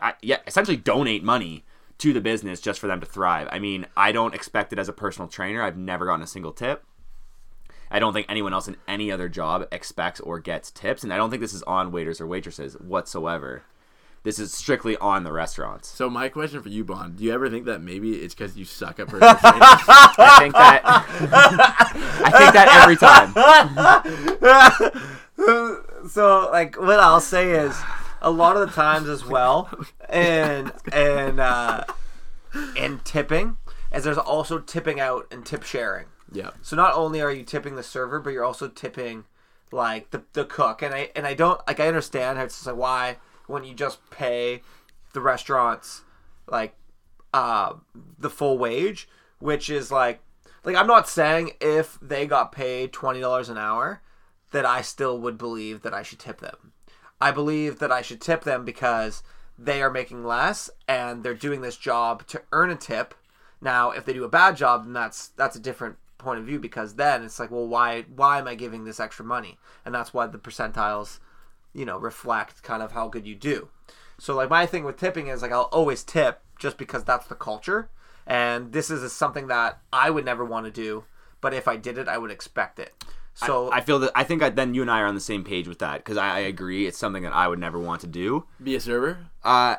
I, 0.00 0.14
yeah 0.22 0.38
essentially 0.46 0.76
donate 0.76 1.22
money 1.22 1.64
to 1.98 2.12
the 2.12 2.20
business 2.20 2.60
just 2.60 2.80
for 2.80 2.88
them 2.88 3.00
to 3.00 3.06
thrive? 3.06 3.48
I 3.50 3.58
mean 3.58 3.86
i 3.96 4.12
don't 4.12 4.34
expect 4.34 4.72
it 4.72 4.78
as 4.78 4.88
a 4.88 4.92
personal 4.92 5.28
trainer. 5.28 5.62
I've 5.62 5.76
never 5.76 6.06
gotten 6.06 6.22
a 6.22 6.26
single 6.26 6.52
tip. 6.52 6.84
I 7.90 7.98
don't 7.98 8.12
think 8.12 8.26
anyone 8.28 8.52
else 8.52 8.66
in 8.66 8.76
any 8.88 9.12
other 9.12 9.28
job 9.28 9.68
expects 9.70 10.20
or 10.20 10.40
gets 10.40 10.70
tips 10.70 11.02
and 11.02 11.12
i 11.12 11.16
don't 11.16 11.30
think 11.30 11.40
this 11.40 11.54
is 11.54 11.62
on 11.62 11.92
waiters 11.92 12.20
or 12.20 12.26
waitresses 12.26 12.74
whatsoever 12.74 13.62
this 14.24 14.38
is 14.38 14.52
strictly 14.52 14.96
on 14.96 15.22
the 15.22 15.32
restaurants 15.32 15.88
So 15.88 16.10
my 16.10 16.28
question 16.28 16.60
for 16.62 16.68
you, 16.68 16.84
Bond, 16.84 17.16
do 17.16 17.24
you 17.24 17.32
ever 17.32 17.48
think 17.48 17.66
that 17.66 17.80
maybe 17.80 18.16
it's 18.16 18.34
because 18.34 18.56
you 18.56 18.64
suck 18.64 18.98
at 18.98 19.06
personal 19.06 19.34
training? 19.36 19.60
i 19.62 20.36
think 20.40 20.54
that 20.54 20.80
i 22.24 22.30
think 22.38 22.52
that 22.54 22.68
every 22.82 22.96
time 22.96 23.32
so 26.08 26.48
like 26.52 26.78
what 26.78 27.00
I'll 27.00 27.20
say 27.20 27.50
is 27.50 27.80
a 28.22 28.30
lot 28.30 28.56
of 28.56 28.68
the 28.68 28.74
times 28.74 29.08
as 29.08 29.24
well, 29.24 29.70
and 30.08 30.72
and 30.92 31.40
uh, 31.40 31.84
and 32.76 33.04
tipping, 33.04 33.56
as 33.92 34.04
there's 34.04 34.18
also 34.18 34.58
tipping 34.58 35.00
out 35.00 35.26
and 35.30 35.44
tip 35.44 35.62
sharing. 35.62 36.06
Yeah. 36.32 36.50
So 36.62 36.76
not 36.76 36.94
only 36.94 37.20
are 37.20 37.30
you 37.32 37.44
tipping 37.44 37.76
the 37.76 37.82
server, 37.82 38.18
but 38.20 38.30
you're 38.30 38.44
also 38.44 38.68
tipping 38.68 39.24
like 39.70 40.10
the, 40.10 40.22
the 40.32 40.44
cook. 40.44 40.82
And 40.82 40.94
I 40.94 41.10
and 41.14 41.26
I 41.26 41.34
don't 41.34 41.60
like 41.66 41.80
I 41.80 41.86
understand 41.88 42.38
how 42.38 42.44
it's 42.44 42.56
just 42.56 42.66
like 42.66 42.76
why 42.76 43.16
when 43.46 43.64
you 43.64 43.74
just 43.74 43.98
pay 44.10 44.62
the 45.12 45.20
restaurants 45.20 46.02
like 46.46 46.74
uh 47.32 47.74
the 48.18 48.30
full 48.30 48.58
wage, 48.58 49.08
which 49.38 49.70
is 49.70 49.90
like 49.90 50.20
like 50.64 50.76
I'm 50.76 50.86
not 50.86 51.08
saying 51.08 51.52
if 51.60 51.98
they 52.00 52.26
got 52.26 52.52
paid 52.52 52.92
twenty 52.92 53.20
dollars 53.20 53.48
an 53.48 53.58
hour 53.58 54.02
that 54.52 54.64
I 54.64 54.82
still 54.82 55.18
would 55.18 55.36
believe 55.36 55.82
that 55.82 55.94
I 55.94 56.02
should 56.02 56.18
tip 56.18 56.40
them. 56.40 56.72
I 57.20 57.30
believe 57.30 57.78
that 57.78 57.92
I 57.92 58.02
should 58.02 58.20
tip 58.20 58.44
them 58.44 58.64
because 58.64 59.22
they 59.58 59.82
are 59.82 59.90
making 59.90 60.24
less 60.24 60.70
and 60.88 61.22
they're 61.22 61.34
doing 61.34 61.60
this 61.60 61.76
job 61.76 62.26
to 62.28 62.42
earn 62.52 62.70
a 62.70 62.76
tip. 62.76 63.14
Now, 63.60 63.90
if 63.90 64.04
they 64.04 64.12
do 64.12 64.24
a 64.24 64.28
bad 64.28 64.56
job, 64.56 64.84
then 64.84 64.92
that's 64.92 65.28
that's 65.28 65.56
a 65.56 65.60
different 65.60 65.96
point 66.18 66.40
of 66.40 66.46
view 66.46 66.58
because 66.58 66.94
then 66.94 67.22
it's 67.22 67.38
like, 67.38 67.50
well, 67.50 67.66
why 67.66 68.02
why 68.14 68.38
am 68.38 68.48
I 68.48 68.54
giving 68.54 68.84
this 68.84 69.00
extra 69.00 69.24
money? 69.24 69.58
And 69.84 69.94
that's 69.94 70.12
why 70.12 70.26
the 70.26 70.38
percentiles, 70.38 71.18
you 71.74 71.84
know, 71.84 71.98
reflect 71.98 72.62
kind 72.62 72.82
of 72.82 72.92
how 72.92 73.08
good 73.08 73.26
you 73.26 73.34
do. 73.34 73.68
So 74.18 74.34
like 74.34 74.50
my 74.50 74.66
thing 74.66 74.84
with 74.84 74.96
tipping 74.96 75.26
is 75.26 75.42
like 75.42 75.52
I'll 75.52 75.62
always 75.72 76.02
tip 76.02 76.40
just 76.58 76.78
because 76.78 77.04
that's 77.04 77.26
the 77.26 77.34
culture, 77.34 77.90
and 78.26 78.72
this 78.72 78.90
is 78.90 79.12
something 79.12 79.48
that 79.48 79.80
I 79.92 80.10
would 80.10 80.24
never 80.24 80.44
want 80.44 80.66
to 80.66 80.72
do, 80.72 81.04
but 81.40 81.52
if 81.52 81.68
I 81.68 81.76
did 81.76 81.98
it, 81.98 82.08
I 82.08 82.16
would 82.16 82.30
expect 82.30 82.78
it. 82.78 82.92
So 83.34 83.70
I 83.72 83.80
feel 83.80 83.98
that 83.98 84.12
I 84.14 84.22
think 84.22 84.42
I, 84.42 84.50
then 84.50 84.74
you 84.74 84.82
and 84.82 84.90
I 84.90 85.00
are 85.00 85.06
on 85.06 85.16
the 85.16 85.20
same 85.20 85.42
page 85.42 85.66
with 85.66 85.80
that 85.80 85.98
because 85.98 86.16
I, 86.16 86.36
I 86.36 86.38
agree 86.40 86.86
it's 86.86 86.96
something 86.96 87.24
that 87.24 87.32
I 87.32 87.48
would 87.48 87.58
never 87.58 87.78
want 87.78 88.00
to 88.02 88.06
do. 88.06 88.46
Be 88.62 88.76
a 88.76 88.80
server. 88.80 89.18
Uh, 89.42 89.76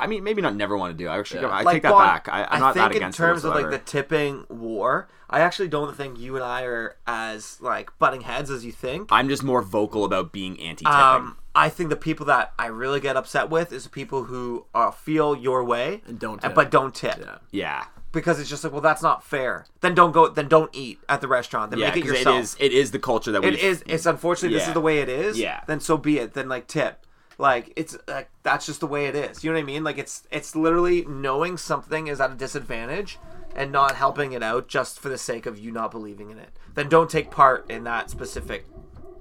I 0.00 0.06
mean, 0.06 0.24
maybe 0.24 0.42
not 0.42 0.54
never 0.56 0.76
want 0.76 0.96
to 0.96 1.04
do. 1.04 1.08
I 1.08 1.18
actually, 1.18 1.44
I 1.44 1.62
like, 1.62 1.74
take 1.76 1.82
that 1.82 1.90
Bon, 1.92 2.06
back. 2.06 2.28
I, 2.28 2.44
I'm 2.50 2.60
not 2.60 2.74
think 2.74 2.84
that 2.90 2.96
against 2.96 3.18
it. 3.18 3.22
in 3.22 3.26
terms 3.28 3.44
it 3.44 3.48
of 3.48 3.54
like 3.54 3.70
the 3.70 3.78
tipping 3.78 4.44
war. 4.48 5.08
I 5.28 5.40
actually 5.40 5.68
don't 5.68 5.96
think 5.96 6.18
you 6.18 6.34
and 6.34 6.44
I 6.44 6.62
are 6.64 6.96
as 7.06 7.60
like 7.60 7.96
butting 8.00 8.22
heads 8.22 8.50
as 8.50 8.64
you 8.64 8.72
think. 8.72 9.08
I'm 9.12 9.28
just 9.28 9.44
more 9.44 9.62
vocal 9.62 10.04
about 10.04 10.32
being 10.32 10.58
anti-tipping. 10.60 10.92
Um, 10.92 11.36
I 11.54 11.68
think 11.68 11.88
the 11.90 11.96
people 11.96 12.26
that 12.26 12.52
I 12.58 12.66
really 12.66 12.98
get 13.00 13.16
upset 13.16 13.48
with 13.50 13.72
is 13.72 13.84
the 13.84 13.90
people 13.90 14.24
who 14.24 14.66
uh, 14.74 14.90
feel 14.90 15.36
your 15.36 15.62
way 15.64 16.02
And 16.06 16.18
don't 16.18 16.40
tip. 16.42 16.54
but 16.54 16.70
don't 16.70 16.92
tip 16.94 17.16
Yeah. 17.20 17.38
yeah, 17.52 17.84
because 18.12 18.40
it's 18.40 18.48
just 18.50 18.64
like, 18.64 18.72
well, 18.72 18.80
that's 18.82 19.02
not 19.02 19.22
fair. 19.24 19.66
Then 19.80 19.94
don't 19.94 20.10
go. 20.12 20.28
Then 20.28 20.48
don't 20.48 20.70
eat 20.74 20.98
at 21.08 21.20
the 21.20 21.28
restaurant. 21.28 21.70
Then 21.70 21.78
yeah, 21.80 21.88
make 21.90 21.98
it 21.98 22.00
'cause 22.08 22.10
yourself. 22.18 22.36
it 22.36 22.40
is 22.40 22.56
it 22.58 22.72
is 22.72 22.90
the 22.90 22.98
culture 22.98 23.30
that 23.32 23.42
we 23.42 23.48
It 23.48 23.58
is. 23.60 23.84
It's 23.86 24.06
unfortunately 24.06 24.56
this 24.58 24.66
is 24.66 24.74
the 24.74 24.80
way 24.80 24.98
it 24.98 25.08
is. 25.08 25.38
Yeah. 25.38 25.60
Then 25.68 25.78
so 25.80 25.96
be 25.96 26.18
it. 26.18 26.34
Then 26.34 26.48
like 26.48 26.66
tip. 26.66 27.04
Like 27.40 27.72
it's 27.74 27.96
like 28.06 28.30
that's 28.42 28.66
just 28.66 28.80
the 28.80 28.86
way 28.86 29.06
it 29.06 29.16
is. 29.16 29.42
You 29.42 29.50
know 29.50 29.56
what 29.56 29.62
I 29.62 29.66
mean? 29.66 29.82
Like 29.82 29.96
it's 29.96 30.24
it's 30.30 30.54
literally 30.54 31.06
knowing 31.06 31.56
something 31.56 32.06
is 32.06 32.20
at 32.20 32.30
a 32.30 32.34
disadvantage 32.34 33.18
and 33.56 33.72
not 33.72 33.96
helping 33.96 34.32
it 34.32 34.42
out 34.42 34.68
just 34.68 35.00
for 35.00 35.08
the 35.08 35.18
sake 35.18 35.46
of 35.46 35.58
you 35.58 35.72
not 35.72 35.90
believing 35.90 36.30
in 36.30 36.38
it. 36.38 36.50
Then 36.74 36.88
don't 36.88 37.10
take 37.10 37.30
part 37.30 37.68
in 37.70 37.84
that 37.84 38.10
specific 38.10 38.66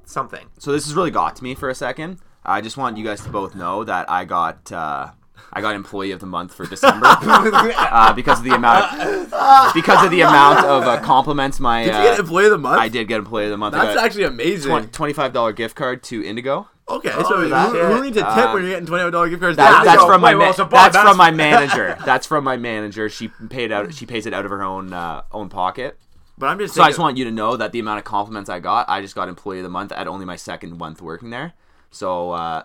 something. 0.05 0.47
so 0.57 0.71
this 0.71 0.85
has 0.85 0.95
really 0.95 1.11
got 1.11 1.35
to 1.37 1.43
me 1.43 1.55
for 1.55 1.69
a 1.69 1.75
second. 1.75 2.19
I 2.43 2.61
just 2.61 2.77
want 2.77 2.97
you 2.97 3.05
guys 3.05 3.21
to 3.21 3.29
both 3.29 3.55
know 3.55 3.83
that 3.83 4.09
I 4.09 4.25
got 4.25 4.71
uh, 4.71 5.11
I 5.53 5.61
got 5.61 5.75
employee 5.75 6.11
of 6.11 6.19
the 6.19 6.25
month 6.25 6.53
for 6.53 6.65
December 6.65 7.05
uh, 7.09 8.13
because 8.13 8.39
of 8.39 8.43
the 8.43 8.53
amount 8.55 8.99
of, 9.01 9.73
because 9.73 10.03
of 10.03 10.11
the 10.11 10.21
amount 10.21 10.65
of 10.65 10.83
uh, 10.83 10.99
compliments 11.01 11.59
my 11.59 11.85
Did 11.85 11.93
uh, 11.93 11.97
you 11.97 12.03
get 12.09 12.19
employee 12.19 12.45
of 12.45 12.51
the 12.51 12.57
month? 12.57 12.81
I 12.81 12.89
did 12.89 13.07
get 13.07 13.19
employee 13.19 13.45
of 13.45 13.51
the 13.51 13.57
month. 13.57 13.75
I 13.75 13.85
That's 13.85 13.95
got 13.95 14.05
actually 14.05 14.25
amazing. 14.25 14.89
twenty 14.89 15.13
five 15.13 15.31
dollar 15.31 15.53
gift 15.53 15.75
card 15.75 16.03
to 16.03 16.23
Indigo. 16.23 16.67
Okay, 16.89 17.11
Oh, 17.13 17.23
so 17.23 17.47
that 17.49 17.69
who, 17.69 17.77
who 17.77 18.03
needs 18.03 18.17
a 18.17 18.21
tip 18.21 18.29
Um, 18.29 18.53
when 18.53 18.63
you're 18.63 18.71
getting 18.71 18.87
twenty 18.87 19.11
dollar 19.11 19.29
gift 19.29 19.41
cards? 19.41 19.57
That, 19.57 19.83
That's 19.83 19.97
that's 19.97 20.05
from 20.05 20.21
my 20.21 20.33
Wait, 20.33 20.39
ma- 20.39 20.53
well, 20.57 20.67
that's 20.69 20.93
that's- 20.93 21.07
from 21.07 21.17
my 21.17 21.31
manager. 21.31 21.97
That's 22.05 22.25
from 22.25 22.43
my 22.43 22.57
manager. 22.57 23.09
She 23.09 23.27
paid 23.27 23.71
out. 23.71 23.93
She 23.93 24.05
pays 24.05 24.25
it 24.25 24.33
out 24.33 24.45
of 24.45 24.51
her 24.51 24.63
own 24.63 24.91
uh, 24.93 25.21
own 25.31 25.49
pocket. 25.49 25.97
But 26.37 26.47
I'm 26.47 26.57
just 26.57 26.73
So 26.73 26.81
I 26.83 26.87
just 26.87 26.99
want 26.99 27.17
you 27.17 27.25
to 27.25 27.31
know 27.31 27.57
that 27.57 27.73
the 27.73 27.79
amount 27.79 27.99
of 27.99 28.05
compliments 28.05 28.49
I 28.49 28.59
got, 28.59 28.87
I 28.89 29.01
just 29.01 29.13
got 29.13 29.27
employee 29.27 29.57
of 29.59 29.63
the 29.63 29.69
month 29.69 29.91
at 29.91 30.07
only 30.07 30.25
my 30.25 30.37
second 30.37 30.77
month 30.77 31.01
working 31.01 31.29
there. 31.31 31.53
So 31.91 32.31
uh, 32.31 32.63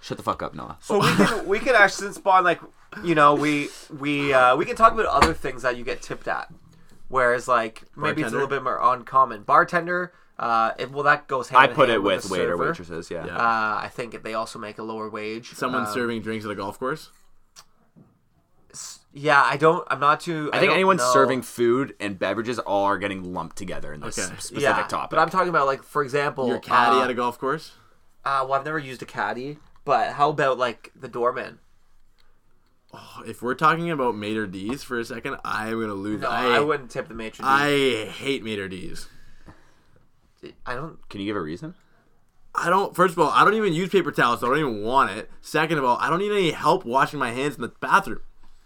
shut 0.00 0.16
the 0.18 0.22
fuck 0.22 0.42
up, 0.42 0.54
Noah. 0.54 0.78
So 0.80 0.98
we 1.00 1.06
can 1.14 1.46
we 1.48 1.58
can 1.58 1.74
actually 1.74 2.12
Spawn 2.12 2.44
like 2.44 2.60
you 3.02 3.14
know 3.14 3.34
we 3.34 3.68
we 3.98 4.32
uh, 4.32 4.56
we 4.56 4.64
can 4.64 4.76
talk 4.76 4.92
about 4.92 5.06
other 5.06 5.34
things 5.34 5.62
that 5.62 5.76
you 5.76 5.84
get 5.84 6.00
tipped 6.00 6.28
at, 6.28 6.48
whereas 7.08 7.48
like 7.48 7.82
maybe 7.96 8.22
it's 8.22 8.30
a 8.30 8.34
little 8.34 8.46
bit 8.48 8.62
more 8.62 8.78
uncommon. 8.80 9.42
Bartender, 9.42 10.12
uh, 10.42 10.72
it, 10.78 10.90
well 10.90 11.04
that 11.04 11.28
goes 11.28 11.48
hand 11.48 11.62
I 11.62 11.66
put 11.68 11.88
hand 11.88 11.96
it 11.96 12.02
with 12.02 12.24
the 12.24 12.32
waiter 12.32 12.52
server. 12.52 12.66
waitresses. 12.68 13.10
Yeah. 13.10 13.26
Yeah. 13.26 13.36
Uh, 13.36 13.80
I 13.82 13.90
think 13.92 14.22
they 14.22 14.34
also 14.34 14.58
make 14.58 14.78
a 14.78 14.82
lower 14.82 15.08
wage. 15.08 15.52
someone 15.54 15.86
Um, 15.86 15.92
serving 15.92 16.22
drinks 16.22 16.44
at 16.44 16.50
a 16.50 16.54
golf 16.54 16.78
course. 16.78 17.10
Yeah, 19.14 19.42
I 19.42 19.58
don't. 19.58 19.86
I'm 19.90 20.00
not 20.00 20.20
too. 20.20 20.48
I 20.54 20.58
think 20.58 20.72
anyone 20.72 20.96
know. 20.96 21.10
serving 21.12 21.42
food 21.42 21.94
and 22.00 22.18
beverages 22.18 22.58
all 22.58 22.84
are 22.84 22.96
getting 22.96 23.34
lumped 23.34 23.56
together 23.56 23.92
in 23.92 24.00
this 24.00 24.18
Okay. 24.18 24.34
specific 24.36 24.62
yeah, 24.62 24.86
topic. 24.86 25.10
but 25.10 25.18
I'm 25.18 25.28
talking 25.28 25.50
about 25.50 25.66
like 25.66 25.82
for 25.82 26.02
example, 26.02 26.48
Your 26.48 26.58
caddy 26.60 26.96
uh, 26.96 27.04
at 27.04 27.10
a 27.10 27.14
golf 27.14 27.38
course. 27.38 27.72
uh, 28.24 28.40
well, 28.48 28.54
I've 28.58 28.64
never 28.64 28.78
used 28.78 29.02
a 29.02 29.06
caddy, 29.06 29.58
but 29.84 30.12
how 30.14 30.30
about 30.30 30.56
like 30.56 30.92
the 30.98 31.08
doorman? 31.08 31.58
If 33.26 33.42
we're 33.42 33.54
talking 33.54 33.90
about 33.90 34.14
Maitre 34.16 34.46
D's 34.46 34.82
for 34.82 34.98
a 34.98 35.04
second, 35.04 35.36
I'm 35.44 35.78
gonna 35.80 35.92
lose. 35.94 36.22
No, 36.22 36.28
I 36.28 36.56
I, 36.56 36.60
wouldn't 36.60 36.90
tip 36.90 37.08
the 37.08 37.14
matron. 37.14 37.46
I 37.46 38.04
I 38.06 38.06
hate 38.06 38.42
Maitre 38.42 38.68
D's. 38.68 39.08
I 40.66 40.74
don't. 40.74 41.08
Can 41.08 41.20
you 41.20 41.26
give 41.26 41.36
a 41.36 41.40
reason? 41.40 41.74
I 42.54 42.68
don't. 42.68 42.94
First 42.94 43.12
of 43.12 43.18
all, 43.18 43.30
I 43.30 43.44
don't 43.44 43.54
even 43.54 43.72
use 43.72 43.88
paper 43.88 44.12
towels, 44.12 44.40
so 44.40 44.46
I 44.46 44.50
don't 44.50 44.58
even 44.58 44.82
want 44.82 45.10
it. 45.10 45.30
Second 45.40 45.78
of 45.78 45.84
all, 45.84 45.96
I 46.00 46.10
don't 46.10 46.18
need 46.18 46.32
any 46.32 46.50
help 46.50 46.84
washing 46.84 47.18
my 47.18 47.30
hands 47.30 47.54
in 47.54 47.62
the 47.62 47.68
bathroom. 47.80 48.20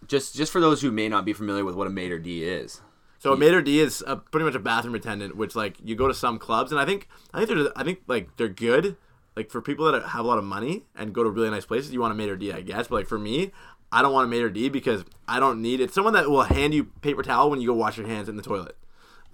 Just 0.06 0.34
just 0.34 0.52
for 0.52 0.60
those 0.60 0.82
who 0.82 0.90
may 0.90 1.08
not 1.08 1.24
be 1.24 1.32
familiar 1.32 1.64
with 1.64 1.74
what 1.74 1.86
a 1.86 1.90
maitre 1.90 2.18
d 2.18 2.44
is. 2.44 2.80
So 3.18 3.32
a 3.32 3.36
maitre 3.36 3.62
d 3.62 3.80
is 3.80 4.04
a, 4.06 4.16
pretty 4.16 4.44
much 4.44 4.54
a 4.54 4.60
bathroom 4.60 4.94
attendant, 4.94 5.36
which 5.36 5.56
like 5.56 5.76
you 5.82 5.96
go 5.96 6.06
to 6.06 6.14
some 6.14 6.38
clubs, 6.38 6.70
and 6.70 6.80
I 6.80 6.84
think 6.84 7.08
I 7.32 7.44
think 7.44 7.58
they're 7.58 7.72
I 7.76 7.84
think 7.84 8.02
like 8.06 8.36
they're 8.36 8.48
good. 8.48 8.96
Like 9.34 9.50
for 9.50 9.60
people 9.60 9.90
that 9.90 10.02
have 10.02 10.24
a 10.24 10.28
lot 10.28 10.38
of 10.38 10.44
money 10.44 10.84
and 10.94 11.12
go 11.12 11.22
to 11.22 11.28
really 11.30 11.50
nice 11.50 11.66
places, 11.66 11.92
you 11.92 12.00
want 12.00 12.12
a 12.12 12.14
maitre 12.14 12.36
d, 12.36 12.52
I 12.52 12.62
guess. 12.62 12.88
But 12.88 12.96
like 12.96 13.06
for 13.06 13.18
me, 13.18 13.52
I 13.92 14.02
don't 14.02 14.12
want 14.12 14.26
a 14.26 14.30
maitre 14.30 14.50
d 14.50 14.68
because 14.68 15.04
I 15.28 15.40
don't 15.40 15.60
need 15.60 15.80
it. 15.80 15.92
Someone 15.92 16.14
that 16.14 16.30
will 16.30 16.44
hand 16.44 16.72
you 16.72 16.84
paper 17.02 17.22
towel 17.22 17.50
when 17.50 17.60
you 17.60 17.68
go 17.68 17.74
wash 17.74 17.98
your 17.98 18.06
hands 18.06 18.28
in 18.28 18.36
the 18.36 18.42
toilet. 18.42 18.76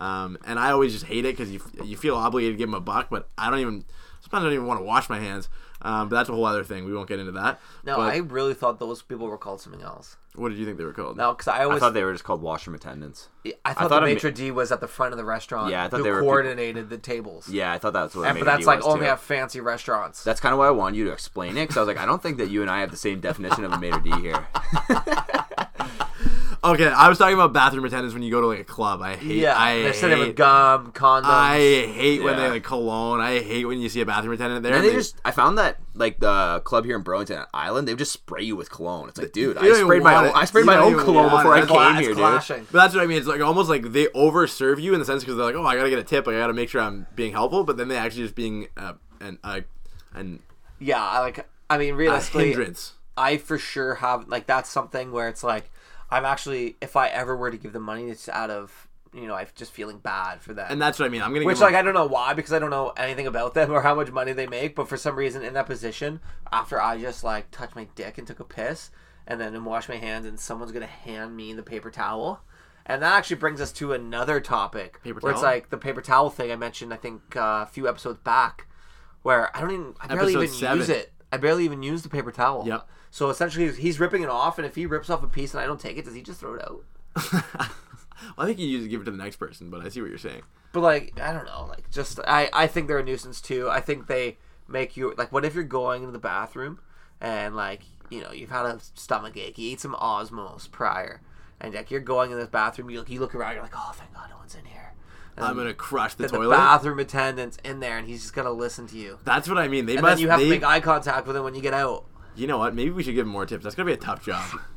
Um, 0.03 0.37
and 0.45 0.59
I 0.59 0.71
always 0.73 0.93
just 0.93 1.05
hate 1.07 1.25
it 1.25 1.37
because 1.37 1.51
you 1.53 1.61
you 1.85 1.97
feel 1.97 2.17
obligated 2.17 2.55
to 2.55 2.59
give 2.59 2.69
them 2.69 2.75
a 2.75 2.81
buck, 2.81 3.09
but 3.11 3.29
I 3.38 3.51
don't 3.51 3.61
even 3.61 3.85
sometimes 4.21 4.43
I 4.43 4.45
don't 4.47 4.55
even 4.55 4.67
want 4.67 4.81
to 4.81 4.85
wash 4.85 5.09
my 5.09 5.21
hands. 5.21 5.49
Um, 5.85 6.09
but 6.09 6.15
that's 6.17 6.29
a 6.29 6.33
whole 6.33 6.45
other 6.45 6.62
thing. 6.62 6.85
We 6.85 6.95
won't 6.95 7.09
get 7.09 7.19
into 7.19 7.33
that. 7.33 7.59
No, 7.85 7.97
But 7.97 8.12
I 8.15 8.19
really 8.19 8.55
thought 8.55 8.79
those 8.79 9.03
people 9.03 9.27
were 9.27 9.37
called 9.37 9.61
something 9.61 9.83
else. 9.83 10.17
what 10.37 10.51
did 10.51 10.59
you 10.59 10.65
think 10.65 10.79
they 10.79 10.85
were 10.85 10.93
called? 10.93 11.17
No, 11.17 11.33
because 11.35 11.49
I 11.49 11.62
I 11.62 11.65
always 11.65 11.81
thought 11.81 11.93
they 11.93 12.05
were 12.05 12.12
just 12.12 12.23
called 12.23 12.41
washroom 12.41 12.77
attendants. 12.77 13.29
I 13.65 13.75
thought, 13.75 13.88
thought 13.88 14.01
the 14.01 14.07
maitre 14.07 14.31
d 14.31 14.53
was 14.53 14.71
at 14.71 14.81
the 14.81 14.87
front 14.87 15.12
of 15.12 15.19
the 15.19 15.25
restaurant. 15.25 15.73
Yeah, 15.73 15.83
I 15.85 15.88
thought 15.88 15.97
who 15.99 16.03
they 16.05 16.11
were 16.11 16.19
people- 16.21 16.29
coordinated 16.35 16.88
the 16.88 16.99
tables. 16.99 17.49
Yeah, 17.49 17.73
I 17.73 17.79
thought 17.79 17.95
that's 17.95 18.15
what. 18.15 18.23
a 18.23 18.29
and, 18.29 18.38
but 18.38 18.45
that's 18.45 18.62
d' 18.62 18.67
like 18.69 18.85
only 18.85 19.07
too. 19.07 19.11
at 19.11 19.19
fancy 19.21 19.61
restaurants. 19.61 20.23
That's 20.23 20.38
kind 20.41 20.53
of 20.53 20.61
why 20.61 20.69
I 20.69 20.71
wanted 20.71 20.99
you 20.99 21.05
to 21.07 21.12
explain 21.12 21.57
it 21.57 21.62
because 21.65 21.77
I 21.77 21.81
was 21.81 21.88
like, 21.88 21.99
I 21.99 22.07
don't 22.07 22.23
think 22.23 22.38
that 22.38 22.49
you 22.49 22.62
and 22.62 22.71
I 22.71 22.79
have 22.81 22.93
the 22.93 22.97
same 22.97 23.19
definition 23.21 23.65
of 23.65 23.73
a 23.73 23.79
maitre 23.79 24.01
d 24.03 24.11
here. 24.21 24.47
Okay, 26.64 26.87
I 26.87 27.09
was 27.09 27.18
talking 27.18 27.35
about 27.35 27.53
bathroom 27.53 27.85
attendants 27.85 28.14
when 28.14 28.22
you 28.22 28.31
go 28.31 28.40
to 28.40 28.46
like 28.46 28.61
a 28.61 28.64
club. 28.64 29.03
I 29.03 29.16
hate. 29.16 29.38
yeah, 29.38 29.59
I 29.59 29.83
they're 29.83 29.92
sitting 29.92 30.18
with 30.18 30.29
hate- 30.29 30.37
gum, 30.37 30.92
condoms. 30.92 31.25
I 31.25 31.57
hate 31.57 32.22
when 32.22 32.37
they 32.37 32.48
like 32.48 32.62
cologne. 32.62 33.18
I 33.20 33.40
hate 33.40 33.64
when 33.64 33.81
you 33.81 33.88
see 33.88 34.01
a 34.01 34.07
bathroom 34.07 34.35
attendant 34.35 34.62
there. 34.62 34.75
And 34.75 34.85
they 34.85 34.90
and 34.90 34.98
just, 34.98 35.20
I 35.25 35.33
found 35.33 35.59
that 35.59 35.79
like 35.94 36.20
the 36.20 36.62
club 36.64 36.85
here 36.85 36.94
in 36.94 37.03
Burlington 37.03 37.44
Island, 37.53 37.88
they 37.88 37.92
would 37.92 37.98
just 37.98 38.12
spray 38.12 38.44
you 38.44 38.55
with 38.55 38.70
cologne. 38.70 39.09
It's 39.09 39.18
like, 39.18 39.33
dude, 39.33 39.59
I 39.59 39.72
sprayed 39.72 40.05
my 40.05 40.14
own, 40.14 40.27
it. 40.27 40.37
I 40.37 40.44
sprayed 40.44 40.62
You 40.62 40.70
my 40.70 40.79
own 40.79 40.96
cologne 40.98 41.31
before 41.31 41.57
it. 41.57 41.64
I 41.64 41.66
came 41.66 41.96
it's 41.96 42.07
here, 42.07 42.14
dude. 42.14 42.66
But 42.70 42.79
that's 42.79 42.94
what 42.94 43.03
I 43.03 43.07
mean. 43.07 43.18
It's 43.18 43.27
like 43.27 43.40
almost 43.40 43.68
like 43.68 43.90
they 43.90 44.07
overserve 44.07 44.81
you 44.81 44.92
in 44.92 45.01
the 45.01 45.05
sense 45.05 45.25
because 45.25 45.37
they're 45.37 45.46
like, 45.46 45.57
oh, 45.57 45.66
I 45.66 45.75
gotta 45.75 45.90
get 45.90 45.98
a 45.98 46.05
tip. 46.05 46.29
Like, 46.29 46.37
I 46.37 46.38
gotta 46.38 46.53
make 46.53 46.68
sure 46.68 46.81
I'm 46.81 47.09
being 47.16 47.33
helpful. 47.33 47.64
But 47.64 47.77
then 47.77 47.88
they 47.88 47.96
actually 47.96 48.22
just 48.22 48.37
being 48.37 48.68
uh, 48.77 48.92
an 49.20 49.40
uh, 49.42 49.62
an 50.14 50.38
Yeah, 50.79 51.03
I 51.03 51.18
like. 51.18 51.44
I 51.68 51.79
mean, 51.79 51.94
a 51.94 51.96
realistically, 51.96 52.51
hindrance. 52.51 52.92
I 53.16 53.38
for 53.38 53.59
sure 53.59 53.96
have 53.96 54.29
like 54.29 54.46
that's 54.46 54.70
something 54.70 55.11
where 55.11 55.29
it's 55.29 55.42
like 55.42 55.72
I'm 56.12 56.25
actually 56.25 56.77
if 56.81 56.94
I 56.96 57.09
ever 57.09 57.37
were 57.37 57.51
to 57.51 57.57
give 57.57 57.72
them 57.72 57.83
money, 57.83 58.11
it's 58.11 58.29
out 58.29 58.51
of 58.51 58.88
you 59.14 59.27
know 59.27 59.35
I'm 59.35 59.46
just 59.55 59.72
feeling 59.72 59.98
bad 59.98 60.40
for 60.40 60.55
them. 60.55 60.66
And 60.70 60.81
that's 60.81 60.98
what 60.98 61.07
I 61.07 61.09
mean. 61.09 61.22
I'm 61.22 61.33
gonna 61.33 61.44
Which 61.46 61.55
give 61.57 61.61
them- 61.61 61.72
like 61.72 61.79
I 61.79 61.83
don't 61.83 61.94
know 61.94 62.07
why 62.07 62.35
because 62.35 62.53
I 62.53 62.59
don't 62.59 62.70
know 62.70 62.92
anything 62.96 63.27
about 63.27 63.55
them 63.55 63.70
or 63.72 63.83
how 63.83 63.94
much 63.94 64.11
money 64.11 64.33
they 64.33 64.46
make, 64.46 64.75
but 64.77 64.88
for 64.88 64.96
some 64.96 65.16
reason 65.16 65.42
in 65.42 65.55
that 65.55 65.66
position, 65.66 66.20
after 66.53 66.81
I 66.81 66.98
just 67.01 67.25
like 67.25 67.51
touched 67.51 67.75
my 67.77 67.88
dick 67.94 68.18
and 68.18 68.27
took 68.27 68.40
a 68.40 68.44
piss 68.44 68.90
and 69.27 69.40
then 69.40 69.54
and 69.54 69.65
washed 69.67 69.88
my 69.88 69.96
hands 69.96 70.27
and 70.27 70.38
someone's 70.38 70.73
gonna 70.73 70.87
hand 70.87 71.37
me 71.37 71.52
the 71.52 71.63
paper 71.63 71.90
towel. 71.90 72.42
And 72.85 73.00
that 73.02 73.13
actually 73.15 73.37
brings 73.37 73.60
us 73.60 73.71
to 73.75 73.92
another 73.92 74.40
topic 74.40 75.00
Paper 75.04 75.21
where 75.21 75.33
it's 75.33 75.42
like 75.42 75.71
the 75.71 75.79
paper 75.79 76.00
towel 76.02 76.31
thing 76.31 76.50
I 76.50 76.56
mentioned 76.56 76.92
I 76.92 76.96
think 76.96 77.37
uh, 77.37 77.63
a 77.63 77.67
few 77.71 77.88
episodes 77.88 78.19
back 78.19 78.67
where 79.23 79.56
I 79.56 79.60
don't 79.60 79.71
even 79.71 79.94
I 80.00 80.08
barely 80.08 80.33
Episode 80.35 80.42
even 80.42 80.54
seven. 80.56 80.79
use 80.79 80.88
it. 80.88 81.12
I 81.33 81.39
barely 81.39 81.65
even 81.65 81.83
use 81.83 82.03
the 82.03 82.09
paper 82.09 82.31
towel. 82.31 82.65
Yep. 82.67 82.87
So 83.11 83.31
essentially 83.31 83.73
he's 83.73 83.99
ripping 83.99 84.23
it 84.23 84.29
off 84.29 84.59
and 84.59 84.67
if 84.67 84.75
he 84.75 84.87
rips 84.87 85.11
off 85.11 85.23
a 85.23 85.27
piece 85.27 85.55
and 85.55 85.61
I 85.63 85.67
don't 85.67 85.81
take 85.81 85.97
it, 85.97 86.05
does 86.05 86.15
he 86.15 86.23
just 86.23 86.41
throw 86.41 86.55
it 86.55 86.63
out? 86.63 86.85
I 88.39 88.47
think 88.47 88.59
you 88.59 88.67
usually 88.67 88.89
give 88.89 89.01
it 89.01 89.05
to 89.05 89.11
the 89.11 89.17
next 89.17 89.37
person, 89.37 89.71
but 89.71 89.85
I 89.85 89.89
see 89.89 90.01
what 90.01 90.11
you're 90.11 90.19
saying. 90.19 90.43
But 90.73 90.81
like, 90.81 91.19
I 91.21 91.33
don't 91.33 91.45
know. 91.45 91.67
Like, 91.69 91.91
just 91.91 92.21
I 92.27 92.49
I 92.53 92.67
think 92.67 92.89
they're 92.89 92.99
a 92.99 93.05
nuisance 93.05 93.41
too. 93.41 93.69
I 93.69 93.81
think 93.81 94.07
they 94.07 94.39
make 94.69 94.97
you 94.97 95.15
like, 95.17 95.33
what 95.33 95.45
if 95.45 95.55
you're 95.55 95.65
going 95.65 96.03
into 96.03 96.13
the 96.13 96.19
bathroom 96.19 96.81
and 97.21 97.55
like 97.55 97.83
you 98.11 98.21
know 98.21 98.33
you've 98.33 98.51
had 98.51 98.67
a 98.67 98.79
stomach 98.95 99.37
ache, 99.37 99.59
you 99.59 99.73
eat 99.73 99.81
some 99.81 99.95
Osmow's 99.95 100.69
prior, 100.69 101.21
and 101.61 101.75
like 101.75 101.91
you're 101.91 102.01
going 102.01 102.31
in 102.31 102.39
this 102.39 102.49
bathroom, 102.49 102.91
you 102.91 102.99
look, 102.99 103.11
you 103.11 103.21
look 103.21 103.35
around, 103.35 103.55
you're 103.55 103.63
like, 103.63 103.75
oh 103.77 103.93
thank 103.95 104.13
God 104.15 104.31
no 104.31 104.37
one's 104.37 104.55
in 104.55 104.65
here. 104.65 104.95
And 105.37 105.45
I'm 105.47 105.57
gonna 105.57 105.73
crush 105.75 106.15
the 106.15 106.25
then 106.25 106.33
the 106.33 106.37
toilet. 106.39 106.57
bathroom 106.57 106.99
attendant's 106.99 107.57
in 107.65 107.81
there, 107.81 107.97
and 107.99 108.07
he's 108.07 108.21
just 108.23 108.35
gonna 108.35 108.51
listen 108.53 108.87
to 108.89 108.97
you. 108.97 109.19
That's 109.25 109.49
what 109.49 109.57
I 109.59 109.69
mean. 109.69 109.87
They 109.87 109.95
And 109.95 110.03
must. 110.03 110.17
then 110.17 110.23
you 110.23 110.29
have 110.29 110.39
they, 110.41 110.45
to 110.45 110.51
make 110.51 110.63
eye 110.65 110.81
contact 110.81 111.27
with 111.27 111.37
him 111.37 111.45
when 111.45 111.55
you 111.55 111.63
get 111.63 111.73
out. 111.75 112.05
you 112.37 112.47
know 112.47 112.59
what? 112.59 112.75
Maybe 112.75 112.91
we 112.91 113.03
should 113.03 113.15
give 113.15 113.27
him 113.27 113.33
more 113.33 113.47
tips. 113.47 113.65
That's 113.65 113.75
gonna 113.75 113.87
be 113.87 113.93
a 113.95 113.97
tough 113.97 114.25
job. 114.25 114.45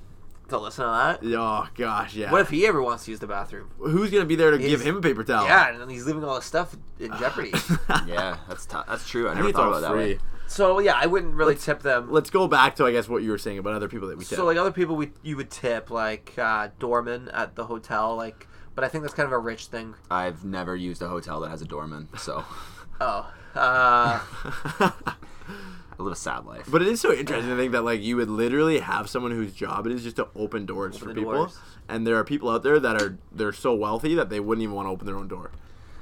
To 0.50 0.60
listen 0.60 0.86
to 0.86 0.92
that. 0.92 1.38
oh 1.40 1.68
gosh, 1.76 2.14
yeah. 2.14 2.32
What 2.32 2.40
if 2.42 2.52
he 2.52 2.68
ever 2.68 2.80
wants 2.80 3.06
to 3.06 3.10
use 3.12 3.20
the 3.20 3.26
bathroom? 3.26 3.72
Who's 3.80 4.12
gonna 4.12 4.26
be 4.26 4.36
there 4.36 4.52
to 4.52 4.60
give 4.60 4.80
him 4.80 4.98
a 4.98 5.02
paper 5.02 5.24
towel? 5.24 5.46
Yeah, 5.48 5.70
and 5.72 5.82
then 5.82 5.90
he's 5.90 6.06
leaving 6.06 6.24
all 6.24 6.36
his 6.36 6.46
stuff 6.46 6.76
in 7.00 7.12
jeopardy. 7.20 7.52
Yeah, 8.06 8.38
that's 8.48 8.68
tough. 8.68 8.86
That's 8.88 9.10
true. 9.10 9.28
I 9.28 9.32
I 9.32 9.34
never 9.34 9.52
thought 9.52 9.64
all 9.64 9.70
about 9.74 9.82
that 9.82 9.96
way. 9.96 10.20
so 10.46 10.78
yeah, 10.78 10.94
I 11.02 11.08
wouldn't 11.08 11.34
really 11.34 11.56
tip 11.56 11.82
them. 11.82 12.12
Let's 12.12 12.30
go 12.30 12.48
back 12.48 12.76
to 12.76 12.86
I 12.86 12.92
guess 12.92 13.10
what 13.10 13.24
you 13.24 13.32
were 13.32 13.40
saying 13.40 13.58
about 13.58 13.74
other 13.74 13.88
people 13.88 14.08
that 14.10 14.20
we 14.20 14.24
tip. 14.24 14.38
So 14.38 14.46
like 14.46 14.58
other 14.58 14.72
people, 14.72 14.96
we 14.96 15.14
you 15.24 15.36
would 15.36 15.50
tip 15.50 15.90
like 15.90 16.34
uh, 16.38 16.68
doorman 16.78 17.30
at 17.30 17.56
the 17.56 17.66
hotel, 17.66 18.16
like. 18.16 18.48
But 18.76 18.84
I 18.84 18.88
think 18.90 19.04
that's 19.04 19.14
kind 19.14 19.26
of 19.26 19.32
a 19.32 19.40
rich 19.40 19.68
thing. 19.68 19.96
I've 20.12 20.44
never 20.44 20.76
used 20.76 21.02
a 21.02 21.08
hotel 21.08 21.40
that 21.42 21.50
has 21.50 21.62
a 21.62 21.66
doorman, 21.66 22.10
so 22.18 22.44
Oh, 23.02 23.32
uh, 23.56 24.20
I 24.22 24.92
live 25.98 26.12
a 26.14 26.16
sad 26.16 26.46
life. 26.46 26.68
But 26.70 26.82
it 26.82 26.88
is 26.90 27.00
so 27.02 27.14
interesting 27.14 27.50
to 27.50 27.56
think 27.58 27.72
that 27.72 27.84
like 27.84 28.02
you 28.02 28.18
would 28.18 28.30
literally 28.30 28.80
have 28.80 29.10
someone 29.10 29.32
whose 29.32 29.54
job 29.54 29.86
it 29.86 29.94
is 29.94 30.04
just 30.04 30.18
to 30.18 30.28
open 30.36 30.66
doors 30.66 30.98
for 30.98 31.14
people, 31.14 31.32
doors. 31.34 31.58
and 31.88 32.06
there 32.06 32.16
are 32.18 32.24
people 32.24 32.50
out 32.50 32.64
there 32.64 32.80
that 32.80 33.02
are 33.02 33.18
they're 33.32 33.54
so 33.54 33.74
wealthy 33.74 34.16
that 34.16 34.30
they 34.30 34.40
wouldn't 34.40 34.64
even 34.64 34.76
want 34.76 34.88
to 34.88 34.92
open 34.92 35.06
their 35.08 35.16
own 35.18 35.28
door. 35.28 35.52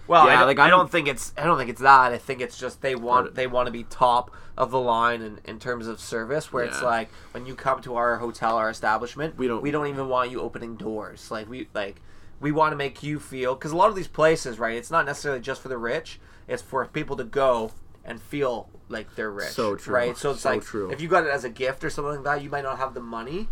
well, 0.07 0.26
Yeah, 0.28 0.34
I, 0.34 0.38
don't, 0.39 0.47
like, 0.47 0.59
I 0.59 0.63
I'm- 0.63 0.71
don't 0.71 0.91
think 0.91 1.07
it's 1.07 1.34
I 1.38 1.43
don't 1.43 1.57
think 1.57 1.69
it's 1.69 1.82
that. 1.82 2.11
I 2.11 2.17
think 2.17 2.41
it's 2.41 2.57
just 2.57 2.82
they 2.82 2.95
want 2.95 3.36
they 3.36 3.47
want 3.47 3.67
to 3.67 3.71
be 3.71 3.84
top 3.84 4.32
of 4.57 4.69
the 4.71 4.80
line 4.80 5.21
in, 5.21 5.39
in 5.45 5.59
terms 5.59 5.88
of 5.88 5.99
service. 5.99 6.51
Where 6.53 6.63
it's 6.63 6.82
like 6.82 7.09
when 7.32 7.45
you 7.45 7.53
come 7.55 7.82
to 7.84 7.95
our 7.95 8.17
hotel, 8.17 8.55
our 8.57 8.69
establishment, 8.69 9.38
We 9.38 9.47
don't- 9.47 9.61
we 9.61 9.69
don't 9.71 9.88
even 9.88 10.07
want 10.09 10.32
you 10.32 10.41
opening 10.41 10.76
doors. 10.76 11.30
Like 11.32 11.47
we 11.49 11.67
like 11.74 12.01
we 12.43 12.51
want 12.51 12.73
to 12.73 12.75
make 12.77 13.01
you 13.01 13.19
feel 13.19 13.55
because 13.55 13.71
a 13.71 13.75
lot 13.75 13.89
of 13.89 13.95
these 13.95 14.07
places, 14.07 14.59
right? 14.59 14.75
It's 14.77 14.91
not 14.91 15.05
necessarily 15.07 15.41
just 15.41 15.61
for 15.61 15.69
the 15.69 15.77
rich. 15.77 16.19
It's 16.47 16.61
for 16.61 16.85
people 16.85 17.15
to 17.17 17.23
go 17.23 17.71
and 18.05 18.21
feel 18.21 18.69
like 18.89 19.15
they're 19.15 19.31
rich. 19.31 19.49
So 19.53 19.75
true. 19.75 19.95
right? 19.95 20.15
So 20.17 20.31
it's 20.31 20.41
So 20.41 20.49
like 20.51 20.61
true. 20.63 20.91
if 20.91 21.01
you 21.01 21.07
got 21.07 21.23
it 21.25 21.29
as 21.31 21.43
a 21.43 21.49
gift 21.49 21.83
or 21.83 21.89
something 21.89 22.15
like 22.15 22.23
that, 22.25 22.43
you 22.43 22.49
might 22.51 22.63
not 22.63 22.77
have 22.77 22.93
the 22.93 22.99
money. 23.01 23.47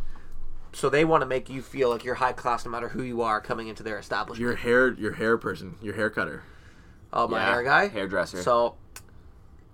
So 0.73 0.89
they 0.89 1.03
want 1.05 1.21
to 1.21 1.25
make 1.25 1.49
you 1.49 1.61
feel 1.61 1.89
like 1.89 2.03
you're 2.03 2.15
high 2.15 2.33
class, 2.33 2.63
no 2.65 2.71
matter 2.71 2.89
who 2.89 3.01
you 3.03 3.21
are 3.21 3.41
coming 3.41 3.67
into 3.67 3.81
their 3.83 3.97
establishment. 3.97 4.39
Your 4.39 4.55
hair, 4.55 4.93
your 4.93 5.13
hair 5.13 5.37
person, 5.37 5.75
your 5.81 5.95
hair 5.95 6.09
cutter. 6.09 6.43
oh, 7.13 7.27
my 7.27 7.37
Yeah, 7.39 7.51
hair 7.53 7.63
guy, 7.63 7.87
hairdresser. 7.89 8.41
So, 8.41 8.75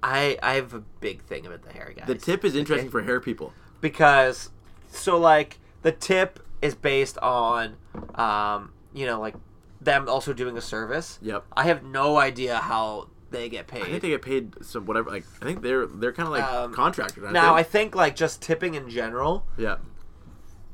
I 0.03 0.37
I 0.43 0.53
have 0.55 0.73
a 0.73 0.79
big 0.99 1.21
thing 1.23 1.45
about 1.45 1.63
the 1.63 1.71
hair 1.73 1.93
guy. 1.95 2.05
The 2.05 2.15
tip 2.15 2.45
is 2.45 2.55
interesting 2.55 2.89
for 2.89 3.01
hair 3.01 3.19
people. 3.19 3.51
because 3.81 4.49
so 4.91 5.17
like 5.17 5.59
the 5.81 5.91
tip 5.91 6.39
is 6.61 6.73
based 6.75 7.17
on 7.19 7.75
um 8.15 8.71
you 8.97 9.05
know 9.05 9.19
like 9.19 9.35
them 9.81 10.09
also 10.09 10.33
doing 10.33 10.57
a 10.57 10.61
service. 10.61 11.19
Yep. 11.21 11.45
I 11.55 11.63
have 11.65 11.83
no 11.83 12.17
idea 12.17 12.57
how 12.57 13.09
they 13.29 13.47
get 13.49 13.67
paid. 13.67 13.83
I 13.83 13.85
think 13.85 14.01
they 14.01 14.09
get 14.09 14.21
paid 14.21 14.55
some 14.65 14.85
whatever. 14.85 15.09
Like 15.11 15.25
I 15.41 15.45
think 15.45 15.61
they're 15.61 15.85
they're 15.85 16.13
kind 16.13 16.27
of 16.27 16.33
like 16.33 16.43
Um, 16.43 16.73
contractors. 16.73 17.31
now? 17.31 17.53
I 17.55 17.63
think 17.63 17.95
like 17.95 18.15
just 18.15 18.41
tipping 18.41 18.73
in 18.73 18.89
general 18.89 19.45
yeah 19.57 19.77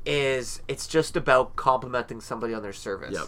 is 0.06 0.60
it's 0.68 0.86
just 0.86 1.16
about 1.16 1.56
complimenting 1.56 2.20
somebody 2.20 2.52
on 2.54 2.62
their 2.62 2.72
service. 2.72 3.14
Yep. 3.14 3.26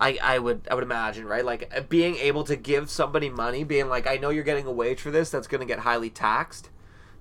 I, 0.00 0.18
I 0.22 0.38
would 0.38 0.68
I 0.70 0.74
would 0.74 0.84
imagine 0.84 1.24
right 1.26 1.44
like 1.44 1.72
uh, 1.74 1.80
being 1.80 2.16
able 2.16 2.44
to 2.44 2.56
give 2.56 2.90
somebody 2.90 3.30
money 3.30 3.64
being 3.64 3.88
like 3.88 4.06
I 4.06 4.16
know 4.16 4.30
you're 4.30 4.44
getting 4.44 4.66
a 4.66 4.70
wage 4.72 5.00
for 5.00 5.10
this 5.10 5.30
that's 5.30 5.46
going 5.48 5.60
to 5.60 5.66
get 5.66 5.80
highly 5.80 6.10
taxed 6.10 6.70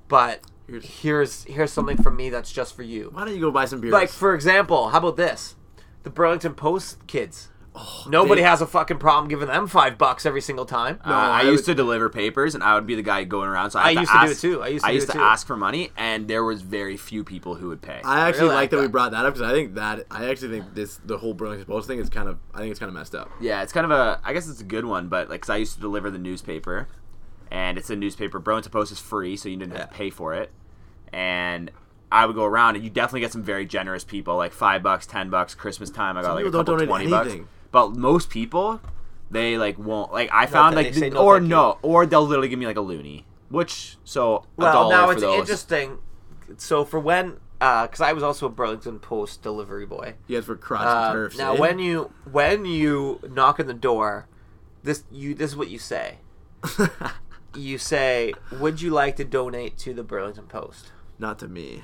but 0.07 0.41
Here's- 0.67 0.85
here's 1.01 1.43
here's 1.45 1.71
something 1.71 1.95
from 2.03 2.17
me 2.17 2.29
that's 2.29 2.51
just 2.51 2.75
for 2.75 2.83
you 2.83 3.09
Why 3.13 3.23
don't 3.25 3.33
you 3.33 3.39
go 3.39 3.51
buy 3.51 3.65
some 3.65 3.79
beers? 3.79 3.93
like 3.93 4.09
for 4.09 4.35
example 4.35 4.89
how 4.89 4.97
about 4.99 5.15
this 5.15 5.55
the 6.07 6.13
Burlington 6.13 6.53
Post 6.53 7.05
kids 7.07 7.49
nobody 8.07 8.41
Oh, 8.41 8.43
they- 8.43 8.49
has 8.49 8.59
a 8.61 8.65
fucking 8.65 8.97
problem 8.97 9.27
giving 9.27 9.49
them 9.49 9.67
five 9.67 9.99
bucks 9.99 10.25
every 10.25 10.41
single 10.41 10.65
time 10.65 10.99
Uh, 11.05 11.09
I, 11.11 11.11
I 11.11 11.41
used 11.43 11.67
would- 11.67 11.73
to 11.73 11.75
deliver 11.75 12.09
papers, 12.09 12.55
and 12.55 12.63
I 12.63 12.73
would 12.73 12.87
be 12.87 12.95
the 12.95 13.03
guy 13.03 13.23
going 13.23 13.47
around. 13.47 13.69
So 13.69 13.77
I, 13.77 13.83
I 13.83 13.93
had 13.93 13.99
used 13.99 14.11
to 14.11 14.17
do 14.17 14.23
ask- 14.23 14.31
it 14.31 14.41
too. 14.41 14.63
I 14.63 14.67
used 14.69 14.83
to 14.83 14.87
I 14.87 14.91
do 14.91 14.95
used 14.95 15.09
it 15.09 15.11
to 15.11 15.17
too. 15.19 15.23
ask 15.23 15.45
for 15.45 15.55
money, 15.57 15.91
and 15.95 16.27
there 16.27 16.43
was 16.43 16.63
very 16.63 16.97
few 16.97 17.23
people 17.23 17.53
who 17.53 17.67
would 17.67 17.83
pay. 17.83 18.01
I 18.03 18.27
actually 18.27 18.45
Really? 18.45 18.55
like 18.55 18.69
that 18.71 18.79
we 18.79 18.87
brought 18.87 19.11
that 19.11 19.25
up 19.27 19.35
because 19.35 19.47
I 19.47 19.53
think 19.53 19.75
that 19.75 20.07
I 20.09 20.27
actually 20.27 20.57
think 20.59 20.73
this 20.73 20.99
the 21.05 21.19
whole 21.19 21.35
Burlington 21.35 21.65
Post 21.67 21.87
thing 21.87 21.99
is 21.99 22.09
kind 22.09 22.27
of 22.27 22.39
I 22.51 22.59
think 22.59 22.71
it's 22.71 22.79
kind 22.79 22.89
of 22.89 22.95
messed 22.95 23.13
up. 23.13 23.29
yeah, 23.39 23.61
it's 23.61 23.73
kind 23.73 23.85
of 23.85 23.91
a. 23.91 24.19
I 24.23 24.33
guess 24.33 24.47
it's 24.49 24.61
a 24.61 24.63
good 24.63 24.85
one, 24.85 25.07
but 25.07 25.29
like 25.29 25.41
cause 25.41 25.51
I 25.51 25.57
used 25.57 25.75
to 25.75 25.79
deliver 25.81 26.09
the 26.09 26.17
newspaper, 26.17 26.87
and 27.51 27.77
it's 27.77 27.91
a 27.91 27.95
newspaper. 27.95 28.39
Burlington 28.39 28.71
Post 28.71 28.91
is 28.91 28.97
free, 28.99 29.37
so 29.37 29.49
you 29.49 29.57
didn't 29.57 29.73
have 29.77 29.89
to 29.91 29.95
pay 29.95 30.09
for 30.09 30.33
it. 30.33 30.49
And 31.13 31.69
I 32.11 32.25
would 32.25 32.35
go 32.35 32.45
around, 32.45 32.75
and 32.75 32.83
you 32.83 32.89
definitely 32.89 33.21
get 33.21 33.31
some 33.33 33.43
very 33.43 33.65
generous 33.65 34.03
people, 34.03 34.37
like 34.37 34.53
five 34.53 34.81
bucks, 34.83 35.05
ten 35.05 35.29
bucks. 35.29 35.55
Christmas 35.55 35.89
time, 35.89 36.17
I 36.17 36.21
got 36.21 36.27
Some 36.27 36.35
like 36.35 36.41
a 36.43 36.47
people 36.47 36.63
don't 36.63 36.77
couple 36.79 36.85
donate 36.87 37.09
twenty 37.09 37.31
bucks. 37.33 37.49
But 37.71 37.95
most 37.95 38.29
people, 38.29 38.79
they 39.29 39.57
like 39.57 39.77
won't. 39.77 40.11
Like 40.13 40.29
I 40.31 40.45
found 40.45 40.77
they 40.77 40.85
like, 40.85 40.93
say 40.93 41.09
the- 41.09 41.15
no, 41.15 41.21
or 41.23 41.39
no, 41.39 41.77
or 41.81 42.05
they'll 42.05 42.25
literally 42.25 42.47
give 42.49 42.59
me 42.59 42.65
like 42.65 42.77
a 42.77 42.81
loonie, 42.81 43.23
which 43.49 43.97
so 44.03 44.45
well 44.55 44.73
dollar 44.73 44.95
now 44.95 45.05
for 45.07 45.11
it's 45.13 45.21
those. 45.21 45.39
interesting 45.41 45.97
so 46.55 46.85
for 46.85 46.99
when 46.99 47.37
because 47.59 47.99
I 48.01 48.13
was 48.13 48.23
also 48.23 48.45
a 48.45 48.49
Burlington 48.49 48.99
Post 48.99 49.41
delivery 49.41 49.85
boy 49.85 50.13
You 50.27 50.37
guys 50.37 50.45
for 50.45 50.55
crotch 50.55 50.85
and 50.85 51.13
turfs. 51.13 51.37
now, 51.37 51.55
eh? 51.55 51.59
when 51.59 51.79
you 51.79 52.11
when 52.31 52.63
you 52.65 53.19
knock 53.29 53.59
on 53.59 53.67
the 53.67 53.73
door, 53.73 54.27
this 54.83 55.03
you 55.11 55.33
this 55.33 55.51
is 55.51 55.57
what 55.57 55.69
you 55.69 55.79
say. 55.79 56.19
You 57.55 57.79
say, 57.79 58.33
"Would 58.51 58.81
you 58.81 58.91
like 58.91 59.15
to 59.15 59.23
donate 59.23 59.77
to 59.79 59.93
the 59.93 60.03
Burlington 60.03 60.45
Post?" 60.45 60.91
not 61.17 61.39
to 61.39 61.47
me. 61.47 61.83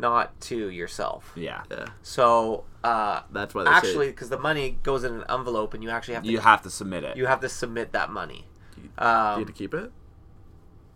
Not 0.00 0.40
to 0.42 0.68
yourself. 0.70 1.32
yeah. 1.36 1.62
Yeah, 1.70 1.86
So 2.02 2.64
uh, 2.82 3.22
that's 3.30 3.54
why 3.54 3.64
actually, 3.66 4.08
because 4.08 4.28
the 4.30 4.38
money 4.38 4.78
goes 4.82 5.04
in 5.04 5.12
an 5.14 5.24
envelope, 5.28 5.74
and 5.74 5.82
you 5.82 5.90
actually 5.90 6.14
have 6.14 6.24
to 6.24 6.30
You 6.30 6.38
have 6.40 6.62
to 6.62 6.70
submit 6.70 7.04
it. 7.04 7.16
you 7.16 7.26
have 7.26 7.40
to 7.40 7.48
submit 7.48 7.92
that 7.92 8.10
money. 8.10 8.46
you 8.76 8.88
Um, 8.98 9.40
get 9.40 9.46
to 9.48 9.52
keep 9.52 9.74
it. 9.74 9.92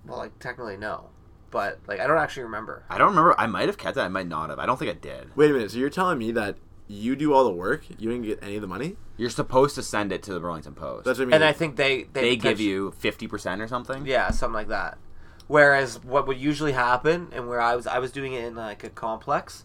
well, 0.07 0.19
like 0.19 0.39
technically 0.39 0.77
no, 0.77 1.11
but 1.51 1.79
like 1.87 2.01
I 2.01 2.07
don't 2.07 2.19
actually 2.19 2.45
remember. 2.45 2.85
I 2.89 2.99
don't 2.99 3.09
remember. 3.11 3.35
I 3.39 3.47
might 3.47 3.69
have 3.69 3.79
kept 3.79 3.97
it. 3.97 4.01
I 4.01 4.09
might 4.09 4.27
not 4.29 4.51
have. 4.51 4.59
I 4.59 4.67
don't 4.67 4.79
think 4.79 4.91
I 4.91 4.95
did. 4.95 5.35
Wait 5.37 5.51
a 5.51 5.55
minute. 5.55 5.71
So 5.71 5.79
you're 5.79 5.91
telling 5.91 6.19
me 6.19 6.33
that 6.33 6.57
you 6.87 7.17
do 7.17 7.33
all 7.33 7.45
the 7.45 7.51
work, 7.51 7.89
you 7.99 8.11
didn't 8.11 8.23
get 8.25 8.43
any 8.43 8.57
of 8.57 8.61
the 8.61 8.67
money? 8.69 8.97
You're 9.17 9.31
supposed 9.31 9.75
to 9.77 9.83
send 9.83 10.13
it 10.13 10.23
to 10.25 10.35
the 10.35 10.41
Burlington 10.41 10.75
Post. 10.75 11.05
That's 11.07 11.19
what 11.19 11.25
I 11.25 11.27
mean. 11.27 11.35
And 11.35 11.45
I 11.45 11.53
think 11.53 11.77
they 11.77 12.05
they, 12.13 12.21
they 12.23 12.37
give 12.37 12.61
you 12.61 12.91
fifty 12.99 13.27
percent 13.27 13.63
or 13.63 13.69
something. 13.69 14.05
Yeah, 14.07 14.31
something 14.31 14.55
like 14.55 14.69
that. 14.69 14.99
Whereas 15.47 16.03
what 16.03 16.27
would 16.27 16.39
usually 16.39 16.73
happen, 16.73 17.29
and 17.33 17.49
where 17.49 17.61
I 17.61 17.77
was, 17.77 17.87
I 17.87 17.99
was 17.99 18.11
doing 18.13 18.33
it 18.33 18.45
in 18.45 18.55
like 18.55 18.83
a 18.85 18.91
complex, 18.91 19.65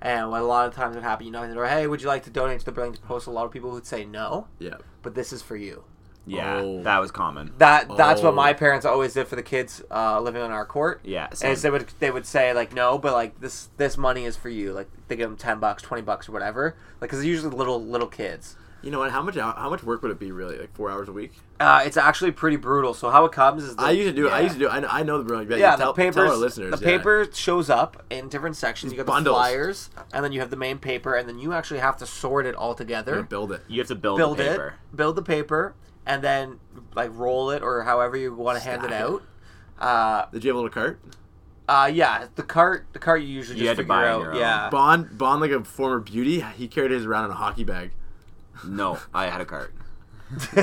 and 0.00 0.30
what 0.30 0.40
a 0.40 0.44
lot 0.46 0.66
of 0.68 0.74
times 0.74 0.94
would 0.94 1.04
happen, 1.04 1.26
you 1.26 1.32
know, 1.32 1.46
the 1.46 1.54
door, 1.54 1.66
hey, 1.66 1.86
would 1.86 2.00
you 2.00 2.08
like 2.08 2.24
to 2.24 2.30
donate 2.30 2.60
to 2.60 2.64
the 2.64 2.72
Burlington 2.72 3.02
Post? 3.06 3.26
A 3.26 3.30
lot 3.30 3.44
of 3.44 3.50
people 3.52 3.70
would 3.72 3.86
say 3.86 4.04
no, 4.04 4.46
yeah. 4.58 4.74
but 5.02 5.14
this 5.14 5.32
is 5.32 5.42
for 5.42 5.56
you. 5.56 5.84
Yeah, 6.26 6.58
Oh. 6.62 6.82
that 6.82 6.98
was 6.98 7.10
common. 7.10 7.54
That 7.56 7.88
that's 7.96 8.20
what 8.20 8.32
Oh. 8.34 8.36
my 8.36 8.52
parents 8.52 8.84
always 8.84 9.14
did 9.14 9.28
for 9.28 9.36
the 9.36 9.42
kids 9.42 9.82
uh, 9.90 10.20
living 10.20 10.42
on 10.42 10.50
our 10.50 10.66
court. 10.66 11.00
Yeah, 11.02 11.28
same. 11.32 11.52
And 11.52 11.58
they 11.58 11.70
would 11.70 11.88
they 12.00 12.10
would 12.10 12.26
say 12.26 12.52
like 12.52 12.74
no, 12.74 12.98
but 12.98 13.14
like 13.14 13.40
this 13.40 13.70
this 13.78 13.96
money 13.96 14.26
is 14.26 14.36
for 14.36 14.50
you. 14.50 14.74
Like 14.74 14.88
they 15.08 15.16
give 15.16 15.30
them 15.30 15.38
ten 15.38 15.58
bucks, 15.58 15.82
twenty 15.82 16.02
bucks, 16.02 16.28
or 16.28 16.32
whatever. 16.32 16.74
Like 17.00 17.08
because 17.08 17.20
it's 17.20 17.26
usually 17.26 17.56
little 17.56 17.82
little 17.82 18.08
kids. 18.08 18.56
You 18.82 18.92
know 18.92 19.00
what? 19.00 19.10
How 19.10 19.22
much 19.22 19.34
how 19.36 19.68
much 19.70 19.82
work 19.82 20.02
would 20.02 20.12
it 20.12 20.20
be 20.20 20.30
really? 20.30 20.56
Like 20.58 20.72
four 20.74 20.90
hours 20.90 21.08
a 21.08 21.12
week? 21.12 21.32
Uh, 21.58 21.82
it's 21.84 21.96
actually 21.96 22.30
pretty 22.30 22.56
brutal. 22.56 22.94
So 22.94 23.10
how 23.10 23.24
it 23.24 23.32
comes 23.32 23.64
is 23.64 23.74
the, 23.74 23.82
I 23.82 23.90
used 23.90 24.08
to 24.08 24.14
do. 24.14 24.28
it. 24.28 24.30
I 24.32 24.40
used 24.40 24.54
to 24.54 24.60
do. 24.60 24.68
I 24.68 24.78
know, 24.80 24.88
I 24.88 25.02
know 25.02 25.18
the 25.18 25.24
Burlington. 25.24 25.58
yeah, 25.58 25.74
tell, 25.74 25.92
the 25.92 25.96
papers. 25.96 26.14
Tell 26.14 26.30
our 26.30 26.36
listeners. 26.36 26.78
the 26.78 26.86
yeah. 26.88 26.96
paper 26.98 27.26
shows 27.32 27.68
up 27.68 28.04
in 28.10 28.28
different 28.28 28.56
sections. 28.56 28.92
You 28.92 28.96
got 28.98 29.06
the 29.06 29.12
Bundles. 29.12 29.34
flyers, 29.36 29.90
and 30.12 30.24
then 30.24 30.30
you 30.32 30.38
have 30.40 30.50
the 30.50 30.56
main 30.56 30.78
paper, 30.78 31.14
and 31.16 31.28
then 31.28 31.38
you 31.40 31.52
actually 31.52 31.80
have 31.80 31.96
to 31.98 32.06
sort 32.06 32.46
it 32.46 32.54
all 32.54 32.68
You're 32.68 32.76
together. 32.76 33.12
gonna 33.16 33.24
build 33.24 33.50
it. 33.52 33.62
You 33.68 33.80
have 33.80 33.88
to 33.88 33.96
build, 33.96 34.18
build 34.18 34.38
the 34.38 34.44
it, 34.46 34.50
paper. 34.50 34.74
build 34.94 35.16
the 35.16 35.22
paper, 35.22 35.74
and 36.06 36.22
then 36.22 36.60
like 36.94 37.10
roll 37.12 37.50
it 37.50 37.62
or 37.62 37.82
however 37.82 38.16
you 38.16 38.32
want 38.34 38.58
to 38.58 38.64
hand 38.64 38.84
it 38.84 38.92
it. 38.92 38.92
out. 38.92 39.22
Uh, 39.80 40.26
Did 40.32 40.44
you 40.44 40.50
have 40.50 40.56
a 40.56 40.60
little 40.60 40.70
cart? 40.70 41.00
uh, 41.68 41.90
yeah, 41.92 42.26
the 42.36 42.42
cart, 42.42 42.86
the 42.92 42.98
cart 42.98 43.20
you 43.22 43.28
usually 43.28 43.58
You 43.58 43.64
just 43.64 43.68
had 43.68 43.76
to 43.76 43.82
figure 43.82 43.88
buy 43.88 44.08
on 44.08 44.14
out. 44.14 44.22
your 44.22 44.32
own. 44.34 44.38
Yeah, 44.40 44.70
Bond, 44.70 45.18
Bond, 45.18 45.40
like 45.40 45.50
a 45.50 45.62
former 45.64 46.00
beauty, 46.00 46.40
he 46.56 46.66
carried 46.68 46.90
his 46.92 47.04
around 47.04 47.26
in 47.26 47.30
a 47.32 47.34
hockey 47.34 47.64
bag. 47.64 47.90
No, 48.66 48.98
I 49.14 49.26
had 49.26 49.40
a 49.40 49.44
cart. 49.44 49.74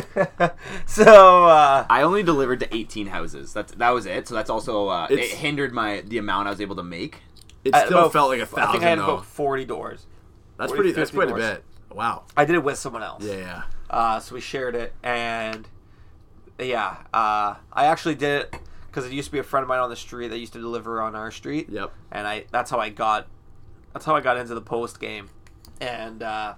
so 0.86 1.46
uh, 1.46 1.86
I 1.90 2.02
only 2.04 2.24
delivered 2.24 2.60
to 2.62 2.76
18 2.76 3.08
houses. 3.08 3.54
That's 3.54 3.72
that 3.74 3.90
was 3.90 4.06
it. 4.06 4.28
So 4.28 4.36
that's 4.36 4.50
also 4.50 4.88
uh, 4.90 5.08
it 5.10 5.20
It's- 5.20 5.32
hindered 5.40 5.74
my 5.74 6.02
the 6.06 6.18
amount 6.18 6.48
I 6.48 6.52
was 6.52 6.62
able 6.62 6.76
to 6.76 6.84
make. 6.84 7.20
It 7.64 7.74
at 7.74 7.88
still 7.88 8.00
about- 8.00 8.14
felt 8.14 8.30
like 8.30 8.40
a 8.40 8.44
I 8.44 8.46
thousand 8.46 8.72
think 8.74 8.84
I 8.84 8.90
had 8.90 9.00
though. 9.00 9.14
about 9.16 9.26
forty 9.26 9.66
doors. 9.66 10.06
That's 10.58 10.70
40, 10.72 10.78
pretty. 10.82 10.92
That's 10.94 11.10
50 11.12 11.16
quite 11.18 11.28
a 11.28 11.40
doors. 11.42 11.56
bit. 11.90 11.96
Wow. 11.98 12.24
I 12.38 12.46
did 12.46 12.56
it 12.56 12.64
with 12.64 12.78
someone 12.78 13.04
else. 13.04 13.24
Yeah, 13.24 13.34
yeah. 13.36 13.62
Uh, 13.90 14.20
so 14.20 14.36
we 14.36 14.42
shared 14.42 14.76
it, 14.76 14.94
and 15.04 15.68
yeah, 16.60 16.98
uh, 17.14 17.56
I 17.74 17.86
actually 17.86 18.16
did 18.16 18.42
it 18.44 18.56
because 18.88 19.06
it 19.06 19.12
used 19.12 19.28
to 19.28 19.32
be 19.32 19.40
a 19.40 19.44
friend 19.44 19.64
of 19.64 19.68
mine 19.68 19.80
on 19.80 19.90
the 19.90 19.96
street 19.96 20.30
that 20.30 20.38
used 20.38 20.54
to 20.54 20.60
deliver 20.60 21.02
on 21.02 21.16
our 21.16 21.30
street. 21.32 21.70
Yep. 21.70 21.92
And 22.12 22.28
I 22.28 22.46
that's 22.52 22.70
how 22.72 22.80
I 22.80 22.90
got 22.90 23.28
that's 23.94 24.06
how 24.06 24.16
I 24.16 24.22
got 24.22 24.38
into 24.38 24.54
the 24.54 24.62
post 24.62 25.00
game, 25.00 25.30
and 25.82 26.22
uh, 26.24 26.54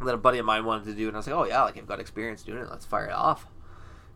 then 0.00 0.14
a 0.14 0.18
buddy 0.18 0.38
of 0.38 0.46
mine 0.46 0.64
wanted 0.64 0.84
to 0.86 0.94
do 0.94 1.08
and 1.08 1.16
I 1.16 1.18
was 1.18 1.26
like, 1.26 1.36
oh 1.36 1.44
yeah, 1.44 1.62
like 1.62 1.76
I've 1.76 1.86
got 1.86 2.00
experience 2.00 2.42
doing 2.42 2.58
it, 2.58 2.70
let's 2.70 2.86
fire 2.86 3.06
it 3.06 3.12
off. 3.12 3.46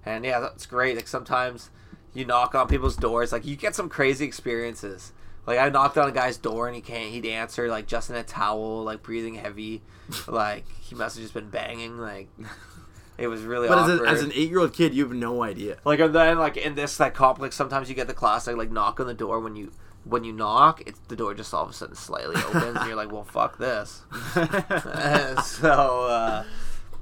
And 0.04 0.24
yeah, 0.24 0.40
that's 0.40 0.66
great. 0.66 0.96
Like 0.96 1.08
sometimes 1.08 1.70
you 2.14 2.24
knock 2.24 2.54
on 2.54 2.68
people's 2.68 2.96
doors. 2.96 3.32
Like 3.32 3.44
you 3.46 3.56
get 3.56 3.74
some 3.74 3.88
crazy 3.88 4.24
experiences. 4.24 5.12
Like 5.46 5.58
I 5.58 5.68
knocked 5.68 5.96
on 5.96 6.08
a 6.08 6.12
guy's 6.12 6.36
door 6.36 6.66
and 6.66 6.76
he 6.76 6.82
can't. 6.82 7.10
He'd 7.10 7.26
answer 7.26 7.68
like 7.68 7.86
just 7.86 8.10
in 8.10 8.16
a 8.16 8.22
towel, 8.22 8.84
like 8.84 9.02
breathing 9.02 9.34
heavy. 9.34 9.82
like 10.28 10.64
he 10.80 10.94
must 10.94 11.16
have 11.16 11.24
just 11.24 11.34
been 11.34 11.50
banging. 11.50 11.98
Like 11.98 12.28
it 13.18 13.28
was 13.28 13.42
really 13.42 13.68
But 13.68 13.90
as, 13.90 14.00
a, 14.00 14.04
as 14.04 14.22
an 14.22 14.32
eight-year-old 14.34 14.74
kid, 14.74 14.94
you 14.94 15.04
have 15.04 15.14
no 15.14 15.42
idea. 15.42 15.78
Like 15.84 16.00
and 16.00 16.14
then 16.14 16.38
like 16.38 16.56
in 16.56 16.74
this 16.74 16.98
like 17.00 17.14
complex, 17.14 17.56
sometimes 17.56 17.88
you 17.88 17.94
get 17.94 18.06
the 18.06 18.14
classic 18.14 18.56
like 18.56 18.70
knock 18.70 19.00
on 19.00 19.06
the 19.06 19.14
door 19.14 19.40
when 19.40 19.56
you 19.56 19.72
when 20.08 20.24
you 20.24 20.32
knock, 20.32 20.82
it's 20.86 20.98
the 21.08 21.16
door 21.16 21.34
just 21.34 21.52
all 21.52 21.62
of 21.64 21.70
a 21.70 21.72
sudden 21.72 21.94
slightly 21.94 22.36
opens 22.42 22.76
and 22.76 22.86
you're 22.86 22.96
like, 22.96 23.12
well, 23.12 23.24
fuck 23.24 23.58
this. 23.58 24.02
So 25.44 26.06
uh, 26.06 26.44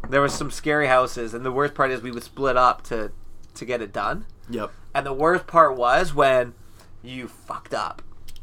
there 0.09 0.21
was 0.21 0.35
some 0.35 0.51
scary 0.51 0.87
houses, 0.89 1.35
and 1.35 1.45
the 1.45 1.53
worst 1.53 1.75
part 1.75 1.91
is 1.91 2.03
we 2.03 2.11
would 2.11 2.23
split 2.23 2.57
up 2.57 2.83
to 2.85 3.13
to 3.55 3.65
get 3.65 3.81
it 3.81 3.93
done. 3.93 4.27
Yep. 4.51 4.71
And 4.95 5.07
the 5.07 5.13
worst 5.13 5.47
part 5.47 5.77
was 5.77 6.15
when 6.15 6.55
you 7.03 7.29
fucked 7.29 7.75
up. 7.75 8.03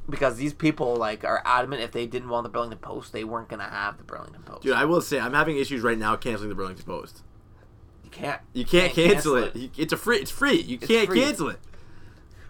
Because 0.09 0.35
these 0.35 0.53
people 0.53 0.95
like 0.97 1.23
are 1.23 1.41
adamant 1.45 1.81
if 1.81 1.91
they 1.93 2.05
didn't 2.05 2.27
want 2.29 2.43
the 2.43 2.49
Burlington 2.49 2.79
Post, 2.79 3.13
they 3.13 3.23
weren't 3.23 3.47
gonna 3.47 3.69
have 3.69 3.97
the 3.97 4.03
Burlington 4.03 4.43
Post. 4.43 4.63
Dude, 4.63 4.73
I 4.73 4.83
will 4.85 4.99
say 5.01 5.19
I'm 5.19 5.33
having 5.33 5.57
issues 5.57 5.81
right 5.81 5.97
now 5.97 6.15
canceling 6.17 6.49
the 6.49 6.55
Burlington 6.55 6.85
Post. 6.85 7.21
you 8.03 8.09
can't. 8.09 8.41
You 8.51 8.65
can't, 8.65 8.91
cancel, 8.93 9.35
it. 9.37 9.55
You- 9.55 9.69
It's 9.77 9.93
a 9.93 9.97
free. 9.97 10.17
It's 10.17 10.31
free. 10.31 10.59
You 10.61 10.77
can't 10.77 11.07
free. 11.07 11.21
cancel 11.21 11.47
it. 11.49 11.59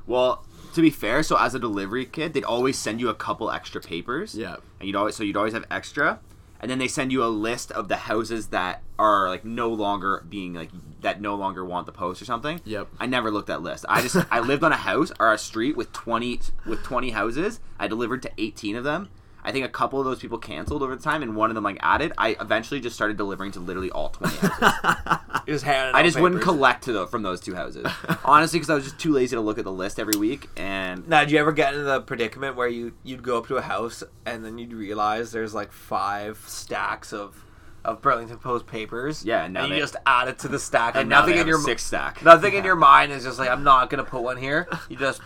Well, 0.08 0.46
to 0.74 0.82
be 0.82 0.90
fair, 0.90 1.24
so 1.24 1.38
as 1.38 1.56
a 1.56 1.60
delivery 1.60 2.06
kid, 2.06 2.34
they'd 2.34 2.44
always 2.44 2.78
send 2.78 3.00
you 3.00 3.10
a 3.10 3.16
couple 3.16 3.50
extra 3.50 3.82
papers. 3.82 4.36
Yeah. 4.36 4.58
And 4.80 4.88
you'd 4.88 4.96
always 4.96 5.16
so 5.16 5.24
you'd 5.24 5.38
always 5.38 5.54
have 5.54 5.66
extra. 5.72 6.20
And 6.60 6.72
then 6.72 6.80
they 6.80 6.88
send 6.88 7.12
you 7.12 7.24
a 7.24 7.28
list 7.28 7.74
of 7.74 7.90
the 7.90 7.98
houses 7.98 8.48
that 8.48 8.84
are 8.98 9.28
like 9.28 9.44
no 9.44 9.68
longer 9.70 10.24
being 10.30 10.54
like 10.54 10.70
that 11.02 11.20
no 11.20 11.36
longer 11.36 11.66
want 11.66 11.86
the 11.86 11.92
post 11.92 12.22
or 12.22 12.26
something. 12.26 12.62
Yep. 12.64 12.88
I 13.00 13.06
never 13.06 13.32
looked 13.32 13.50
at 13.50 13.62
list. 13.62 13.86
I 13.90 14.02
just 14.02 14.16
I 14.32 14.40
lived 14.40 14.64
on 14.64 14.72
a 14.72 14.78
house 14.78 15.12
or 15.20 15.34
a 15.34 15.38
street 15.38 15.76
with 15.76 15.92
twenty 15.92 16.40
with 16.66 16.82
twenty 16.84 17.10
houses. 17.10 17.60
I 17.78 17.88
delivered 17.88 18.22
to 18.24 18.32
eighteen 18.38 18.76
of 18.76 18.84
them. 18.86 19.10
I 19.46 19.52
think 19.52 19.66
a 19.66 19.70
couple 19.70 20.00
of 20.00 20.06
those 20.06 20.20
people 20.20 20.38
canceled 20.38 20.82
over 20.84 20.96
the 20.96 21.02
time, 21.04 21.22
and 21.22 21.36
one 21.36 21.50
of 21.50 21.56
them 21.56 21.64
like 21.64 21.78
added. 21.82 22.14
I 22.18 22.36
eventually 22.40 22.80
just 22.80 22.96
started 22.96 23.18
delivering 23.18 23.52
to 23.54 23.60
literally 23.60 23.92
all 23.92 24.10
twenty 24.10 24.36
houses. 24.38 25.18
Just 25.46 25.66
handing 25.66 25.94
I 25.94 26.04
just 26.04 26.18
wouldn't 26.18 26.42
collect 26.42 26.86
to 26.86 26.94
the, 26.94 27.06
from 27.08 27.22
those 27.22 27.42
two 27.42 27.54
houses, 27.54 27.86
honestly, 28.24 28.60
because 28.60 28.70
I 28.70 28.76
was 28.76 28.86
just 28.86 28.98
too 28.98 29.12
lazy 29.12 29.36
to 29.36 29.42
look 29.42 29.58
at 29.58 29.66
the 29.66 29.74
list 29.74 30.00
every 30.00 30.18
week. 30.18 30.48
And 30.56 31.06
Now, 31.10 31.20
did 31.20 31.32
you 31.32 31.40
ever 31.40 31.52
get 31.52 31.74
into 31.74 31.84
the 31.84 32.00
predicament 32.00 32.56
where 32.56 32.70
you 32.70 32.94
you'd 33.04 33.24
go 33.24 33.40
up 33.40 33.48
to 33.48 33.58
a 33.58 33.62
house 33.62 34.04
and 34.26 34.46
then 34.46 34.58
you'd 34.58 34.72
realize 34.72 35.34
there's 35.34 35.54
like 35.54 35.74
five 35.74 36.38
stacks 36.48 37.12
of 37.12 37.44
of 37.84 38.02
Burlington 38.02 38.38
Post 38.38 38.68
papers? 38.68 39.26
Yeah, 39.26 39.44
and 39.44 39.54
now 39.54 39.62
and 39.64 39.70
you 39.70 39.76
they- 39.76 39.82
just 39.82 39.98
add 40.06 40.30
it 40.30 40.40
to 40.40 40.48
the 40.48 40.60
stack, 40.60 40.94
and, 40.96 41.02
and 41.02 41.10
nothing 41.10 41.38
in 41.38 41.46
your 41.46 41.60
six 41.60 41.84
stack. 41.84 42.24
nothing 42.24 42.54
in 42.54 42.64
your 42.64 42.78
mind 42.78 43.12
is 43.12 43.26
just 43.26 43.38
like 43.38 43.50
I'm 43.50 43.64
not 43.66 43.90
gonna 43.90 44.06
put 44.06 44.22
one 44.24 44.38
here. 44.38 44.70
You 44.88 44.96
just 44.96 45.20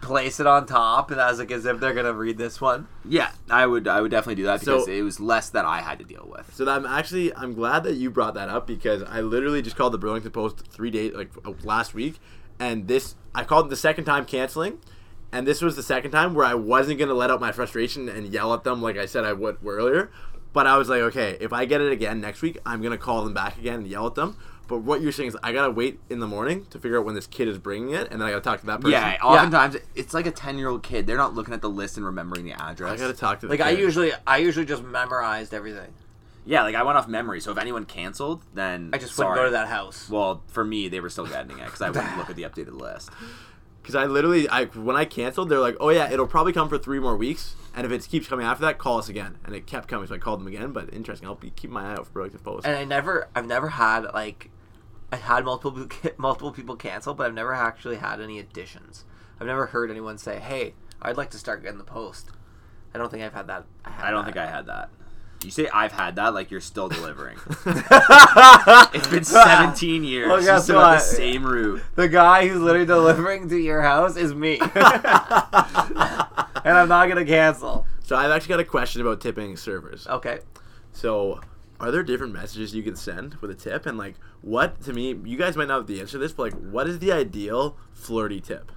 place 0.00 0.38
it 0.38 0.46
on 0.46 0.66
top, 0.66 1.10
and 1.10 1.20
as 1.20 1.38
like 1.38 1.50
as 1.50 1.64
if 1.66 1.80
they're 1.80 1.94
gonna 1.94 2.12
read 2.12 2.38
this 2.38 2.60
one. 2.60 2.86
Yeah, 3.04 3.30
I 3.50 3.66
would 3.66 3.88
I 3.88 4.00
would 4.00 4.10
definitely 4.10 4.36
do 4.36 4.44
that 4.44 4.60
So- 4.60 4.78
because 4.78 4.88
it 4.88 5.02
was 5.02 5.18
less 5.20 5.48
that 5.50 5.64
I 5.64 5.80
had 5.80 5.98
to 5.98 6.04
deal 6.04 6.28
with. 6.30 6.54
So 6.54 6.68
I'm 6.68 6.86
actually 6.86 7.34
I'm 7.34 7.54
glad 7.54 7.84
that 7.84 7.94
you 7.94 8.10
brought 8.10 8.34
that 8.34 8.48
up 8.48 8.66
because 8.66 9.02
I 9.02 9.20
literally 9.20 9.62
just 9.62 9.76
called 9.76 9.92
the 9.92 9.98
Burlington 9.98 10.30
Post 10.30 10.66
three 10.68 10.90
days 10.90 11.14
like 11.14 11.30
uh, 11.44 11.52
last 11.64 11.94
week, 11.94 12.18
and 12.60 12.86
this 12.88 13.14
I 13.34 13.44
called 13.44 13.70
the 13.70 13.76
second 13.76 14.04
time 14.04 14.24
canceling, 14.24 14.78
and 15.32 15.46
this 15.46 15.62
was 15.62 15.74
the 15.76 15.82
second 15.82 16.10
time 16.10 16.34
where 16.34 16.44
I 16.46 16.54
wasn't 16.54 16.98
gonna 16.98 17.14
let 17.14 17.30
out 17.30 17.40
my 17.40 17.52
frustration 17.52 18.08
and 18.08 18.28
yell 18.32 18.52
at 18.54 18.64
them 18.64 18.82
like 18.82 18.96
I 18.98 19.06
said 19.06 19.24
I 19.24 19.32
would 19.32 19.56
earlier, 19.64 20.10
but 20.52 20.66
I 20.66 20.76
was 20.78 20.88
like 20.90 21.00
okay 21.02 21.36
if 21.40 21.52
I 21.52 21.64
get 21.64 21.80
it 21.80 21.90
again 21.92 22.20
next 22.20 22.42
week 22.42 22.58
I'm 22.66 22.82
gonna 22.82 22.98
call 22.98 23.24
them 23.24 23.34
back 23.34 23.58
again 23.58 23.76
and 23.80 23.88
yell 23.88 24.06
at 24.06 24.14
them. 24.14 24.36
But 24.72 24.84
what 24.84 25.02
you're 25.02 25.12
saying 25.12 25.28
is 25.28 25.36
I 25.42 25.52
gotta 25.52 25.70
wait 25.70 26.00
in 26.08 26.18
the 26.20 26.26
morning 26.26 26.64
to 26.70 26.78
figure 26.78 26.98
out 26.98 27.04
when 27.04 27.14
this 27.14 27.26
kid 27.26 27.46
is 27.46 27.58
bringing 27.58 27.90
it, 27.90 28.10
and 28.10 28.18
then 28.18 28.22
I 28.22 28.30
gotta 28.30 28.40
talk 28.40 28.60
to 28.60 28.66
that 28.68 28.80
person. 28.80 28.92
Yeah, 28.92 29.18
oftentimes 29.22 29.76
it's 29.94 30.14
like 30.14 30.24
a 30.24 30.30
ten 30.30 30.56
year 30.56 30.70
old 30.70 30.82
kid. 30.82 31.06
They're 31.06 31.18
not 31.18 31.34
looking 31.34 31.52
at 31.52 31.60
the 31.60 31.68
list 31.68 31.98
and 31.98 32.06
remembering 32.06 32.46
the 32.46 32.54
address. 32.54 32.90
I 32.90 32.96
gotta 32.96 33.12
talk 33.12 33.40
to 33.40 33.46
the 33.48 33.50
Like 33.50 33.60
I 33.60 33.72
usually 33.72 34.12
I 34.26 34.38
usually 34.38 34.64
just 34.64 34.82
memorized 34.82 35.52
everything. 35.52 35.92
yeah, 36.46 36.62
like 36.62 36.74
I 36.74 36.84
went 36.84 36.96
off 36.96 37.06
memory. 37.06 37.38
So 37.42 37.52
if 37.52 37.58
anyone 37.58 37.84
canceled, 37.84 38.44
then 38.54 38.88
I 38.94 38.96
just 38.96 39.18
wouldn't 39.18 39.36
go 39.36 39.44
to 39.44 39.50
that 39.50 39.68
house. 39.68 40.08
Well, 40.08 40.42
for 40.46 40.64
me, 40.64 40.88
they 40.88 41.00
were 41.00 41.10
still 41.10 41.26
getting 41.26 41.58
it 41.58 41.66
because 41.66 41.82
I 41.82 41.90
wouldn't 41.90 42.16
look 42.16 42.30
at 42.30 42.36
the 42.36 42.44
updated 42.44 42.72
list. 42.80 43.10
Because 43.82 43.96
I 43.96 44.06
literally, 44.06 44.48
I 44.48 44.66
when 44.66 44.94
I 44.94 45.04
canceled, 45.04 45.48
they're 45.48 45.58
like, 45.58 45.76
"Oh 45.80 45.88
yeah, 45.88 46.08
it'll 46.08 46.28
probably 46.28 46.52
come 46.52 46.68
for 46.68 46.78
three 46.78 47.00
more 47.00 47.16
weeks, 47.16 47.56
and 47.74 47.84
if 47.84 47.90
it 47.90 48.08
keeps 48.08 48.28
coming 48.28 48.46
after 48.46 48.64
that, 48.64 48.78
call 48.78 48.98
us 48.98 49.08
again." 49.08 49.38
And 49.44 49.56
it 49.56 49.66
kept 49.66 49.88
coming, 49.88 50.06
so 50.06 50.14
I 50.14 50.18
called 50.18 50.38
them 50.38 50.46
again. 50.46 50.70
But 50.70 50.94
interesting, 50.94 51.26
I'll 51.26 51.34
be 51.34 51.50
keep 51.50 51.68
my 51.68 51.90
eye 51.90 51.94
out 51.94 52.06
for 52.06 52.12
Burlington 52.12 52.38
Post. 52.44 52.64
and 52.64 52.76
I 52.76 52.84
never 52.84 53.26
I've 53.34 53.46
never 53.48 53.70
had 53.70 54.04
like 54.14 54.50
I 55.12 55.16
had 55.16 55.44
multiple 55.44 55.86
multiple 56.16 56.50
people 56.52 56.74
cancel, 56.76 57.14
but 57.14 57.26
I've 57.26 57.34
never 57.34 57.52
actually 57.54 57.96
had 57.96 58.20
any 58.20 58.38
additions. 58.38 59.04
I've 59.38 59.46
never 59.46 59.66
heard 59.66 59.90
anyone 59.90 60.18
say, 60.18 60.38
"Hey, 60.40 60.74
I'd 61.00 61.16
like 61.18 61.30
to 61.30 61.38
start 61.38 61.62
getting 61.62 61.78
the 61.78 61.84
post." 61.84 62.30
I 62.94 62.98
don't 62.98 63.10
think 63.10 63.22
I've 63.22 63.32
had 63.34 63.46
that. 63.46 63.64
I, 63.84 63.90
had 63.90 64.04
I 64.06 64.10
don't 64.10 64.24
that. 64.24 64.34
think 64.34 64.46
I 64.46 64.50
had 64.50 64.66
that. 64.66 64.90
You 65.44 65.50
say 65.50 65.68
I've 65.72 65.92
had 65.92 66.16
that, 66.16 66.34
like 66.34 66.50
you're 66.50 66.60
still 66.60 66.88
delivering. 66.88 67.38
It's 68.94 69.08
been 69.08 69.24
17 69.24 70.04
years. 70.04 70.28
Well, 70.28 70.40
guess 70.42 70.68
what? 70.70 70.92
the 70.94 70.98
same 70.98 71.44
route. 71.44 71.82
the 71.96 72.08
guy 72.08 72.46
who's 72.46 72.60
literally 72.60 72.86
delivering 72.86 73.48
to 73.48 73.56
your 73.56 73.80
house 73.82 74.16
is 74.16 74.34
me, 74.34 74.58
and 74.60 74.70
I'm 76.64 76.88
not 76.88 77.08
gonna 77.08 77.24
cancel. 77.24 77.86
so 78.04 78.14
I've 78.16 78.30
actually 78.30 78.50
got 78.50 78.60
a 78.60 78.64
question 78.64 79.00
about 79.00 79.20
tipping 79.20 79.56
servers. 79.56 80.06
Okay. 80.06 80.40
So, 80.92 81.40
are 81.82 81.90
there 81.90 82.02
different 82.02 82.32
messages 82.32 82.74
you 82.74 82.82
can 82.82 82.96
send 82.96 83.34
with 83.36 83.50
a 83.50 83.54
tip? 83.54 83.84
And 83.86 83.98
like, 83.98 84.14
what 84.40 84.80
to 84.82 84.92
me, 84.92 85.14
you 85.24 85.36
guys 85.36 85.56
might 85.56 85.68
not 85.68 85.78
have 85.78 85.86
the 85.86 86.00
answer 86.00 86.12
to 86.12 86.18
this, 86.18 86.32
but 86.32 86.44
like, 86.44 86.54
what 86.54 86.86
is 86.88 87.00
the 87.00 87.12
ideal 87.12 87.76
flirty 87.92 88.40
tip? 88.40 88.72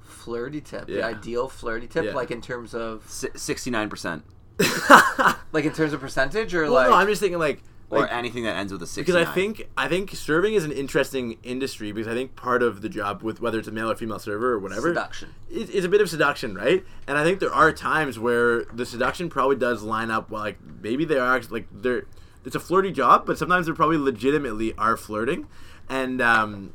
Flirty 0.00 0.60
tip. 0.60 0.86
The 0.86 0.94
Yeah. 0.94 1.06
ideal 1.06 1.48
flirty 1.48 1.86
tip, 1.86 2.04
Yeah. 2.06 2.14
like 2.14 2.30
in 2.30 2.40
terms 2.42 2.74
of 2.74 3.04
69%. 3.06 4.22
like 5.52 5.64
in 5.64 5.72
terms 5.72 5.92
of 5.92 6.00
percentage 6.00 6.54
or 6.54 6.64
Well, 6.64 6.72
like 6.72 6.88
no, 6.88 6.94
I'm 6.96 7.06
just 7.06 7.20
thinking 7.20 7.38
like, 7.38 7.62
Or 7.90 8.00
like 8.00 8.12
anything 8.12 8.42
that 8.42 8.56
ends 8.56 8.72
with 8.72 8.82
a 8.82 8.86
69. 8.88 9.04
because 9.22 9.28
I 9.28 9.32
think 9.34 9.68
I 9.78 9.86
think 9.88 10.10
serving 10.14 10.54
is 10.54 10.64
an 10.64 10.72
interesting 10.72 11.38
industry 11.44 11.92
because 11.92 12.08
I 12.08 12.14
think 12.14 12.34
part 12.34 12.62
of 12.62 12.82
the 12.82 12.88
job 12.88 13.22
with 13.22 13.40
whether 13.40 13.58
it's 13.60 13.68
a 13.68 13.70
male 13.72 13.88
or 13.90 13.94
female 13.94 14.18
server 14.18 14.52
or 14.54 14.58
whatever 14.58 14.88
seduction. 14.88 15.28
it- 15.48 15.70
it's 15.72 15.86
a 15.86 15.88
bit 15.88 16.00
of 16.00 16.10
seduction, 16.10 16.54
right? 16.56 16.84
And 17.06 17.16
I 17.16 17.22
think 17.24 17.38
there 17.38 17.54
are 17.54 17.70
times 17.72 18.18
where 18.18 18.64
the 18.64 18.84
seduction 18.84 19.28
probably 19.30 19.56
does 19.56 19.82
line 19.84 20.10
up. 20.10 20.28
well, 20.30 20.42
Like 20.42 20.58
maybe 20.82 21.04
they 21.04 21.18
are 21.18 21.36
actually 21.36 21.60
like 21.60 21.68
they're 21.72 22.06
it's 22.44 22.56
a 22.56 22.60
flirty 22.60 22.92
job, 22.92 23.26
but 23.26 23.38
sometimes 23.38 23.66
they 23.66 23.72
probably 23.72 23.98
legitimately 23.98 24.74
are 24.76 24.96
flirting. 24.96 25.46
And 25.88 26.20
um, 26.20 26.72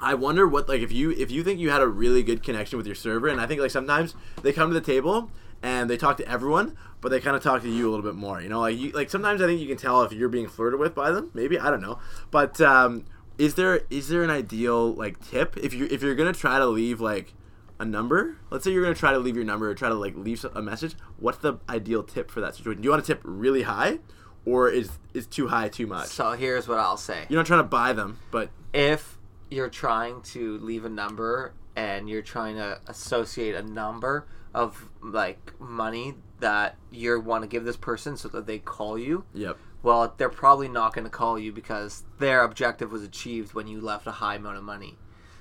I 0.00 0.14
wonder 0.14 0.46
what 0.46 0.68
like 0.68 0.80
if 0.80 0.92
you 0.92 1.10
if 1.12 1.30
you 1.30 1.44
think 1.44 1.60
you 1.60 1.70
had 1.70 1.82
a 1.82 1.86
really 1.86 2.22
good 2.22 2.42
connection 2.42 2.76
with 2.76 2.86
your 2.86 2.96
server, 2.96 3.28
and 3.28 3.40
I 3.40 3.46
think 3.46 3.60
like 3.60 3.70
sometimes 3.70 4.14
they 4.42 4.52
come 4.52 4.70
to 4.70 4.74
the 4.74 4.80
table 4.80 5.30
and 5.62 5.90
they 5.90 5.96
talk 5.96 6.16
to 6.16 6.28
everyone, 6.28 6.76
but 7.00 7.10
they 7.10 7.20
kind 7.20 7.36
of 7.36 7.42
talk 7.42 7.62
to 7.62 7.68
you 7.68 7.88
a 7.88 7.90
little 7.90 8.04
bit 8.04 8.14
more. 8.14 8.40
You 8.40 8.48
know, 8.48 8.60
like 8.60 8.78
you 8.78 8.90
like 8.92 9.10
sometimes 9.10 9.42
I 9.42 9.46
think 9.46 9.60
you 9.60 9.68
can 9.68 9.76
tell 9.76 10.02
if 10.02 10.12
you're 10.12 10.28
being 10.28 10.48
flirted 10.48 10.80
with 10.80 10.94
by 10.94 11.10
them. 11.10 11.30
Maybe 11.34 11.58
I 11.58 11.70
don't 11.70 11.82
know, 11.82 11.98
but 12.30 12.60
um, 12.60 13.04
is 13.38 13.54
there 13.54 13.82
is 13.90 14.08
there 14.08 14.22
an 14.22 14.30
ideal 14.30 14.94
like 14.94 15.20
tip 15.26 15.56
if 15.56 15.74
you 15.74 15.86
if 15.90 16.02
you're 16.02 16.14
gonna 16.14 16.32
try 16.32 16.58
to 16.58 16.66
leave 16.66 17.00
like 17.00 17.34
a 17.78 17.84
number? 17.84 18.38
Let's 18.50 18.64
say 18.64 18.72
you're 18.72 18.82
gonna 18.82 18.94
try 18.94 19.12
to 19.12 19.18
leave 19.18 19.36
your 19.36 19.44
number 19.44 19.68
or 19.68 19.74
try 19.74 19.88
to 19.88 19.94
like 19.94 20.14
leave 20.16 20.44
a 20.54 20.62
message. 20.62 20.94
What's 21.18 21.38
the 21.38 21.58
ideal 21.68 22.02
tip 22.02 22.30
for 22.30 22.40
that 22.40 22.54
situation? 22.54 22.82
Do 22.82 22.86
you 22.86 22.90
want 22.90 23.04
to 23.04 23.14
tip 23.14 23.20
really 23.24 23.62
high, 23.62 23.98
or 24.44 24.68
is 24.68 24.90
is 25.14 25.26
too 25.26 25.48
high 25.48 25.68
too 25.68 25.86
much? 25.86 26.08
So 26.08 26.32
here's 26.32 26.68
what 26.68 26.78
I'll 26.78 26.96
say. 26.96 27.24
You're 27.28 27.38
not 27.40 27.46
trying 27.46 27.60
to 27.60 27.68
buy 27.68 27.92
them, 27.92 28.18
but 28.30 28.50
if 28.72 29.18
you're 29.50 29.68
trying 29.68 30.22
to 30.22 30.58
leave 30.58 30.84
a 30.84 30.88
number 30.88 31.52
and 31.76 32.08
you're 32.08 32.22
trying 32.22 32.56
to 32.56 32.80
associate 32.86 33.54
a 33.54 33.62
number 33.62 34.26
of 34.54 34.90
like 35.02 35.52
money 35.60 36.14
that 36.40 36.76
you 36.90 37.20
want 37.20 37.42
to 37.42 37.48
give 37.48 37.64
this 37.64 37.76
person 37.76 38.16
so 38.16 38.28
that 38.28 38.46
they 38.46 38.58
call 38.58 38.98
you 38.98 39.24
yep. 39.32 39.56
well 39.82 40.12
they're 40.16 40.28
probably 40.28 40.68
not 40.68 40.92
going 40.92 41.04
to 41.04 41.10
call 41.10 41.38
you 41.38 41.52
because 41.52 42.02
their 42.18 42.42
objective 42.42 42.90
was 42.90 43.02
achieved 43.02 43.54
when 43.54 43.66
you 43.68 43.80
left 43.80 44.06
a 44.06 44.10
high 44.12 44.34
amount 44.34 44.56
of 44.56 44.64
money 44.64 44.96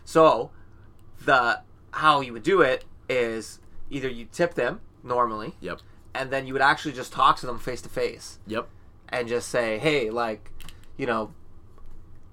so 0.05 0.51
the 1.25 1.59
how 1.91 2.21
you 2.21 2.31
would 2.33 2.43
do 2.43 2.61
it 2.61 2.85
is 3.09 3.59
either 3.89 4.07
you 4.07 4.25
tip 4.31 4.53
them 4.53 4.79
normally 5.03 5.55
Yep. 5.61 5.79
and 6.13 6.29
then 6.29 6.45
you 6.45 6.53
would 6.53 6.61
actually 6.61 6.93
just 6.93 7.11
talk 7.11 7.37
to 7.37 7.45
them 7.47 7.57
face 7.57 7.81
to 7.81 7.89
face 7.89 8.37
Yep. 8.45 8.67
And 9.11 9.27
just 9.27 9.49
say, 9.49 9.77
"Hey, 9.79 10.09
like, 10.09 10.51
you 10.97 11.05
know, 11.05 11.33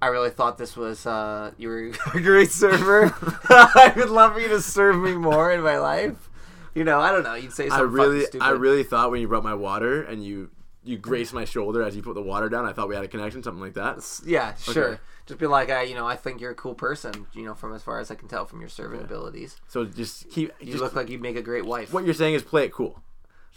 I 0.01 0.07
really 0.07 0.29
thought 0.29 0.57
this 0.57 0.75
was 0.77 1.05
uh, 1.05 1.51
you 1.57 1.67
were 1.69 1.91
a 2.13 2.21
great 2.21 2.51
server. 2.51 3.13
I 3.49 3.93
would 3.95 4.09
love 4.09 4.33
for 4.33 4.39
you 4.39 4.47
to 4.49 4.61
serve 4.61 4.97
me 4.97 5.13
more 5.13 5.51
in 5.51 5.61
my 5.61 5.77
life." 5.77 6.29
You 6.75 6.83
know, 6.83 6.99
I 6.99 7.11
don't 7.11 7.23
know. 7.23 7.33
You'd 7.33 7.53
say 7.53 7.65
I 7.65 7.69
something 7.69 7.87
really. 7.91 8.25
I 8.39 8.51
really 8.51 8.83
thought 8.83 9.09
when 9.09 9.19
you 9.21 9.27
brought 9.27 9.43
my 9.43 9.55
water 9.55 10.03
and 10.03 10.23
you 10.23 10.51
you 10.83 10.97
graced 10.97 11.33
my 11.33 11.43
shoulder 11.43 11.81
as 11.83 11.95
you 11.95 12.01
put 12.01 12.13
the 12.15 12.21
water 12.21 12.47
down, 12.49 12.65
I 12.65 12.71
thought 12.71 12.87
we 12.87 12.95
had 12.95 13.03
a 13.03 13.07
connection, 13.09 13.43
something 13.43 13.61
like 13.61 13.73
that. 13.73 13.99
yeah, 14.25 14.53
sure. 14.55 14.89
Okay. 14.91 14.99
Just 15.25 15.39
be 15.39 15.45
like, 15.47 15.69
I, 15.69 15.81
you 15.81 15.95
know, 15.95 16.07
I 16.07 16.15
think 16.15 16.39
you're 16.39 16.51
a 16.51 16.55
cool 16.55 16.73
person. 16.75 17.27
You 17.33 17.43
know, 17.43 17.53
from 17.53 17.73
as 17.73 17.83
far 17.83 17.99
as 17.99 18.09
I 18.09 18.15
can 18.15 18.29
tell 18.29 18.45
from 18.45 18.61
your 18.61 18.69
serving 18.69 19.01
abilities, 19.01 19.57
So 19.67 19.83
just 19.83 20.29
keep. 20.29 20.53
you 20.61 20.67
just, 20.67 20.81
look 20.81 20.95
like 20.95 21.09
you'd 21.09 21.21
make 21.21 21.35
a 21.35 21.41
great 21.41 21.65
wife. 21.65 21.91
what 21.91 22.05
you're 22.05 22.13
saying 22.13 22.35
is 22.35 22.43
play 22.43 22.63
it 22.65 22.71
cool. 22.71 23.01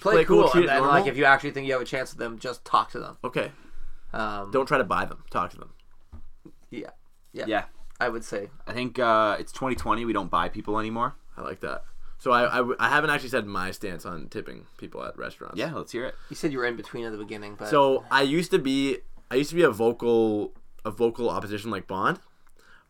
Play, 0.00 0.14
play 0.14 0.24
cool, 0.24 0.48
cool, 0.48 0.60
and 0.60 0.68
then 0.68 0.82
like 0.86 1.06
if 1.06 1.16
you 1.16 1.24
actually 1.24 1.50
think 1.50 1.66
you 1.66 1.72
have 1.74 1.82
a 1.82 1.86
chance 1.86 2.10
with 2.10 2.18
them, 2.18 2.38
just 2.38 2.64
talk 2.64 2.90
to 2.92 2.98
them. 2.98 3.18
Okay. 3.22 3.52
Um, 4.12 4.50
Don't 4.50 4.66
try 4.66 4.78
to 4.78 4.84
buy 4.84 5.04
them. 5.04 5.22
Talk 5.30 5.50
to 5.50 5.58
them. 5.58 5.70
yeah, 6.70 6.90
yeah, 7.32 7.44
Yeah. 7.46 7.64
I 8.00 8.08
would 8.08 8.24
say. 8.24 8.48
I 8.66 8.72
think 8.72 8.98
uh, 8.98 9.36
it's 9.38 9.52
2020. 9.52 10.04
We 10.06 10.12
don't 10.12 10.30
buy 10.30 10.48
people 10.48 10.78
anymore. 10.78 11.14
I 11.36 11.42
like 11.42 11.60
that. 11.60 11.84
So 12.18 12.32
I 12.32 12.62
I 12.78 12.88
haven't 12.88 13.10
actually 13.10 13.30
said 13.30 13.46
my 13.46 13.70
stance 13.70 14.04
on 14.04 14.28
tipping 14.28 14.66
people 14.78 15.02
at 15.04 15.16
restaurants. 15.18 15.58
Yeah, 15.58 15.72
let's 15.74 15.92
hear 15.92 16.04
it. 16.06 16.14
You 16.28 16.36
said 16.36 16.52
you 16.52 16.58
were 16.58 16.66
in 16.66 16.76
between 16.76 17.04
at 17.06 17.12
the 17.12 17.18
beginning, 17.18 17.56
but 17.58 17.68
So 17.68 18.04
I 18.10 18.22
used 18.22 18.50
to 18.50 18.58
be 18.58 18.98
I 19.30 19.36
used 19.36 19.50
to 19.50 19.56
be 19.56 19.62
a 19.62 19.70
vocal 19.70 20.52
a 20.84 20.90
vocal 20.90 21.30
opposition 21.30 21.70
like 21.70 21.86
Bond. 21.86 22.20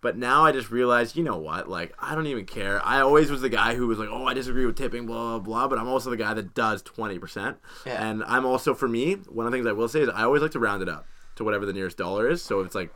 But 0.03 0.17
now 0.17 0.45
I 0.45 0.53
just 0.53 0.71
realized, 0.71 1.15
you 1.15 1.23
know 1.23 1.37
what? 1.37 1.69
Like, 1.69 1.95
I 1.99 2.15
don't 2.15 2.27
even 2.27 2.47
care. 2.47 2.85
I 2.85 3.01
always 3.01 3.31
was 3.31 3.43
the 3.43 3.51
guy 3.51 3.75
who 3.75 3.87
was 3.87 3.99
like, 3.99 4.09
"Oh, 4.11 4.27
I 4.27 4.33
disagree 4.35 4.65
with 4.65 4.77
tipping, 4.77 5.07
blah 5.07 5.39
blah 5.39 5.39
blah." 5.39 5.69
But 5.69 5.79
I'm 5.79 5.89
also 5.89 6.09
the 6.09 6.17
guy 6.17 6.33
that 6.33 6.55
does 6.55 6.81
twenty 6.83 7.19
percent. 7.19 7.59
Yeah. 7.85 8.09
And 8.09 8.25
I'm 8.25 8.47
also, 8.47 8.75
for 8.75 8.89
me, 8.89 9.15
one 9.29 9.47
of 9.47 9.53
the 9.53 9.59
things 9.59 9.67
I 9.67 9.73
will 9.73 9.89
say 9.89 10.01
is 10.01 10.09
I 10.09 10.23
always 10.23 10.41
like 10.43 10.53
to 10.53 10.59
round 10.59 10.83
it 10.83 10.89
up 10.89 11.07
to 11.37 11.45
whatever 11.45 11.67
the 11.67 11.73
nearest 11.73 11.99
dollar 11.99 12.31
is. 12.31 12.43
So 12.43 12.61
if 12.61 12.67
it's 12.67 12.75
like, 12.75 12.95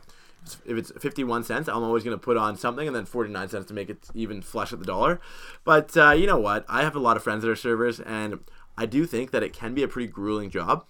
if 0.65 0.77
it's 0.77 0.91
fifty-one 0.99 1.43
cents, 1.43 1.69
I'm 1.69 1.83
always 1.83 2.03
gonna 2.03 2.17
put 2.17 2.37
on 2.37 2.57
something, 2.57 2.87
and 2.87 2.95
then 2.95 3.05
forty-nine 3.05 3.49
cents 3.49 3.67
to 3.67 3.73
make 3.75 3.91
it 3.91 4.07
even 4.15 4.41
flush 4.41 4.73
at 4.73 4.79
the 4.79 4.85
dollar. 4.85 5.21
But 5.63 5.95
uh, 5.95 6.11
you 6.11 6.25
know 6.25 6.39
what? 6.39 6.65
I 6.67 6.81
have 6.81 6.95
a 6.95 6.99
lot 6.99 7.17
of 7.17 7.23
friends 7.23 7.43
that 7.43 7.51
are 7.51 7.55
servers, 7.55 7.99
and 7.99 8.39
I 8.77 8.87
do 8.87 9.05
think 9.05 9.29
that 9.29 9.43
it 9.43 9.53
can 9.53 9.75
be 9.75 9.83
a 9.83 9.87
pretty 9.87 10.11
grueling 10.11 10.49
job. 10.49 10.85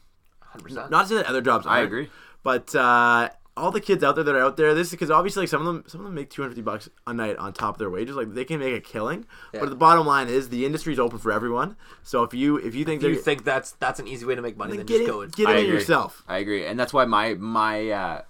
100%. 0.57 0.89
Not 0.89 1.03
to 1.03 1.07
say 1.07 1.16
that 1.16 1.26
other 1.26 1.41
jobs. 1.41 1.68
I 1.68 1.82
agree. 1.82 2.09
But 2.43 2.74
uh, 2.74 3.30
all 3.58 3.72
the 3.72 3.80
kids 3.80 4.03
out 4.03 4.16
there 4.16 4.24
that 4.24 4.36
are 4.36 4.41
out 4.41 4.58
there, 4.58 4.74
this 4.74 4.88
is 4.88 4.91
because 4.91 5.10
obviously 5.10 5.43
like 5.43 5.49
some 5.49 5.62
of 5.62 5.68
them, 5.68 5.84
some 5.88 6.01
of 6.01 6.06
them 6.06 6.14
make 6.14 6.30
two 6.30 6.41
hundred 6.41 6.51
fifty 6.51 6.62
bucks 6.62 6.89
a 7.08 7.14
night 7.14 7.38
on 7.38 7.53
top 7.53 7.76
of 7.76 7.80
their 7.80 7.89
wages. 7.89 8.16
Like 8.16 8.34
they 8.34 8.43
can 8.43 8.60
make 8.60 8.74
a 8.74 8.82
killing. 8.82 9.26
Yeah. 9.53 9.62
But 9.62 9.70
the 9.70 9.76
bottom 9.76 10.06
line 10.06 10.28
is 10.28 10.49
the 10.49 10.66
industry 10.66 10.91
is 10.93 10.99
open 10.99 11.20
for 11.20 11.32
everyone. 11.32 11.78
So 12.03 12.24
if 12.24 12.34
you 12.34 12.58
if 12.58 12.76
you 12.76 12.84
think 12.84 13.01
If 13.01 13.10
you 13.10 13.16
think 13.16 13.45
that's 13.45 13.72
that's 13.74 13.99
an 13.99 14.08
easy 14.08 14.26
way 14.26 14.36
to 14.36 14.41
make 14.41 14.58
money, 14.58 14.72
then 14.72 14.80
then 14.80 14.86
get 14.86 14.97
just 14.99 15.10
it, 15.10 15.12
go 15.12 15.22
and 15.22 15.32
get 15.32 15.47
I 15.47 15.51
it 15.51 15.58
in 15.60 15.66
agree. 15.66 15.76
yourself. 15.76 16.24
I 16.28 16.38
agree, 16.39 16.66
and 16.66 16.78
that's 16.80 16.91
why 16.91 17.06
my 17.06 17.36
my 17.36 17.89
uh, 17.89 18.22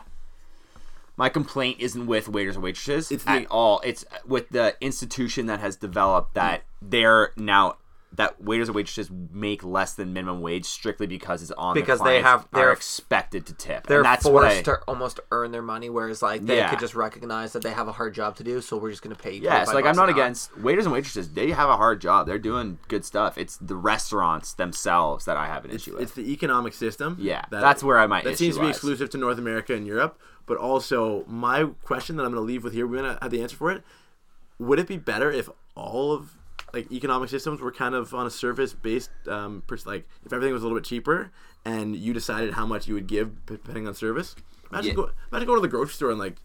my 1.17 1.29
complaint 1.29 1.77
isn't 1.79 2.05
with 2.05 2.27
waiters 2.27 2.55
and 2.55 2.63
waitresses 2.63 3.11
It's 3.11 3.25
at 3.25 3.47
all. 3.47 3.81
It's 3.83 4.05
with 4.27 4.49
the 4.49 4.75
institution 4.81 5.47
that 5.47 5.59
has 5.59 5.75
developed 5.75 6.33
that 6.35 6.65
they're 6.81 7.31
now 7.35 7.77
that 8.15 8.41
waiters 8.41 8.69
and 8.69 8.75
waitresses 8.75 9.11
make 9.31 9.63
less 9.63 9.93
than 9.93 10.13
minimum 10.13 10.41
wage 10.41 10.65
strictly 10.65 11.05
because 11.07 11.41
it's 11.41 11.51
on 11.51 11.73
Because 11.73 11.99
the 11.99 12.05
they 12.05 12.21
have- 12.21 12.47
they're- 12.53 12.71
expected 12.71 13.45
to 13.47 13.53
tip. 13.53 13.87
they're 13.87 13.97
and 13.99 14.05
that's 14.05 14.23
forced 14.23 14.57
I, 14.59 14.61
to 14.63 14.79
almost 14.87 15.19
earn 15.31 15.51
their 15.51 15.61
money, 15.61 15.89
whereas 15.89 16.21
like 16.21 16.45
they 16.45 16.57
Yeah. 16.57 16.69
could 16.69 16.79
just 16.79 16.95
recognize 16.95 17.53
that 17.53 17.61
they 17.63 17.71
have 17.71 17.87
a 17.87 17.91
hard 17.91 18.13
job 18.13 18.35
to 18.37 18.43
do, 18.43 18.61
so 18.61 18.77
we're 18.77 18.91
just 18.91 19.01
gonna 19.01 19.15
pay 19.15 19.33
you. 19.33 19.41
Yeah, 19.41 19.61
it's 19.61 19.71
25 19.71 19.75
like 19.75 19.85
I'm 19.89 19.95
not 19.95 20.09
against 20.09 20.57
waiters 20.57 20.85
and 20.85 20.93
waitresses. 20.93 21.29
They 21.33 21.51
have 21.51 21.69
a 21.69 21.77
hard 21.77 21.99
job. 22.01 22.27
They're 22.27 22.37
doing 22.39 22.79
good 22.87 23.03
stuff. 23.05 23.37
It's 23.37 23.57
the 23.57 23.75
restaurants 23.75 24.53
themselves 24.53 25.25
that 25.25 25.37
I 25.37 25.47
have 25.47 25.65
an 25.65 25.71
It's, 25.71 25.83
issue 25.87 25.93
with. 25.93 26.03
it's 26.03 26.11
the 26.13 26.31
economic 26.31 26.73
system. 26.73 27.17
Yeah, 27.19 27.43
that's 27.49 27.83
where 27.83 27.97
I 27.99 28.07
might 28.07 28.23
That 28.23 28.37
seems 28.37 28.55
to 28.55 28.61
be 28.61 28.67
issue-wise. 28.67 28.75
exclusive 28.77 29.09
to 29.11 29.17
North 29.17 29.37
America 29.37 29.73
and 29.73 29.85
Europe. 29.85 30.17
But 30.45 30.57
also, 30.57 31.25
my 31.27 31.65
question 31.83 32.17
that 32.17 32.23
I'm 32.25 32.31
going 32.31 32.41
to 32.41 32.45
leave 32.47 32.63
with 32.63 32.73
here, 32.73 32.85
we're 32.85 33.01
going 33.01 33.13
to 33.15 33.19
have 33.21 33.31
the 33.31 33.41
answer 33.41 33.57
for 33.57 33.71
it. 33.71 33.83
Would 34.59 34.77
it 34.79 34.87
be 34.87 34.97
better 34.97 35.31
if 35.31 35.49
all 35.75 36.13
of 36.13 36.37
like 36.75 36.91
economic 36.91 37.29
systems 37.29 37.59
were 37.61 37.71
kind 37.71 37.95
of 37.95 38.13
on 38.13 38.27
a 38.27 38.29
service 38.29 38.73
based, 38.73 39.09
um, 39.27 39.63
pers- 39.65 39.85
like 39.87 40.07
if 40.25 40.31
everything 40.33 40.53
was 40.53 40.61
a 40.61 40.65
little 40.65 40.77
bit 40.77 40.85
cheaper 40.85 41.31
and 41.65 41.95
you 41.95 42.13
decided 42.13 42.53
how 42.53 42.65
much 42.67 42.87
you 42.87 42.93
would 42.93 43.07
give 43.07 43.45
depending 43.47 43.87
on 43.87 43.95
service? 43.95 44.35
Imagine, 44.71 44.89
Yeah. 44.89 44.95
go, 44.95 45.09
imagine 45.31 45.47
going 45.47 45.57
to 45.57 45.61
the 45.61 45.67
grocery 45.67 45.93
store 45.93 46.11
and 46.11 46.19
like, 46.19 46.35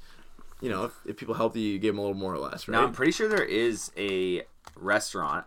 you 0.63 0.69
know, 0.71 0.85
if, 0.85 0.93
if 1.05 1.17
people 1.17 1.35
help 1.35 1.57
you, 1.57 1.63
you 1.63 1.79
give 1.79 1.95
them 1.95 1.99
a 1.99 2.03
little 2.03 2.17
more 2.17 2.33
or 2.35 2.39
less, 2.39 2.69
right? 2.69 2.79
Now 2.79 2.85
I'm 2.87 2.93
pretty 2.93 3.13
sure 3.13 3.29
there 3.29 3.43
is 3.45 3.91
a 3.97 4.43
restaurant. 4.77 5.47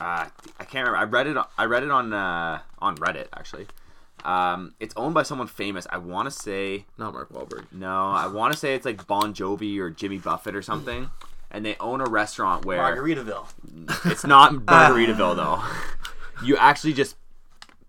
Uh, 0.00 0.26
I 0.60 0.64
can't 0.64 0.86
remember. 0.88 0.96
I 0.98 1.04
read 1.04 1.26
it. 1.26 1.36
I 1.58 1.64
read 1.64 1.82
it 1.82 1.90
on 1.90 2.12
uh, 2.12 2.60
on 2.80 2.96
Reddit 2.96 3.28
actually. 3.32 3.66
Um, 4.24 4.74
it's 4.80 4.94
owned 4.96 5.14
by 5.14 5.22
someone 5.22 5.46
famous. 5.46 5.86
I 5.90 5.98
want 5.98 6.26
to 6.26 6.30
say 6.30 6.86
Not 6.98 7.12
Mark 7.12 7.32
Wahlberg. 7.32 7.66
no. 7.72 8.10
I 8.10 8.26
want 8.26 8.52
to 8.52 8.58
say 8.58 8.74
it's 8.74 8.84
like 8.86 9.06
Bon 9.06 9.32
Jovi 9.34 9.78
or 9.78 9.90
Jimmy 9.90 10.18
Buffett 10.18 10.54
or 10.56 10.62
something. 10.62 11.10
And 11.50 11.64
they 11.64 11.76
own 11.80 12.00
a 12.00 12.04
restaurant 12.06 12.64
where 12.64 12.78
Margaritaville. 12.78 13.46
it's 14.10 14.24
not 14.24 14.52
Margaritaville 14.66 15.36
though. 15.36 15.62
You 16.44 16.56
actually 16.56 16.92
just 16.92 17.16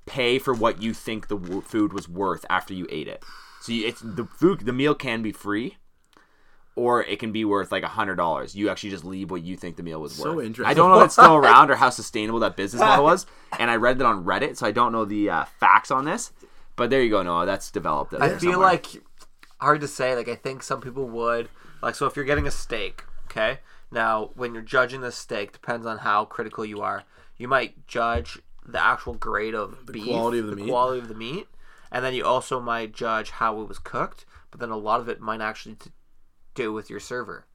pay 0.05 0.39
for 0.39 0.53
what 0.53 0.81
you 0.81 0.93
think 0.93 1.27
the 1.27 1.37
w- 1.37 1.61
food 1.61 1.91
was 1.91 2.07
worth 2.07 2.45
after 2.49 2.73
you 2.73 2.87
ate 2.89 3.07
it. 3.07 3.23
So 3.61 3.71
you, 3.73 3.87
it's 3.87 3.99
the 4.01 4.25
food. 4.25 4.61
The 4.61 4.71
meal 4.71 4.95
can 4.95 5.21
be 5.21 5.31
free, 5.33 5.75
or 6.75 7.03
it 7.03 7.19
can 7.19 7.31
be 7.33 7.43
worth 7.43 7.71
like 7.71 7.83
a 7.83 7.87
hundred 7.89 8.15
dollars. 8.15 8.55
You 8.55 8.69
actually 8.69 8.91
just 8.91 9.03
leave 9.03 9.31
what 9.31 9.41
you 9.41 9.57
think 9.57 9.75
the 9.75 9.83
meal 9.83 9.99
was 9.99 10.13
So 10.15 10.35
worth. 10.35 10.45
interesting. 10.45 10.69
I 10.69 10.73
don't 10.73 10.89
know 10.91 10.99
if 10.99 11.05
it's 11.05 11.15
still 11.15 11.35
around 11.43 11.71
or 11.71 11.75
how 11.75 11.89
sustainable 11.89 12.39
that 12.39 12.55
business 12.55 12.79
model 12.81 13.03
was. 13.05 13.25
And 13.59 13.71
I 13.71 13.75
read 13.77 13.97
that 13.97 14.05
on 14.05 14.23
Reddit, 14.25 14.55
so 14.57 14.67
I 14.67 14.71
don't 14.71 14.91
know 14.91 15.03
the 15.05 15.29
uh, 15.29 15.45
facts 15.59 15.89
on 15.89 16.05
this. 16.05 16.31
But 16.75 16.89
there 16.89 17.01
you 17.01 17.09
go, 17.09 17.23
Noah. 17.23 17.45
That's 17.45 17.71
developed. 17.71 18.13
I 18.13 18.29
feel 18.29 18.39
somewhere. 18.51 18.57
like 18.59 18.85
hard 19.59 19.81
to 19.81 19.87
say. 19.87 20.15
Like 20.15 20.27
I 20.27 20.35
think 20.35 20.61
some 20.63 20.79
people 20.79 21.07
would 21.07 21.49
like. 21.81 21.95
So 21.95 22.05
if 22.05 22.15
you're 22.15 22.25
getting 22.25 22.45
a 22.45 22.51
steak, 22.51 23.03
okay. 23.37 23.59
Now 23.91 24.31
when 24.35 24.53
you're 24.53 24.63
judging 24.63 25.01
the 25.01 25.11
steak, 25.11 25.53
depends 25.53 25.85
on 25.85 25.99
how 25.99 26.25
critical 26.25 26.65
you 26.65 26.81
are. 26.81 27.03
You 27.37 27.47
might 27.47 27.87
judge 27.87 28.39
the 28.65 28.83
actual 28.83 29.13
grade 29.13 29.55
of 29.55 29.85
beef, 29.85 30.07
quality 30.07 30.39
of 30.39 30.47
the 30.47 30.55
meat. 30.55 30.69
quality 30.69 30.99
of 30.99 31.07
the 31.07 31.15
meat, 31.15 31.47
and 31.91 32.03
then 32.03 32.13
you 32.13 32.25
also 32.25 32.59
might 32.59 32.93
judge 32.93 33.31
how 33.31 33.61
it 33.61 33.67
was 33.67 33.79
cooked. 33.79 34.25
But 34.51 34.59
then 34.59 34.69
a 34.69 34.77
lot 34.77 34.99
of 34.99 35.09
it 35.09 35.19
might 35.19 35.41
actually 35.41 35.75
t- 35.75 35.91
do 36.55 36.73
with 36.73 36.89
your 36.89 36.99
server. 36.99 37.45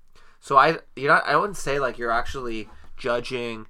So 0.40 0.56
I, 0.56 0.78
you 0.96 1.08
know, 1.08 1.20
I 1.24 1.36
wouldn't 1.36 1.56
say 1.56 1.78
like 1.78 1.98
you're 1.98 2.10
actually 2.10 2.68
judging 2.96 3.66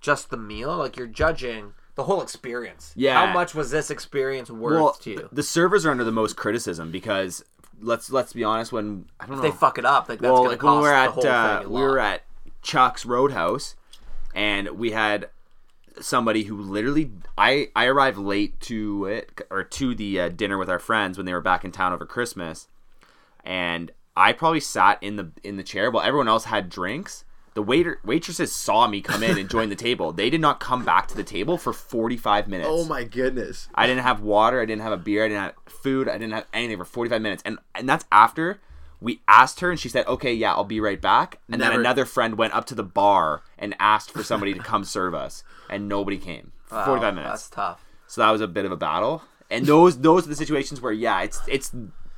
just 0.00 0.30
the 0.30 0.36
meal. 0.36 0.76
Like 0.76 0.96
you're 0.96 1.06
judging 1.06 1.74
the 1.94 2.04
whole 2.04 2.22
experience. 2.22 2.92
Yeah. 2.96 3.26
How 3.26 3.32
much 3.32 3.54
was 3.54 3.70
this 3.70 3.90
experience 3.90 4.50
worth 4.50 4.80
well, 4.80 4.92
to 4.94 5.10
you? 5.10 5.28
the 5.32 5.42
servers 5.42 5.84
are 5.84 5.90
under 5.90 6.04
the 6.04 6.12
most 6.12 6.36
criticism 6.36 6.90
because 6.90 7.44
let's 7.82 8.10
let's 8.10 8.32
be 8.32 8.44
honest. 8.44 8.72
When 8.72 9.06
I 9.20 9.26
don't 9.26 9.36
know, 9.36 9.42
they 9.42 9.50
fuck 9.50 9.78
it 9.78 9.84
up, 9.84 10.08
like 10.08 10.20
that's 10.20 10.30
well, 10.30 10.42
gonna 10.42 10.50
like 10.50 10.58
cost 10.58 10.76
we 10.76 10.82
were 10.82 10.94
at 10.94 11.18
uh, 11.24 11.68
we 11.68 11.80
were 11.80 11.98
at 11.98 12.22
Chuck's 12.62 13.04
Roadhouse, 13.04 13.74
and 14.34 14.70
we 14.70 14.92
had 14.92 15.28
somebody 16.00 16.44
who 16.44 16.60
literally 16.60 17.10
I 17.36 17.68
I 17.76 17.86
arrived 17.86 18.18
late 18.18 18.58
to 18.60 19.06
it 19.06 19.42
or 19.50 19.64
to 19.64 19.94
the 19.94 20.20
uh, 20.20 20.28
dinner 20.28 20.58
with 20.58 20.70
our 20.70 20.78
friends 20.78 21.16
when 21.16 21.26
they 21.26 21.32
were 21.32 21.40
back 21.40 21.64
in 21.64 21.72
town 21.72 21.92
over 21.92 22.06
Christmas, 22.06 22.68
and 23.44 23.90
I 24.16 24.32
probably 24.32 24.60
sat 24.60 25.02
in 25.02 25.16
the 25.16 25.30
in 25.42 25.56
the 25.56 25.62
chair 25.62 25.90
while 25.90 26.04
everyone 26.04 26.28
else 26.28 26.44
had 26.44 26.68
drinks. 26.68 27.24
The 27.54 27.62
waiter 27.62 28.00
waitresses 28.04 28.52
saw 28.52 28.86
me 28.86 29.00
come 29.02 29.22
in 29.22 29.38
and 29.38 29.48
join 29.50 29.68
the 29.68 29.76
table. 29.76 30.12
They 30.12 30.30
did 30.30 30.40
not 30.40 30.58
come 30.58 30.84
back 30.84 31.06
to 31.08 31.16
the 31.16 31.24
table 31.24 31.58
for 31.58 31.72
forty 31.72 32.16
five 32.16 32.48
minutes. 32.48 32.70
Oh 32.70 32.84
my 32.86 33.04
goodness. 33.04 33.68
I 33.74 33.86
didn't 33.86 34.04
have 34.04 34.20
water. 34.20 34.60
I 34.60 34.64
didn't 34.64 34.82
have 34.82 34.92
a 34.92 34.96
beer. 34.96 35.24
I 35.24 35.28
didn't 35.28 35.42
have 35.42 35.54
food. 35.66 36.08
I 36.08 36.12
didn't 36.12 36.32
have 36.32 36.46
anything 36.52 36.78
for 36.78 36.84
45 36.84 37.20
minutes. 37.20 37.42
And 37.44 37.58
and 37.74 37.88
that's 37.88 38.04
after 38.10 38.60
we 39.00 39.20
asked 39.26 39.60
her 39.60 39.70
and 39.70 39.80
she 39.80 39.88
said, 39.88 40.06
okay, 40.06 40.32
yeah, 40.32 40.52
I'll 40.52 40.64
be 40.64 40.80
right 40.80 41.00
back. 41.00 41.40
And 41.50 41.60
then 41.60 41.72
another 41.72 42.04
friend 42.04 42.38
went 42.38 42.54
up 42.54 42.66
to 42.66 42.74
the 42.74 42.84
bar 42.84 43.42
and 43.58 43.74
asked 43.80 44.12
for 44.12 44.22
somebody 44.22 44.54
to 44.54 44.60
come 44.60 44.84
serve 44.84 45.12
us. 45.14 45.42
And 45.68 45.88
nobody 45.88 46.18
came 46.18 46.52
Wow, 46.70 46.84
45 46.86 47.14
minutes. 47.14 47.32
That's 47.32 47.50
tough. 47.50 47.84
So 48.06 48.20
that 48.20 48.30
was 48.30 48.40
a 48.40 48.46
bit 48.46 48.64
of 48.64 48.72
a 48.72 48.76
battle. 48.76 49.22
And 49.50 49.66
those 49.66 49.98
those 49.98 50.26
are 50.26 50.28
the 50.30 50.36
situations 50.36 50.80
where, 50.80 50.92
yeah, 50.92 51.22
it's 51.22 51.40
it's 51.48 51.74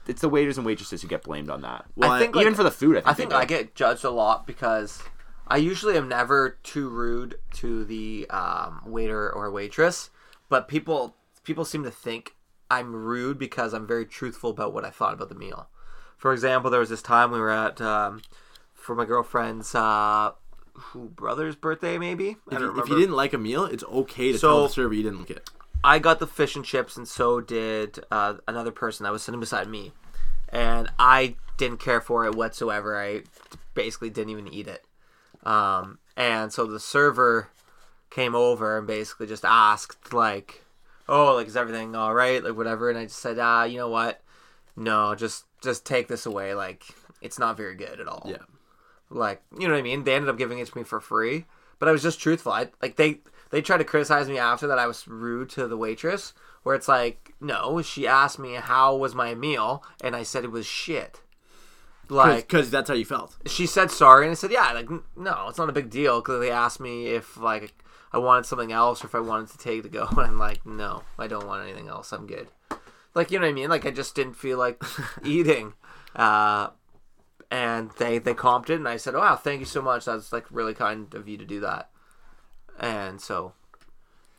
it's 0.06 0.20
the 0.20 0.28
waiters 0.28 0.58
and 0.58 0.66
waitresses 0.66 1.02
who 1.02 1.08
get 1.08 1.22
blamed 1.22 1.50
on 1.50 1.62
that. 1.62 1.86
Well, 1.96 2.12
I 2.12 2.20
think 2.20 2.36
Even 2.36 2.48
like, 2.48 2.56
for 2.56 2.62
the 2.62 2.70
food, 2.70 2.96
I 2.98 3.00
think, 3.00 3.06
I 3.08 3.14
think. 3.14 3.32
I 3.32 3.44
get 3.46 3.74
judged 3.74 4.04
a 4.04 4.10
lot 4.10 4.46
because 4.46 5.02
I 5.46 5.58
usually 5.58 5.96
am 5.96 6.08
never 6.08 6.58
too 6.62 6.88
rude 6.88 7.38
to 7.54 7.84
the 7.84 8.26
um, 8.30 8.82
waiter 8.86 9.30
or 9.30 9.50
waitress, 9.50 10.10
but 10.48 10.68
people 10.68 11.16
people 11.44 11.64
seem 11.64 11.84
to 11.84 11.90
think 11.90 12.34
I'm 12.70 12.94
rude 12.94 13.38
because 13.38 13.74
I'm 13.74 13.86
very 13.86 14.06
truthful 14.06 14.50
about 14.50 14.72
what 14.72 14.84
I 14.84 14.90
thought 14.90 15.14
about 15.14 15.28
the 15.28 15.34
meal. 15.34 15.68
For 16.16 16.32
example, 16.32 16.70
there 16.70 16.80
was 16.80 16.88
this 16.88 17.02
time 17.02 17.30
we 17.30 17.38
were 17.38 17.50
at 17.50 17.80
um, 17.80 18.22
for 18.72 18.94
my 18.94 19.04
girlfriend's 19.04 19.74
uh, 19.74 20.32
who 20.72 21.08
brother's 21.10 21.56
birthday, 21.56 21.98
maybe. 21.98 22.36
If 22.50 22.58
you, 22.58 22.80
if 22.80 22.88
you 22.88 22.96
didn't 22.98 23.14
like 23.14 23.32
a 23.32 23.38
meal, 23.38 23.64
it's 23.66 23.84
okay 23.84 24.32
to 24.32 24.38
So- 24.38 24.48
tell 24.48 24.62
the 24.64 24.68
server 24.70 24.94
you 24.94 25.02
didn't 25.02 25.20
like 25.20 25.30
it. 25.30 25.50
I 25.86 25.98
got 25.98 26.18
the 26.18 26.26
fish 26.26 26.56
and 26.56 26.64
chips, 26.64 26.96
and 26.96 27.06
so 27.06 27.42
did 27.42 27.98
uh, 28.10 28.36
another 28.48 28.70
person 28.72 29.04
that 29.04 29.12
was 29.12 29.22
sitting 29.22 29.38
beside 29.38 29.68
me, 29.68 29.92
and 30.48 30.90
I 30.98 31.36
didn't 31.58 31.78
care 31.78 32.00
for 32.00 32.24
it 32.24 32.34
whatsoever. 32.34 32.98
I 32.98 33.24
basically 33.74 34.08
didn't 34.08 34.30
even 34.30 34.48
eat 34.48 34.66
it. 34.66 34.82
Um, 35.44 35.98
and 36.16 36.52
so 36.52 36.66
the 36.66 36.80
server 36.80 37.48
came 38.10 38.34
over 38.34 38.78
and 38.78 38.86
basically 38.86 39.26
just 39.26 39.44
asked, 39.44 40.12
like, 40.12 40.64
"Oh, 41.08 41.34
like, 41.34 41.46
is 41.48 41.56
everything 41.56 41.94
all 41.96 42.14
right? 42.14 42.42
Like, 42.42 42.56
whatever." 42.56 42.88
And 42.90 42.98
I 42.98 43.04
just 43.04 43.18
said, 43.18 43.38
"Ah, 43.38 43.64
you 43.64 43.78
know 43.78 43.88
what? 43.88 44.20
No, 44.76 45.14
just 45.14 45.44
just 45.62 45.84
take 45.86 46.08
this 46.08 46.26
away. 46.26 46.54
Like, 46.54 46.84
it's 47.20 47.38
not 47.38 47.56
very 47.56 47.74
good 47.74 48.00
at 48.00 48.08
all." 48.08 48.26
Yeah. 48.28 48.38
like 49.10 49.42
you 49.58 49.66
know 49.68 49.74
what 49.74 49.80
I 49.80 49.82
mean. 49.82 50.04
They 50.04 50.14
ended 50.14 50.30
up 50.30 50.38
giving 50.38 50.58
it 50.58 50.66
to 50.68 50.78
me 50.78 50.84
for 50.84 51.00
free, 51.00 51.46
but 51.78 51.88
I 51.88 51.92
was 51.92 52.02
just 52.02 52.20
truthful. 52.20 52.52
I 52.52 52.68
like 52.82 52.96
they 52.96 53.20
they 53.50 53.60
tried 53.62 53.78
to 53.78 53.84
criticize 53.84 54.28
me 54.28 54.38
after 54.38 54.66
that 54.66 54.78
I 54.78 54.86
was 54.86 55.06
rude 55.06 55.50
to 55.50 55.66
the 55.68 55.76
waitress. 55.76 56.32
Where 56.62 56.74
it's 56.74 56.88
like, 56.88 57.34
no, 57.40 57.82
she 57.82 58.06
asked 58.06 58.38
me 58.38 58.54
how 58.54 58.96
was 58.96 59.14
my 59.14 59.34
meal, 59.34 59.84
and 60.02 60.16
I 60.16 60.22
said 60.22 60.44
it 60.44 60.50
was 60.50 60.64
shit. 60.66 61.20
Like 62.08 62.46
Because 62.48 62.70
that's 62.70 62.88
how 62.88 62.94
you 62.94 63.04
felt. 63.04 63.36
she 63.46 63.66
said 63.66 63.90
sorry, 63.90 64.26
and 64.26 64.32
I 64.32 64.34
said 64.34 64.50
yeah, 64.52 64.72
like 64.72 64.88
no, 65.16 65.46
it's 65.48 65.58
not 65.58 65.68
a 65.68 65.72
big 65.72 65.90
deal. 65.90 66.20
Because 66.20 66.40
they 66.40 66.50
asked 66.50 66.80
me 66.80 67.06
if 67.08 67.36
like 67.36 67.72
I 68.12 68.18
wanted 68.18 68.46
something 68.46 68.72
else 68.72 69.02
or 69.02 69.06
if 69.08 69.14
I 69.14 69.20
wanted 69.20 69.48
to 69.50 69.58
take 69.58 69.82
the 69.82 69.88
go, 69.88 70.06
and 70.10 70.20
I'm 70.20 70.38
like, 70.38 70.64
no, 70.66 71.02
I 71.18 71.26
don't 71.26 71.46
want 71.46 71.64
anything 71.64 71.88
else. 71.88 72.12
I'm 72.12 72.26
good. 72.26 72.48
Like 73.14 73.30
you 73.30 73.38
know 73.38 73.46
what 73.46 73.50
I 73.50 73.54
mean? 73.54 73.70
Like 73.70 73.86
I 73.86 73.90
just 73.90 74.14
didn't 74.14 74.34
feel 74.34 74.58
like 74.58 74.82
eating. 75.24 75.74
Uh, 76.14 76.70
and 77.50 77.90
they 77.98 78.18
they 78.18 78.34
comped 78.34 78.70
it, 78.70 78.74
and 78.76 78.88
I 78.88 78.96
said, 78.96 79.14
"Wow, 79.14 79.36
thank 79.36 79.60
you 79.60 79.66
so 79.66 79.80
much. 79.82 80.04
That's 80.06 80.32
like 80.32 80.46
really 80.50 80.74
kind 80.74 81.12
of 81.14 81.28
you 81.28 81.36
to 81.38 81.44
do 81.44 81.60
that." 81.60 81.90
And 82.78 83.20
so, 83.20 83.52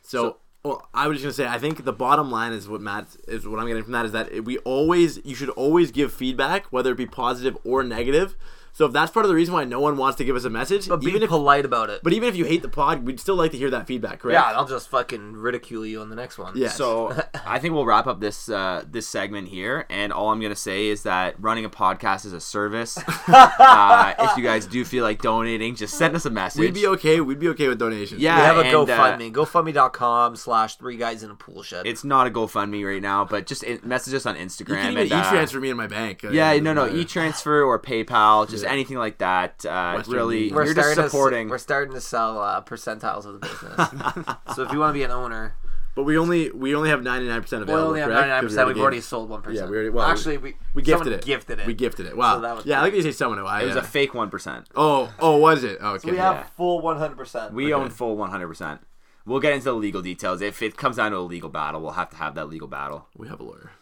So, 0.02 0.18
So- 0.22 0.36
well, 0.66 0.88
I 0.92 1.06
was 1.06 1.22
just 1.22 1.24
gonna 1.24 1.48
say, 1.48 1.54
I 1.54 1.58
think 1.58 1.84
the 1.84 1.92
bottom 1.92 2.30
line 2.30 2.52
is 2.52 2.68
what 2.68 2.80
Matt 2.80 3.16
is 3.28 3.46
what 3.46 3.60
I'm 3.60 3.68
getting 3.68 3.84
from 3.84 3.92
that 3.92 4.06
is 4.06 4.12
that 4.12 4.44
we 4.44 4.58
always, 4.58 5.20
you 5.24 5.34
should 5.34 5.50
always 5.50 5.90
give 5.90 6.12
feedback, 6.12 6.66
whether 6.66 6.92
it 6.92 6.96
be 6.96 7.06
positive 7.06 7.56
or 7.64 7.84
negative. 7.84 8.36
So 8.76 8.84
if 8.84 8.92
that's 8.92 9.10
part 9.10 9.24
of 9.24 9.30
the 9.30 9.34
reason 9.34 9.54
why 9.54 9.64
no 9.64 9.80
one 9.80 9.96
wants 9.96 10.18
to 10.18 10.24
give 10.24 10.36
us 10.36 10.44
a 10.44 10.50
message, 10.50 10.86
but 10.86 11.00
be 11.00 11.06
even 11.06 11.22
if, 11.22 11.30
polite 11.30 11.64
about 11.64 11.88
it. 11.88 12.02
but 12.02 12.12
even 12.12 12.28
if 12.28 12.36
you 12.36 12.44
hate 12.44 12.60
the 12.60 12.68
pod, 12.68 13.06
we'd 13.06 13.18
still 13.18 13.34
like 13.34 13.52
to 13.52 13.56
hear 13.56 13.70
that 13.70 13.86
feedback, 13.86 14.18
correct? 14.18 14.34
yeah, 14.34 14.54
I'll 14.54 14.66
just 14.66 14.90
fucking 14.90 15.32
ridicule 15.32 15.86
you 15.86 16.02
on 16.02 16.10
the 16.10 16.14
next 16.14 16.36
one. 16.36 16.58
Yeah. 16.58 16.68
So 16.68 17.18
I 17.46 17.58
think 17.58 17.72
we'll 17.72 17.86
wrap 17.86 18.06
up 18.06 18.20
this 18.20 18.50
uh, 18.50 18.84
this 18.86 19.08
segment 19.08 19.48
here, 19.48 19.86
and 19.88 20.12
all 20.12 20.28
I'm 20.28 20.42
gonna 20.42 20.54
say 20.54 20.88
is 20.88 21.04
that 21.04 21.40
running 21.40 21.64
a 21.64 21.70
podcast 21.70 22.26
is 22.26 22.34
a 22.34 22.40
service. 22.40 22.98
uh, 23.28 24.14
if 24.18 24.36
you 24.36 24.44
guys 24.44 24.66
do 24.66 24.84
feel 24.84 25.04
like 25.04 25.22
donating, 25.22 25.74
just 25.74 25.96
send 25.96 26.14
us 26.14 26.26
a 26.26 26.30
message. 26.30 26.60
We'd 26.60 26.74
be 26.74 26.86
okay. 26.86 27.22
We'd 27.22 27.38
be 27.38 27.48
okay 27.48 27.68
with 27.68 27.78
donations. 27.78 28.20
Yeah. 28.20 28.36
we 28.36 28.42
have 28.42 28.58
a 28.58 28.60
and, 28.60 28.90
uh, 28.90 28.94
GoFundMe. 28.94 29.32
GoFundMe.com 29.32 30.36
slash 30.36 30.76
three 30.76 30.98
guys 30.98 31.22
in 31.22 31.30
a 31.30 31.34
pool 31.34 31.62
shed. 31.62 31.86
It's 31.86 32.04
not 32.04 32.26
a 32.26 32.30
GoFundMe 32.30 32.86
right 32.86 33.00
now, 33.00 33.24
but 33.24 33.46
just 33.46 33.64
message 33.84 34.12
us 34.12 34.26
on 34.26 34.36
Instagram. 34.36 34.38
You 34.38 34.44
Instagram. 34.44 34.82
can 34.82 34.92
even 34.92 35.02
and, 35.04 35.12
uh, 35.12 35.26
e-transfer 35.28 35.60
me 35.60 35.70
in 35.70 35.78
my 35.78 35.86
bank. 35.86 36.24
Uh, 36.26 36.28
Yeah, 36.28 36.58
no, 36.58 36.74
no, 36.74 36.94
e-transfer 36.94 37.62
or 37.62 37.78
PayPal, 37.78 38.46
just 38.46 38.65
Yeah. 38.65 38.65
Anything 38.66 38.96
like 38.98 39.18
that. 39.18 39.64
Uh, 39.64 40.02
really, 40.08 40.52
we're 40.52 40.64
you're 40.64 40.74
just 40.74 40.92
starting 40.92 41.10
supporting. 41.10 41.46
To, 41.48 41.50
we're 41.50 41.58
starting 41.58 41.94
to 41.94 42.00
sell 42.00 42.40
uh, 42.40 42.62
percentiles 42.62 43.24
of 43.26 43.34
the 43.34 43.38
business. 43.40 44.36
so 44.56 44.62
if 44.62 44.72
you 44.72 44.78
want 44.78 44.90
to 44.90 44.98
be 44.98 45.02
an 45.04 45.10
owner, 45.10 45.54
But 45.94 46.02
we 46.04 46.18
only 46.18 46.50
we 46.50 46.74
only 46.74 46.90
have 46.90 47.02
99 47.02 47.40
percent 47.42 47.60
we 47.60 47.62
available. 47.72 47.88
only 47.88 48.00
have 48.00 48.08
correct? 48.08 48.20
ninety 48.20 48.30
nine 48.30 48.40
'Cause 48.42 48.50
we 48.50 48.56
percent. 48.56 48.68
We've 48.68 48.82
already 48.82 49.00
sold 49.00 49.28
one 49.30 49.42
percent. 49.42 49.66
Yeah, 49.66 49.70
we 49.70 49.76
already- 49.76 49.90
well, 49.90 50.06
actually 50.06 50.36
we 50.38 50.54
we 50.74 50.82
gifted 50.82 51.12
it. 51.12 51.24
Gifted 51.24 51.60
it. 51.60 51.66
We 51.66 51.74
gifted 51.74 52.06
it. 52.06 52.16
Wow. 52.16 52.34
So 52.36 52.40
that 52.42 52.56
was 52.56 52.66
yeah, 52.66 52.74
I 52.74 52.78
cool. 52.80 52.84
like 52.88 52.94
you 52.96 53.02
say 53.02 53.12
someone. 53.12 53.38
I, 53.46 53.62
it 53.62 53.66
was 53.66 53.74
yeah. 53.76 53.80
a 53.80 53.84
fake 53.84 54.12
one 54.14 54.28
percent. 54.30 54.68
Oh, 54.74 55.12
oh, 55.18 55.38
was 55.38 55.64
it? 55.64 55.78
Oh, 55.80 55.94
okay. 55.94 56.10
We 56.10 56.16
Yeah. 56.18 56.34
have 56.34 56.50
full 56.50 56.80
one 56.80 56.98
hundred 56.98 57.16
percent. 57.16 57.54
We 57.54 57.72
Okay. 57.72 57.82
own 57.82 57.90
full 57.90 58.16
100. 58.16 58.46
percent 58.48 58.80
We'll 59.24 59.40
get 59.40 59.54
into 59.54 59.64
the 59.64 59.72
legal 59.74 60.02
details. 60.02 60.40
If 60.40 60.62
it 60.62 60.76
comes 60.76 60.96
down 60.96 61.10
to 61.10 61.16
a 61.16 61.20
legal 61.20 61.48
battle, 61.48 61.80
we'll 61.80 61.92
have 61.92 62.10
to 62.10 62.16
have 62.16 62.36
that 62.36 62.48
legal 62.48 62.68
battle. 62.68 63.08
we 63.16 63.26
have 63.26 63.40
a 63.40 63.42
lawyer. 63.42 63.72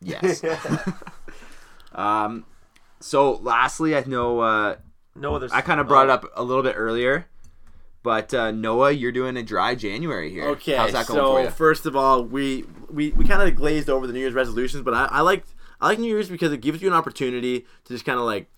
Yes. 0.00 0.42
um. 1.94 2.44
So, 3.04 3.32
lastly, 3.32 3.94
I 3.94 4.02
know 4.06 4.40
uh, 4.40 4.76
no 5.14 5.34
other. 5.34 5.50
I 5.52 5.60
kind 5.60 5.78
of 5.78 5.86
brought 5.86 6.06
it 6.06 6.10
up 6.10 6.24
a 6.34 6.42
little 6.42 6.62
bit 6.62 6.72
earlier, 6.74 7.26
but 8.02 8.32
uh, 8.32 8.50
Noah, 8.50 8.92
you're 8.92 9.12
doing 9.12 9.36
a 9.36 9.42
dry 9.42 9.74
January 9.74 10.30
here. 10.30 10.46
Okay, 10.52 10.74
how's 10.74 10.92
that 10.92 11.06
going 11.06 11.18
so 11.18 11.34
for 11.34 11.42
you? 11.42 11.50
first 11.50 11.84
of 11.84 11.94
all, 11.96 12.24
we 12.24 12.64
we, 12.88 13.10
we 13.10 13.26
kind 13.26 13.46
of 13.46 13.54
glazed 13.54 13.90
over 13.90 14.06
the 14.06 14.14
New 14.14 14.20
Year's 14.20 14.32
resolutions, 14.32 14.82
but 14.82 14.94
I, 14.94 15.04
I 15.10 15.20
like 15.20 15.44
I 15.82 15.88
like 15.88 15.98
New 15.98 16.08
Year's 16.08 16.30
because 16.30 16.50
it 16.50 16.62
gives 16.62 16.80
you 16.80 16.88
an 16.88 16.94
opportunity 16.94 17.66
to 17.84 17.92
just 17.92 18.06
kind 18.06 18.18
of 18.18 18.24
like 18.24 18.48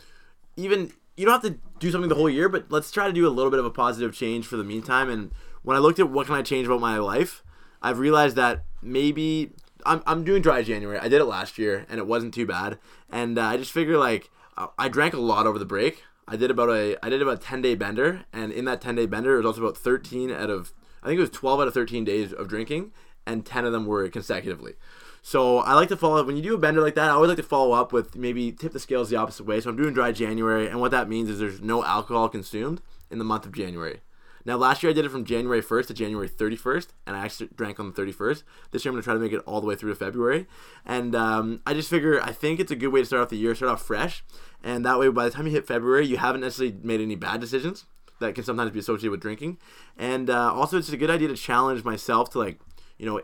even 0.56 0.92
you 1.16 1.26
don't 1.26 1.42
have 1.42 1.52
to 1.52 1.58
do 1.80 1.90
something 1.90 2.08
the 2.08 2.14
whole 2.14 2.30
year, 2.30 2.48
but 2.48 2.70
let's 2.70 2.92
try 2.92 3.08
to 3.08 3.12
do 3.12 3.26
a 3.26 3.30
little 3.30 3.50
bit 3.50 3.58
of 3.58 3.66
a 3.66 3.70
positive 3.70 4.14
change 4.14 4.46
for 4.46 4.56
the 4.56 4.62
meantime. 4.62 5.10
And 5.10 5.32
when 5.62 5.76
I 5.76 5.80
looked 5.80 5.98
at 5.98 6.08
what 6.08 6.26
can 6.26 6.36
I 6.36 6.42
change 6.42 6.68
about 6.68 6.80
my 6.80 6.98
life, 6.98 7.42
I've 7.82 7.98
realized 7.98 8.36
that 8.36 8.62
maybe 8.80 9.50
I'm, 9.84 10.04
I'm 10.06 10.22
doing 10.22 10.40
dry 10.40 10.62
January. 10.62 11.00
I 11.00 11.08
did 11.08 11.20
it 11.20 11.24
last 11.24 11.58
year 11.58 11.84
and 11.88 11.98
it 11.98 12.06
wasn't 12.06 12.32
too 12.32 12.46
bad. 12.46 12.78
And 13.10 13.38
uh, 13.40 13.42
I 13.42 13.56
just 13.56 13.72
figure 13.72 13.98
like 13.98 14.30
I- 14.56 14.88
drank 14.88 15.14
a 15.14 15.20
lot 15.20 15.46
over 15.46 15.58
the 15.58 15.64
break. 15.64 16.02
I 16.28 16.36
did 16.36 16.50
about 16.50 16.70
a 16.70 16.96
I 17.04 17.08
did 17.08 17.22
about 17.22 17.34
a 17.34 17.40
10 17.40 17.62
day 17.62 17.74
bender, 17.74 18.24
and 18.32 18.52
in 18.52 18.64
that 18.64 18.80
10 18.80 18.96
day 18.96 19.06
bender, 19.06 19.34
it 19.34 19.38
was 19.38 19.46
also 19.46 19.62
about 19.62 19.76
13 19.76 20.30
out 20.30 20.50
of 20.50 20.72
I 21.02 21.06
think 21.06 21.18
it 21.18 21.22
was 21.22 21.30
12 21.30 21.60
out 21.60 21.68
of 21.68 21.74
13 21.74 22.04
days 22.04 22.32
of 22.32 22.48
drinking, 22.48 22.92
and 23.26 23.46
10 23.46 23.64
of 23.64 23.72
them 23.72 23.86
were 23.86 24.08
consecutively. 24.08 24.74
So 25.22 25.58
I 25.58 25.74
like 25.74 25.88
to 25.88 25.96
follow 25.96 26.18
up 26.18 26.26
when 26.26 26.36
you 26.36 26.42
do 26.42 26.54
a 26.54 26.58
bender 26.58 26.80
like 26.80 26.94
that. 26.94 27.10
I 27.10 27.14
always 27.14 27.28
like 27.28 27.36
to 27.36 27.42
follow 27.42 27.72
up 27.72 27.92
with 27.92 28.16
maybe 28.16 28.52
tip 28.52 28.72
the 28.72 28.80
scales 28.80 29.10
the 29.10 29.16
opposite 29.16 29.44
way. 29.44 29.60
So 29.60 29.70
I'm 29.70 29.76
doing 29.76 29.92
dry 29.92 30.12
January, 30.12 30.68
and 30.68 30.80
what 30.80 30.92
that 30.92 31.08
means 31.08 31.28
is 31.28 31.38
there's 31.38 31.60
no 31.60 31.84
alcohol 31.84 32.28
consumed 32.28 32.80
in 33.10 33.18
the 33.18 33.24
month 33.24 33.44
of 33.44 33.52
January. 33.52 34.00
Now 34.46 34.56
last 34.56 34.82
year 34.82 34.90
I 34.90 34.92
did 34.92 35.04
it 35.04 35.10
from 35.10 35.24
January 35.24 35.60
1st 35.60 35.88
to 35.88 35.94
January 35.94 36.28
31st, 36.28 36.88
and 37.04 37.16
I 37.16 37.24
actually 37.24 37.48
drank 37.56 37.80
on 37.80 37.92
the 37.92 38.00
31st. 38.00 38.44
This 38.70 38.84
year 38.84 38.90
I'm 38.90 38.94
gonna 38.94 39.02
try 39.02 39.14
to 39.14 39.18
make 39.18 39.32
it 39.32 39.42
all 39.44 39.60
the 39.60 39.66
way 39.66 39.74
through 39.74 39.90
to 39.90 39.96
February, 39.96 40.46
and 40.84 41.16
um, 41.16 41.60
I 41.66 41.74
just 41.74 41.90
figure 41.90 42.22
I 42.22 42.30
think 42.30 42.60
it's 42.60 42.70
a 42.70 42.76
good 42.76 42.88
way 42.88 43.00
to 43.00 43.06
start 43.06 43.22
off 43.22 43.28
the 43.28 43.36
year, 43.36 43.56
start 43.56 43.72
off 43.72 43.82
fresh, 43.82 44.24
and 44.62 44.84
that 44.86 45.00
way 45.00 45.08
by 45.08 45.24
the 45.24 45.32
time 45.32 45.46
you 45.46 45.52
hit 45.52 45.66
February, 45.66 46.06
you 46.06 46.18
haven't 46.18 46.42
necessarily 46.42 46.78
made 46.80 47.00
any 47.00 47.16
bad 47.16 47.40
decisions 47.40 47.86
that 48.20 48.36
can 48.36 48.44
sometimes 48.44 48.70
be 48.70 48.78
associated 48.78 49.10
with 49.10 49.20
drinking, 49.20 49.58
and 49.98 50.30
uh, 50.30 50.54
also 50.54 50.78
it's 50.78 50.90
a 50.90 50.96
good 50.96 51.10
idea 51.10 51.26
to 51.26 51.36
challenge 51.36 51.82
myself 51.82 52.30
to 52.30 52.38
like, 52.38 52.60
you 52.98 53.06
know, 53.06 53.20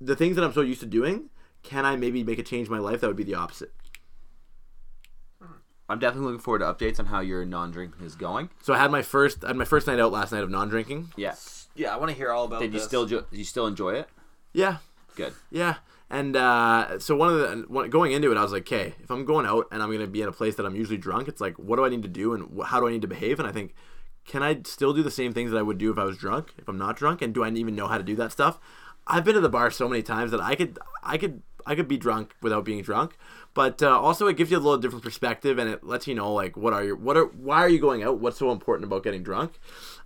the 0.00 0.16
things 0.16 0.34
that 0.34 0.44
I'm 0.44 0.52
so 0.52 0.62
used 0.62 0.80
to 0.80 0.86
doing. 0.86 1.30
Can 1.62 1.86
I 1.86 1.96
maybe 1.96 2.22
make 2.22 2.38
a 2.38 2.42
change 2.42 2.66
in 2.66 2.74
my 2.74 2.78
life 2.78 3.00
that 3.00 3.06
would 3.06 3.16
be 3.16 3.24
the 3.24 3.36
opposite? 3.36 3.72
I'm 5.94 6.00
definitely 6.00 6.26
looking 6.26 6.42
forward 6.42 6.58
to 6.58 6.64
updates 6.66 6.98
on 6.98 7.06
how 7.06 7.20
your 7.20 7.44
non-drinking 7.44 8.04
is 8.04 8.16
going. 8.16 8.50
So 8.62 8.74
I 8.74 8.78
had 8.78 8.90
my 8.90 9.02
first 9.02 9.44
I 9.44 9.48
had 9.48 9.56
my 9.56 9.64
first 9.64 9.86
night 9.86 10.00
out 10.00 10.10
last 10.10 10.32
night 10.32 10.42
of 10.42 10.50
non-drinking. 10.50 11.12
Yeah. 11.16 11.34
Yeah, 11.76 11.94
I 11.94 11.96
want 11.96 12.10
to 12.10 12.16
hear 12.16 12.32
all 12.32 12.44
about. 12.44 12.60
Did 12.60 12.72
you 12.72 12.78
this. 12.80 12.84
still 12.84 13.06
jo- 13.06 13.24
did 13.30 13.38
you 13.38 13.44
still 13.44 13.66
enjoy 13.66 13.94
it? 13.94 14.08
Yeah, 14.52 14.78
Good. 15.16 15.32
Yeah, 15.50 15.76
and 16.10 16.36
uh, 16.36 16.98
so 16.98 17.14
one 17.14 17.28
of 17.28 17.38
the 17.38 17.64
one, 17.68 17.90
going 17.90 18.12
into 18.12 18.30
it, 18.32 18.36
I 18.36 18.42
was 18.42 18.52
like, 18.52 18.62
okay, 18.62 18.94
if 19.02 19.10
I'm 19.10 19.24
going 19.24 19.46
out 19.46 19.66
and 19.70 19.82
I'm 19.82 19.90
gonna 19.92 20.06
be 20.06 20.22
at 20.22 20.28
a 20.28 20.32
place 20.32 20.56
that 20.56 20.66
I'm 20.66 20.74
usually 20.74 20.98
drunk, 20.98 21.28
it's 21.28 21.40
like, 21.40 21.56
what 21.58 21.76
do 21.76 21.84
I 21.84 21.88
need 21.88 22.02
to 22.02 22.08
do 22.08 22.34
and 22.34 22.58
wh- 22.58 22.66
how 22.66 22.80
do 22.80 22.88
I 22.88 22.90
need 22.90 23.02
to 23.02 23.08
behave? 23.08 23.38
And 23.38 23.48
I 23.48 23.52
think, 23.52 23.74
can 24.26 24.42
I 24.42 24.60
still 24.64 24.92
do 24.92 25.02
the 25.02 25.10
same 25.10 25.32
things 25.32 25.50
that 25.52 25.58
I 25.58 25.62
would 25.62 25.78
do 25.78 25.92
if 25.92 25.98
I 25.98 26.04
was 26.04 26.16
drunk? 26.16 26.54
If 26.58 26.68
I'm 26.68 26.78
not 26.78 26.96
drunk, 26.96 27.22
and 27.22 27.32
do 27.32 27.44
I 27.44 27.50
even 27.50 27.76
know 27.76 27.86
how 27.86 27.98
to 27.98 28.04
do 28.04 28.16
that 28.16 28.32
stuff? 28.32 28.58
I've 29.06 29.24
been 29.24 29.34
to 29.34 29.40
the 29.40 29.48
bar 29.48 29.70
so 29.70 29.88
many 29.88 30.02
times 30.02 30.30
that 30.30 30.40
I 30.40 30.54
could, 30.54 30.78
I 31.02 31.18
could, 31.18 31.42
I 31.66 31.74
could 31.74 31.88
be 31.88 31.96
drunk 31.96 32.34
without 32.42 32.64
being 32.64 32.82
drunk. 32.82 33.16
But 33.54 33.82
uh, 33.82 33.98
also, 34.00 34.26
it 34.26 34.36
gives 34.36 34.50
you 34.50 34.56
a 34.56 34.58
little 34.58 34.78
different 34.78 35.04
perspective, 35.04 35.58
and 35.58 35.70
it 35.70 35.84
lets 35.84 36.06
you 36.06 36.14
know 36.14 36.32
like 36.32 36.56
what 36.56 36.72
are 36.72 36.84
your, 36.84 36.96
what 36.96 37.16
are, 37.16 37.26
why 37.26 37.58
are 37.58 37.68
you 37.68 37.78
going 37.78 38.02
out? 38.02 38.18
What's 38.18 38.38
so 38.38 38.50
important 38.50 38.84
about 38.84 39.04
getting 39.04 39.22
drunk? 39.22 39.58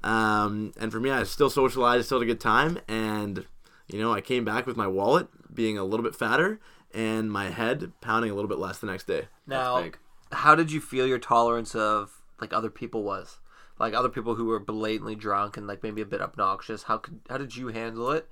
Um, 0.04 0.72
and 0.78 0.92
for 0.92 1.00
me, 1.00 1.10
I 1.10 1.22
still 1.24 1.50
socialized, 1.50 2.06
still 2.06 2.20
had 2.20 2.28
a 2.28 2.32
good 2.32 2.40
time, 2.40 2.78
and 2.86 3.46
you 3.88 3.98
know, 4.00 4.12
I 4.12 4.20
came 4.20 4.44
back 4.44 4.66
with 4.66 4.76
my 4.76 4.86
wallet 4.86 5.28
being 5.52 5.78
a 5.78 5.84
little 5.84 6.04
bit 6.04 6.14
fatter 6.14 6.60
and 6.92 7.30
my 7.30 7.50
head 7.50 7.92
pounding 8.00 8.30
a 8.30 8.34
little 8.34 8.48
bit 8.48 8.58
less 8.58 8.78
the 8.78 8.86
next 8.86 9.06
day. 9.06 9.28
Now, 9.46 9.90
how 10.32 10.54
did 10.54 10.70
you 10.70 10.80
feel 10.80 11.06
your 11.06 11.18
tolerance 11.18 11.74
of 11.74 12.22
like 12.40 12.52
other 12.52 12.70
people 12.70 13.02
was? 13.02 13.38
Like 13.78 13.94
other 13.94 14.08
people 14.08 14.34
who 14.34 14.46
were 14.46 14.58
blatantly 14.58 15.14
drunk 15.14 15.56
and 15.56 15.66
like 15.66 15.82
maybe 15.82 16.02
a 16.02 16.06
bit 16.06 16.20
obnoxious. 16.20 16.84
How 16.84 16.98
could 16.98 17.20
how 17.28 17.38
did 17.38 17.56
you 17.56 17.68
handle 17.68 18.10
it 18.10 18.28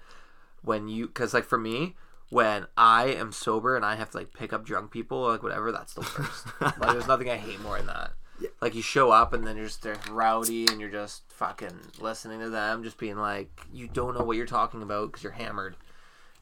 when 0.63 0.89
you? 0.89 1.07
Because 1.07 1.33
like 1.33 1.45
for 1.45 1.59
me, 1.59 1.95
when 2.31 2.67
I 2.77 3.07
am 3.07 3.33
sober 3.33 3.77
and 3.77 3.85
I 3.85 3.95
have 3.97 4.11
to 4.11 4.19
like 4.19 4.33
pick 4.33 4.53
up 4.53 4.65
drunk 4.65 4.91
people, 4.91 5.23
like 5.23 5.43
whatever, 5.43 5.71
that's 5.73 5.95
the 5.95 6.01
worst. 6.01 6.47
like 6.81 6.93
there's 6.93 7.07
nothing 7.07 7.31
I 7.31 7.37
hate 7.37 7.61
more 7.61 7.77
than 7.77 7.87
that. 7.87 8.13
Like 8.61 8.75
you 8.75 8.83
show 8.83 9.11
up 9.11 9.33
and 9.33 9.47
then 9.47 9.57
you're 9.57 9.67
just 9.67 9.83
they're 9.83 9.97
rowdy 10.11 10.67
and 10.67 10.81
you're 10.81 10.91
just 10.91 11.23
fucking 11.33 11.81
listening 12.01 12.41
to 12.41 12.51
them, 12.51 12.83
just 12.83 12.99
being 12.99 13.17
like 13.17 13.49
you 13.73 13.89
don't 13.89 14.17
know 14.17 14.25
what 14.25 14.37
you're 14.37 14.47
talking 14.47 14.83
about 14.83 15.07
because 15.07 15.23
you're 15.23 15.33
hammered. 15.33 15.77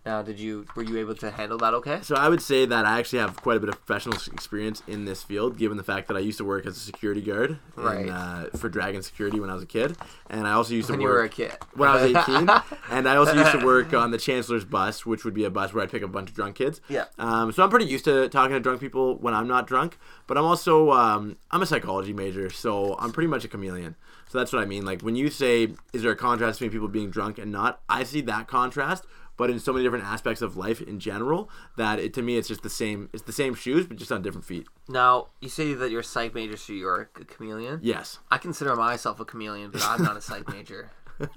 Now, 0.06 0.20
did 0.20 0.38
you 0.38 0.66
were 0.76 0.82
you 0.82 0.98
able 0.98 1.14
to 1.16 1.30
handle 1.30 1.56
that 1.58 1.72
okay? 1.74 2.00
So 2.02 2.14
I 2.14 2.28
would 2.28 2.42
say 2.42 2.66
that 2.66 2.84
I 2.84 2.98
actually 2.98 3.20
have 3.20 3.36
quite 3.36 3.56
a 3.56 3.60
bit 3.60 3.70
of 3.70 3.84
professional 3.86 4.16
experience 4.32 4.82
in 4.86 5.06
this 5.06 5.22
field, 5.22 5.56
given 5.56 5.78
the 5.78 5.82
fact 5.82 6.08
that 6.08 6.16
I 6.16 6.20
used 6.20 6.36
to 6.38 6.44
work 6.44 6.66
as 6.66 6.76
a 6.76 6.80
security 6.80 7.22
guard 7.22 7.58
in, 7.76 7.82
Right. 7.82 8.08
uh, 8.10 8.44
for 8.56 8.68
Dragon 8.68 9.02
Security 9.02 9.40
when 9.40 9.48
I 9.48 9.54
was 9.54 9.62
a 9.62 9.66
kid, 9.66 9.96
and 10.28 10.46
I 10.46 10.52
also 10.52 10.74
used 10.74 10.90
When 10.90 10.98
to 10.98 11.02
you 11.04 11.08
work 11.08 11.18
were 11.18 11.24
a 11.24 11.28
kid. 11.30 11.52
when 11.74 11.88
I 11.88 11.94
was 11.94 12.28
18, 12.28 12.50
and 12.90 13.08
I 13.08 13.16
also 13.16 13.32
used 13.34 13.52
to 13.52 13.64
work 13.64 13.94
on 13.94 14.10
the 14.10 14.18
Chancellor's 14.18 14.64
bus, 14.66 15.06
which 15.06 15.24
would 15.24 15.32
be 15.34 15.44
a 15.44 15.50
bus 15.50 15.72
where 15.72 15.82
I'd 15.82 15.90
pick 15.90 16.02
up 16.02 16.10
a 16.10 16.12
bunch 16.12 16.28
of 16.28 16.34
drunk 16.36 16.56
kids. 16.56 16.82
Yeah. 16.90 17.04
Um, 17.18 17.50
so 17.52 17.62
I'm 17.62 17.70
pretty 17.70 17.86
used 17.86 18.04
to 18.04 18.28
talking 18.28 18.52
to 18.54 18.60
drunk 18.60 18.80
people 18.80 19.16
when 19.16 19.32
I'm 19.32 19.48
not 19.48 19.66
drunk, 19.66 19.98
but 20.26 20.36
I'm 20.36 20.44
also 20.44 20.90
um, 20.92 21.36
I'm 21.50 21.62
a 21.62 21.66
psychology 21.66 22.12
major, 22.12 22.50
so 22.50 22.94
I'm 22.98 23.10
pretty 23.12 23.28
much 23.28 23.44
a 23.44 23.48
chameleon. 23.48 23.96
So 24.28 24.38
that's 24.38 24.52
what 24.52 24.60
I 24.62 24.66
mean. 24.66 24.84
Like 24.84 25.00
when 25.02 25.16
you 25.16 25.30
say, 25.30 25.68
is 25.92 26.02
there 26.02 26.10
a 26.12 26.16
contrast 26.16 26.58
between 26.58 26.72
people 26.72 26.88
being 26.88 27.08
drunk 27.10 27.38
and 27.38 27.50
not? 27.52 27.80
I 27.88 28.02
see 28.04 28.20
that 28.22 28.48
contrast, 28.48 29.04
but 29.36 29.50
in 29.50 29.58
so 29.58 29.72
many 29.72 29.84
different 29.84 30.04
aspects 30.04 30.42
of 30.42 30.56
life 30.56 30.80
in 30.80 30.98
general 31.00 31.50
that 31.76 31.98
it 31.98 32.14
to 32.14 32.22
me 32.22 32.36
it's 32.36 32.48
just 32.48 32.62
the 32.62 32.70
same. 32.70 33.08
It's 33.12 33.22
the 33.22 33.32
same 33.32 33.54
shoes, 33.54 33.86
but 33.86 33.96
just 33.96 34.12
on 34.12 34.22
different 34.22 34.44
feet. 34.44 34.66
Now, 34.88 35.28
you 35.40 35.48
say 35.48 35.74
that 35.74 35.90
you're 35.90 36.00
a 36.00 36.04
psych 36.04 36.34
major, 36.34 36.56
so 36.56 36.72
you're 36.72 37.10
a 37.20 37.24
chameleon. 37.24 37.80
Yes. 37.82 38.18
I 38.30 38.38
consider 38.38 38.74
myself 38.76 39.20
a 39.20 39.24
chameleon, 39.24 39.70
but 39.70 39.82
I'm 39.84 40.02
not 40.02 40.16
a 40.16 40.20
psych 40.20 40.48
major. 40.48 40.90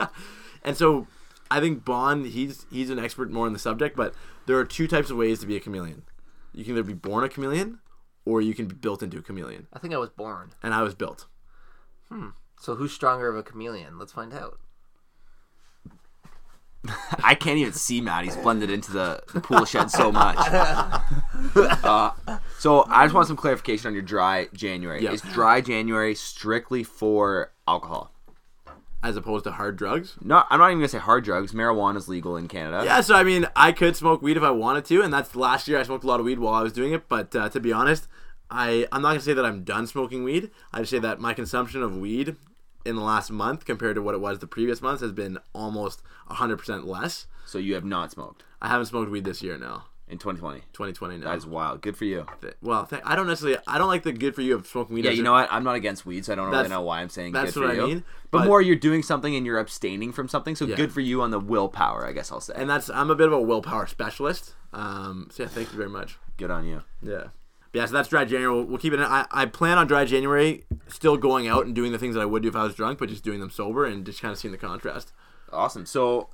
And 0.64 0.76
so 0.76 1.08
I 1.50 1.60
think 1.60 1.86
Bond 1.86 2.26
he's 2.28 2.66
he's 2.70 2.90
an 2.90 3.00
expert 3.00 3.32
more 3.32 3.46
on 3.46 3.54
the 3.54 3.60
subject, 3.60 3.96
but 3.96 4.14
there 4.46 4.58
are 4.58 4.66
two 4.66 4.88
types 4.88 5.10
of 5.10 5.18
ways 5.18 5.40
to 5.40 5.46
be 5.46 5.56
a 5.56 5.60
chameleon. 5.60 6.04
You 6.54 6.64
can 6.64 6.74
either 6.74 6.84
be 6.84 6.94
born 6.94 7.24
a 7.24 7.30
chameleon 7.30 7.80
or 8.26 8.42
you 8.42 8.54
can 8.54 8.68
be 8.68 8.76
built 8.76 9.02
into 9.02 9.18
a 9.18 9.22
chameleon. 9.22 9.68
I 9.72 9.80
think 9.80 9.94
I 9.94 9.98
was 9.98 10.10
born. 10.10 10.52
And 10.62 10.74
I 10.74 10.82
was 10.82 10.96
built. 10.96 11.28
Hmm. 12.10 12.30
So 12.60 12.76
who's 12.76 12.92
stronger 12.92 13.30
of 13.30 13.38
a 13.38 13.44
chameleon? 13.44 13.98
Let's 13.98 14.12
find 14.12 14.34
out. 14.34 14.60
I 17.24 17.36
can't 17.36 17.58
even 17.58 17.74
see 17.74 18.02
Matt. 18.02 18.26
He's 18.26 18.36
blended 18.36 18.70
into 18.70 18.92
the, 18.92 19.22
the 19.34 19.42
pool 19.42 19.66
shed 19.66 19.92
so 19.92 20.12
much. 20.12 20.38
uh, 21.56 22.12
so 22.60 22.86
I 22.88 23.06
just 23.06 23.16
want 23.16 23.28
some 23.28 23.38
clarification 23.38 23.88
on 23.88 23.94
your 23.94 24.04
dry 24.04 24.48
January. 24.54 25.04
Yeah. 25.04 25.12
Is 25.12 25.22
dry 25.22 25.62
January 25.62 26.16
strictly 26.16 26.84
for 26.84 27.52
alcohol? 27.68 28.12
As 29.04 29.16
opposed 29.16 29.44
to 29.44 29.52
hard 29.52 29.78
drugs. 29.78 30.16
No, 30.22 30.44
I'm 30.50 30.60
not 30.60 30.68
even 30.70 30.80
gonna 30.80 30.88
say 30.90 30.98
hard 30.98 31.24
drugs. 31.24 31.54
Marijuana 31.54 31.98
is 31.98 32.10
legal 32.10 32.36
in 32.36 32.48
Canada. 32.48 32.84
Yeah, 32.84 33.02
so 33.02 33.16
I 33.16 33.24
mean, 33.24 33.46
I 33.56 33.72
could 33.72 33.96
smoke 33.96 34.22
weed 34.22 34.38
if 34.38 34.44
I 34.44 34.50
wanted 34.50 34.86
to, 34.86 35.02
and 35.02 35.14
that's 35.14 35.36
last 35.36 35.68
year 35.68 35.80
I 35.80 35.84
smoked 35.84 36.04
a 36.04 36.08
lot 36.08 36.20
of 36.20 36.26
weed 36.26 36.40
while 36.40 36.56
I 36.56 36.64
was 36.64 36.74
doing 36.74 36.94
it. 36.94 37.08
But 37.08 37.36
uh, 37.36 37.48
to 37.50 37.60
be 37.60 37.72
honest, 37.72 38.08
I 38.50 38.88
I'm 38.92 39.04
not 39.04 39.10
gonna 39.10 39.22
say 39.22 39.34
that 39.34 39.46
I'm 39.46 39.64
done 39.64 39.86
smoking 39.86 40.24
weed. 40.24 40.50
I 40.74 40.80
just 40.80 40.92
say 40.92 41.00
that 41.00 41.20
my 41.20 41.34
consumption 41.34 41.84
of 41.84 41.96
weed 41.96 42.38
in 42.88 42.96
the 42.96 43.02
last 43.04 43.30
month 43.32 43.66
compared 43.66 43.96
to 43.96 44.02
what 44.02 44.16
it 44.16 44.22
was 44.22 44.40
the 44.40 44.48
previous 44.48 44.82
months 44.82 45.02
has 45.02 45.12
been 45.12 45.38
almost 45.54 46.02
100% 46.32 46.86
less. 46.86 47.28
So 47.46 47.58
you 47.58 47.74
have 47.76 47.86
not 47.86 48.12
smoked 48.12 48.44
I 48.62 48.68
haven't 48.70 48.88
smoked 48.88 49.12
weed 49.12 49.24
this 49.26 49.42
year 49.42 49.58
now. 49.58 49.86
in 50.10 50.18
2020. 50.18 50.62
2020 50.74 51.18
now. 51.18 51.26
That 51.30 51.38
is 51.38 51.46
wild. 51.46 51.82
Good 51.82 51.96
for 51.98 52.06
you. 52.06 52.26
well, 52.62 52.86
th- 52.86 53.02
I 53.06 53.16
don't 53.16 53.28
necessarily. 53.28 53.60
I 53.68 53.78
don't 53.78 53.88
like 53.90 54.04
the 54.04 54.12
good 54.14 54.34
for 54.36 54.42
you 54.42 54.56
of 54.56 54.66
smoking 54.66 54.96
weed. 54.96 55.06
Yeah, 55.06 55.12
you 55.12 55.22
know 55.22 55.34
what? 55.34 55.48
I'm 55.52 55.64
not 55.66 55.76
against 55.76 56.06
weed, 56.06 56.24
so 56.26 56.32
I 56.34 56.36
don't 56.38 56.50
really 56.50 56.70
know 56.70 56.82
why 56.82 57.02
I'm 57.02 57.10
saying 57.10 57.34
that's 57.34 57.54
good 57.54 57.62
for 57.62 57.68
what 57.68 57.72
I 57.72 57.74
you. 57.82 57.88
mean, 57.88 58.04
But, 58.32 58.40
but- 58.40 58.48
more, 58.48 58.62
you're 58.62 58.76
doing 58.78 59.04
something 59.04 59.36
and 59.36 59.46
you're 59.46 59.60
abstaining 59.60 60.12
from 60.14 60.28
something, 60.30 60.56
so 60.56 60.66
Yeah. 60.66 60.76
good 60.78 60.92
for 60.94 61.02
you 61.02 61.22
on 61.22 61.32
the 61.32 61.40
willpower, 61.40 62.06
I 62.06 62.14
guess 62.14 62.32
I'll 62.32 62.40
say. 62.42 62.54
and 62.56 62.70
that's 62.70 62.90
I'm 62.90 63.12
a 63.12 63.16
bit 63.16 63.28
of 63.28 63.34
a 63.34 63.42
willpower 63.42 63.86
specialist. 63.86 64.56
Um, 64.74 65.28
so 65.32 65.44
yeah, 65.44 65.50
thank 65.50 65.72
you 65.72 65.78
very 65.78 65.90
much. 65.90 66.18
good 66.38 66.52
on 66.52 66.66
you. 66.66 66.84
Yeah. 67.02 67.28
Yeah, 67.74 67.86
so 67.86 67.94
that's 67.94 68.10
dry 68.10 68.26
January. 68.26 68.54
We'll, 68.54 68.66
we'll 68.66 68.78
keep 68.78 68.94
it. 68.94 69.00
In. 69.00 69.06
I, 69.06 69.26
I 69.32 69.46
plan 69.46 69.78
on 69.78 69.88
dry 69.88 70.06
January 70.06 70.66
still 70.88 71.18
going 71.18 71.48
out 71.48 71.66
and 71.66 71.76
doing 71.76 71.92
the 71.92 72.00
things 72.00 72.16
that 72.16 72.22
I 72.22 72.26
would 72.26 72.44
do 72.44 72.50
if 72.50 72.56
I 72.56 72.64
was 72.64 72.76
drunk, 72.76 73.00
but 73.00 73.10
just 73.10 73.24
doing 73.24 73.40
them 73.40 73.50
sober 73.50 73.86
and 73.86 74.06
just 74.06 74.22
kind 74.22 74.32
of 74.32 74.38
seeing 74.38 74.52
the 74.52 74.58
contrast. 74.58 75.12
Awesome. 75.52 75.86
So, 75.86 76.30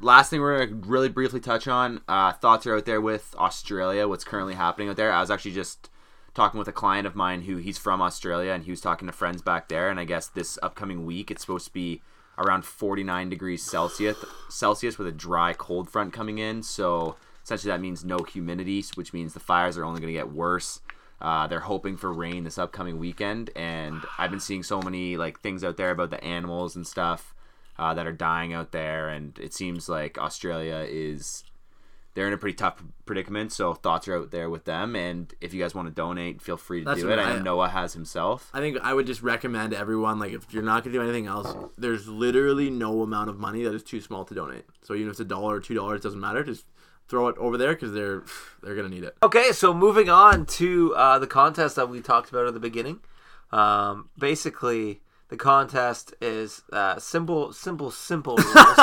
last 0.00 0.30
thing 0.30 0.40
we're 0.40 0.66
gonna 0.66 0.80
really 0.86 1.08
briefly 1.08 1.40
touch 1.40 1.68
on 1.68 2.00
uh, 2.08 2.32
thoughts 2.32 2.66
are 2.66 2.76
out 2.76 2.84
there 2.86 3.00
with 3.00 3.34
Australia. 3.38 4.08
What's 4.08 4.24
currently 4.24 4.54
happening 4.54 4.88
out 4.88 4.96
there? 4.96 5.12
I 5.12 5.20
was 5.20 5.30
actually 5.30 5.52
just 5.52 5.90
talking 6.34 6.58
with 6.58 6.68
a 6.68 6.72
client 6.72 7.06
of 7.06 7.14
mine 7.14 7.42
who 7.42 7.56
he's 7.56 7.78
from 7.78 8.00
Australia 8.00 8.52
and 8.52 8.64
he 8.64 8.70
was 8.70 8.80
talking 8.80 9.06
to 9.06 9.12
friends 9.12 9.42
back 9.42 9.68
there. 9.68 9.90
And 9.90 10.00
I 10.00 10.04
guess 10.04 10.28
this 10.28 10.58
upcoming 10.62 11.04
week 11.04 11.30
it's 11.30 11.42
supposed 11.42 11.66
to 11.66 11.72
be 11.72 12.00
around 12.38 12.64
49 12.64 13.28
degrees 13.28 13.62
Celsius 13.62 14.16
Celsius 14.48 14.96
with 14.96 15.06
a 15.06 15.12
dry 15.12 15.52
cold 15.52 15.90
front 15.90 16.12
coming 16.12 16.38
in. 16.38 16.62
So 16.62 17.16
essentially 17.44 17.70
that 17.70 17.80
means 17.80 18.04
no 18.04 18.18
humidity, 18.18 18.84
which 18.94 19.12
means 19.12 19.34
the 19.34 19.40
fires 19.40 19.76
are 19.76 19.84
only 19.84 20.00
going 20.00 20.12
to 20.12 20.18
get 20.18 20.32
worse. 20.32 20.80
Uh, 21.20 21.46
they're 21.46 21.60
hoping 21.60 21.96
for 21.96 22.12
rain 22.12 22.42
this 22.44 22.58
upcoming 22.58 22.98
weekend, 22.98 23.50
and 23.54 24.02
I've 24.18 24.30
been 24.30 24.40
seeing 24.40 24.64
so 24.64 24.82
many 24.82 25.16
like 25.16 25.40
things 25.40 25.62
out 25.62 25.76
there 25.76 25.90
about 25.90 26.10
the 26.10 26.22
animals 26.22 26.74
and 26.74 26.84
stuff 26.86 27.34
uh, 27.78 27.94
that 27.94 28.06
are 28.06 28.12
dying 28.12 28.52
out 28.52 28.72
there, 28.72 29.08
and 29.08 29.38
it 29.38 29.54
seems 29.54 29.88
like 29.88 30.18
Australia 30.18 30.84
is 30.88 31.44
they're 32.14 32.26
in 32.26 32.32
a 32.32 32.38
pretty 32.38 32.56
tough 32.56 32.82
predicament. 33.06 33.52
So 33.52 33.72
thoughts 33.72 34.06
are 34.08 34.16
out 34.18 34.30
there 34.30 34.50
with 34.50 34.64
them, 34.64 34.96
and 34.96 35.32
if 35.40 35.54
you 35.54 35.62
guys 35.62 35.74
want 35.74 35.88
to 35.88 35.94
donate, 35.94 36.42
feel 36.42 36.56
free 36.56 36.80
to 36.80 36.86
That's 36.86 37.00
do 37.00 37.06
it. 37.06 37.10
what 37.10 37.18
I 37.20 37.36
know 37.36 37.42
Noah 37.42 37.68
has 37.68 37.94
himself. 37.94 38.50
I 38.52 38.58
think 38.58 38.78
I 38.82 38.92
would 38.92 39.06
just 39.06 39.22
recommend 39.22 39.72
everyone 39.72 40.18
like 40.18 40.32
if 40.32 40.52
you're 40.52 40.62
not 40.62 40.84
gonna 40.84 40.94
do 40.94 41.02
anything 41.02 41.26
else, 41.26 41.54
there's 41.78 42.08
literally 42.08 42.68
no 42.68 43.02
amount 43.02 43.30
of 43.30 43.38
money 43.38 43.62
that 43.62 43.74
is 43.74 43.82
too 43.82 44.00
small 44.00 44.24
to 44.24 44.34
donate. 44.34 44.64
So 44.82 44.94
even 44.94 45.06
if 45.06 45.12
it's 45.12 45.20
a 45.20 45.24
dollar 45.24 45.56
or 45.56 45.60
two 45.60 45.74
dollars, 45.74 46.00
it 46.00 46.02
doesn't 46.02 46.20
matter. 46.20 46.42
Just 46.44 46.64
throw 47.12 47.28
it 47.28 47.36
over 47.36 47.58
there 47.58 47.74
because 47.74 47.92
they're 47.92 48.22
they're 48.62 48.74
gonna 48.74 48.88
need 48.88 49.04
it. 49.04 49.14
Okay, 49.22 49.52
so 49.52 49.74
moving 49.74 50.08
on 50.08 50.46
to 50.46 50.94
uh, 50.96 51.18
the 51.18 51.26
contest 51.26 51.76
that 51.76 51.88
we 51.90 52.00
talked 52.00 52.30
about 52.30 52.46
at 52.46 52.54
the 52.54 52.60
beginning. 52.60 53.00
Um, 53.52 54.08
basically, 54.18 55.02
the 55.28 55.36
contest 55.36 56.14
is 56.22 56.62
uh, 56.72 56.98
simple, 56.98 57.52
simple, 57.52 57.90
simple 57.90 58.36
rules. 58.38 58.78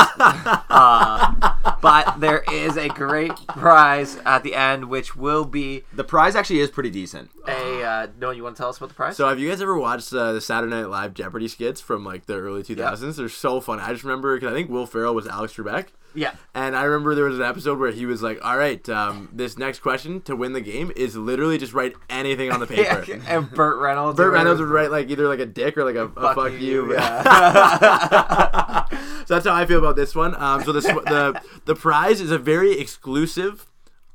uh, 0.70 1.54
but 1.82 2.20
there 2.20 2.44
is 2.52 2.78
a 2.78 2.88
great 2.90 3.32
prize 3.48 4.18
at 4.26 4.44
the 4.44 4.54
end, 4.54 4.86
which 4.86 5.16
will 5.16 5.46
be 5.46 5.84
The 5.94 6.04
prize 6.04 6.36
actually 6.36 6.60
is 6.60 6.70
pretty 6.70 6.92
decent. 6.92 7.32
a. 7.48 7.84
Uh, 7.84 8.08
no, 8.20 8.30
you 8.30 8.44
want 8.44 8.56
to 8.56 8.62
tell 8.62 8.70
us 8.70 8.78
about 8.78 8.90
the 8.90 8.96
prize? 8.96 9.18
So 9.18 9.28
have 9.28 9.40
you 9.40 9.50
guys 9.50 9.60
ever 9.62 9.76
watched 9.78 10.14
uh, 10.14 10.34
the 10.34 10.42
Saturday 10.42 10.76
Night 10.76 10.86
Live 10.90 11.16
Jeopardy 11.16 11.48
skits 11.48 11.82
from 11.82 12.06
like 12.06 12.28
the 12.28 12.36
early 12.36 12.62
2000s? 12.62 13.16
They're 13.18 13.28
so 13.30 13.60
fun. 13.60 13.80
I 13.80 13.92
just 13.92 14.04
remember 14.04 14.36
because 14.36 14.52
I 14.52 14.56
think 14.56 14.70
Will 14.70 14.86
Ferrell 14.86 15.16
was 15.16 15.28
Alex 15.28 15.54
Trebek. 15.56 15.88
Yeah. 16.14 16.36
And 16.54 16.76
I 16.76 16.84
remember 16.84 17.16
there 17.16 17.26
was 17.26 17.38
an 17.38 17.46
episode 17.46 17.80
where 17.80 17.92
he 17.92 18.06
was 18.06 18.22
like, 18.22 18.44
"All 18.44 18.58
right, 18.58 18.88
um, 18.90 19.30
this 19.32 19.58
next 19.58 19.80
question 19.80 20.22
to 20.22 20.36
win 20.36 20.54
the 20.54 20.62
game 20.62 20.92
is 20.96 21.16
literally 21.16 21.58
just 21.58 21.74
write 21.74 21.94
anything 22.10 22.52
on 22.52 22.60
the 22.60 22.68
paper." 22.76 23.04
Yeah, 23.08 23.22
and 23.28 23.50
Burt 23.52 23.80
Reynolds. 23.80 24.18
Burt 24.18 24.34
Reynolds 24.34 24.60
would 24.60 24.70
write 24.70 24.92
like 24.92 25.10
either 25.10 25.28
like 25.28 25.40
a 25.40 25.46
dick 25.46 25.78
or 25.78 25.84
like 25.84 25.96
a, 25.96 26.06
a 26.06 26.36
fuck, 26.36 26.54
you. 26.60 26.94
yeah. 26.94 28.86
so 29.26 29.34
that's 29.34 29.46
how 29.46 29.54
I 29.54 29.66
feel 29.66 29.80
about 29.80 29.96
this 29.96 30.16
one. 30.16 30.36
Um, 30.36 30.64
so 30.64 30.72
the 30.72 30.82
the 30.82 31.42
the 31.66 31.76
prize 31.76 32.22
is 32.22 32.32
a 32.32 32.38
very 32.38 32.80
exclusive, 32.80 33.68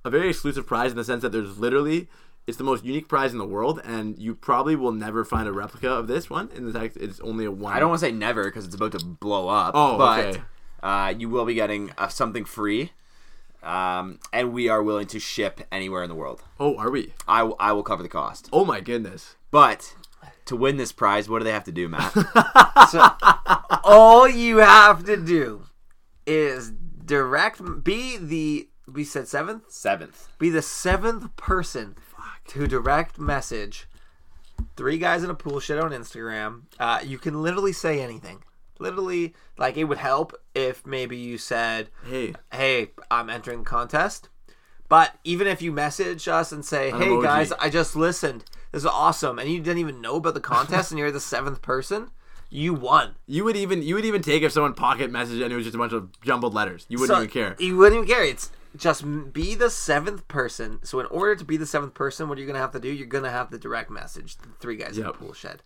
a 0.05 0.11
very 0.11 0.29
exclusive 0.29 0.67
prize 0.67 0.91
in 0.91 0.97
the 0.97 1.05
sense 1.05 1.23
that 1.23 1.33
there's 1.33 1.59
literally 1.59 2.09
it's 2.47 2.59
the 2.59 2.65
most 2.65 2.85
unique 2.85 3.09
prize 3.09 3.33
in 3.33 3.39
the 3.39 3.47
world, 3.47 3.81
and 3.85 4.19
you 4.19 4.35
probably 4.35 4.77
will 4.77 4.93
never 4.93 5.25
find 5.25 5.49
a 5.49 5.53
replica 5.53 5.89
of 5.89 6.07
this 6.09 6.29
one. 6.29 6.51
In 6.55 6.67
the 6.67 6.79
fact, 6.79 6.97
it's 6.99 7.21
only 7.21 7.47
a 7.47 7.51
one. 7.51 7.73
I 7.73 7.81
don't 7.81 7.89
want 7.89 8.01
to 8.01 8.07
say 8.07 8.13
never 8.13 8.45
because 8.45 8.67
it's 8.67 8.75
about 8.75 8.93
to 8.93 9.05
blow 9.05 9.49
up. 9.49 9.73
Oh, 9.75 9.97
but 9.97 10.27
okay. 10.27 10.43
Uh, 10.85 11.13
you 11.17 11.29
will 11.29 11.45
be 11.45 11.55
getting 11.55 11.91
uh, 11.99 12.07
something 12.09 12.45
free, 12.45 12.93
um, 13.63 14.21
and 14.33 14.53
we 14.53 14.69
are 14.69 14.83
willing 14.83 15.07
to 15.09 15.19
ship 15.19 15.63
anywhere 15.73 16.03
in 16.05 16.09
the 16.09 16.15
world. 16.15 16.43
Oh, 16.61 16.77
are 16.77 16.91
we? 16.91 17.15
I, 17.27 17.39
w- 17.39 17.57
I 17.59 17.73
will 17.73 17.83
cover 17.83 18.03
the 18.05 18.09
cost. 18.09 18.49
Oh 18.53 18.65
my 18.65 18.81
goodness. 18.81 19.35
But 19.51 19.95
to 20.45 20.55
win 20.57 20.77
this 20.77 20.93
prize, 20.93 21.29
what 21.29 21.39
do 21.39 21.45
they 21.45 21.53
have 21.53 21.65
to 21.65 21.73
do, 21.73 21.89
Matt? 21.89 22.15
So 22.91 23.03
all 23.83 24.29
you 24.29 24.59
have 24.59 25.05
to 25.07 25.17
do 25.17 25.65
is 26.27 26.71
direct 26.71 27.83
be 27.83 28.17
the 28.19 28.69
we 28.93 29.05
said 29.05 29.27
seventh 29.27 29.71
Seventh. 29.71 30.29
be 30.39 30.51
the 30.51 30.61
seventh 30.63 31.35
person 31.37 31.97
to 32.49 32.67
direct 32.67 33.19
message 33.19 33.89
three 34.77 34.99
guys 34.99 35.23
in 35.25 35.31
a 35.31 35.35
pool 35.35 35.61
shit 35.61 35.79
on 35.79 35.93
Instagram. 35.93 36.63
Uh, 36.79 37.01
you 37.03 37.17
can 37.19 37.43
literally 37.43 37.73
say 37.73 38.01
anything. 38.03 38.43
Literally, 38.79 39.35
like 39.59 39.77
it 39.77 39.85
would 39.85 39.99
help 39.99 40.35
if 40.55 40.85
maybe 40.87 41.17
you 41.17 41.39
said, 41.39 41.89
Hey, 42.09 42.35
"Hey, 42.53 42.91
I'm 43.11 43.31
entering 43.31 43.61
the 43.61 43.65
contest." 43.65 44.29
But 44.89 45.13
even 45.25 45.47
if 45.47 45.63
you 45.63 45.73
message 45.73 46.29
us 46.29 46.53
and 46.53 46.65
say, 46.65 46.91
"Hey 46.91 47.09
emoji. 47.09 47.23
guys, 47.23 47.53
I 47.53 47.71
just 47.71 47.97
listened. 47.97 48.45
This 48.73 48.83
is 48.83 48.87
awesome," 48.87 49.39
and 49.39 49.51
you 49.51 49.61
didn't 49.61 49.79
even 49.79 50.01
know 50.01 50.17
about 50.17 50.35
the 50.35 50.41
contest, 50.41 50.91
and 50.91 50.99
you're 50.99 51.11
the 51.11 51.21
seventh 51.21 51.63
person, 51.63 52.11
you 52.51 52.75
won. 52.75 53.15
you 53.27 53.45
would 53.45 53.57
even 53.57 53.83
you 53.83 53.95
would 53.95 54.05
even 54.05 54.23
take 54.23 54.43
if 54.43 54.53
someone 54.53 54.75
pocket 54.75 55.11
messaged 55.11 55.43
and 55.43 55.53
it 55.53 55.57
was 55.57 55.65
just 55.65 55.75
a 55.75 55.79
bunch 55.79 55.93
of 55.93 56.09
jumbled 56.21 56.55
letters. 56.55 56.85
You 56.89 56.99
wouldn't 56.99 57.17
So, 57.17 57.23
even 57.23 57.31
care. 57.33 57.57
You 57.59 57.77
wouldn't 57.77 58.05
even 58.05 58.09
care. 58.15 58.25
It's 58.25 58.51
just 58.77 59.33
be 59.33 59.55
the 59.55 59.71
seventh 59.71 60.27
person. 60.29 60.81
So 60.85 61.01
in 61.01 61.07
order 61.07 61.35
to 61.37 61.45
be 61.45 61.57
the 61.57 61.67
seventh 61.67 61.95
person, 61.95 62.29
what 62.29 62.39
you're 62.39 62.47
gonna 62.47 62.59
have 62.59 62.73
to 62.73 62.81
do, 62.81 62.89
you're 62.89 63.07
gonna 63.07 63.31
have 63.31 63.51
to 63.51 63.59
direct 63.59 63.89
message 63.91 64.37
the 64.37 64.49
three 64.61 64.77
guys 64.77 64.99
in 64.99 65.05
Yep. 65.05 65.13
the 65.15 65.19
pool 65.19 65.33
shed. 65.33 65.63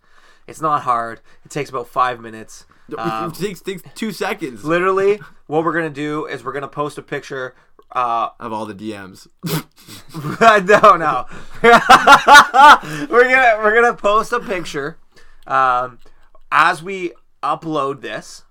It's 0.48 0.62
not 0.62 0.82
hard. 0.82 1.20
It 1.44 1.50
takes 1.50 1.68
about 1.68 1.88
five 1.88 2.20
minutes. 2.20 2.64
Um, 2.96 3.30
it 3.30 3.34
takes, 3.34 3.60
takes 3.60 3.82
two 3.94 4.12
seconds 4.12 4.64
literally, 4.64 5.20
what 5.46 5.62
we're 5.62 5.74
gonna 5.74 5.90
do 5.90 6.24
is 6.24 6.42
we're 6.42 6.54
gonna 6.54 6.66
post 6.66 6.96
a 6.96 7.02
picture. 7.02 7.54
Uh, 7.92 8.30
of 8.40 8.52
all 8.52 8.64
the 8.66 8.74
DMs. 8.74 9.28
no, 10.66 10.96
no. 10.96 11.26
we're 13.10 13.24
gonna 13.24 13.58
we're 13.62 13.74
gonna 13.74 13.94
post 13.94 14.32
a 14.32 14.40
picture 14.40 14.98
um, 15.46 15.98
as 16.50 16.82
we 16.82 17.12
upload 17.42 18.00
this. 18.00 18.44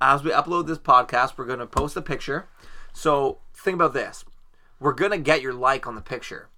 As 0.00 0.22
we 0.22 0.30
upload 0.30 0.68
this 0.68 0.78
podcast, 0.78 1.36
we're 1.36 1.46
gonna 1.46 1.66
post 1.66 1.96
a 1.96 2.02
picture. 2.02 2.48
So 2.92 3.38
think 3.52 3.74
about 3.74 3.94
this: 3.94 4.24
we're 4.78 4.94
gonna 4.94 5.18
get 5.18 5.42
your 5.42 5.54
like 5.54 5.88
on 5.88 5.96
the 5.96 6.00
picture, 6.00 6.48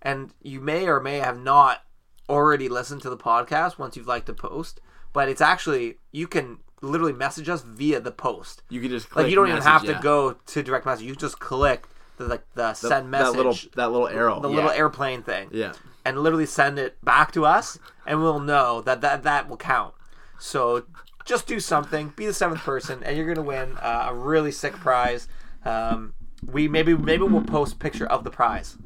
and 0.00 0.32
you 0.42 0.60
may 0.60 0.88
or 0.88 0.98
may 0.98 1.18
have 1.18 1.38
not 1.38 1.84
already 2.28 2.68
listened 2.68 3.02
to 3.02 3.10
the 3.10 3.16
podcast 3.16 3.78
once 3.78 3.96
you've 3.96 4.06
liked 4.06 4.26
the 4.26 4.34
post. 4.34 4.80
But 5.12 5.28
it's 5.28 5.40
actually 5.40 5.98
you 6.12 6.26
can 6.26 6.58
literally 6.82 7.12
message 7.12 7.48
us 7.48 7.62
via 7.62 8.00
the 8.00 8.12
post. 8.12 8.62
You 8.68 8.80
can 8.80 8.90
just 8.90 9.10
click 9.10 9.24
Like 9.24 9.30
you 9.30 9.36
don't 9.36 9.46
even 9.48 9.56
message, 9.64 9.72
have 9.72 9.84
to 9.84 9.98
go 10.02 10.32
to 10.34 10.62
direct 10.62 10.86
message. 10.86 11.06
You 11.06 11.16
just 11.16 11.40
click 11.40 11.86
the 12.18 12.24
like 12.28 12.42
the, 12.54 12.62
The- 12.68 12.74
send 12.74 13.10
message 13.10 13.32
That 13.32 13.36
little 13.36 13.56
that 13.76 13.90
little 13.92 14.08
arrow. 14.08 14.40
the 14.40 14.48
yeah. 14.48 14.54
little 14.56 14.70
airplane 14.70 15.22
thing 15.22 15.48
Yeah. 15.52 15.72
and 16.04 16.18
literally 16.20 16.46
send 16.46 16.78
it 16.78 17.02
back 17.04 17.32
to 17.32 17.44
us 17.44 17.78
and 18.06 18.20
we'll 18.20 18.40
know 18.40 18.80
that 18.82 19.00
that, 19.02 19.22
that 19.22 19.48
will 19.48 19.56
count 19.56 19.94
so 20.38 20.84
just 21.24 21.46
do 21.46 21.60
something 21.60 22.12
be 22.16 22.26
the 22.26 22.32
seventh 22.34 22.60
person 22.60 23.02
and 23.04 23.16
you're 23.16 23.26
gonna 23.32 23.46
win 23.46 23.76
uh, 23.78 24.06
a 24.10 24.14
really 24.14 24.50
sick 24.50 24.72
prize 24.74 25.28
um, 25.64 26.14
we 26.44 26.66
maybe 26.68 26.96
maybe 26.96 27.22
we'll 27.22 27.42
post 27.42 27.74
a 27.74 27.76
picture 27.76 28.06
of 28.06 28.24
the 28.24 28.30
prize 28.30 28.76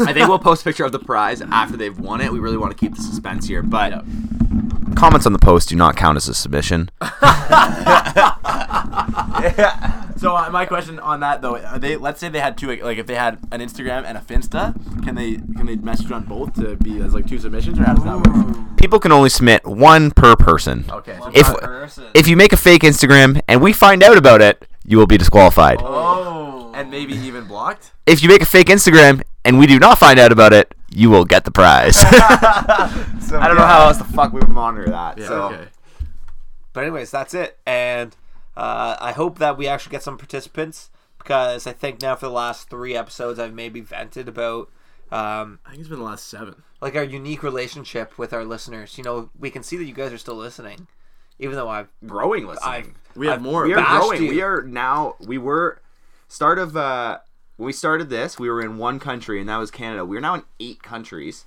I 0.00 0.12
think 0.12 0.28
we'll 0.28 0.38
post 0.38 0.62
a 0.62 0.64
picture 0.64 0.84
of 0.84 0.92
the 0.92 0.98
prize 0.98 1.40
after 1.42 1.76
they've 1.76 1.98
won 1.98 2.20
it. 2.20 2.32
We 2.32 2.38
really 2.38 2.56
want 2.56 2.72
to 2.72 2.78
keep 2.78 2.94
the 2.94 3.02
suspense 3.02 3.46
here, 3.46 3.62
but 3.62 4.04
comments 4.96 5.26
on 5.26 5.32
the 5.32 5.38
post 5.38 5.68
do 5.68 5.76
not 5.76 5.96
count 5.96 6.16
as 6.16 6.28
a 6.28 6.34
submission. 6.34 6.90
yeah. 9.42 9.98
So 10.22 10.36
uh, 10.36 10.50
my 10.50 10.66
question 10.66 11.00
on 11.00 11.18
that 11.18 11.42
though, 11.42 11.56
are 11.56 11.80
they 11.80 11.96
let's 11.96 12.20
say 12.20 12.28
they 12.28 12.38
had 12.38 12.56
two 12.56 12.68
like 12.68 12.96
if 12.96 13.08
they 13.08 13.16
had 13.16 13.40
an 13.50 13.60
Instagram 13.60 14.04
and 14.04 14.16
a 14.16 14.20
Finsta, 14.20 14.72
can 15.02 15.16
they 15.16 15.32
can 15.56 15.66
they 15.66 15.74
message 15.74 16.12
on 16.12 16.22
both 16.22 16.54
to 16.54 16.76
be 16.76 17.00
as 17.00 17.12
like 17.12 17.26
two 17.26 17.40
submissions 17.40 17.76
or 17.80 17.82
how 17.82 17.94
does 17.94 18.04
that 18.04 18.18
work? 18.18 18.76
People 18.76 19.00
can 19.00 19.10
only 19.10 19.30
submit 19.30 19.66
one 19.66 20.12
per 20.12 20.36
person. 20.36 20.84
Okay. 20.88 21.18
So 21.18 21.32
If 21.34 21.98
if 22.14 22.28
you 22.28 22.36
make 22.36 22.52
a 22.52 22.56
fake 22.56 22.82
Instagram 22.82 23.40
and 23.48 23.60
we 23.60 23.72
find 23.72 24.00
out 24.04 24.16
about 24.16 24.40
it, 24.42 24.64
you 24.84 24.96
will 24.96 25.08
be 25.08 25.18
disqualified. 25.18 25.78
oh 25.82 26.51
and 26.74 26.90
maybe 26.90 27.14
even 27.14 27.46
blocked. 27.46 27.92
If 28.06 28.22
you 28.22 28.28
make 28.28 28.42
a 28.42 28.46
fake 28.46 28.68
Instagram 28.68 29.22
and 29.44 29.58
we 29.58 29.66
do 29.66 29.78
not 29.78 29.98
find 29.98 30.18
out 30.18 30.32
about 30.32 30.52
it, 30.52 30.74
you 30.94 31.10
will 31.10 31.24
get 31.24 31.44
the 31.44 31.50
prize. 31.50 31.96
I 32.02 33.04
don't 33.30 33.56
know 33.56 33.66
how 33.66 33.86
else 33.86 33.98
the 33.98 34.04
fuck 34.04 34.32
we 34.32 34.40
would 34.40 34.48
monitor 34.48 34.90
that. 34.90 35.18
Yeah. 35.18 35.26
so 35.26 35.42
Okay. 35.44 35.68
but 36.72 36.82
anyways 36.84 37.10
that's 37.10 37.34
it 37.34 37.58
and 37.66 38.16
uh, 38.56 38.96
i 39.00 39.12
hope 39.12 39.38
that 39.38 39.56
we 39.56 39.66
actually 39.66 39.90
get 39.92 40.02
some 40.02 40.18
participants 40.18 40.90
because 41.18 41.66
i 41.66 41.72
think 41.72 42.02
now 42.02 42.14
for 42.14 42.26
the 42.26 42.32
last 42.32 42.68
three 42.68 42.94
episodes 42.94 43.38
i've 43.38 43.54
maybe 43.54 43.80
vented 43.80 44.28
about 44.28 44.68
Um, 45.10 45.58
I 45.66 45.70
think 45.70 45.80
it's 45.80 45.88
been 45.88 45.98
the 45.98 46.04
last 46.04 46.26
seven. 46.28 46.62
like 46.80 46.94
our 46.96 47.04
unique 47.04 47.42
relationship 47.42 48.16
with 48.18 48.32
our 48.32 48.44
listeners. 48.46 48.96
You 48.98 49.04
know, 49.04 49.28
we 49.38 49.50
can 49.50 49.62
see 49.62 49.76
that 49.76 49.84
you 49.84 49.92
guys 49.94 50.10
are 50.12 50.18
still 50.18 50.36
listening, 50.36 50.86
even 51.38 51.54
though 51.56 51.68
I've 51.68 51.88
growing 52.06 52.44
I've 52.48 52.54
listening. 52.54 52.94
We 53.14 53.26
have 53.26 53.36
I've 53.36 53.42
more. 53.42 53.64
we 53.66 53.74
are 53.74 53.98
growing. 53.98 54.22
you. 54.22 54.30
We 54.30 54.40
are 54.42 54.62
now. 54.62 55.16
We 55.20 55.36
were 55.36 55.80
start 56.32 56.58
of 56.58 56.76
uh 56.76 57.18
when 57.56 57.66
we 57.66 57.72
started 57.72 58.08
this. 58.08 58.38
We 58.38 58.48
were 58.48 58.62
in 58.62 58.78
one 58.78 58.98
country, 58.98 59.38
and 59.38 59.48
that 59.48 59.58
was 59.58 59.70
Canada. 59.70 60.04
We 60.04 60.16
are 60.16 60.20
now 60.20 60.34
in 60.34 60.42
eight 60.58 60.82
countries. 60.82 61.44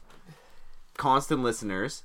Constant 0.96 1.44
listeners. 1.44 2.04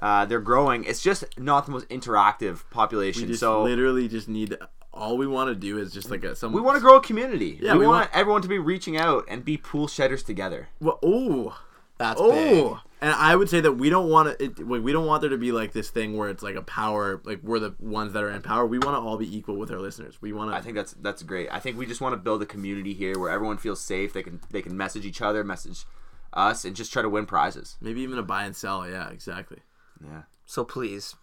Uh, 0.00 0.24
they're 0.24 0.38
growing. 0.38 0.84
It's 0.84 1.02
just 1.02 1.24
not 1.36 1.66
the 1.66 1.72
most 1.72 1.88
interactive 1.88 2.52
We 2.52 2.70
population. 2.70 3.26
just 3.26 3.40
so 3.40 3.62
literally 3.64 4.06
just 4.06 4.28
need. 4.28 4.56
All 4.92 5.16
we 5.16 5.26
want 5.26 5.48
to 5.48 5.54
do 5.54 5.78
is 5.78 5.92
just 5.92 6.10
like 6.10 6.22
a 6.24 6.36
some. 6.36 6.52
we 6.52 6.60
want 6.60 6.76
to 6.76 6.80
grow 6.80 6.96
a 6.96 7.00
community. 7.00 7.58
Yeah, 7.60 7.72
we, 7.72 7.80
we 7.80 7.86
want, 7.86 8.02
want- 8.02 8.10
everyone 8.14 8.42
to 8.42 8.48
be 8.48 8.58
reaching 8.58 8.96
out 8.96 9.24
and 9.28 9.44
be 9.44 9.56
pool 9.56 9.88
shedders 9.88 10.22
together. 10.22 10.68
Well, 10.80 10.98
oh, 11.02 11.60
that's 11.98 12.20
oh, 12.22 12.32
big. 12.32 12.76
And 13.00 13.12
I 13.12 13.36
would 13.36 13.48
say 13.48 13.60
that 13.60 13.72
we 13.72 13.90
don't 13.90 14.08
want 14.08 14.40
it. 14.40 14.58
like, 14.58 14.82
We 14.82 14.92
don't 14.92 15.06
want 15.06 15.20
there 15.20 15.30
to 15.30 15.38
be 15.38 15.52
like 15.52 15.72
this 15.72 15.90
thing 15.90 16.16
where 16.16 16.28
it's 16.28 16.42
like 16.42 16.56
a 16.56 16.62
power. 16.62 17.20
Like 17.24 17.40
we're 17.42 17.58
the 17.58 17.74
ones 17.78 18.12
that 18.12 18.22
are 18.22 18.30
in 18.30 18.42
power. 18.42 18.66
We 18.66 18.78
want 18.78 18.96
to 18.96 19.00
all 19.00 19.16
be 19.16 19.36
equal 19.36 19.56
with 19.56 19.70
our 19.70 19.78
listeners. 19.78 20.20
We 20.20 20.32
want 20.32 20.50
to. 20.50 20.56
I 20.56 20.60
think 20.60 20.74
that's 20.74 20.92
that's 20.94 21.22
great. 21.22 21.48
I 21.50 21.58
think 21.58 21.78
we 21.78 21.86
just 21.86 22.00
want 22.00 22.12
to 22.12 22.16
build 22.16 22.42
a 22.42 22.46
community 22.46 22.94
here 22.94 23.18
where 23.18 23.30
everyone 23.30 23.58
feels 23.58 23.80
safe. 23.80 24.12
They 24.12 24.22
can 24.22 24.40
they 24.50 24.62
can 24.62 24.76
message 24.76 25.04
each 25.04 25.22
other, 25.22 25.44
message 25.44 25.84
us, 26.32 26.64
and 26.64 26.76
just 26.76 26.92
try 26.92 27.02
to 27.02 27.08
win 27.08 27.26
prizes. 27.26 27.76
Maybe 27.80 28.00
even 28.02 28.18
a 28.18 28.22
buy 28.22 28.44
and 28.44 28.56
sell. 28.56 28.88
Yeah, 28.88 29.08
exactly. 29.10 29.58
Yeah. 30.04 30.22
So 30.46 30.64
please, 30.64 31.16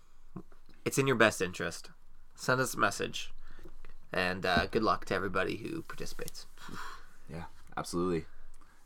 it's 0.86 0.98
in 0.98 1.08
your 1.08 1.16
best 1.16 1.42
interest. 1.42 1.90
Send 2.36 2.60
us 2.60 2.74
a 2.74 2.80
message, 2.80 3.32
and 4.12 4.46
uh, 4.46 4.66
good 4.68 4.84
luck 4.84 5.06
to 5.06 5.16
everybody 5.16 5.58
who 5.58 5.82
participates. 5.84 6.48
Yeah. 7.32 7.46
Absolutely. 7.78 8.26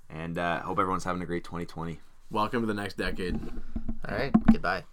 And 0.10 0.38
uh, 0.38 0.62
hope 0.62 0.80
everyone's 0.80 1.04
having 1.04 1.22
a 1.22 1.26
great 1.26 1.44
2020. 1.44 2.00
Welcome 2.32 2.62
to 2.62 2.68
the 2.68 2.76
next 2.76 2.96
decade. 2.96 3.40
All 4.08 4.16
right, 4.16 4.32
goodbye. 4.52 4.84